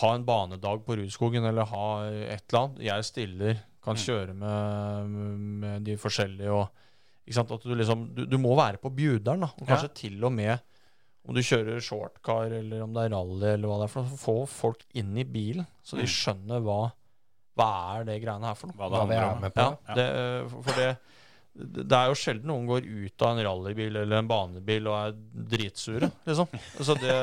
ha 0.03 0.11
en 0.15 0.23
banedag 0.27 0.85
på 0.85 0.95
Rudskogen 1.01 1.45
eller 1.49 1.65
ha 1.69 1.87
et 2.09 2.45
eller 2.51 2.61
annet. 2.61 2.79
Jeg 2.87 3.07
stiller, 3.09 3.59
kan 3.87 3.95
Mm. 3.97 4.03
kjøre 4.03 4.33
med, 4.35 5.15
med 5.63 5.85
de 5.87 5.95
forskjellige 5.99 6.51
og 6.53 6.67
ikke 7.27 7.35
sant? 7.39 7.51
At 7.57 7.63
du, 7.67 7.73
liksom, 7.75 8.03
du, 8.15 8.25
du 8.29 8.37
må 8.39 8.53
være 8.59 8.79
på 8.83 8.91
bjuderen, 8.95 9.41
da. 9.43 9.49
Og 9.57 9.67
kanskje 9.67 9.89
til 10.03 10.23
og 10.27 10.31
med 10.35 10.59
om 11.27 11.35
du 11.35 11.41
kjører 11.43 11.81
shortcar 11.83 12.53
eller 12.55 12.83
om 12.85 12.93
det 12.95 13.01
er 13.03 13.11
rally 13.11 13.49
eller 13.51 13.67
hva 13.67 13.79
det 13.81 13.87
er 13.89 13.91
for 13.91 14.05
noe. 14.07 14.19
Få 14.21 14.35
folk 14.47 14.85
inn 14.95 15.17
i 15.19 15.25
bilen, 15.27 15.65
så 15.83 15.97
de 15.99 16.05
Mm. 16.07 16.13
skjønner 16.13 16.61
hva, 16.63 16.77
hva 17.57 17.69
er 17.99 18.05
det 18.07 18.21
greiene 18.23 18.47
her 18.47 18.55
for 18.55 18.67
noe. 18.71 18.77
Hva 18.77 18.87
det 18.87 19.01
handler 19.01 19.17
er 19.17 19.67
om. 19.67 19.77
Ja, 19.87 19.95
det, 19.97 20.07
for 20.53 20.61
for 20.69 20.79
det, 20.79 20.91
det 21.57 21.97
er 21.97 22.11
jo 22.11 22.17
sjelden 22.17 22.51
noen 22.51 22.67
går 22.69 22.85
ut 22.85 23.23
av 23.25 23.31
en 23.33 23.43
rallybil 23.47 23.95
eller 24.03 24.19
en 24.19 24.27
banebil 24.29 24.87
og 24.91 24.95
er 24.97 25.15
dritsure, 25.53 26.09
liksom. 26.27 26.51
Så 26.85 26.95
det, 27.01 27.15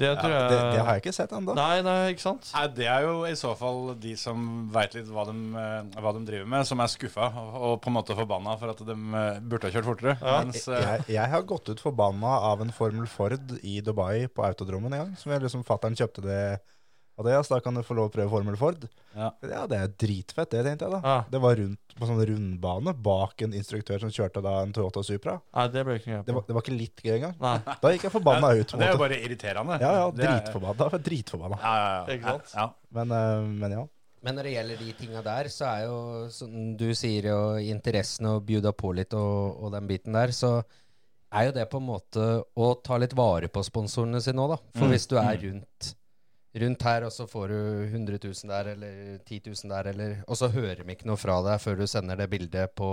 det 0.00 0.12
tror 0.18 0.32
jeg 0.32 0.48
Det, 0.52 0.58
det 0.72 0.80
har 0.80 0.96
jeg 0.96 1.02
ikke 1.02 1.14
sett 1.16 1.34
ennå. 1.36 1.54
Nei, 1.58 1.82
nei, 1.84 1.96
ikke 2.14 2.24
sant? 2.24 2.48
Nei, 2.56 2.64
Det 2.78 2.88
er 2.88 3.06
jo 3.06 3.14
i 3.28 3.34
så 3.38 3.52
fall 3.58 3.92
de 4.00 4.14
som 4.20 4.46
veit 4.72 4.96
litt 4.96 5.10
hva 5.12 5.26
de, 5.28 5.36
eh, 5.62 6.00
hva 6.00 6.14
de 6.16 6.24
driver 6.28 6.48
med, 6.54 6.66
som 6.68 6.80
er 6.80 6.92
skuffa 6.92 7.28
og, 7.52 7.76
på 7.84 7.92
en 7.92 7.98
måte 7.98 8.16
forbanna 8.18 8.56
for 8.60 8.72
at 8.72 8.82
de 8.88 8.96
eh, 8.96 9.40
burde 9.44 9.68
ha 9.68 9.74
kjørt 9.76 9.90
fortere. 9.90 10.16
Ja. 10.22 10.38
Mens, 10.42 10.64
eh, 10.68 10.82
Jeg, 10.82 11.08
jeg 11.18 11.32
har 11.36 11.48
gått 11.48 11.68
ut 11.72 11.82
forbanna 11.82 12.38
av 12.52 12.64
en 12.64 12.72
Formel 12.74 13.08
Ford 13.10 13.56
i 13.62 13.80
Dubai 13.84 14.28
på 14.32 14.44
autodromen 14.48 14.92
en 14.96 15.04
gang. 15.04 15.16
Som 15.20 15.34
jeg 15.34 15.44
liksom 15.44 15.66
Fattern 15.68 15.98
kjøpte 15.98 16.24
det 16.24 16.42
av 17.18 17.24
da 17.48 17.60
kan 17.60 17.74
du 17.74 17.82
få 17.82 17.94
lov 17.94 18.08
å 18.08 18.12
prøve 18.14 18.30
Formel 18.30 18.56
Ford. 18.56 18.88
Ja. 19.14 19.30
Ja, 19.44 19.66
det 19.68 19.78
er 19.78 19.88
dritfett, 20.00 20.50
det, 20.50 20.62
tenkte 20.64 20.86
jeg 20.88 20.92
da. 20.94 21.00
Ja. 21.04 21.16
Det 21.30 21.40
var 21.42 21.56
rundt 21.60 21.96
på 21.98 22.06
sånn 22.08 22.22
rundbane 22.26 22.94
bak 23.04 23.42
en 23.44 23.52
instruktør 23.52 24.00
som 24.00 24.10
kjørte 24.10 24.42
da 24.42 24.62
en 24.62 24.72
Toyota 24.72 25.02
Supra. 25.04 25.34
Nei, 25.54 25.66
det 25.68 25.84
ble 25.84 25.98
ikke 26.00 26.10
noe 26.14 26.24
Det 26.24 26.34
var, 26.34 26.44
det 26.48 26.54
var 26.56 26.62
ikke 26.64 26.76
litt 26.78 27.02
gøy 27.04 27.16
engang. 27.18 27.34
Nei. 27.40 27.56
Da 27.82 27.92
gikk 27.92 28.06
jeg 28.08 28.14
forbanna 28.14 28.52
ut. 28.56 28.66
på 28.72 28.74
en 28.74 28.80
det 28.80 28.86
er 28.88 28.92
jo 28.92 28.98
måte. 28.98 29.04
bare 29.08 29.18
irriterende. 29.26 29.80
Ja, 29.80 29.92
ja, 30.00 30.10
Det 30.10 30.24
er- 30.24 30.38
dritforbanna. 30.40 30.76
Da 30.78 30.84
var 30.88 30.98
jeg 30.98 31.04
dritforbanna. 31.10 31.58
Ja, 31.60 31.74
ja, 31.76 31.90
ja. 32.06 32.14
Ikke 32.16 32.30
sant? 32.32 32.54
Ja. 32.56 32.68
Men, 32.90 33.12
eh, 33.12 33.40
men 33.60 33.70
ja. 33.78 33.84
Men 34.24 34.36
når 34.36 34.42
det 34.44 34.52
gjelder 34.54 34.78
de 34.78 34.92
tinga 34.92 35.22
der, 35.22 35.44
så 35.50 35.64
er 35.66 35.84
jo, 35.88 36.28
som 36.30 36.76
du 36.76 36.88
sier, 36.94 37.22
jo 37.26 37.38
interessen 37.58 38.24
å 38.30 38.40
bjuda 38.40 38.72
på 38.72 38.94
litt 38.94 39.12
og, 39.18 39.58
og 39.64 39.72
den 39.72 39.88
biten 39.88 40.12
der, 40.14 40.28
så 40.28 40.62
er 41.32 41.46
jo 41.48 41.52
det 41.56 41.68
på 41.72 41.76
en 41.80 41.86
måte 41.88 42.26
å 42.56 42.82
ta 42.84 42.96
litt 43.02 43.14
vare 43.18 43.48
på 43.48 43.64
sponsorene 43.66 44.20
sine 44.22 44.38
òg, 44.38 44.50
da. 44.54 44.56
For 44.78 44.86
Mm. 44.86 44.92
hvis 44.92 45.06
du 45.08 45.16
er 45.18 45.36
rundt, 45.42 45.94
rundt 46.54 46.82
her, 46.84 47.04
og 47.06 47.12
så 47.14 47.24
får 47.30 47.48
du 47.48 47.60
100 47.88 48.18
000 48.24 48.50
der, 48.52 48.72
eller 48.74 49.18
10 49.24 49.40
000 49.48 49.70
der, 49.72 49.86
eller 49.94 50.16
Og 50.28 50.36
så 50.36 50.48
hører 50.52 50.82
de 50.84 50.92
ikke 50.92 51.06
noe 51.08 51.16
fra 51.16 51.38
deg 51.46 51.60
før 51.62 51.78
du 51.80 51.86
sender 51.88 52.16
det 52.20 52.28
bildet 52.30 52.74
på 52.76 52.88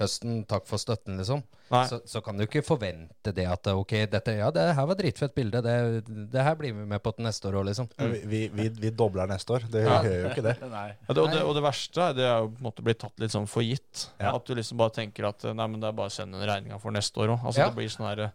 høsten. 0.00 0.40
Takk 0.50 0.64
for 0.66 0.80
støtten, 0.82 1.14
liksom. 1.20 1.44
Så, 1.70 2.00
så 2.10 2.18
kan 2.20 2.34
du 2.34 2.42
ikke 2.42 2.64
forvente 2.66 3.30
det 3.34 3.44
at 3.46 3.68
ok, 3.70 3.92
dette, 4.10 4.32
ja, 4.40 4.48
det 4.50 4.64
her 4.74 4.88
var 4.90 4.98
dritfett 4.98 5.34
bilde, 5.36 5.60
det, 5.62 6.02
det 6.32 6.42
her 6.42 6.56
blir 6.58 6.74
vi 6.74 6.86
med 6.90 6.98
på 7.02 7.12
til 7.14 7.24
neste 7.28 7.46
år 7.46 7.60
òg, 7.60 7.68
liksom. 7.70 7.86
Vi, 8.00 8.18
vi, 8.26 8.40
vi, 8.50 8.66
vi 8.82 8.90
dobler 8.90 9.30
neste 9.30 9.54
år. 9.54 9.68
Det 9.70 9.84
Ja. 9.86 10.00
gjør 10.02 10.18
jo 10.24 10.32
ikke 10.34 10.44
det. 10.48 10.56
Ja, 10.64 11.14
det, 11.14 11.22
og, 11.22 11.30
det, 11.30 11.42
og 11.46 11.54
det 11.54 11.62
verste 11.62 12.08
er 12.08 12.18
det 12.18 12.26
er 12.26 12.42
jo 12.42 12.50
på 12.56 12.58
en 12.58 12.66
måte 12.66 12.82
blitt 12.90 12.98
tatt 13.04 13.22
litt 13.22 13.30
sånn 13.36 13.46
for 13.46 13.62
gitt. 13.62 14.08
Ja. 14.18 14.34
At 14.34 14.50
du 14.50 14.54
liksom 14.58 14.82
bare 14.82 14.96
tenker 14.98 15.30
at 15.30 15.46
nei, 15.46 15.66
men 15.70 15.78
det 15.78 15.92
er 15.92 15.96
bare 16.02 16.10
å 16.10 16.16
sende 16.18 16.42
en 16.42 16.48
regninga 16.50 16.82
for 16.82 16.90
neste 16.94 17.22
år 17.22 17.36
òg. 17.36 17.46
Altså, 17.46 17.62
Ja. 17.62 17.70
Det 17.70 17.78
blir 17.78 17.94
sånn 17.94 18.08
her 18.10 18.26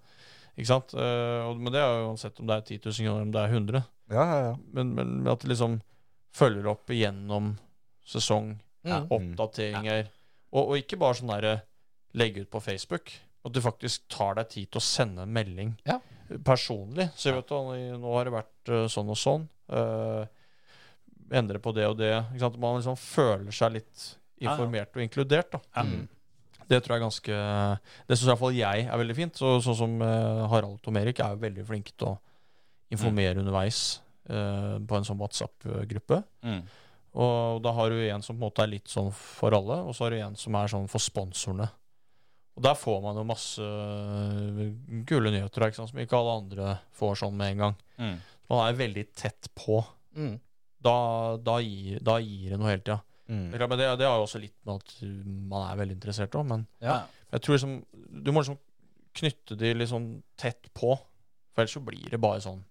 Ikke 0.59 0.67
sant? 0.71 0.95
Uh, 0.95 1.43
og, 1.51 1.59
men 1.59 1.71
det 1.75 1.79
er 1.83 1.91
jo 1.91 2.07
uansett 2.09 2.39
om 2.39 2.47
det 2.49 2.55
er 2.55 2.65
10 2.67 2.79
000 2.87 3.03
kroner, 3.05 3.27
om 3.27 3.35
det 3.35 3.43
er 3.43 3.53
100. 3.59 3.83
Ja, 4.09 4.23
ja, 4.25 4.37
ja. 4.49 4.55
Men, 4.73 4.93
men 4.97 5.27
at 5.29 5.39
det 5.43 5.51
liksom 5.53 5.79
følger 6.35 6.67
opp 6.75 6.87
gjennom 6.93 7.55
sesong, 8.09 8.55
Mm. 8.79 9.09
oppdateringer. 9.11 10.05
Og, 10.55 10.69
og 10.71 10.77
ikke 10.79 10.97
bare 10.97 11.17
sånn 11.19 11.27
derre 11.33 11.57
legge 12.15 12.45
ut 12.45 12.49
på 12.49 12.61
Facebook. 12.63 13.11
At 13.45 13.51
du 13.53 13.59
faktisk 13.61 14.05
tar 14.07 14.37
deg 14.39 14.47
tid 14.53 14.69
til 14.71 14.79
å 14.79 14.83
sende 14.85 15.25
en 15.25 15.33
melding 15.35 15.73
Ja. 15.85 15.97
personlig. 16.47 17.09
Så 17.19 17.33
vet 17.35 17.47
du, 17.51 17.55
nå 17.99 18.13
har 18.15 18.25
det 18.29 18.33
vært 18.37 18.71
eh, 18.71 18.87
sånn 18.87 19.09
og 19.11 19.19
sånn. 19.19 19.43
Uh, 19.69 20.23
endre 21.35 21.59
på 21.61 21.73
det 21.75 21.85
og 21.91 21.97
det. 21.99 22.13
Ikke 22.31 22.39
sant? 22.45 22.57
Man 22.61 22.79
liksom 22.79 22.97
føler 22.97 23.51
seg 23.53 23.75
litt 23.77 24.05
Ja, 24.39 24.47
ja. 24.47 24.53
informert 24.55 24.95
og 24.95 25.03
inkludert. 25.03 25.51
da. 25.51 25.59
Ja. 25.75 25.83
Mm. 25.83 26.07
Det 26.69 26.83
tror 26.85 26.95
jeg 26.95 27.01
er 27.01 27.05
ganske 27.07 27.35
Det 28.07 28.17
syns 28.17 28.29
iallfall 28.29 28.53
jeg 28.55 28.87
er 28.87 28.97
veldig 28.97 29.15
fint. 29.17 29.35
Så, 29.35 29.57
sånn 29.65 29.75
som 29.77 30.01
eh, 30.01 30.47
Harald 30.51 30.81
Tom 30.81 30.97
Erik 30.97 31.19
er 31.19 31.35
jo 31.35 31.43
veldig 31.43 31.65
flinke 31.67 31.91
til 31.97 32.07
å 32.13 32.17
informere 32.93 33.39
underveis 33.41 33.99
eh, 34.29 34.77
på 34.81 34.97
en 34.97 35.05
sånn 35.07 35.19
WhatsApp-gruppe. 35.19 36.21
Mm. 36.45 36.61
Og 37.19 37.59
da 37.65 37.71
har 37.73 37.89
du 37.89 37.99
en 38.05 38.21
som 38.25 38.35
på 38.37 38.39
en 38.43 38.47
måte 38.47 38.63
er 38.63 38.71
litt 38.75 38.89
sånn 38.91 39.09
for 39.15 39.55
alle, 39.57 39.79
og 39.87 39.95
så 39.97 40.05
har 40.05 40.13
du 40.13 40.19
en 40.21 40.35
som 40.39 40.55
er 40.59 40.71
sånn 40.71 40.87
for 40.91 41.01
sponsorene. 41.01 41.69
Og 42.59 42.63
der 42.65 42.75
får 42.75 42.99
man 43.05 43.15
jo 43.15 43.23
masse 43.23 43.63
øh, 43.63 44.73
kule 45.07 45.31
nyheter 45.31 45.67
ikke 45.69 45.79
sant, 45.79 45.93
som 45.93 46.01
ikke 46.01 46.17
alle 46.19 46.35
andre 46.41 46.73
får 46.99 47.21
sånn 47.21 47.37
med 47.39 47.53
en 47.55 47.63
gang. 47.63 47.77
Mm. 48.01 48.17
Man 48.51 48.63
er 48.65 48.79
veldig 48.81 49.05
tett 49.15 49.49
på. 49.57 49.79
Mm. 50.17 50.35
Da, 50.83 50.95
da, 51.43 51.57
gir, 51.63 51.99
da 52.03 52.17
gir 52.23 52.53
det 52.53 52.59
noe 52.59 52.71
hele 52.71 52.83
tida. 52.83 52.99
Mm. 53.29 53.45
Men 53.53 53.75
det, 53.77 53.87
det 54.01 54.07
har 54.09 54.17
jo 54.17 54.25
også 54.25 54.41
litt 54.41 54.55
med 54.65 54.81
at 54.81 54.93
man 55.53 55.67
er 55.69 55.79
veldig 55.83 55.95
interessert 55.99 56.35
òg, 56.39 56.47
men 56.49 56.65
Ja. 56.81 57.03
jeg 57.29 57.43
tror 57.45 57.53
liksom 57.59 57.75
Du 58.25 58.31
må 58.33 58.41
liksom 58.41 58.57
knytte 59.19 59.57
de 59.59 59.73
litt 59.75 59.91
sånn 59.91 60.07
tett 60.39 60.69
på, 60.73 60.95
for 61.53 61.61
ellers 61.61 61.75
så 61.77 61.81
blir 61.85 62.09
det 62.09 62.19
bare 62.21 62.41
sånn 62.41 62.63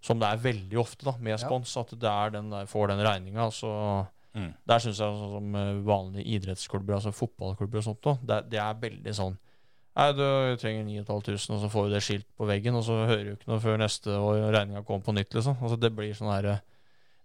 som 0.00 0.18
det 0.22 0.28
er 0.30 0.40
veldig 0.44 0.78
ofte 0.80 1.04
da, 1.04 1.12
med 1.20 1.34
Ja. 1.34 1.40
spons, 1.42 1.76
at 1.76 1.90
det 1.98 2.08
er 2.08 2.30
den 2.30 2.50
der, 2.50 2.66
får 2.66 2.88
den 2.94 3.04
regninga. 3.04 3.44
Altså, 3.50 4.06
Mm. 4.32 4.54
der 4.64 4.78
syns 4.78 4.98
jeg 5.02 5.10
sånn 5.10 5.32
som 5.34 5.54
eh, 5.58 5.80
vanlige 5.82 6.24
idrettsklubber, 6.36 6.94
altså 6.94 7.10
fotballklubber 7.12 7.78
og 7.78 7.82
sånt, 7.84 8.00
da, 8.02 8.12
det, 8.22 8.50
det 8.50 8.60
er 8.62 8.74
veldig 8.78 9.14
sånn 9.16 9.38
Nei, 9.96 10.12
du 10.14 10.56
trenger 10.56 10.84
9500, 10.86 11.50
og 11.50 11.58
så 11.64 11.68
får 11.68 11.88
du 11.88 11.94
det 11.96 12.02
skilt 12.06 12.26
på 12.38 12.46
veggen, 12.46 12.76
og 12.78 12.84
så 12.86 12.94
hører 13.10 13.24
du 13.24 13.32
ikke 13.34 13.48
noe 13.50 13.58
før 13.60 13.76
neste 13.82 14.06
år 14.14 14.52
regninga 14.54 14.84
kommer 14.86 15.02
på 15.04 15.12
nytt, 15.16 15.34
liksom. 15.34 15.56
Altså, 15.60 15.76
det 15.82 15.90
blir 15.96 16.14
sånn 16.14 16.30
her 16.30 16.60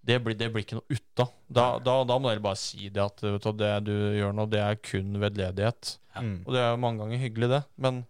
det 0.03 0.17
blir, 0.23 0.33
det 0.35 0.49
blir 0.51 0.65
ikke 0.65 0.79
noe 0.79 0.89
ut 0.97 1.21
av. 1.21 1.29
Da, 1.47 1.65
da, 1.79 1.93
da 2.09 2.17
må 2.19 2.29
dere 2.33 2.41
bare 2.41 2.57
si 2.59 2.89
det 2.89 3.01
at 3.05 3.21
vet 3.21 3.45
du, 3.45 3.51
det 3.61 3.71
du 3.85 3.93
gjør 4.17 4.33
nå, 4.33 4.49
det 4.49 4.59
er 4.65 4.75
kun 4.81 5.13
vedledighet. 5.21 5.97
Ja. 6.15 6.21
Og 6.45 6.51
det 6.53 6.59
er 6.65 6.71
jo 6.73 6.81
mange 6.81 6.99
ganger 7.05 7.21
hyggelig, 7.21 7.49
det. 7.53 7.61
Men, 7.77 8.01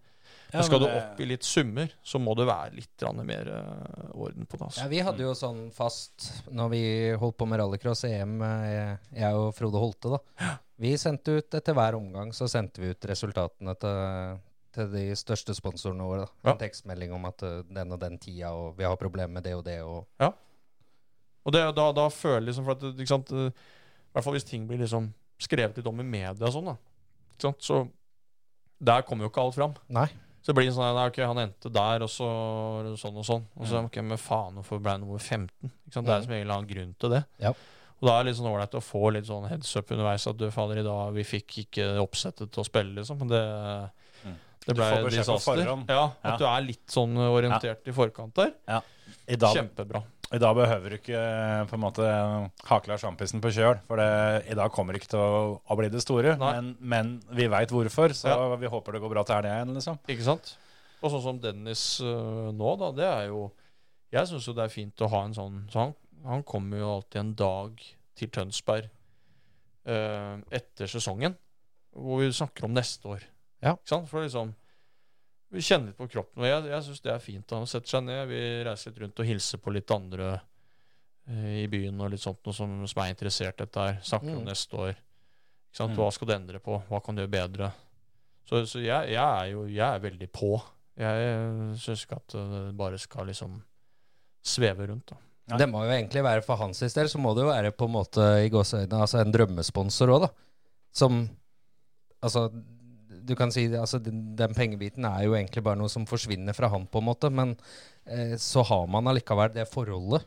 Ja, 0.56 0.64
skal 0.66 0.80
du 0.82 0.86
opp 0.88 1.20
i 1.20 1.26
litt 1.28 1.44
summer, 1.46 1.92
så 2.04 2.20
må 2.22 2.34
det 2.38 2.46
være 2.48 2.76
litt 2.78 3.06
mer 3.26 3.48
eh, 3.52 4.10
orden 4.16 4.46
på 4.48 4.58
det. 4.58 4.66
Ja, 4.66 4.66
Altså. 4.86 4.88
vi 4.90 5.00
hadde 5.04 5.24
jo 5.26 5.34
sånn 5.38 5.62
fast 5.76 6.30
når 6.52 6.70
vi 6.72 6.82
holdt 7.22 7.38
på 7.38 7.48
med 7.48 7.60
rallycross 7.60 8.04
EM, 8.08 8.42
eh, 8.42 8.98
jeg 9.20 9.34
og 9.36 9.54
Frode 9.58 9.82
Holte, 9.82 10.16
da. 10.16 10.58
Vi 10.80 10.96
sendte 11.00 11.38
ut 11.40 11.54
etter 11.56 11.74
hver 11.78 11.96
omgang 11.96 12.34
så 12.36 12.48
sendte 12.52 12.82
vi 12.84 12.90
ut 12.92 13.06
resultatene 13.08 13.76
til, 13.80 14.40
til 14.76 14.90
de 14.92 15.04
største 15.16 15.56
sponsorene 15.56 16.04
våre. 16.04 16.26
Da. 16.26 16.52
En 16.52 16.54
Ja. 16.56 16.58
tekstmelding 16.68 17.14
om 17.16 17.26
at 17.30 17.44
eh, 17.44 17.62
den 17.70 17.92
og 17.96 18.00
den 18.00 18.18
tida, 18.18 18.52
og 18.52 18.76
vi 18.78 18.84
har 18.84 18.96
problemer 18.98 19.32
med 19.40 19.44
det 19.44 19.54
og 19.56 19.64
det. 19.64 19.82
Og, 19.84 20.06
Og 21.46 21.54
det, 21.54 21.62
da, 21.78 21.92
da 21.94 22.08
føler 22.10 22.42
jeg 22.42 22.48
liksom 22.56 22.70
at 22.74 23.08
sant, 23.08 23.30
I 23.32 23.52
hvert 24.16 24.24
fall 24.26 24.34
hvis 24.34 24.48
ting 24.50 24.66
blir 24.68 24.80
liksom 24.82 25.12
skrevet 25.38 25.78
litt 25.78 25.88
om 25.88 26.00
i 26.00 26.04
media 26.04 26.48
og 26.48 26.54
sånn, 26.56 26.66
da. 26.72 27.52
Så 27.60 27.84
der 28.82 29.02
kommer 29.04 29.26
jo 29.26 29.30
ikke 29.30 29.42
alt 29.44 29.56
fram. 29.56 29.74
nei. 29.88 30.08
Så 30.46 30.52
det 30.54 30.60
blir 30.60 30.70
sånn 30.70 30.86
at 30.86 31.00
okay, 31.10 31.26
han 31.26 31.40
endte 31.42 31.72
der, 31.74 32.04
og 32.06 32.10
så 32.14 32.26
sånn 33.02 33.16
og 33.18 33.26
sånn. 33.26 33.46
Og 33.58 33.66
så 33.66 33.80
ok, 33.82 33.96
men 34.06 34.20
faen, 34.22 34.54
hvorfor 34.60 34.78
ble 34.84 34.92
han 34.94 35.02
nummer 35.02 35.18
15? 35.18 35.50
Ikke 35.88 35.96
sant? 35.98 36.06
Det 36.06 36.14
er 36.14 36.22
som 36.28 36.36
regel 36.36 36.54
en 36.54 36.68
grunn 36.70 36.92
til 37.02 37.16
det. 37.16 37.24
Ja. 37.42 37.50
Og 37.96 38.06
da 38.06 38.14
er 38.20 38.24
det 38.24 38.30
litt 38.30 38.38
sånn 38.38 38.52
ålreit 38.52 38.78
å 38.78 38.84
få 38.84 39.02
litt 39.16 39.26
sånn 39.26 39.48
heads 39.50 39.72
up 39.80 39.90
underveis 39.96 40.28
at 40.30 40.38
du 40.38 40.46
fader, 40.54 40.84
i 40.84 40.86
dag 40.86 41.16
vi 41.16 41.24
fikk 41.26 41.58
ikke 41.64 41.88
oppsettet 42.04 42.52
til 42.54 42.62
å 42.62 42.68
spille, 42.68 42.94
liksom. 43.00 43.18
Men 43.24 43.32
det, 43.34 43.42
Mm. 44.26 44.36
det 44.68 44.76
ble 44.76 45.10
disaster. 45.10 45.64
Ja, 45.90 46.06
at 46.24 46.32
Ja. 46.32 46.38
du 46.38 46.46
er 46.46 46.62
litt 46.62 46.86
sånn 46.88 47.18
orientert 47.18 47.88
i 47.88 47.92
forkant 47.92 48.34
der. 48.36 48.54
I 49.28 49.36
dag, 49.36 49.56
Kjempebra. 49.56 50.04
I 50.36 50.40
dag 50.42 50.56
behøver 50.58 50.92
du 50.92 50.96
ikke 50.98 51.16
eh, 51.20 51.62
på 51.70 51.78
en 51.78 51.84
måte 51.86 52.06
hakle 52.68 52.96
av 52.96 53.00
sjampisen 53.00 53.40
på 53.44 53.52
kjøl, 53.56 53.78
for 53.88 54.02
det, 54.02 54.08
i 54.52 54.58
dag 54.58 54.72
kommer 54.76 54.92
det 54.96 55.00
ikke 55.04 55.14
til 55.14 55.22
å, 55.24 55.44
å 55.64 55.78
bli 55.80 55.88
det 55.94 56.02
store. 56.04 56.34
Men, 56.42 56.74
men 56.84 57.12
vi 57.38 57.48
veit 57.52 57.72
hvorfor, 57.72 58.12
så 58.18 58.34
Ja. 58.34 58.56
vi 58.60 58.68
håper 58.72 58.98
det 58.98 59.02
går 59.06 59.14
bra 59.14 59.24
til 59.24 59.38
helga 59.38 59.54
igjen. 59.62 59.72
Liksom. 59.78 60.00
Ikke 60.12 60.26
sant? 60.28 60.56
Og 61.00 61.14
sånn 61.14 61.24
som 61.24 61.40
Dennis 61.44 61.86
øh, 62.04 62.50
nå, 62.56 62.74
da, 62.82 62.90
det 62.98 63.06
er 63.08 63.26
jo 63.30 63.46
Jeg 64.16 64.30
syns 64.30 64.46
jo 64.48 64.54
det 64.58 64.64
er 64.66 64.72
fint 64.74 65.02
å 65.06 65.10
ha 65.12 65.20
en 65.28 65.34
sånn 65.36 65.58
Så 65.70 65.82
han, 65.82 65.92
han 66.26 66.44
kommer 66.48 66.80
jo 66.80 66.88
alltid 66.96 67.20
en 67.22 67.34
dag 67.38 67.84
til 68.18 68.32
Tønsberg 68.34 68.88
øh, 69.92 70.38
etter 70.56 70.90
sesongen, 70.90 71.36
hvor 71.94 72.24
vi 72.24 72.30
snakker 72.34 72.66
om 72.68 72.74
neste 72.74 73.12
år. 73.12 73.26
Ja. 73.62 73.76
Ikke 73.76 73.92
sant? 73.92 74.08
For 74.10 74.24
liksom 74.26 74.54
Vi 75.56 75.64
kjenner 75.64 75.92
litt 75.94 75.98
på 76.00 76.08
kroppen. 76.12 76.44
Og 76.44 76.48
jeg, 76.50 76.66
jeg 76.74 76.84
syns 76.90 77.02
det 77.06 77.12
er 77.14 77.24
fint. 77.24 77.54
Han 77.56 77.70
setter 77.72 77.94
seg 77.96 78.04
ned, 78.10 78.28
vi 78.30 78.42
reiser 78.68 78.92
litt 78.92 79.02
rundt 79.06 79.22
og 79.24 79.30
hilser 79.30 79.62
på 79.64 79.74
litt 79.76 79.92
andre 79.96 80.30
øh, 80.36 81.50
i 81.64 81.66
byen 81.72 82.02
og 82.04 82.12
litt 82.14 82.24
sånt 82.24 82.42
noe 82.46 82.56
som, 82.58 82.78
som 82.90 83.02
er 83.06 83.14
interessert 83.14 83.56
i 83.60 83.64
dette 83.66 83.86
her. 83.88 84.00
Snakker 84.06 84.34
om 84.36 84.44
Mm. 84.44 84.50
neste 84.52 84.78
år. 84.78 84.94
Ikke 84.96 85.80
sant? 85.82 85.96
Mm. 85.96 86.00
Hva 86.02 86.10
skal 86.16 86.28
du 86.30 86.34
endre 86.36 86.60
på? 86.64 86.80
Hva 86.90 87.00
kan 87.04 87.16
du 87.18 87.24
gjøre 87.24 87.34
bedre? 87.38 87.72
Så, 88.46 88.62
så 88.70 88.80
jeg, 88.84 89.14
jeg 89.16 89.24
er 89.26 89.48
jo 89.54 89.64
jeg 89.72 89.86
er 89.88 90.04
veldig 90.04 90.28
på. 90.36 90.52
Jeg 90.96 91.32
syns 91.82 92.04
ikke 92.06 92.20
at 92.22 92.36
det 92.38 92.60
bare 92.78 93.00
skal 93.02 93.26
liksom 93.32 93.56
sveve 94.46 94.86
rundt. 94.92 95.10
da. 95.10 95.18
Nei. 95.50 95.58
Det 95.62 95.66
må 95.70 95.82
jo 95.86 95.92
egentlig 95.94 96.22
være 96.26 96.42
for 96.46 96.58
hans 96.62 96.80
del, 96.80 97.10
så 97.12 97.20
må 97.22 97.34
det 97.36 97.44
jo 97.44 97.50
være 97.52 97.72
på 97.78 97.86
en 97.90 97.94
måte 97.96 98.24
i 98.46 98.52
gåseøynene 98.54 99.02
altså 99.04 99.20
en 99.22 99.34
drømmesponsor 99.34 100.14
òg, 100.16 100.28
da. 100.28 100.30
Som 100.96 101.26
Altså, 102.26 102.48
du 103.26 103.34
kan 103.36 103.52
si 103.52 103.66
altså, 103.74 104.00
den, 104.04 104.36
den 104.38 104.54
pengebiten 104.58 105.06
er 105.10 105.26
jo 105.26 105.34
egentlig 105.38 105.64
bare 105.66 105.80
noe 105.80 105.90
som 105.92 106.06
forsvinner 106.10 106.54
fra 106.56 106.70
han, 106.72 106.86
på 106.88 107.02
en 107.02 107.08
måte. 107.10 107.32
Men 107.34 107.56
eh, 108.06 108.36
så 108.42 108.64
har 108.70 108.86
man 108.92 109.08
allikevel 109.12 109.54
det 109.56 109.68
forholdet. 109.72 110.26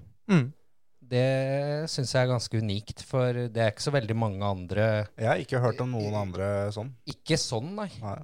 Det 1.08 1.88
syns 1.88 2.10
jeg 2.12 2.20
er 2.26 2.28
ganske 2.34 2.58
unikt, 2.60 3.00
for 3.08 3.32
det 3.48 3.62
er 3.64 3.70
ikke 3.72 3.86
så 3.86 3.92
veldig 3.94 4.16
mange 4.18 4.44
andre 4.44 4.82
Jeg 5.16 5.28
har 5.30 5.40
ikke 5.40 5.60
hørt 5.62 5.78
om 5.80 5.94
noen 5.94 6.16
andre 6.20 6.48
sånn. 6.74 6.90
Ikke 7.08 7.38
sånn, 7.40 7.70
nei. 7.78 7.88
Nei. 8.02 8.18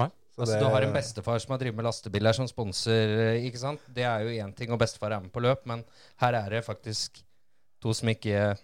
Nei. 0.00 0.06
Så 0.32 0.40
Altså, 0.46 0.54
det- 0.54 0.60
Du 0.62 0.70
har 0.72 0.82
en 0.86 0.94
bestefar 0.94 1.38
som 1.42 1.52
har 1.52 1.58
drevet 1.60 1.76
med 1.76 1.84
lastebiler 1.84 2.32
som 2.32 2.46
sponser, 2.48 3.34
eh, 3.34 3.44
ikke 3.50 3.58
sant? 3.60 3.80
Det 3.92 4.04
er 4.08 4.20
jo 4.24 4.30
én 4.46 4.54
ting, 4.56 4.70
og 4.72 4.78
bestefar 4.80 5.12
er 5.12 5.20
med 5.20 5.32
på 5.32 5.42
løp, 5.44 5.66
men 5.66 5.84
her 6.22 6.32
er 6.34 6.48
det 6.48 6.64
faktisk 6.64 7.20
to 7.82 7.92
som 7.92 8.08
ikke 8.08 8.56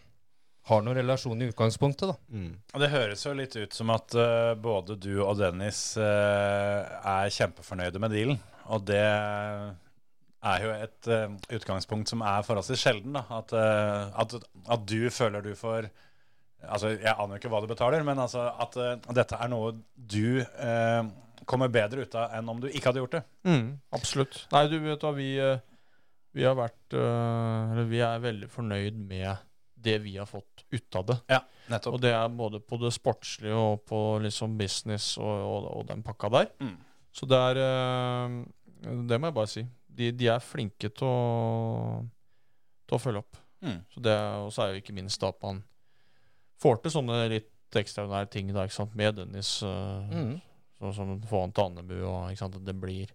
har 0.66 0.82
noen 0.82 0.98
relasjon 0.98 1.42
i 1.42 1.46
utgangspunktet, 1.46 2.10
da. 2.10 2.16
Mm. 2.34 2.54
Det 2.82 2.90
høres 2.90 3.22
jo 3.22 3.34
litt 3.38 3.54
ut 3.54 3.74
som 3.74 3.90
at 3.94 4.14
uh, 4.18 4.52
både 4.58 4.96
du 4.98 5.12
og 5.22 5.36
Dennis 5.38 5.92
uh, 5.94 6.82
er 7.06 7.30
kjempefornøyde 7.30 8.02
med 8.02 8.14
dealen. 8.14 8.40
Og 8.74 8.82
det 8.88 9.04
er 9.06 10.64
jo 10.64 10.72
et 10.74 11.10
uh, 11.12 11.36
utgangspunkt 11.54 12.10
som 12.10 12.24
er 12.26 12.42
forholdsvis 12.48 12.82
sjelden. 12.82 13.14
Da. 13.14 13.22
At, 13.38 13.54
at, 13.54 14.34
at 14.66 14.90
du 14.90 15.06
føler 15.10 15.46
du 15.46 15.54
får 15.58 15.90
Altså, 16.66 16.88
Jeg 16.96 17.12
aner 17.12 17.36
jo 17.36 17.38
ikke 17.38 17.50
hva 17.52 17.58
du 17.62 17.66
betaler, 17.70 18.02
men 18.02 18.18
altså 18.18 18.46
at 18.64 18.74
dette 19.14 19.36
er 19.38 19.50
noe 19.52 19.74
du 19.94 20.40
kommer 21.46 21.68
bedre 21.70 22.02
ut 22.02 22.14
av 22.16 22.32
enn 22.34 22.48
om 22.48 22.62
du 22.62 22.66
ikke 22.70 22.88
hadde 22.88 23.02
gjort 23.02 23.16
det. 23.18 23.20
absolutt. 23.94 24.38
Nei, 24.54 24.64
du 24.72 24.78
vet 24.82 25.04
da, 25.04 25.12
vi, 25.14 25.28
vi 26.34 26.46
har 26.48 26.56
vært 26.58 26.96
Eller 26.96 27.86
vi 27.92 28.00
er 28.02 28.24
veldig 28.24 28.48
fornøyd 28.50 28.98
med 29.12 29.44
det 29.86 29.98
vi 30.08 30.16
har 30.16 30.26
fått 30.26 30.55
ut 30.72 30.96
av 30.98 31.06
det. 31.06 31.16
Ja, 31.30 31.40
nettopp. 31.70 31.94
Og 31.94 32.00
det 32.02 32.10
er 32.16 32.28
både 32.34 32.60
på 32.60 32.78
det 32.82 32.92
sportslige 32.96 33.54
og 33.54 33.84
på 33.86 34.00
liksom 34.24 34.56
business 34.58 35.12
og, 35.18 35.24
og, 35.46 35.66
og 35.78 35.86
den 35.90 36.02
pakka 36.06 36.30
der. 36.34 36.48
Mm. 36.60 36.76
Så 37.16 37.26
det 37.30 37.38
er 37.38 37.60
eh, 37.62 38.36
Det 39.08 39.18
må 39.20 39.30
jeg 39.30 39.36
bare 39.38 39.50
si. 39.52 39.62
De, 39.96 40.10
de 40.12 40.26
er 40.28 40.42
flinke 40.44 40.90
til 40.92 41.06
å, 41.08 42.02
til 42.86 42.98
å 42.98 43.00
følge 43.00 43.22
opp. 43.22 43.38
Mm. 43.64 43.78
Så 43.94 44.02
det, 44.04 44.16
og 44.44 44.50
så 44.52 44.62
er 44.66 44.74
jo 44.74 44.82
ikke 44.82 44.96
minst 44.98 45.22
at 45.24 45.38
man 45.42 45.62
får 46.60 46.82
til 46.84 46.92
sånne 46.98 47.22
litt 47.32 47.52
ekstraordinære 47.76 48.28
ting 48.32 48.50
da, 48.54 48.64
ikke 48.66 48.76
sant? 48.76 48.94
med 48.96 49.16
Dennis. 49.20 49.56
eh, 49.64 50.12
Mm. 50.12 50.34
Sånn 50.76 50.92
som 50.92 51.14
få 51.24 51.40
han 51.40 51.54
til 51.56 51.70
Andebu. 51.70 51.94
Og, 52.04 52.26
ikke 52.34 52.42
sant? 52.42 52.58
Det 52.66 52.74
blir 52.76 53.08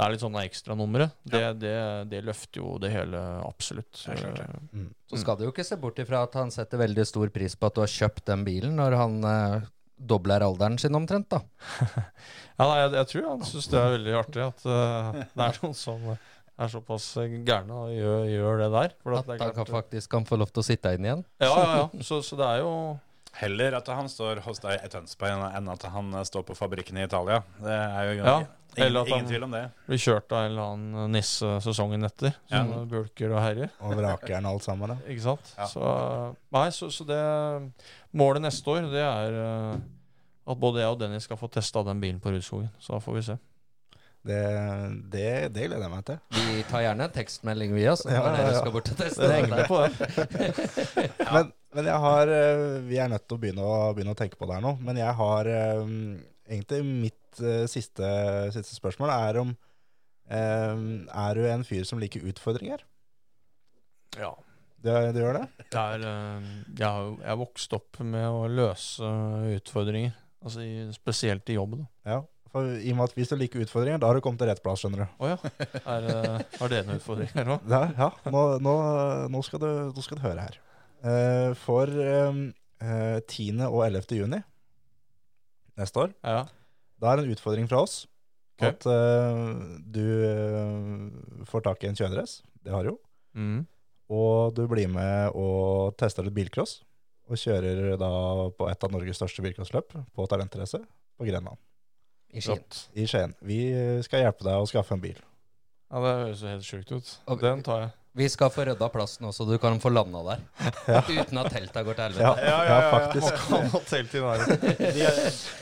Det 0.00 0.06
er 0.06 0.14
litt 0.14 0.22
sånne 0.22 0.42
ekstranumre. 0.48 1.10
Det, 1.28 1.42
det, 1.60 1.74
det 2.08 2.22
løfter 2.24 2.62
jo 2.62 2.78
det 2.80 2.88
hele 2.94 3.18
absolutt. 3.44 3.92
Det 3.92 4.14
klart 4.16 4.38
ja. 4.40 4.46
mm. 4.72 4.86
Så 5.12 5.18
skal 5.20 5.36
du 5.36 5.42
jo 5.44 5.50
ikke 5.52 5.66
se 5.68 5.76
bort 5.82 6.00
ifra 6.00 6.22
at 6.24 6.38
han 6.40 6.52
setter 6.54 6.80
veldig 6.80 7.04
stor 7.04 7.28
pris 7.34 7.52
på 7.52 7.68
at 7.68 7.76
du 7.76 7.82
har 7.82 7.92
kjøpt 7.92 8.24
den 8.30 8.46
bilen, 8.46 8.78
når 8.80 8.96
han 8.96 9.18
eh, 9.28 9.66
dobler 10.00 10.46
alderen 10.46 10.78
sin 10.80 10.96
omtrent, 10.96 11.28
da. 11.36 11.42
Ja, 12.60 12.64
nei, 12.64 12.78
jeg, 12.78 12.90
jeg 12.96 13.08
tror 13.10 13.28
han 13.28 13.44
syns 13.48 13.68
det 13.72 13.78
er 13.80 13.94
veldig 13.98 14.16
artig 14.18 14.42
at 14.44 14.64
uh, 14.68 15.20
det 15.20 15.44
er 15.46 15.60
noen 15.62 15.76
som 15.76 16.02
er 16.10 16.72
såpass 16.72 17.06
gærne 17.44 17.76
og 17.76 17.92
gjør, 17.94 18.24
gjør 18.28 18.58
det 18.60 18.66
der. 18.74 18.96
For 19.00 19.16
At 19.16 19.28
det 19.28 19.36
er 19.36 19.44
han 19.46 19.54
kan 19.56 19.70
faktisk 19.70 20.12
kan 20.12 20.28
få 20.28 20.36
lov 20.40 20.52
til 20.52 20.60
å 20.60 20.66
sitte 20.66 20.92
inn 20.96 21.06
igjen. 21.08 21.22
Ja, 21.40 21.52
ja, 21.52 21.70
ja. 21.78 22.04
Så, 22.04 22.20
så 22.24 22.36
det 22.40 22.48
er 22.48 22.60
jo 22.64 22.74
Heller 23.38 23.76
at 23.78 23.86
han 23.94 24.08
står 24.10 24.40
hos 24.44 24.58
deg 24.60 24.82
i 24.84 24.88
Tønsberg 24.90 25.44
enn 25.56 25.68
at 25.70 25.84
han 25.92 26.08
eh, 26.18 26.24
står 26.26 26.42
på 26.48 26.56
fabrikken 26.58 26.98
i 26.98 27.04
Italia. 27.06 27.42
Det 27.62 27.76
er 27.76 28.08
jo 28.08 28.16
Ja, 28.18 28.34
ingen, 28.40 28.48
eller 28.86 29.00
at 29.04 29.08
ingen 29.14 29.28
tvil 29.30 29.44
om 29.46 29.54
det. 29.54 29.62
blir 29.86 29.98
kjørt 30.02 30.32
av 30.34 30.44
en 30.44 30.50
eller 30.50 30.72
annen 30.74 31.12
nisse 31.14 31.52
sesongen 31.62 32.04
etter. 32.08 32.34
Ja. 32.50 32.64
Som 32.64 32.88
bulker 32.90 33.30
og 33.36 33.40
herjer. 33.44 33.70
Og 33.80 33.94
vrakjern 34.00 34.46
alt 34.50 34.66
sammen. 34.66 34.92
Da. 34.94 34.98
Ikke 35.14 35.22
sant? 35.28 35.54
Ja. 35.58 35.68
Så, 35.70 35.94
nei, 36.58 36.66
så, 36.74 36.90
så 36.90 37.06
det 37.08 37.20
Målet 38.18 38.42
neste 38.42 38.66
år, 38.74 38.88
det 38.90 39.04
er 39.06 39.38
eh, 39.44 39.80
at 40.50 40.58
både 40.58 40.82
jeg 40.82 40.90
og 40.90 40.98
Dennis 40.98 41.28
skal 41.28 41.38
få 41.38 41.46
testa 41.54 41.84
den 41.86 42.00
bilen 42.02 42.18
på 42.22 42.32
Rudskogen. 42.34 42.70
Så 42.82 42.96
da 42.96 42.98
får 43.04 43.14
vi 43.20 43.22
se. 43.30 43.38
Det, 44.20 44.40
det, 45.12 45.28
det 45.54 45.62
gleder 45.64 45.86
jeg 45.86 45.92
meg 45.94 46.02
til. 46.04 46.18
Vi 46.36 46.64
tar 46.68 46.82
gjerne 46.84 47.06
en 47.06 47.14
tekstmelding, 47.14 47.72
vi, 47.72 47.86
Ja, 47.86 47.94
når 48.04 48.12
ja, 48.18 48.32
dere 48.36 48.50
ja. 48.50 48.58
skal 48.58 48.74
bort 48.74 48.90
og 48.92 48.98
teste. 48.98 49.24
Det 49.24 49.38
henger 49.38 49.70
på. 49.70 49.78
Men, 51.30 51.52
men 51.78 51.88
jeg 51.88 52.02
har 52.02 52.32
eh, 52.34 52.64
Vi 52.88 52.98
er 53.00 53.08
nødt 53.12 53.24
til 53.30 53.38
å 53.38 53.40
begynne 53.40 53.64
å, 53.64 53.78
begynne 53.96 54.12
å 54.12 54.18
tenke 54.18 54.36
på 54.36 54.48
det 54.50 54.58
her 54.58 54.64
nå. 54.66 54.74
Men 54.84 55.00
jeg 55.00 55.16
har 55.22 55.48
eh, 55.48 55.80
egentlig 56.50 56.80
mitt 57.06 57.40
eh, 57.40 57.64
siste, 57.70 58.10
siste 58.56 58.76
spørsmål 58.76 59.14
er 59.14 59.40
om 59.44 59.56
Er 60.30 61.34
du 61.38 61.46
en 61.48 61.64
fyr 61.66 61.86
som 61.88 61.98
liker 62.02 62.26
utfordringer? 62.30 62.84
Ja. 64.18 64.34
Du, 64.80 64.90
du 65.14 65.18
gjør 65.20 65.40
det? 65.40 65.46
Det 65.72 65.80
er, 65.80 66.04
jeg 66.78 66.86
har 66.86 67.40
vokst 67.40 67.72
opp 67.76 67.98
med 68.04 68.28
å 68.28 68.44
løse 68.48 69.08
utfordringer. 69.56 70.12
Altså 70.40 70.62
i, 70.64 70.84
spesielt 70.94 71.50
i 71.52 71.56
jobben. 71.58 71.82
da. 71.84 72.14
Ja. 72.14 72.20
For 72.50 72.66
I 72.66 72.90
og 72.90 72.98
med 72.98 73.06
at 73.06 73.12
hvis 73.14 73.30
du 73.30 73.36
liker 73.38 73.62
utfordringer, 73.62 74.00
da 74.02 74.08
har 74.10 74.18
du 74.18 74.24
kommet 74.24 74.40
til 74.42 74.50
rett 74.50 74.62
plass, 74.64 74.82
skjønner 74.82 75.04
du. 75.04 75.12
Oh, 75.22 75.28
ja. 75.30 75.36
Er, 75.84 76.06
eh, 76.10 76.38
har 76.58 76.72
dere 76.72 76.86
noen 76.88 76.98
utfordringer 76.98 77.46
nå? 77.46 77.58
Ja, 77.70 77.82
ja. 77.94 78.08
Nå, 78.26 78.42
nå, 78.64 78.74
nå, 79.30 79.42
skal, 79.46 79.62
du, 79.62 79.68
nå 79.94 80.04
skal 80.06 80.18
du 80.18 80.24
høre 80.24 80.46
her. 80.48 80.58
Uh, 81.00 81.52
for 81.56 81.88
eh, 81.88 82.40
eh, 82.82 83.20
10. 83.22 83.62
og 83.70 83.84
11. 83.86 84.02
juni 84.18 84.42
neste 85.80 86.02
år, 86.02 86.10
Ja. 86.26 86.42
da 87.00 87.12
er 87.12 87.20
det 87.20 87.28
en 87.28 87.36
utfordring 87.38 87.70
fra 87.70 87.84
oss. 87.86 88.02
okay. 88.58 88.74
At 88.74 88.84
uh, 88.84 89.78
du 89.86 91.46
får 91.48 91.64
tak 91.70 91.86
i 91.86 91.92
en 91.92 91.96
kjøredress, 91.96 92.40
det 92.66 92.74
har 92.74 92.84
du 92.84 92.92
jo. 92.92 92.98
Mm. 93.38 93.62
Og 94.10 94.52
du 94.58 94.66
blir 94.68 94.90
med 94.90 95.38
og 95.38 95.94
tester 96.02 96.26
litt 96.26 96.34
bilcross. 96.36 96.80
Og 97.30 97.38
kjører 97.38 97.94
da 97.94 98.10
på 98.58 98.66
et 98.66 98.84
av 98.84 98.90
Norges 98.90 99.22
største 99.22 99.44
bilcrossløp 99.46 99.94
på 99.94 100.26
talentrace 100.26 100.82
på 101.14 101.28
Grenland 101.30 101.62
I 102.32 102.40
Skien. 102.44 102.62
I 102.94 103.06
Skien. 103.10 103.32
Vi 103.42 103.60
skal 104.06 104.22
hjelpe 104.26 104.44
deg 104.46 104.60
å 104.62 104.68
skaffe 104.70 104.94
en 104.94 105.00
bil. 105.02 105.16
Ja, 105.90 105.98
det 106.04 106.12
høres 106.20 106.42
jo 106.44 106.50
helt 106.52 106.66
sjukt 106.68 106.92
ut. 106.94 107.16
Og- 107.26 107.40
Den 107.42 107.62
tar 107.66 107.80
jeg. 107.86 107.90
Vi 108.18 108.26
skal 108.28 108.50
få 108.50 108.64
rydda 108.66 108.88
plassen 108.90 109.22
også, 109.28 109.44
du 109.46 109.56
kan 109.62 109.78
få 109.78 109.90
landa 109.94 110.18
der. 110.26 110.40
Ja. 110.90 111.00
Uten 111.06 111.38
at 111.38 111.52
telta 111.54 111.84
går 111.86 111.94
til 111.94 112.04
helvete. 112.08 112.24
Ja, 112.26 112.32
ja, 112.42 112.48
ja, 112.50 112.64
ja, 112.66 112.78
ja. 112.80 112.88
faktisk. 112.90 113.36
Han 113.50 113.68
har 113.70 113.84
telt 113.86 114.14
i 114.14 114.22
nærheten. 114.24 114.78
De, 114.96 115.04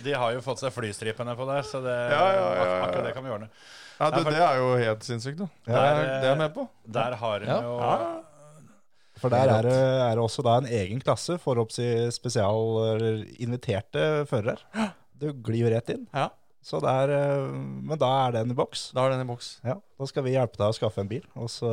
de 0.06 0.14
har 0.16 0.32
jo 0.32 0.40
fått 0.46 0.62
seg 0.62 0.72
flystripene 0.72 1.34
på 1.36 1.44
der, 1.50 1.66
så 1.68 1.82
det, 1.84 1.96
Ja, 2.12 2.22
ja, 2.32 2.46
ja, 2.56 2.64
ja. 2.64 2.78
akkurat 2.86 3.04
det 3.04 3.12
kan 3.18 3.24
vi 3.28 3.34
ordne. 3.34 3.50
Ja, 3.98 4.08
du, 4.14 4.18
det 4.30 4.40
er 4.40 4.56
jo 4.62 4.70
helt 4.80 5.04
sinnssykt, 5.04 5.38
da. 5.42 5.48
Det 5.66 5.74
er, 5.74 5.82
Der, 5.82 6.00
det 6.08 6.16
er 6.24 6.28
jeg 6.32 6.38
med 6.40 6.54
på. 6.56 6.64
Der 6.96 7.16
har 7.20 7.38
de 7.44 7.46
Ja. 7.52 7.60
jo 7.66 7.76
For 9.18 9.28
der 9.34 9.50
er 9.58 9.62
det, 9.66 9.74
er 9.74 10.14
det 10.14 10.22
også 10.24 10.42
da 10.46 10.56
en 10.62 10.66
egen 10.72 11.00
klasse 11.02 11.36
for 11.42 11.58
oppsi 11.60 11.88
spesial 12.14 12.76
eller 12.94 13.24
inviterte 13.42 14.04
førere. 14.30 14.56
Du 15.18 15.32
glir 15.34 15.64
jo 15.66 15.72
rett 15.74 15.88
inn. 15.90 16.04
Ja. 16.14 16.28
Så 16.64 16.80
der, 16.82 17.12
eh, 17.14 17.44
men 17.88 17.98
da 18.00 18.08
er 18.26 18.40
den 18.40 18.50
i 18.52 18.56
boks. 18.56 18.90
Da 18.96 19.06
er 19.06 19.14
den 19.14 19.22
i 19.24 19.28
boks. 19.28 19.58
Ja, 19.64 19.78
da 19.78 20.08
skal 20.10 20.26
vi 20.26 20.34
hjelpe 20.34 20.58
deg 20.60 20.68
å 20.72 20.76
skaffe 20.76 21.00
en 21.04 21.08
bil. 21.10 21.24
Og 21.38 21.48
så 21.52 21.70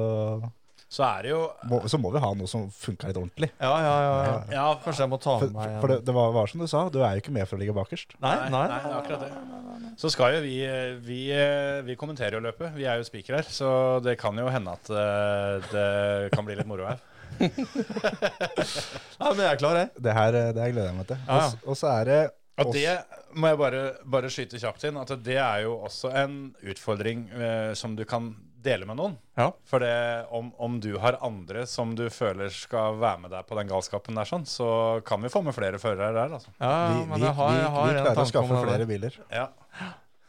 Så 0.95 1.02
er 1.03 1.26
det 1.26 1.32
jo 1.32 1.40
må, 1.68 1.80
så 1.90 1.98
må 1.99 2.12
vi 2.14 2.22
ha 2.22 2.30
noe 2.38 2.48
som 2.48 2.68
funker 2.72 3.10
litt 3.10 3.18
ordentlig. 3.18 3.49
Ja, 3.57 3.72
ja, 3.82 3.95
ja. 4.06 4.12
ja. 4.28 4.36
Ja, 4.53 4.66
Kanskje 4.84 5.03
jeg 5.03 5.12
må 5.12 5.18
ta 5.20 5.34
For, 5.41 5.49
med 5.49 5.57
meg 5.57 5.74
en 5.74 5.82
for 5.82 5.91
det, 5.91 5.98
det 6.07 6.14
var, 6.16 6.30
var 6.36 6.52
som 6.52 6.62
du 6.62 6.68
sa, 6.72 6.84
du 6.94 6.99
er 7.02 7.18
jo 7.18 7.24
ikke 7.24 7.34
med 7.36 7.49
for 7.49 7.57
å 7.57 7.62
ligge 7.64 7.76
bakerst. 7.76 8.16
Nei, 8.24 8.36
nei. 8.53 8.62
nei, 8.70 8.78
er 8.78 8.95
akkurat 8.99 9.26
det. 9.26 9.90
Så 9.99 10.14
skal 10.14 10.38
jo 10.38 10.45
vi 10.45 10.56
Vi, 11.10 11.20
vi 11.90 11.98
kommenterer 11.99 12.38
jo 12.38 12.45
løpet. 12.45 12.78
Vi 12.78 12.86
er 12.86 13.02
jo 13.02 13.10
spikere 13.10 13.41
her, 13.41 13.49
så 13.52 13.99
det 14.06 14.16
kan 14.22 14.38
jo 14.38 14.45
hende 14.53 14.78
at 14.78 14.94
eh, 14.94 15.68
det 15.74 15.90
kan 16.38 16.48
bli 16.48 16.56
litt 16.62 16.70
moro 16.70 16.88
her. 16.88 17.02
Ja, 19.20 19.32
men 19.34 19.41
jeg 19.41 19.49
er 19.49 19.60
klar, 19.60 19.78
jeg. 19.80 19.91
Det 20.06 20.14
her, 20.16 20.38
eh, 20.38 20.49
det 20.56 20.72
gleder 20.72 20.90
jeg 20.91 20.98
meg 21.02 21.07
til. 21.10 21.62
Og 21.66 21.78
så 21.80 21.91
er 21.98 22.10
det 22.12 22.22
Og 22.61 22.72
det 22.72 22.88
må 23.36 23.49
jeg 23.52 23.60
bare, 23.60 23.84
bare 24.07 24.32
skyte 24.32 24.60
kjapt 24.61 24.86
inn, 24.88 24.98
at 25.02 25.11
det 25.26 25.36
er 25.41 25.65
jo 25.65 25.76
også 25.84 26.11
en 26.23 26.36
utfordring 26.64 27.26
eh, 27.36 27.72
som 27.76 27.98
du 27.98 28.06
kan 28.07 28.32
dele 28.65 28.88
med 28.90 28.98
noen. 28.98 29.18
Ja. 29.38 29.49
For 29.69 29.84
det, 29.84 29.91
om, 30.34 30.48
om 30.61 30.80
du 30.82 30.95
har 31.02 31.19
andre 31.26 31.65
som 31.69 31.91
du 31.98 32.07
føler 32.14 32.49
skal 32.53 32.98
være 33.02 33.26
med 33.26 33.36
deg 33.36 33.45
på 33.49 33.57
den 33.60 33.69
galskapen 33.69 34.18
der, 34.18 34.30
sånn, 34.30 34.48
så 34.49 34.69
kan 35.06 35.22
vi 35.22 35.30
få 35.34 35.44
med 35.45 35.53
flere 35.57 35.82
førere 35.82 36.15
der. 36.15 36.34
Altså. 36.40 36.53
Ja, 36.57 36.73
Vi, 36.95 37.03
men 37.11 37.19
vi, 37.19 37.27
jeg 37.27 37.38
har, 37.41 37.52
vi, 37.52 37.60
jeg 37.61 37.73
har 37.76 37.86
vi 37.86 37.94
en 37.94 38.02
klarer 38.07 38.23
å 38.23 38.27
skaffe 38.32 38.64
flere 38.64 38.90
biler. 38.90 39.19
Ja. 39.36 39.45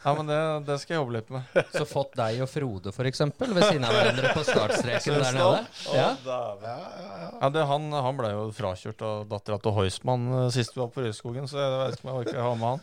Ja, 0.05 0.13
men 0.15 0.29
det, 0.29 0.37
det 0.69 0.77
skal 0.83 0.95
jeg 0.95 1.01
jobbe 1.01 1.15
litt 1.17 1.31
med. 1.35 1.43
Så 1.75 1.85
fått 1.89 2.13
deg 2.19 2.39
og 2.45 2.49
Frode, 2.53 2.93
for 2.95 3.09
eksempel, 3.09 3.51
ved 3.57 3.65
siden 3.67 3.87
av 3.89 3.95
hverandre 3.97 4.33
på 4.37 4.43
startstreken 4.47 5.17
der 5.19 5.35
nede. 5.35 5.63
Ja. 5.97 6.09
Ja, 7.41 7.51
det, 7.51 7.65
han, 7.67 7.89
han 7.93 8.19
ble 8.21 8.31
jo 8.31 8.45
frakjørt 8.55 9.03
av 9.07 9.25
dattera 9.31 9.59
til 9.65 9.75
Heusmann 9.77 10.29
eh, 10.43 10.49
sist 10.55 10.77
vi 10.77 10.83
var 10.85 10.93
på 10.95 11.03
Røyskogen, 11.07 11.49
så 11.51 11.59
jeg 11.59 11.71
vet 11.81 11.97
ikke 11.97 12.07
om 12.07 12.13
jeg 12.13 12.19
orker 12.23 12.39
å 12.39 12.47
ha 12.47 12.55
med 12.61 12.69
han. 12.71 12.81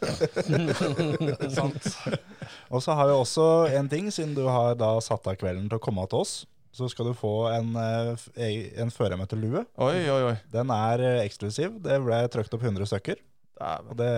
Og 2.73 2.81
så 2.83 2.95
har 2.97 3.07
vi 3.09 3.15
også 3.15 3.45
en 3.77 3.89
ting, 3.91 4.09
siden 4.11 4.33
du 4.37 4.43
har 4.49 4.73
da 4.79 4.95
satt 5.03 5.27
av 5.29 5.37
kvelden 5.39 5.69
til 5.69 5.79
å 5.79 5.83
komme 5.83 6.05
til 6.11 6.23
oss, 6.25 6.33
så 6.73 6.87
skal 6.89 7.11
du 7.11 7.13
få 7.13 7.33
en, 7.53 7.75
eh, 7.77 8.23
e- 8.41 8.71
en 8.81 8.89
førermøtelue. 8.91 9.61
Oi, 9.77 9.97
oi, 10.09 10.21
oi. 10.31 10.35
Den 10.51 10.71
er 10.73 11.03
eh, 11.05 11.19
eksklusiv. 11.27 11.75
Det 11.85 11.99
ble 12.01 12.23
trykt 12.33 12.55
opp 12.57 12.65
100 12.65 12.89
stykker. 12.89 13.21
Og 13.61 13.95
det, 13.99 14.09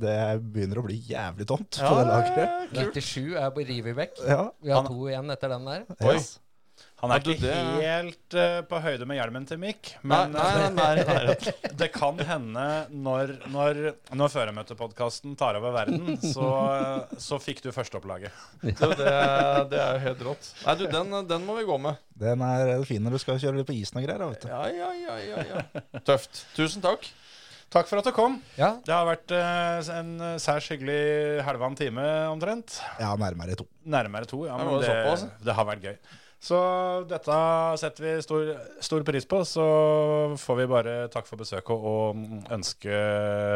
det 0.00 0.16
begynner 0.42 0.80
å 0.80 0.86
bli 0.88 0.96
jævlig 1.10 1.46
tomt 1.46 1.76
Ja, 1.78 1.88
på 1.92 2.00
det 2.00 2.08
lageret. 2.08 2.68
kult. 2.72 2.96
97 3.04 3.36
er 3.38 3.50
på 3.54 3.66
river 3.68 3.94
vekk. 4.00 4.20
Ja, 4.26 4.42
Vi 4.64 4.70
har 4.72 4.82
Han- 4.82 4.86
to 4.92 5.08
igjen 5.10 5.30
etter 5.34 5.48
den 5.54 5.64
der. 5.68 5.84
Oi. 6.00 6.14
yes. 6.14 6.38
Han 6.98 7.12
er 7.14 7.20
ikke 7.20 7.38
det- 7.38 7.54
helt 7.84 8.34
uh, 8.34 8.62
på 8.66 8.80
høyde 8.82 9.06
med 9.06 9.18
hjelmen 9.20 9.44
til 9.46 9.58
Mick, 9.58 9.92
Nei, 10.02 10.16
men 10.26 10.32
nei, 10.32 10.64
eh, 10.64 10.70
nei, 10.74 10.94
nei, 11.06 11.52
det 11.78 11.92
kan 11.94 12.18
hende 12.18 12.64
når, 12.90 13.36
når, 13.54 13.80
når 14.18 14.32
Førermøtepodkasten 14.34 15.36
tar 15.38 15.54
over 15.60 15.70
verden, 15.76 16.16
så, 16.18 16.48
så 17.22 17.38
fikk 17.42 17.62
du 17.62 17.70
førsteopplaget. 17.74 18.34
Det, 18.62 18.74
det 18.98 19.78
er 19.78 19.92
jo 19.94 20.02
helt 20.08 20.24
rått. 20.26 20.50
Nei, 20.66 20.74
du, 20.80 20.86
den, 20.90 21.14
den 21.30 21.46
må 21.46 21.54
vi 21.60 21.68
gå 21.70 21.78
med. 21.78 22.02
Den 22.18 22.42
er 22.42 22.74
fin 22.88 23.02
når 23.06 23.14
du 23.14 23.22
skal 23.22 23.38
kjøre 23.38 23.60
litt 23.60 23.70
på 23.70 23.78
isen 23.78 24.00
og 24.02 24.06
greier. 24.08 24.26
Vet 24.34 24.42
du. 24.42 24.48
Ja, 24.50 24.66
ja, 24.66 24.90
ja, 24.98 25.16
ja, 25.22 25.46
ja. 25.54 26.00
Tøft. 26.02 26.46
Tusen 26.58 26.82
takk. 26.82 27.06
Takk 27.68 27.88
for 27.90 28.00
at 28.00 28.06
du 28.08 28.14
kom. 28.16 28.38
Ja, 28.56 28.78
Det 28.84 28.94
har 28.94 29.04
vært 29.04 29.32
eh, 29.36 29.90
en 29.98 30.14
særs 30.40 30.70
hyggelig 30.72 31.42
halvannen 31.44 31.76
time 31.76 32.06
omtrent. 32.30 32.78
Ja, 33.00 33.10
nærmere 33.20 33.58
to. 33.60 33.66
Nærmere 33.84 34.28
to, 34.30 34.46
ja. 34.48 34.56
Men 34.56 34.80
det, 34.80 34.88
det, 34.88 35.28
det 35.44 35.56
har 35.58 35.68
vært 35.68 35.84
gøy. 35.84 35.98
Så 36.38 36.58
dette 37.10 37.36
setter 37.82 38.04
vi 38.04 38.10
stor, 38.22 38.50
stor 38.84 39.04
pris 39.06 39.26
på. 39.28 39.40
Så 39.44 39.64
får 40.38 40.60
vi 40.60 40.66
bare 40.70 40.96
takke 41.12 41.28
for 41.28 41.40
besøket 41.40 41.88
og 41.92 42.20
ønske, 42.54 43.00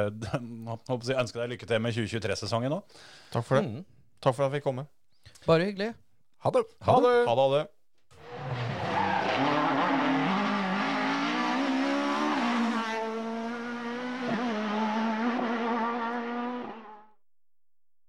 håper 0.73 0.97
å 1.15 1.21
ønske 1.23 1.41
deg 1.41 1.55
lykke 1.55 1.69
til 1.71 1.83
med 1.85 1.95
2023-sesongen 1.97 2.75
nå. 2.75 2.83
Takk 3.33 3.47
for 3.47 3.61
det. 3.61 3.69
Mm. 3.71 3.85
Takk 4.23 4.35
for 4.37 4.45
at 4.45 4.51
jeg 4.51 4.61
fikk 4.61 4.67
komme. 4.69 4.89
Bare 5.47 5.71
hyggelig. 5.71 5.93
Ha 6.43 6.53
det. 6.53 6.67
Ha 6.83 6.99
det! 7.01 7.15
Ha 7.31 7.37
det. 7.39 7.47
Ha 7.47 7.53
det. 7.57 7.63